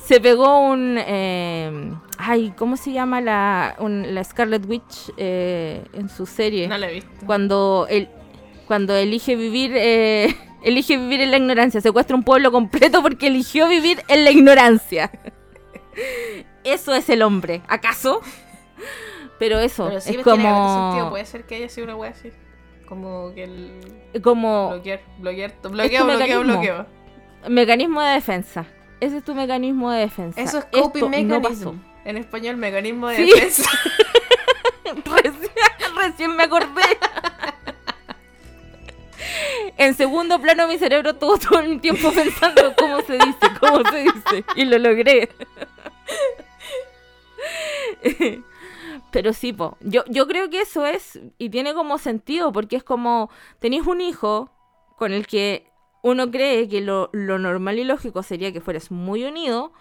se 0.06 0.20
pegó 0.20 0.60
un. 0.60 0.96
eh, 0.98 1.92
ay, 2.18 2.52
¿cómo 2.56 2.76
se 2.76 2.92
llama 2.92 3.20
la, 3.20 3.76
un- 3.78 4.14
la 4.14 4.24
Scarlet 4.24 4.64
Witch 4.66 5.12
eh, 5.16 5.84
en 5.92 6.08
su 6.08 6.24
serie? 6.26 6.68
No 6.68 6.78
la 6.78 6.88
he 6.90 6.94
visto. 6.94 7.10
Cuando, 7.26 7.86
el, 7.90 8.08
cuando 8.66 8.94
elige 8.96 9.36
vivir. 9.36 9.72
eh, 9.74 10.34
elige 10.62 10.96
vivir 10.96 11.20
en 11.20 11.30
la 11.30 11.36
ignorancia. 11.36 11.80
Secuestra 11.80 12.16
un 12.16 12.22
pueblo 12.22 12.50
completo 12.52 13.02
porque 13.02 13.26
eligió 13.26 13.68
vivir 13.68 14.02
en 14.08 14.24
la 14.24 14.30
ignorancia. 14.30 15.10
Eso 16.64 16.94
es 16.94 17.08
el 17.10 17.22
hombre. 17.22 17.60
¿Acaso? 17.68 18.20
Pero 19.40 19.58
eso. 19.58 19.88
Pero 19.88 20.00
sí 20.00 20.10
es 20.10 20.16
tiene 20.16 20.22
como. 20.22 20.90
sentido. 20.90 21.10
Puede 21.10 21.24
ser 21.26 21.44
que 21.46 21.56
haya 21.56 21.68
sido 21.68 21.86
una 21.86 21.96
wea 21.96 22.10
así. 22.12 22.30
Como 22.86 23.32
que 23.34 23.42
el. 23.44 24.22
Como 24.22 24.68
Bloquear, 24.70 25.00
bloquear, 25.18 25.54
bloqueo, 25.62 26.04
bloqueo, 26.04 26.04
mecanismo. 26.04 26.42
bloqueo. 26.44 26.86
mecanismo 27.48 28.02
de 28.02 28.12
defensa. 28.14 28.66
Ese 29.00 29.16
es 29.16 29.24
tu 29.24 29.34
mecanismo 29.34 29.90
de 29.90 30.00
defensa. 30.00 30.40
Eso 30.40 30.58
es 30.58 30.64
coping 30.66 31.00
no 31.02 31.08
mechanism. 31.08 31.42
pasó. 31.42 31.74
en 32.04 32.16
español, 32.18 32.56
mecanismo 32.56 33.08
de 33.08 33.16
Sí. 33.16 33.24
defensa. 33.30 33.70
Recién, 35.04 35.96
recién 35.96 36.36
me 36.36 36.42
acordé. 36.44 36.82
En 39.76 39.94
segundo 39.94 40.38
plano 40.40 40.66
mi 40.68 40.76
cerebro 40.78 41.10
estuvo 41.10 41.38
todo 41.38 41.60
el 41.60 41.80
tiempo 41.80 42.10
pensando 42.12 42.74
cómo 42.76 43.00
se 43.02 43.14
dice, 43.14 43.46
cómo 43.60 43.88
se 43.90 43.98
dice. 44.02 44.44
Y 44.56 44.64
lo 44.66 44.78
logré. 44.78 45.30
Pero 49.12 49.32
sí, 49.32 49.52
po. 49.52 49.76
Yo, 49.80 50.04
yo 50.08 50.26
creo 50.26 50.50
que 50.50 50.60
eso 50.60 50.86
es, 50.86 51.20
y 51.38 51.50
tiene 51.50 51.74
como 51.74 51.98
sentido, 51.98 52.52
porque 52.52 52.76
es 52.76 52.84
como, 52.84 53.30
tenéis 53.58 53.86
un 53.86 54.00
hijo 54.00 54.50
con 54.96 55.12
el 55.12 55.26
que 55.26 55.70
uno 56.02 56.30
cree 56.30 56.68
que 56.68 56.80
lo, 56.80 57.10
lo 57.12 57.38
normal 57.38 57.78
y 57.78 57.84
lógico 57.84 58.22
sería 58.22 58.52
que 58.52 58.60
fueras 58.60 58.90
muy 58.90 59.24
unido, 59.24 59.72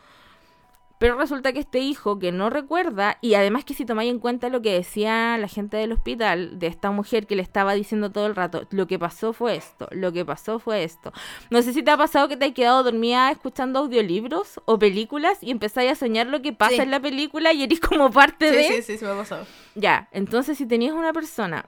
pero 1.00 1.16
resulta 1.18 1.52
que 1.54 1.60
este 1.60 1.80
hijo 1.80 2.20
que 2.20 2.32
no 2.32 2.52
recuerda, 2.52 3.18
y 3.22 3.34
además 3.34 3.66
que 3.66 3.74
si 3.74 3.86
tomáis 3.86 4.12
en 4.12 4.20
cuenta 4.20 4.50
lo 4.50 4.62
que 4.62 4.74
decía 4.74 5.38
la 5.40 5.48
gente 5.48 5.78
del 5.78 5.92
hospital, 5.94 6.60
de 6.60 6.68
esta 6.68 6.92
mujer 6.92 7.26
que 7.26 7.36
le 7.36 7.42
estaba 7.42 7.74
diciendo 7.74 8.12
todo 8.12 8.28
el 8.28 8.36
rato, 8.36 8.68
lo 8.70 8.86
que 8.86 9.00
pasó 9.00 9.34
fue 9.34 9.56
esto, 9.56 9.88
lo 9.92 10.12
que 10.14 10.24
pasó 10.26 10.60
fue 10.60 10.84
esto. 10.84 11.12
No 11.50 11.62
sé 11.64 11.74
si 11.74 11.82
te 11.82 11.90
ha 11.90 11.98
pasado 11.98 12.28
que 12.28 12.38
te 12.38 12.46
has 12.46 12.52
quedado 12.54 12.84
dormida 12.84 13.32
escuchando 13.32 13.80
audiolibros 13.80 14.60
o 14.66 14.78
películas 14.78 15.38
y 15.42 15.50
empezáis 15.52 15.92
a 15.92 15.96
soñar 15.96 16.28
lo 16.28 16.42
que 16.42 16.54
pasa 16.54 16.76
Sí. 16.76 16.82
en 16.82 16.92
la 16.92 17.00
película 17.00 17.52
y 17.54 17.64
eres 17.64 17.80
como 17.80 18.12
parte 18.12 18.50
Sí, 18.50 18.56
de... 18.56 18.64
sí, 18.64 18.82
sí, 18.84 18.98
se 19.00 19.06
me 19.06 19.12
ha 19.12 19.16
pasado. 19.16 19.46
Ya, 19.80 20.10
entonces 20.12 20.58
si 20.58 20.66
tenías 20.66 20.94
una 20.94 21.14
persona, 21.14 21.66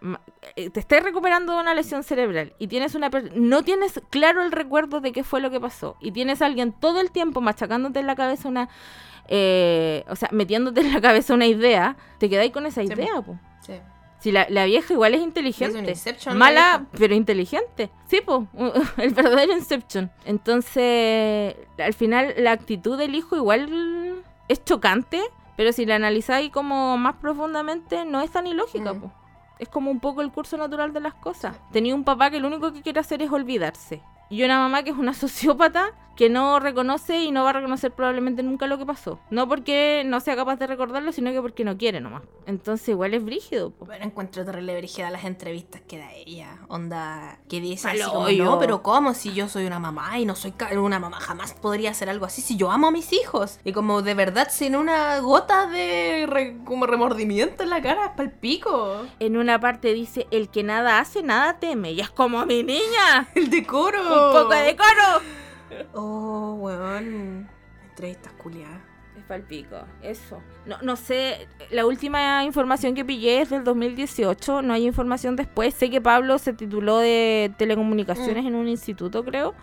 eh, 0.55 0.69
te 0.69 0.79
estás 0.79 1.01
recuperando 1.03 1.53
de 1.53 1.61
una 1.61 1.73
lesión 1.73 2.03
cerebral 2.03 2.53
y 2.59 2.67
tienes 2.67 2.95
una 2.95 3.09
no 3.35 3.63
tienes 3.63 4.01
claro 4.09 4.43
el 4.43 4.51
recuerdo 4.51 4.99
de 5.01 5.11
qué 5.11 5.23
fue 5.23 5.39
lo 5.39 5.49
que 5.49 5.59
pasó 5.59 5.95
y 6.01 6.11
tienes 6.11 6.41
a 6.41 6.47
alguien 6.47 6.73
todo 6.73 6.99
el 6.99 7.11
tiempo 7.11 7.41
machacándote 7.41 7.99
en 7.99 8.07
la 8.07 8.15
cabeza 8.15 8.49
una, 8.49 8.69
eh, 9.27 10.03
o 10.09 10.15
sea, 10.15 10.29
metiéndote 10.31 10.81
en 10.81 10.93
la 10.93 10.99
cabeza 10.99 11.33
una 11.33 11.45
idea, 11.47 11.95
te 12.17 12.29
quedáis 12.29 12.51
con 12.51 12.65
esa 12.65 12.81
Sí, 12.81 12.87
idea, 12.87 13.21
po. 13.21 13.39
Sí. 13.65 13.73
Si 14.19 14.31
la, 14.31 14.45
la 14.49 14.65
vieja 14.65 14.93
igual 14.93 15.13
es 15.15 15.21
Es 15.21 15.25
inteligente. 15.25 15.93
La 16.25 16.33
Mala, 16.35 16.85
pero 16.97 17.15
inteligente. 17.15 17.89
Sí, 18.07 18.21
po, 18.21 18.47
el 18.97 19.13
verdadero 19.13 19.53
Inception. 19.53 20.11
Entonces, 20.25 21.55
al 21.79 21.93
final, 21.93 22.33
la 22.37 22.51
actitud 22.51 22.97
del 22.97 23.15
hijo 23.15 23.35
igual 23.35 24.21
es 24.47 24.63
chocante, 24.63 25.21
pero 25.61 25.73
si 25.73 25.85
la 25.85 25.93
analizáis 25.97 26.49
como 26.49 26.97
más 26.97 27.17
profundamente, 27.17 28.03
no 28.03 28.21
es 28.21 28.31
tan 28.31 28.47
ilógica, 28.47 28.93
Mm. 28.93 28.99
po. 29.01 29.11
Es 29.59 29.69
como 29.69 29.91
un 29.91 29.99
poco 29.99 30.21
el 30.23 30.31
curso 30.31 30.57
natural 30.57 30.91
de 30.91 31.01
las 31.01 31.13
cosas. 31.13 31.55
Tenía 31.71 31.93
un 31.93 32.03
papá 32.03 32.31
que 32.31 32.39
lo 32.39 32.47
único 32.47 32.73
que 32.73 32.81
quiere 32.81 32.99
hacer 32.99 33.21
es 33.21 33.31
olvidarse. 33.31 34.01
Y 34.31 34.43
una 34.43 34.57
mamá 34.59 34.81
que 34.83 34.89
es 34.89 34.97
una 34.97 35.13
sociópata 35.13 35.91
que 36.15 36.29
no 36.29 36.59
reconoce 36.59 37.17
y 37.23 37.31
no 37.31 37.43
va 37.45 37.49
a 37.51 37.53
reconocer 37.53 37.91
probablemente 37.93 38.43
nunca 38.43 38.67
lo 38.67 38.77
que 38.77 38.85
pasó. 38.85 39.19
No 39.31 39.47
porque 39.47 40.03
no 40.05 40.19
sea 40.19 40.35
capaz 40.35 40.57
de 40.57 40.67
recordarlo, 40.67 41.11
sino 41.13 41.31
que 41.31 41.41
porque 41.41 41.63
no 41.63 41.77
quiere 41.77 41.99
nomás. 41.99 42.21
Entonces 42.45 42.89
igual 42.89 43.13
es 43.15 43.23
brígido. 43.23 43.71
Po. 43.71 43.85
Bueno, 43.85 44.05
encuentro 44.05 44.45
terrible 44.45 44.77
brígida 44.77 45.09
las 45.09 45.23
entrevistas 45.23 45.81
que 45.87 45.97
da 45.97 46.11
ella. 46.13 46.59
Onda, 46.67 47.39
que 47.49 47.59
dice 47.59 47.87
así 47.87 48.01
como, 48.03 48.29
no, 48.29 48.59
pero 48.59 48.83
¿cómo? 48.83 49.15
Si 49.15 49.33
yo 49.33 49.47
soy 49.49 49.65
una 49.65 49.79
mamá 49.79 50.19
y 50.19 50.25
no 50.25 50.35
soy 50.35 50.53
una 50.77 50.99
mamá, 50.99 51.19
jamás 51.21 51.53
podría 51.53 51.89
hacer 51.89 52.07
algo 52.09 52.25
así 52.25 52.41
si 52.41 52.55
yo 52.55 52.69
amo 52.69 52.87
a 52.87 52.91
mis 52.91 53.13
hijos. 53.13 53.59
Y 53.63 53.71
como 53.71 54.03
de 54.03 54.13
verdad 54.13 54.49
sin 54.51 54.75
una 54.75 55.17
gota 55.19 55.65
de 55.65 56.27
re- 56.29 56.57
como 56.65 56.85
remordimiento 56.85 57.63
en 57.63 57.69
la 57.71 57.81
cara, 57.81 58.07
es 58.07 58.11
pa'l 58.11 58.31
pico. 58.31 59.05
En 59.19 59.37
una 59.37 59.59
parte 59.59 59.93
dice, 59.93 60.27
el 60.29 60.49
que 60.49 60.61
nada 60.61 60.99
hace, 60.99 61.23
nada 61.23 61.57
teme. 61.57 61.93
Y 61.93 62.01
es 62.01 62.11
como 62.11 62.45
mi 62.45 62.61
niña. 62.61 63.29
El 63.33 63.49
decoro. 63.49 63.97
Un 64.27 64.33
poco 64.33 64.53
de 64.53 64.61
decoro. 64.63 65.87
Oh, 65.93 66.53
weón. 66.59 67.49
Entrevistas 67.89 68.33
culiadas. 68.33 68.79
Es 69.17 69.23
palpico, 69.23 69.75
eso. 70.01 70.41
No, 70.65 70.77
no 70.81 70.95
sé, 70.95 71.47
la 71.69 71.85
última 71.85 72.43
información 72.45 72.95
que 72.95 73.03
pillé 73.05 73.41
es 73.41 73.49
del 73.49 73.63
2018, 73.63 74.61
no 74.61 74.73
hay 74.73 74.85
información 74.87 75.35
después. 75.35 75.73
Sé 75.73 75.89
que 75.89 75.99
Pablo 76.01 76.37
se 76.37 76.53
tituló 76.53 76.97
de 76.97 77.51
telecomunicaciones 77.57 78.45
en 78.45 78.55
un 78.55 78.67
instituto, 78.69 79.23
creo. 79.25 79.53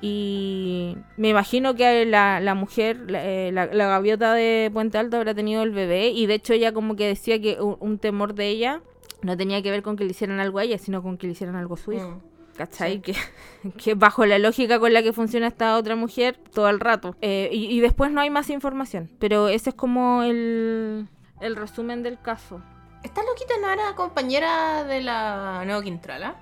Y 0.00 0.96
me 1.16 1.28
imagino 1.30 1.74
que 1.74 2.04
la, 2.06 2.38
la 2.40 2.54
mujer, 2.54 3.10
la, 3.10 3.24
eh, 3.24 3.50
la- 3.52 3.66
la 3.66 3.86
gaviota 3.88 4.32
de 4.32 4.70
Puente 4.72 4.96
Alto 4.96 5.16
habrá 5.16 5.34
tenido 5.34 5.62
el 5.64 5.72
bebé. 5.72 6.10
Y 6.10 6.26
de 6.26 6.34
hecho 6.34 6.52
ella 6.52 6.72
como 6.72 6.94
que 6.94 7.06
decía 7.06 7.40
que 7.40 7.60
un, 7.60 7.76
un 7.80 7.98
temor 7.98 8.34
de 8.34 8.48
ella 8.48 8.80
no 9.22 9.36
tenía 9.36 9.60
que 9.60 9.70
ver 9.72 9.82
con 9.82 9.96
que 9.96 10.04
le 10.04 10.12
hicieran 10.12 10.38
algo 10.38 10.60
a 10.60 10.64
ella, 10.64 10.78
sino 10.78 11.02
con 11.02 11.18
que 11.18 11.26
le 11.26 11.32
hicieran 11.32 11.56
algo 11.56 11.74
a 11.74 11.78
su 11.78 11.92
hijo. 11.92 12.10
Mm. 12.10 12.37
¿Cachai? 12.58 13.00
Que, 13.00 13.14
que 13.82 13.94
bajo 13.94 14.26
la 14.26 14.38
lógica 14.40 14.80
con 14.80 14.92
la 14.92 15.00
que 15.02 15.12
funciona 15.12 15.46
esta 15.46 15.76
otra 15.76 15.94
mujer 15.94 16.36
todo 16.52 16.68
el 16.68 16.80
rato. 16.80 17.14
Eh, 17.20 17.48
y, 17.52 17.66
y 17.66 17.80
después 17.80 18.10
no 18.10 18.20
hay 18.20 18.30
más 18.30 18.50
información. 18.50 19.08
Pero 19.20 19.48
ese 19.48 19.70
es 19.70 19.76
como 19.76 20.24
el, 20.24 21.06
el 21.40 21.54
resumen 21.54 22.02
del 22.02 22.20
caso. 22.20 22.60
¿Esta 23.04 23.22
loquita 23.22 23.54
no 23.62 23.70
era 23.70 23.94
compañera 23.94 24.82
de 24.82 25.02
la 25.02 25.62
Neo 25.64 25.80
Quintrala? 25.82 26.34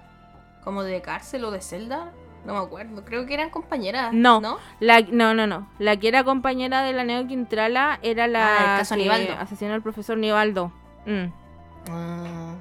¿Como 0.64 0.82
de 0.82 1.02
cárcel 1.02 1.44
o 1.44 1.50
de 1.50 1.60
celda? 1.60 2.12
No 2.46 2.54
me 2.54 2.60
acuerdo. 2.60 3.04
Creo 3.04 3.26
que 3.26 3.34
eran 3.34 3.50
compañeras. 3.50 4.14
No. 4.14 4.40
¿No? 4.40 4.56
La, 4.80 5.02
no, 5.02 5.34
no, 5.34 5.46
no. 5.46 5.68
La 5.78 5.98
que 5.98 6.08
era 6.08 6.24
compañera 6.24 6.82
de 6.82 6.94
la 6.94 7.04
Neo 7.04 7.26
Quintrala 7.26 7.98
era 8.02 8.26
la 8.26 8.46
Ah, 8.46 8.72
el 8.72 8.78
caso 8.78 8.94
que 8.94 9.32
asesinó 9.32 9.74
al 9.74 9.82
profesor 9.82 10.16
Nivaldo. 10.16 10.72
Mm. 11.04 11.26
Ah, 11.90 12.54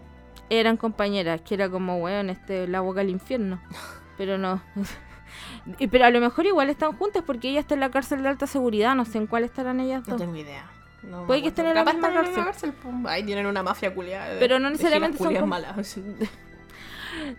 Eran 0.50 0.78
compañeras, 0.78 1.42
que 1.42 1.56
era 1.56 1.70
como, 1.70 1.98
weón, 1.98 2.30
este, 2.30 2.68
la 2.68 2.82
boca 2.82 3.00
del 3.00 3.10
infierno. 3.10 3.60
Pero 4.18 4.38
no. 4.38 4.62
Pero 5.92 6.06
a 6.06 6.10
lo 6.12 6.20
mejor 6.22 6.46
igual 6.46 6.70
están 6.70 6.94
juntas 6.94 7.24
porque 7.26 7.50
ella 7.50 7.60
está 7.60 7.74
en 7.74 7.80
la 7.80 7.90
cárcel 7.92 8.22
de 8.24 8.30
alta 8.30 8.48
seguridad. 8.48 8.96
No 8.96 9.06
sé 9.06 9.18
en 9.18 9.28
cuál 9.28 9.44
estarán 9.44 9.80
ellas 9.80 10.08
no 10.08 10.12
dos. 10.14 10.22
tengo 10.22 10.36
idea. 10.36 10.66
No 11.04 11.26
Puede 11.28 11.42
que 11.42 11.50
estén 11.50 11.66
en 11.68 11.76
la 11.76 11.84
misma 11.84 12.08
están 12.10 12.26
en 12.26 12.36
la 12.36 12.44
cárcel. 12.46 12.74
Ay, 13.08 13.24
tienen 13.24 13.46
una 13.46 13.62
mafia 13.64 13.94
culiada. 13.94 14.36
Pero 14.40 14.60
no 14.60 14.70
necesariamente 14.70 15.18
son 15.18 15.34
como- 15.34 15.48
malas. 15.48 16.00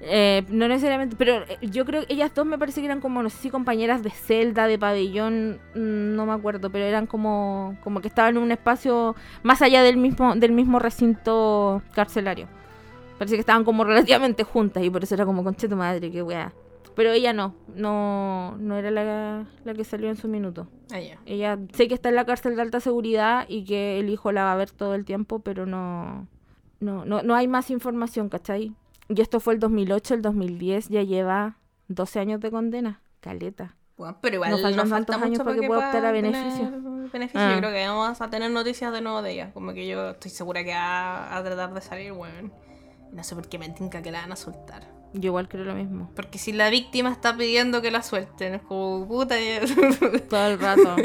Eh, 0.01 0.45
no 0.49 0.69
necesariamente, 0.69 1.17
pero 1.17 1.43
eh, 1.49 1.59
yo 1.61 1.85
creo 1.85 2.07
que 2.07 2.13
ellas 2.15 2.35
dos 2.35 2.47
me 2.47 2.59
parece 2.59 2.81
que 2.81 2.87
eran 2.87 3.01
como, 3.01 3.23
no 3.23 3.29
sé 3.29 3.37
si 3.39 3.51
compañeras 3.51 4.03
de 4.03 4.11
celda, 4.11 4.67
de 4.67 4.79
pabellón, 4.79 5.61
mm, 5.75 6.15
no 6.17 6.25
me 6.27 6.33
acuerdo, 6.33 6.71
pero 6.71 6.85
eran 6.85 7.07
como, 7.07 7.77
como 7.83 8.01
que 8.01 8.09
estaban 8.09 8.37
en 8.37 8.43
un 8.43 8.53
espacio 8.53 9.15
más 9.43 9.61
allá 9.63 9.83
del 9.83 9.97
mismo, 9.99 10.35
del 10.35 10.53
mismo 10.53 10.79
recinto 10.79 11.83
carcelario. 11.93 12.49
Parece 13.19 13.37
que 13.37 13.41
estaban 13.41 13.65
como 13.65 13.85
relativamente 13.85 14.45
juntas 14.45 14.83
y 14.85 14.91
por 14.91 15.03
eso 15.03 15.15
era 15.15 15.25
como 15.25 15.43
conche 15.43 15.69
tu 15.69 15.77
madre, 15.77 16.11
qué 16.11 16.23
weá. 16.23 16.53
Pero 16.95 17.13
ella 17.13 17.33
no, 17.33 17.55
no, 17.75 18.57
no 18.59 18.77
era 18.77 18.91
la, 18.91 19.47
la 19.65 19.75
que 19.75 19.85
salió 19.85 20.09
en 20.09 20.17
su 20.17 20.29
minuto. 20.29 20.69
Ah, 20.91 20.99
ya. 21.01 21.19
Ella 21.27 21.59
sé 21.75 21.89
que 21.89 21.95
está 21.95 22.09
en 22.09 22.15
la 22.15 22.25
cárcel 22.25 22.57
de 22.57 22.63
alta 22.63 22.81
seguridad 22.81 23.45
y 23.49 23.65
que 23.65 24.01
el 24.01 24.09
hijo 24.09 24.33
la 24.33 24.45
va 24.45 24.53
a 24.53 24.57
ver 24.57 24.71
todo 24.71 24.95
el 24.95 25.05
tiempo, 25.05 25.41
pero 25.41 25.67
no, 25.67 26.27
no, 26.81 27.05
no, 27.05 27.23
no 27.23 27.35
hay 27.35 27.49
más 27.49 27.71
información, 27.71 28.31
¿cachai? 28.31 28.73
Y 29.09 29.21
esto 29.21 29.41
fue 29.41 29.55
el 29.55 29.61
2008, 29.61 30.15
el 30.15 30.23
2010 30.23 30.89
ya 30.89 31.03
lleva 31.03 31.59
12 31.89 32.19
años 32.19 32.41
de 32.41 32.51
condena. 32.51 33.01
Caleta. 33.21 33.77
Bueno, 33.97 34.19
pero 34.21 34.37
igual 34.37 34.51
Nos 34.51 34.61
nos 34.61 34.71
faltan 34.71 34.89
falta 34.89 35.13
tantos 35.13 35.27
años 35.27 35.43
para 35.43 35.61
que 35.61 35.67
pueda 35.67 35.87
optar 35.87 36.05
a 36.05 36.13
beneficio. 36.13 36.71
beneficio. 37.13 37.41
Ah. 37.41 37.53
Yo 37.55 37.59
creo 37.59 37.73
que 37.73 37.87
vamos 37.89 38.21
a 38.21 38.31
tener 38.31 38.51
noticias 38.51 38.93
de 38.93 39.01
nuevo 39.01 39.23
de 39.23 39.33
ella. 39.33 39.53
Como 39.53 39.73
que 39.73 39.87
yo 39.87 40.11
estoy 40.11 40.31
segura 40.31 40.65
que 40.65 40.75
va 40.75 41.35
a 41.37 41.43
tratar 41.43 41.73
de 41.73 41.81
salir, 41.81 42.13
weón. 42.13 42.53
No 43.17 43.25
sé 43.25 43.35
por 43.35 43.49
qué 43.49 43.59
me 43.59 43.69
tinca 43.71 44.03
que 44.03 44.13
la 44.13 44.21
van 44.21 44.33
a 44.33 44.37
soltar. 44.37 44.83
Yo 45.15 45.29
igual 45.29 45.49
creo 45.49 45.65
lo 45.65 45.75
mismo. 45.75 46.11
Porque 46.15 46.39
si 46.39 46.53
la 46.53 46.69
víctima 46.71 47.11
está 47.11 47.37
pidiendo 47.37 47.81
que 47.83 47.91
la 47.91 48.03
suelten, 48.03 48.55
es 48.55 48.63
como 48.63 49.09
puta. 49.09 49.35
ya- 49.41 49.61
Todo 50.29 50.47
el 50.49 50.59
rato. 50.61 50.97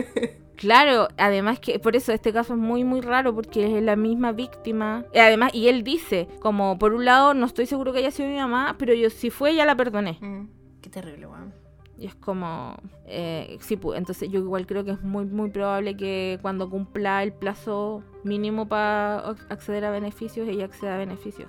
Claro, 0.57 1.07
además 1.17 1.59
que 1.59 1.79
por 1.79 1.95
eso 1.95 2.11
este 2.11 2.31
caso 2.31 2.53
es 2.53 2.59
muy 2.59 2.83
muy 2.83 3.01
raro 3.01 3.33
porque 3.33 3.77
es 3.77 3.81
la 3.83 3.95
misma 3.95 4.31
víctima. 4.31 5.05
Y 5.13 5.17
además, 5.19 5.55
y 5.55 5.69
él 5.69 5.83
dice, 5.83 6.27
como 6.39 6.77
por 6.77 6.93
un 6.93 7.05
lado 7.05 7.33
no 7.33 7.45
estoy 7.47 7.65
seguro 7.65 7.93
que 7.93 7.99
haya 7.99 8.11
sido 8.11 8.29
mi 8.29 8.35
mamá, 8.37 8.75
pero 8.77 8.93
yo 8.93 9.09
si 9.09 9.29
fue 9.31 9.51
ella 9.51 9.65
la 9.65 9.75
perdoné. 9.75 10.17
Mm, 10.21 10.47
Qué 10.81 10.89
terrible, 10.89 11.25
weón. 11.27 11.53
Y 11.97 12.07
es 12.07 12.15
como, 12.15 12.75
eh, 13.05 13.57
sí, 13.61 13.77
pues, 13.77 13.97
entonces 13.99 14.29
yo 14.29 14.39
igual 14.39 14.65
creo 14.67 14.83
que 14.83 14.91
es 14.91 15.01
muy, 15.03 15.25
muy 15.25 15.51
probable 15.51 15.95
que 15.95 16.39
cuando 16.41 16.67
cumpla 16.69 17.21
el 17.23 17.31
plazo 17.31 18.03
mínimo 18.23 18.67
para 18.67 19.19
acceder 19.49 19.85
a 19.85 19.91
beneficios, 19.91 20.47
ella 20.47 20.65
acceda 20.65 20.95
a 20.95 20.97
beneficios. 20.97 21.47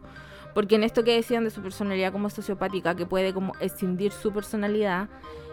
Porque 0.54 0.74
en 0.74 0.84
esto 0.84 1.02
que 1.02 1.14
decían 1.14 1.44
de 1.44 1.50
su 1.50 1.62
personalidad 1.62 2.12
como 2.12 2.28
sociopática, 2.30 2.94
que 2.94 3.06
puede 3.06 3.32
como 3.32 3.54
escindir 3.60 4.12
su 4.12 4.32
personalidad, 4.32 5.08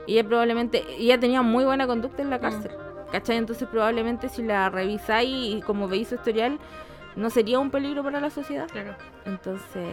ella 0.08 0.24
probablemente, 0.24 0.84
ella 0.98 1.20
tenía 1.20 1.42
muy 1.42 1.64
buena 1.64 1.88
conducta 1.88 2.22
en 2.22 2.30
la 2.30 2.40
cárcel. 2.40 2.72
¿Cachai? 3.12 3.38
Entonces 3.38 3.68
probablemente 3.68 4.30
si 4.30 4.44
la 4.44 4.70
revisáis 4.70 5.56
y 5.56 5.62
como 5.62 5.88
veis 5.88 6.10
su 6.10 6.16
historial, 6.16 6.60
no 7.16 7.30
sería 7.30 7.60
un 7.60 7.72
peligro 7.72 8.04
para 8.04 8.20
la 8.22 8.30
sociedad. 8.30 8.68
Claro. 8.72 8.96
Entonces, 9.26 9.88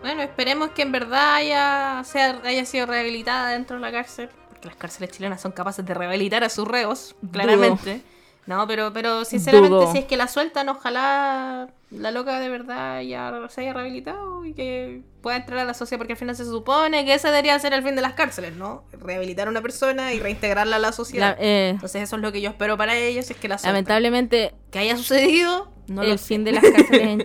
Bueno, 0.00 0.22
esperemos 0.22 0.70
que 0.70 0.82
en 0.82 0.92
verdad 0.92 1.34
haya, 1.34 2.02
sea, 2.04 2.40
haya 2.44 2.64
sido 2.64 2.86
rehabilitada 2.86 3.50
dentro 3.50 3.76
de 3.76 3.82
la 3.82 3.90
cárcel. 3.90 4.28
Porque 4.50 4.68
las 4.68 4.76
cárceles 4.76 5.10
chilenas 5.10 5.40
son 5.40 5.52
capaces 5.52 5.84
de 5.84 5.94
rehabilitar 5.94 6.44
a 6.44 6.48
sus 6.48 6.66
reos, 6.66 7.16
claramente. 7.32 8.02
No, 8.46 8.66
pero, 8.66 8.92
pero 8.92 9.24
sinceramente, 9.24 9.74
Dudo. 9.74 9.92
si 9.92 9.98
es 9.98 10.04
que 10.04 10.16
la 10.16 10.28
sueltan, 10.28 10.68
ojalá 10.68 11.68
la 11.98 12.10
loca 12.10 12.40
de 12.40 12.48
verdad 12.48 13.00
ya 13.02 13.32
se 13.48 13.62
haya 13.62 13.72
rehabilitado 13.72 14.44
y 14.44 14.52
que 14.54 15.02
pueda 15.22 15.36
entrar 15.36 15.58
a 15.60 15.64
la 15.64 15.74
sociedad, 15.74 15.98
porque 15.98 16.12
al 16.14 16.18
final 16.18 16.36
se 16.36 16.44
supone 16.44 17.04
que 17.04 17.14
ese 17.14 17.28
debería 17.28 17.58
ser 17.58 17.72
el 17.72 17.82
fin 17.82 17.96
de 17.96 18.02
las 18.02 18.14
cárceles, 18.14 18.56
¿no? 18.56 18.84
Rehabilitar 18.92 19.48
a 19.48 19.50
una 19.50 19.62
persona 19.62 20.12
y 20.12 20.20
reintegrarla 20.20 20.76
a 20.76 20.78
la 20.78 20.92
sociedad. 20.92 21.36
la- 21.38 21.44
eh, 21.44 21.70
Entonces 21.70 22.02
eso 22.02 22.16
es 22.16 22.22
lo 22.22 22.32
que 22.32 22.40
yo 22.40 22.50
espero 22.50 22.76
para 22.76 22.96
ellos, 22.96 23.30
es 23.30 23.36
que 23.36 23.48
la 23.48 23.58
lamentablemente 23.64 24.54
Que 24.70 24.80
haya 24.80 24.96
sucedido, 24.96 25.70
no 25.88 26.02
lo 26.02 26.12
el 26.12 26.18
sé. 26.18 26.26
fin 26.26 26.44
de 26.44 26.52
las 26.52 26.64
cárceles 26.64 27.06
en, 27.08 27.20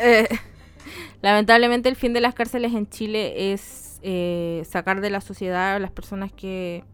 eh, 0.00 0.28
lamentablemente 1.22 1.88
el 1.88 1.96
fin 1.96 2.12
de 2.12 2.20
las 2.20 2.34
cárceles 2.34 2.74
en 2.74 2.88
Chile 2.88 3.52
es 3.52 3.98
eh, 4.02 4.62
sacar 4.68 5.00
de 5.00 5.10
la 5.10 5.20
sociedad 5.20 5.76
a 5.76 5.78
las 5.78 5.90
personas 5.90 6.32
que 6.32 6.84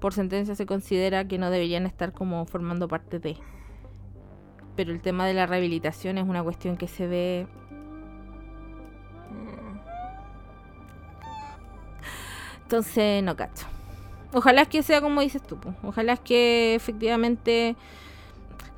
por 0.00 0.12
sentencia 0.12 0.54
se 0.54 0.66
considera 0.66 1.26
que 1.26 1.38
no 1.38 1.50
deberían 1.50 1.86
estar 1.86 2.12
como 2.12 2.46
formando 2.46 2.86
parte 2.88 3.18
de 3.18 3.36
pero 4.76 4.92
el 4.92 5.00
tema 5.00 5.26
de 5.26 5.34
la 5.34 5.46
rehabilitación 5.46 6.18
es 6.18 6.24
una 6.28 6.42
cuestión 6.42 6.76
que 6.76 6.86
se 6.88 7.06
ve 7.06 7.46
Mm. 9.30 9.78
entonces 12.62 13.22
no 13.22 13.36
cacho 13.36 13.66
ojalá 14.32 14.64
que 14.66 14.82
sea 14.82 15.00
como 15.00 15.20
dices 15.20 15.42
tú 15.42 15.58
ojalá 15.82 16.16
que 16.16 16.74
efectivamente 16.74 17.76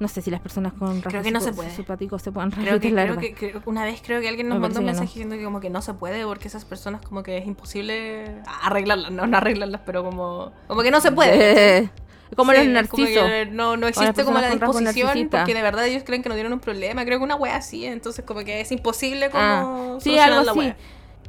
no 0.01 0.07
sé 0.07 0.23
si 0.23 0.31
las 0.31 0.41
personas 0.41 0.73
con 0.75 1.01
Creo 1.01 1.11
rasgos 1.11 1.23
que 1.25 1.31
no 1.33 1.41
psicopáticos 1.71 2.23
se 2.23 2.31
puedan 2.31 2.53
Creo 2.53 2.79
que, 2.79 2.93
creo 2.93 3.19
que, 3.19 3.35
creo- 3.35 3.63
una 3.67 3.83
vez 3.85 4.01
creo 4.01 4.21
que 4.21 4.29
alguien 4.29 4.49
nos 4.49 4.59
Me 4.59 4.63
mandó 4.63 4.79
un 4.79 4.87
no. 4.87 4.93
mensaje 4.93 5.09
diciendo 5.09 5.35
que 5.37 5.43
como 5.43 5.59
que 5.59 5.71
no 5.71 5.83
se 5.83 5.93
puede 5.93 6.25
porque 6.25 6.47
esas 6.47 6.65
personas 6.65 7.03
como 7.03 7.25
que 7.25 7.37
es 7.39 7.47
imposible 7.49 8.41
arreglarlas, 8.63 9.11
no, 9.11 9.27
no 9.27 9.37
arreglarlas, 9.37 9.81
pero 9.85 10.05
como 10.05 10.53
como 10.69 10.83
que 10.83 10.93
no 10.93 11.01
se 11.01 11.11
puede. 11.11 11.91
Como 12.37 12.53
Sí, 12.53 12.59
los 12.59 12.67
narcisos. 12.69 13.29
no, 13.53 13.77
no 13.77 13.87
existe 13.89 14.25
como 14.25 14.39
la 14.41 14.51
disposición 14.51 15.29
porque 15.31 15.55
de 15.55 15.63
verdad 15.63 15.87
ellos 15.87 16.03
creen 16.05 16.23
que 16.23 16.29
no 16.29 16.35
tienen 16.35 16.53
un 16.53 16.61
problema. 16.61 17.05
Creo 17.05 17.19
que 17.19 17.25
una 17.25 17.37
wea 17.37 17.57
así, 17.57 17.85
entonces 17.87 18.25
como 18.25 18.41
que 18.45 18.61
es 18.61 18.71
imposible 18.73 19.31
como 19.31 19.43
Ah, 19.43 19.97
sí, 20.01 20.19
algo 20.19 20.43
la 20.43 20.51
así. 20.51 20.59
wea. 20.61 20.77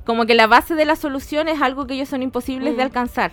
Como 0.05 0.25
que 0.25 0.35
la 0.35 0.47
base 0.47 0.75
de 0.75 0.85
la 0.85 0.95
solución 0.95 1.47
es 1.47 1.61
algo 1.61 1.85
que 1.87 1.93
ellos 1.93 2.09
son 2.09 2.21
imposibles 2.23 2.75
de 2.75 2.83
Mm. 2.83 2.85
alcanzar. 2.85 3.31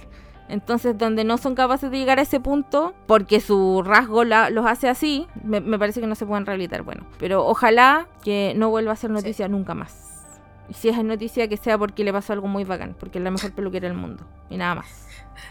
Entonces, 0.48 0.96
donde 0.96 1.24
no 1.24 1.38
son 1.38 1.56
capaces 1.56 1.90
de 1.90 1.98
llegar 1.98 2.20
a 2.20 2.22
ese 2.22 2.38
punto, 2.38 2.94
porque 3.06 3.40
su 3.40 3.82
rasgo 3.84 4.22
la- 4.22 4.48
los 4.50 4.64
hace 4.64 4.88
así, 4.88 5.26
me, 5.42 5.60
me 5.60 5.76
parece 5.76 6.00
que 6.00 6.06
no 6.06 6.14
se 6.14 6.24
pueden 6.24 6.46
rehabilitar. 6.46 6.82
Bueno, 6.82 7.04
pero 7.18 7.44
ojalá 7.44 8.06
que 8.22 8.52
no 8.56 8.70
vuelva 8.70 8.92
a 8.92 8.96
ser 8.96 9.10
noticia 9.10 9.48
nunca 9.48 9.74
más. 9.74 10.24
Y 10.68 10.74
si 10.74 10.88
es 10.88 11.02
noticia, 11.02 11.48
que 11.48 11.56
sea 11.56 11.78
porque 11.78 12.04
le 12.04 12.12
pasó 12.12 12.32
algo 12.32 12.46
muy 12.46 12.62
bacán, 12.64 12.94
porque 12.98 13.18
es 13.18 13.24
la 13.24 13.30
mejor 13.32 13.52
peluquera 13.52 13.88
del 13.88 13.96
mundo. 13.96 14.24
Y 14.48 14.56
nada 14.56 14.76
más. 14.76 15.05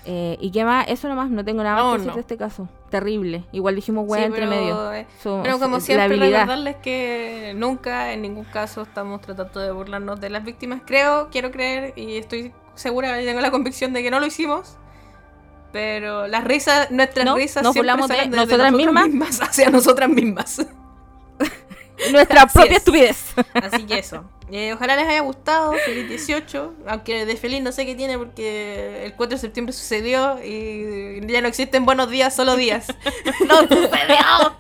Eh, 0.06 0.38
¿Y 0.40 0.52
qué 0.52 0.64
más? 0.66 0.88
Eso 0.88 1.08
nomás, 1.08 1.30
no 1.30 1.44
tengo 1.46 1.64
nada 1.64 1.76
más 1.76 1.84
No, 1.86 1.92
que 1.92 1.98
decir 1.98 2.10
no. 2.10 2.16
de 2.16 2.22
este 2.22 2.38
caso. 2.38 2.70
Terrible. 2.90 3.44
Igual 3.52 3.76
dijimos 3.76 4.06
wea 4.08 4.22
Sí, 4.22 4.26
entre 4.28 4.48
pero, 4.48 4.52
medio. 4.62 4.94
eh, 4.94 5.08
Pero 5.44 5.60
como 5.60 5.80
su- 5.80 5.88
siempre, 5.88 6.18
recordarles 6.18 6.76
que 6.78 7.54
nunca, 7.56 8.14
en 8.14 8.22
ningún 8.22 8.46
caso, 8.46 8.84
estamos 8.84 9.22
tratando 9.22 9.60
de 9.60 9.72
burlarnos 9.72 10.20
de 10.22 10.30
las 10.30 10.44
víctimas. 10.44 10.82
Creo, 10.86 11.30
quiero 11.32 11.52
creer 11.52 11.94
y 11.96 12.18
estoy 12.18 12.54
segura 12.76 13.22
y 13.22 13.26
tengo 13.26 13.42
la 13.42 13.52
convicción 13.52 13.94
de 13.94 14.04
que 14.04 14.12
no 14.12 14.20
lo 14.20 14.26
hicimos. 14.26 14.78
Pero 15.72 16.28
las 16.28 16.44
risas, 16.46 16.90
nuestras 16.92 17.26
No, 17.26 17.36
risas 17.36 17.62
nos 17.64 17.74
siempre 17.74 17.92
burlamos 17.94 18.08
de 18.10 18.28
nosotras 18.28 18.72
nosotras 18.72 19.04
mismas. 19.04 19.42
hacia 19.42 19.70
nosotras 19.70 20.10
mismas. 20.10 20.66
Nuestra 22.12 22.44
Así 22.44 22.54
propia 22.54 22.72
es. 22.72 22.78
estupidez. 22.78 23.34
Así 23.54 23.86
que 23.86 24.00
eso. 24.00 24.24
Eh, 24.52 24.74
ojalá 24.74 24.96
les 24.96 25.08
haya 25.08 25.22
gustado. 25.22 25.74
Feliz 25.86 26.08
18. 26.08 26.74
Aunque 26.88 27.26
de 27.26 27.36
feliz 27.38 27.62
no 27.64 27.72
sé 27.72 27.86
qué 27.86 27.96
tiene 27.96 28.18
porque 28.18 29.06
el 29.06 29.14
4 29.16 29.36
de 29.38 29.42
septiembre 29.42 29.74
sucedió 29.74 30.38
y 30.44 31.26
ya 31.28 31.42
no 31.42 31.48
existen 31.48 31.86
buenos 31.86 32.10
días, 32.10 32.36
solo 32.36 32.56
días. 32.56 32.88
¡No 33.48 33.62
sucedió! 33.62 34.56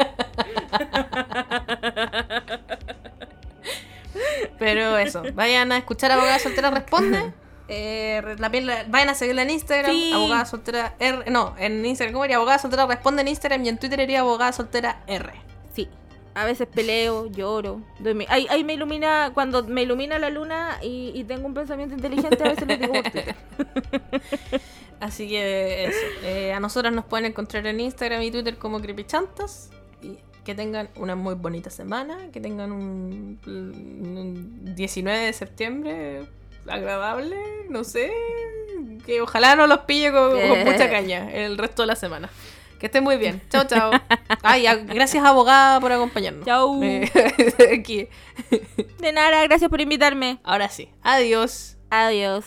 Pero 4.60 4.98
eso. 4.98 5.24
Vayan 5.34 5.72
a 5.72 5.78
escuchar 5.78 6.12
Abogada 6.12 6.40
Soltera 6.40 6.72
Responde. 6.72 7.34
Eh, 7.68 8.22
la 8.38 8.52
piel- 8.52 8.86
vayan 8.90 9.10
a 9.10 9.16
seguirla 9.16 9.41
en 9.41 9.49
Instagram. 9.49 9.91
Sí. 9.91 10.12
Abogada 10.14 10.45
Soltera 10.45 10.95
R. 10.99 11.30
No, 11.30 11.56
en 11.57 11.86
Instagram. 11.86 12.14
¿Cómo 12.14 12.26
era? 12.26 12.36
Abogada 12.38 12.60
Soltera 12.60 12.86
Responde 12.86 13.22
en 13.22 13.28
Instagram 13.28 13.66
y 13.66 13.70
en 13.70 13.78
Twitter 13.78 13.99
iría 13.99 14.22
Abogada 14.22 14.52
Soltera 14.53 15.02
R. 15.07 15.34
Sí. 15.76 15.90
A 16.36 16.44
veces 16.44 16.68
peleo, 16.68 17.28
lloro. 17.28 17.82
doy 17.99 18.26
Ahí, 18.28 18.45
ahí 18.49 18.66
me 18.66 18.74
ilumina, 18.74 19.32
cuando 19.34 19.64
me 19.64 19.84
ilumina 19.84 20.20
la 20.20 20.30
luna 20.30 20.80
y, 20.84 21.12
y 21.16 21.24
tengo 21.24 21.48
un 21.48 21.53
pensamiento 21.53 21.95
inteligente, 21.95 22.38
a 22.44 22.49
veces 22.49 22.68
les 22.68 22.80
digo. 22.80 22.94
Así 24.99 25.30
que 25.30 25.86
eso. 25.86 25.98
Eh, 26.24 26.52
a 26.52 26.60
nosotros 26.60 26.94
nos 26.94 27.06
pueden 27.06 27.26
encontrar 27.26 27.66
en 27.68 27.80
Instagram 27.80 28.22
y 28.22 28.32
Twitter 28.32 28.57
como 28.57 28.82
Creepychantas. 28.82 29.70
Y 30.02 30.18
que 30.44 30.56
tengan 30.56 30.90
una 30.98 31.16
muy 31.16 31.36
bonita 31.36 31.70
semana. 31.70 32.18
Que 32.34 32.41
tengan 32.41 32.74
un, 32.74 33.40
un 33.45 34.76
19 34.76 35.28
de 35.28 35.34
septiembre 35.34 36.24
agradable. 36.68 37.38
No 37.70 37.86
sé. 37.86 38.12
Que 39.06 39.22
ojalá 39.22 39.56
no 39.56 39.68
los 39.68 39.80
pille 39.80 40.12
con, 40.12 40.32
con 40.32 40.60
mucha 40.66 40.90
caña 40.90 41.32
el 41.32 41.57
resto 41.57 41.84
de 41.84 41.88
la 41.88 41.95
semana. 41.95 42.30
Que 42.86 42.88
estén 42.88 43.03
muy 43.03 43.18
bien. 43.18 43.41
Chao, 43.49 43.64
chao. 43.66 43.90
Ay, 44.44 44.68
a- 44.68 44.76
gracias 44.76 45.26
abogada 45.26 45.80
por 45.80 45.91
acompañarnos. 45.91 46.45
Chau. 46.45 46.80
Eh, 46.84 47.10
aquí. 47.74 48.07
De 48.99 49.12
nada, 49.12 49.41
gracias 49.48 49.72
por 49.72 49.82
invitarme. 49.82 50.38
Ahora 50.44 50.70
sí. 50.70 50.88
Adiós. 51.02 51.78
Adiós. 51.90 52.45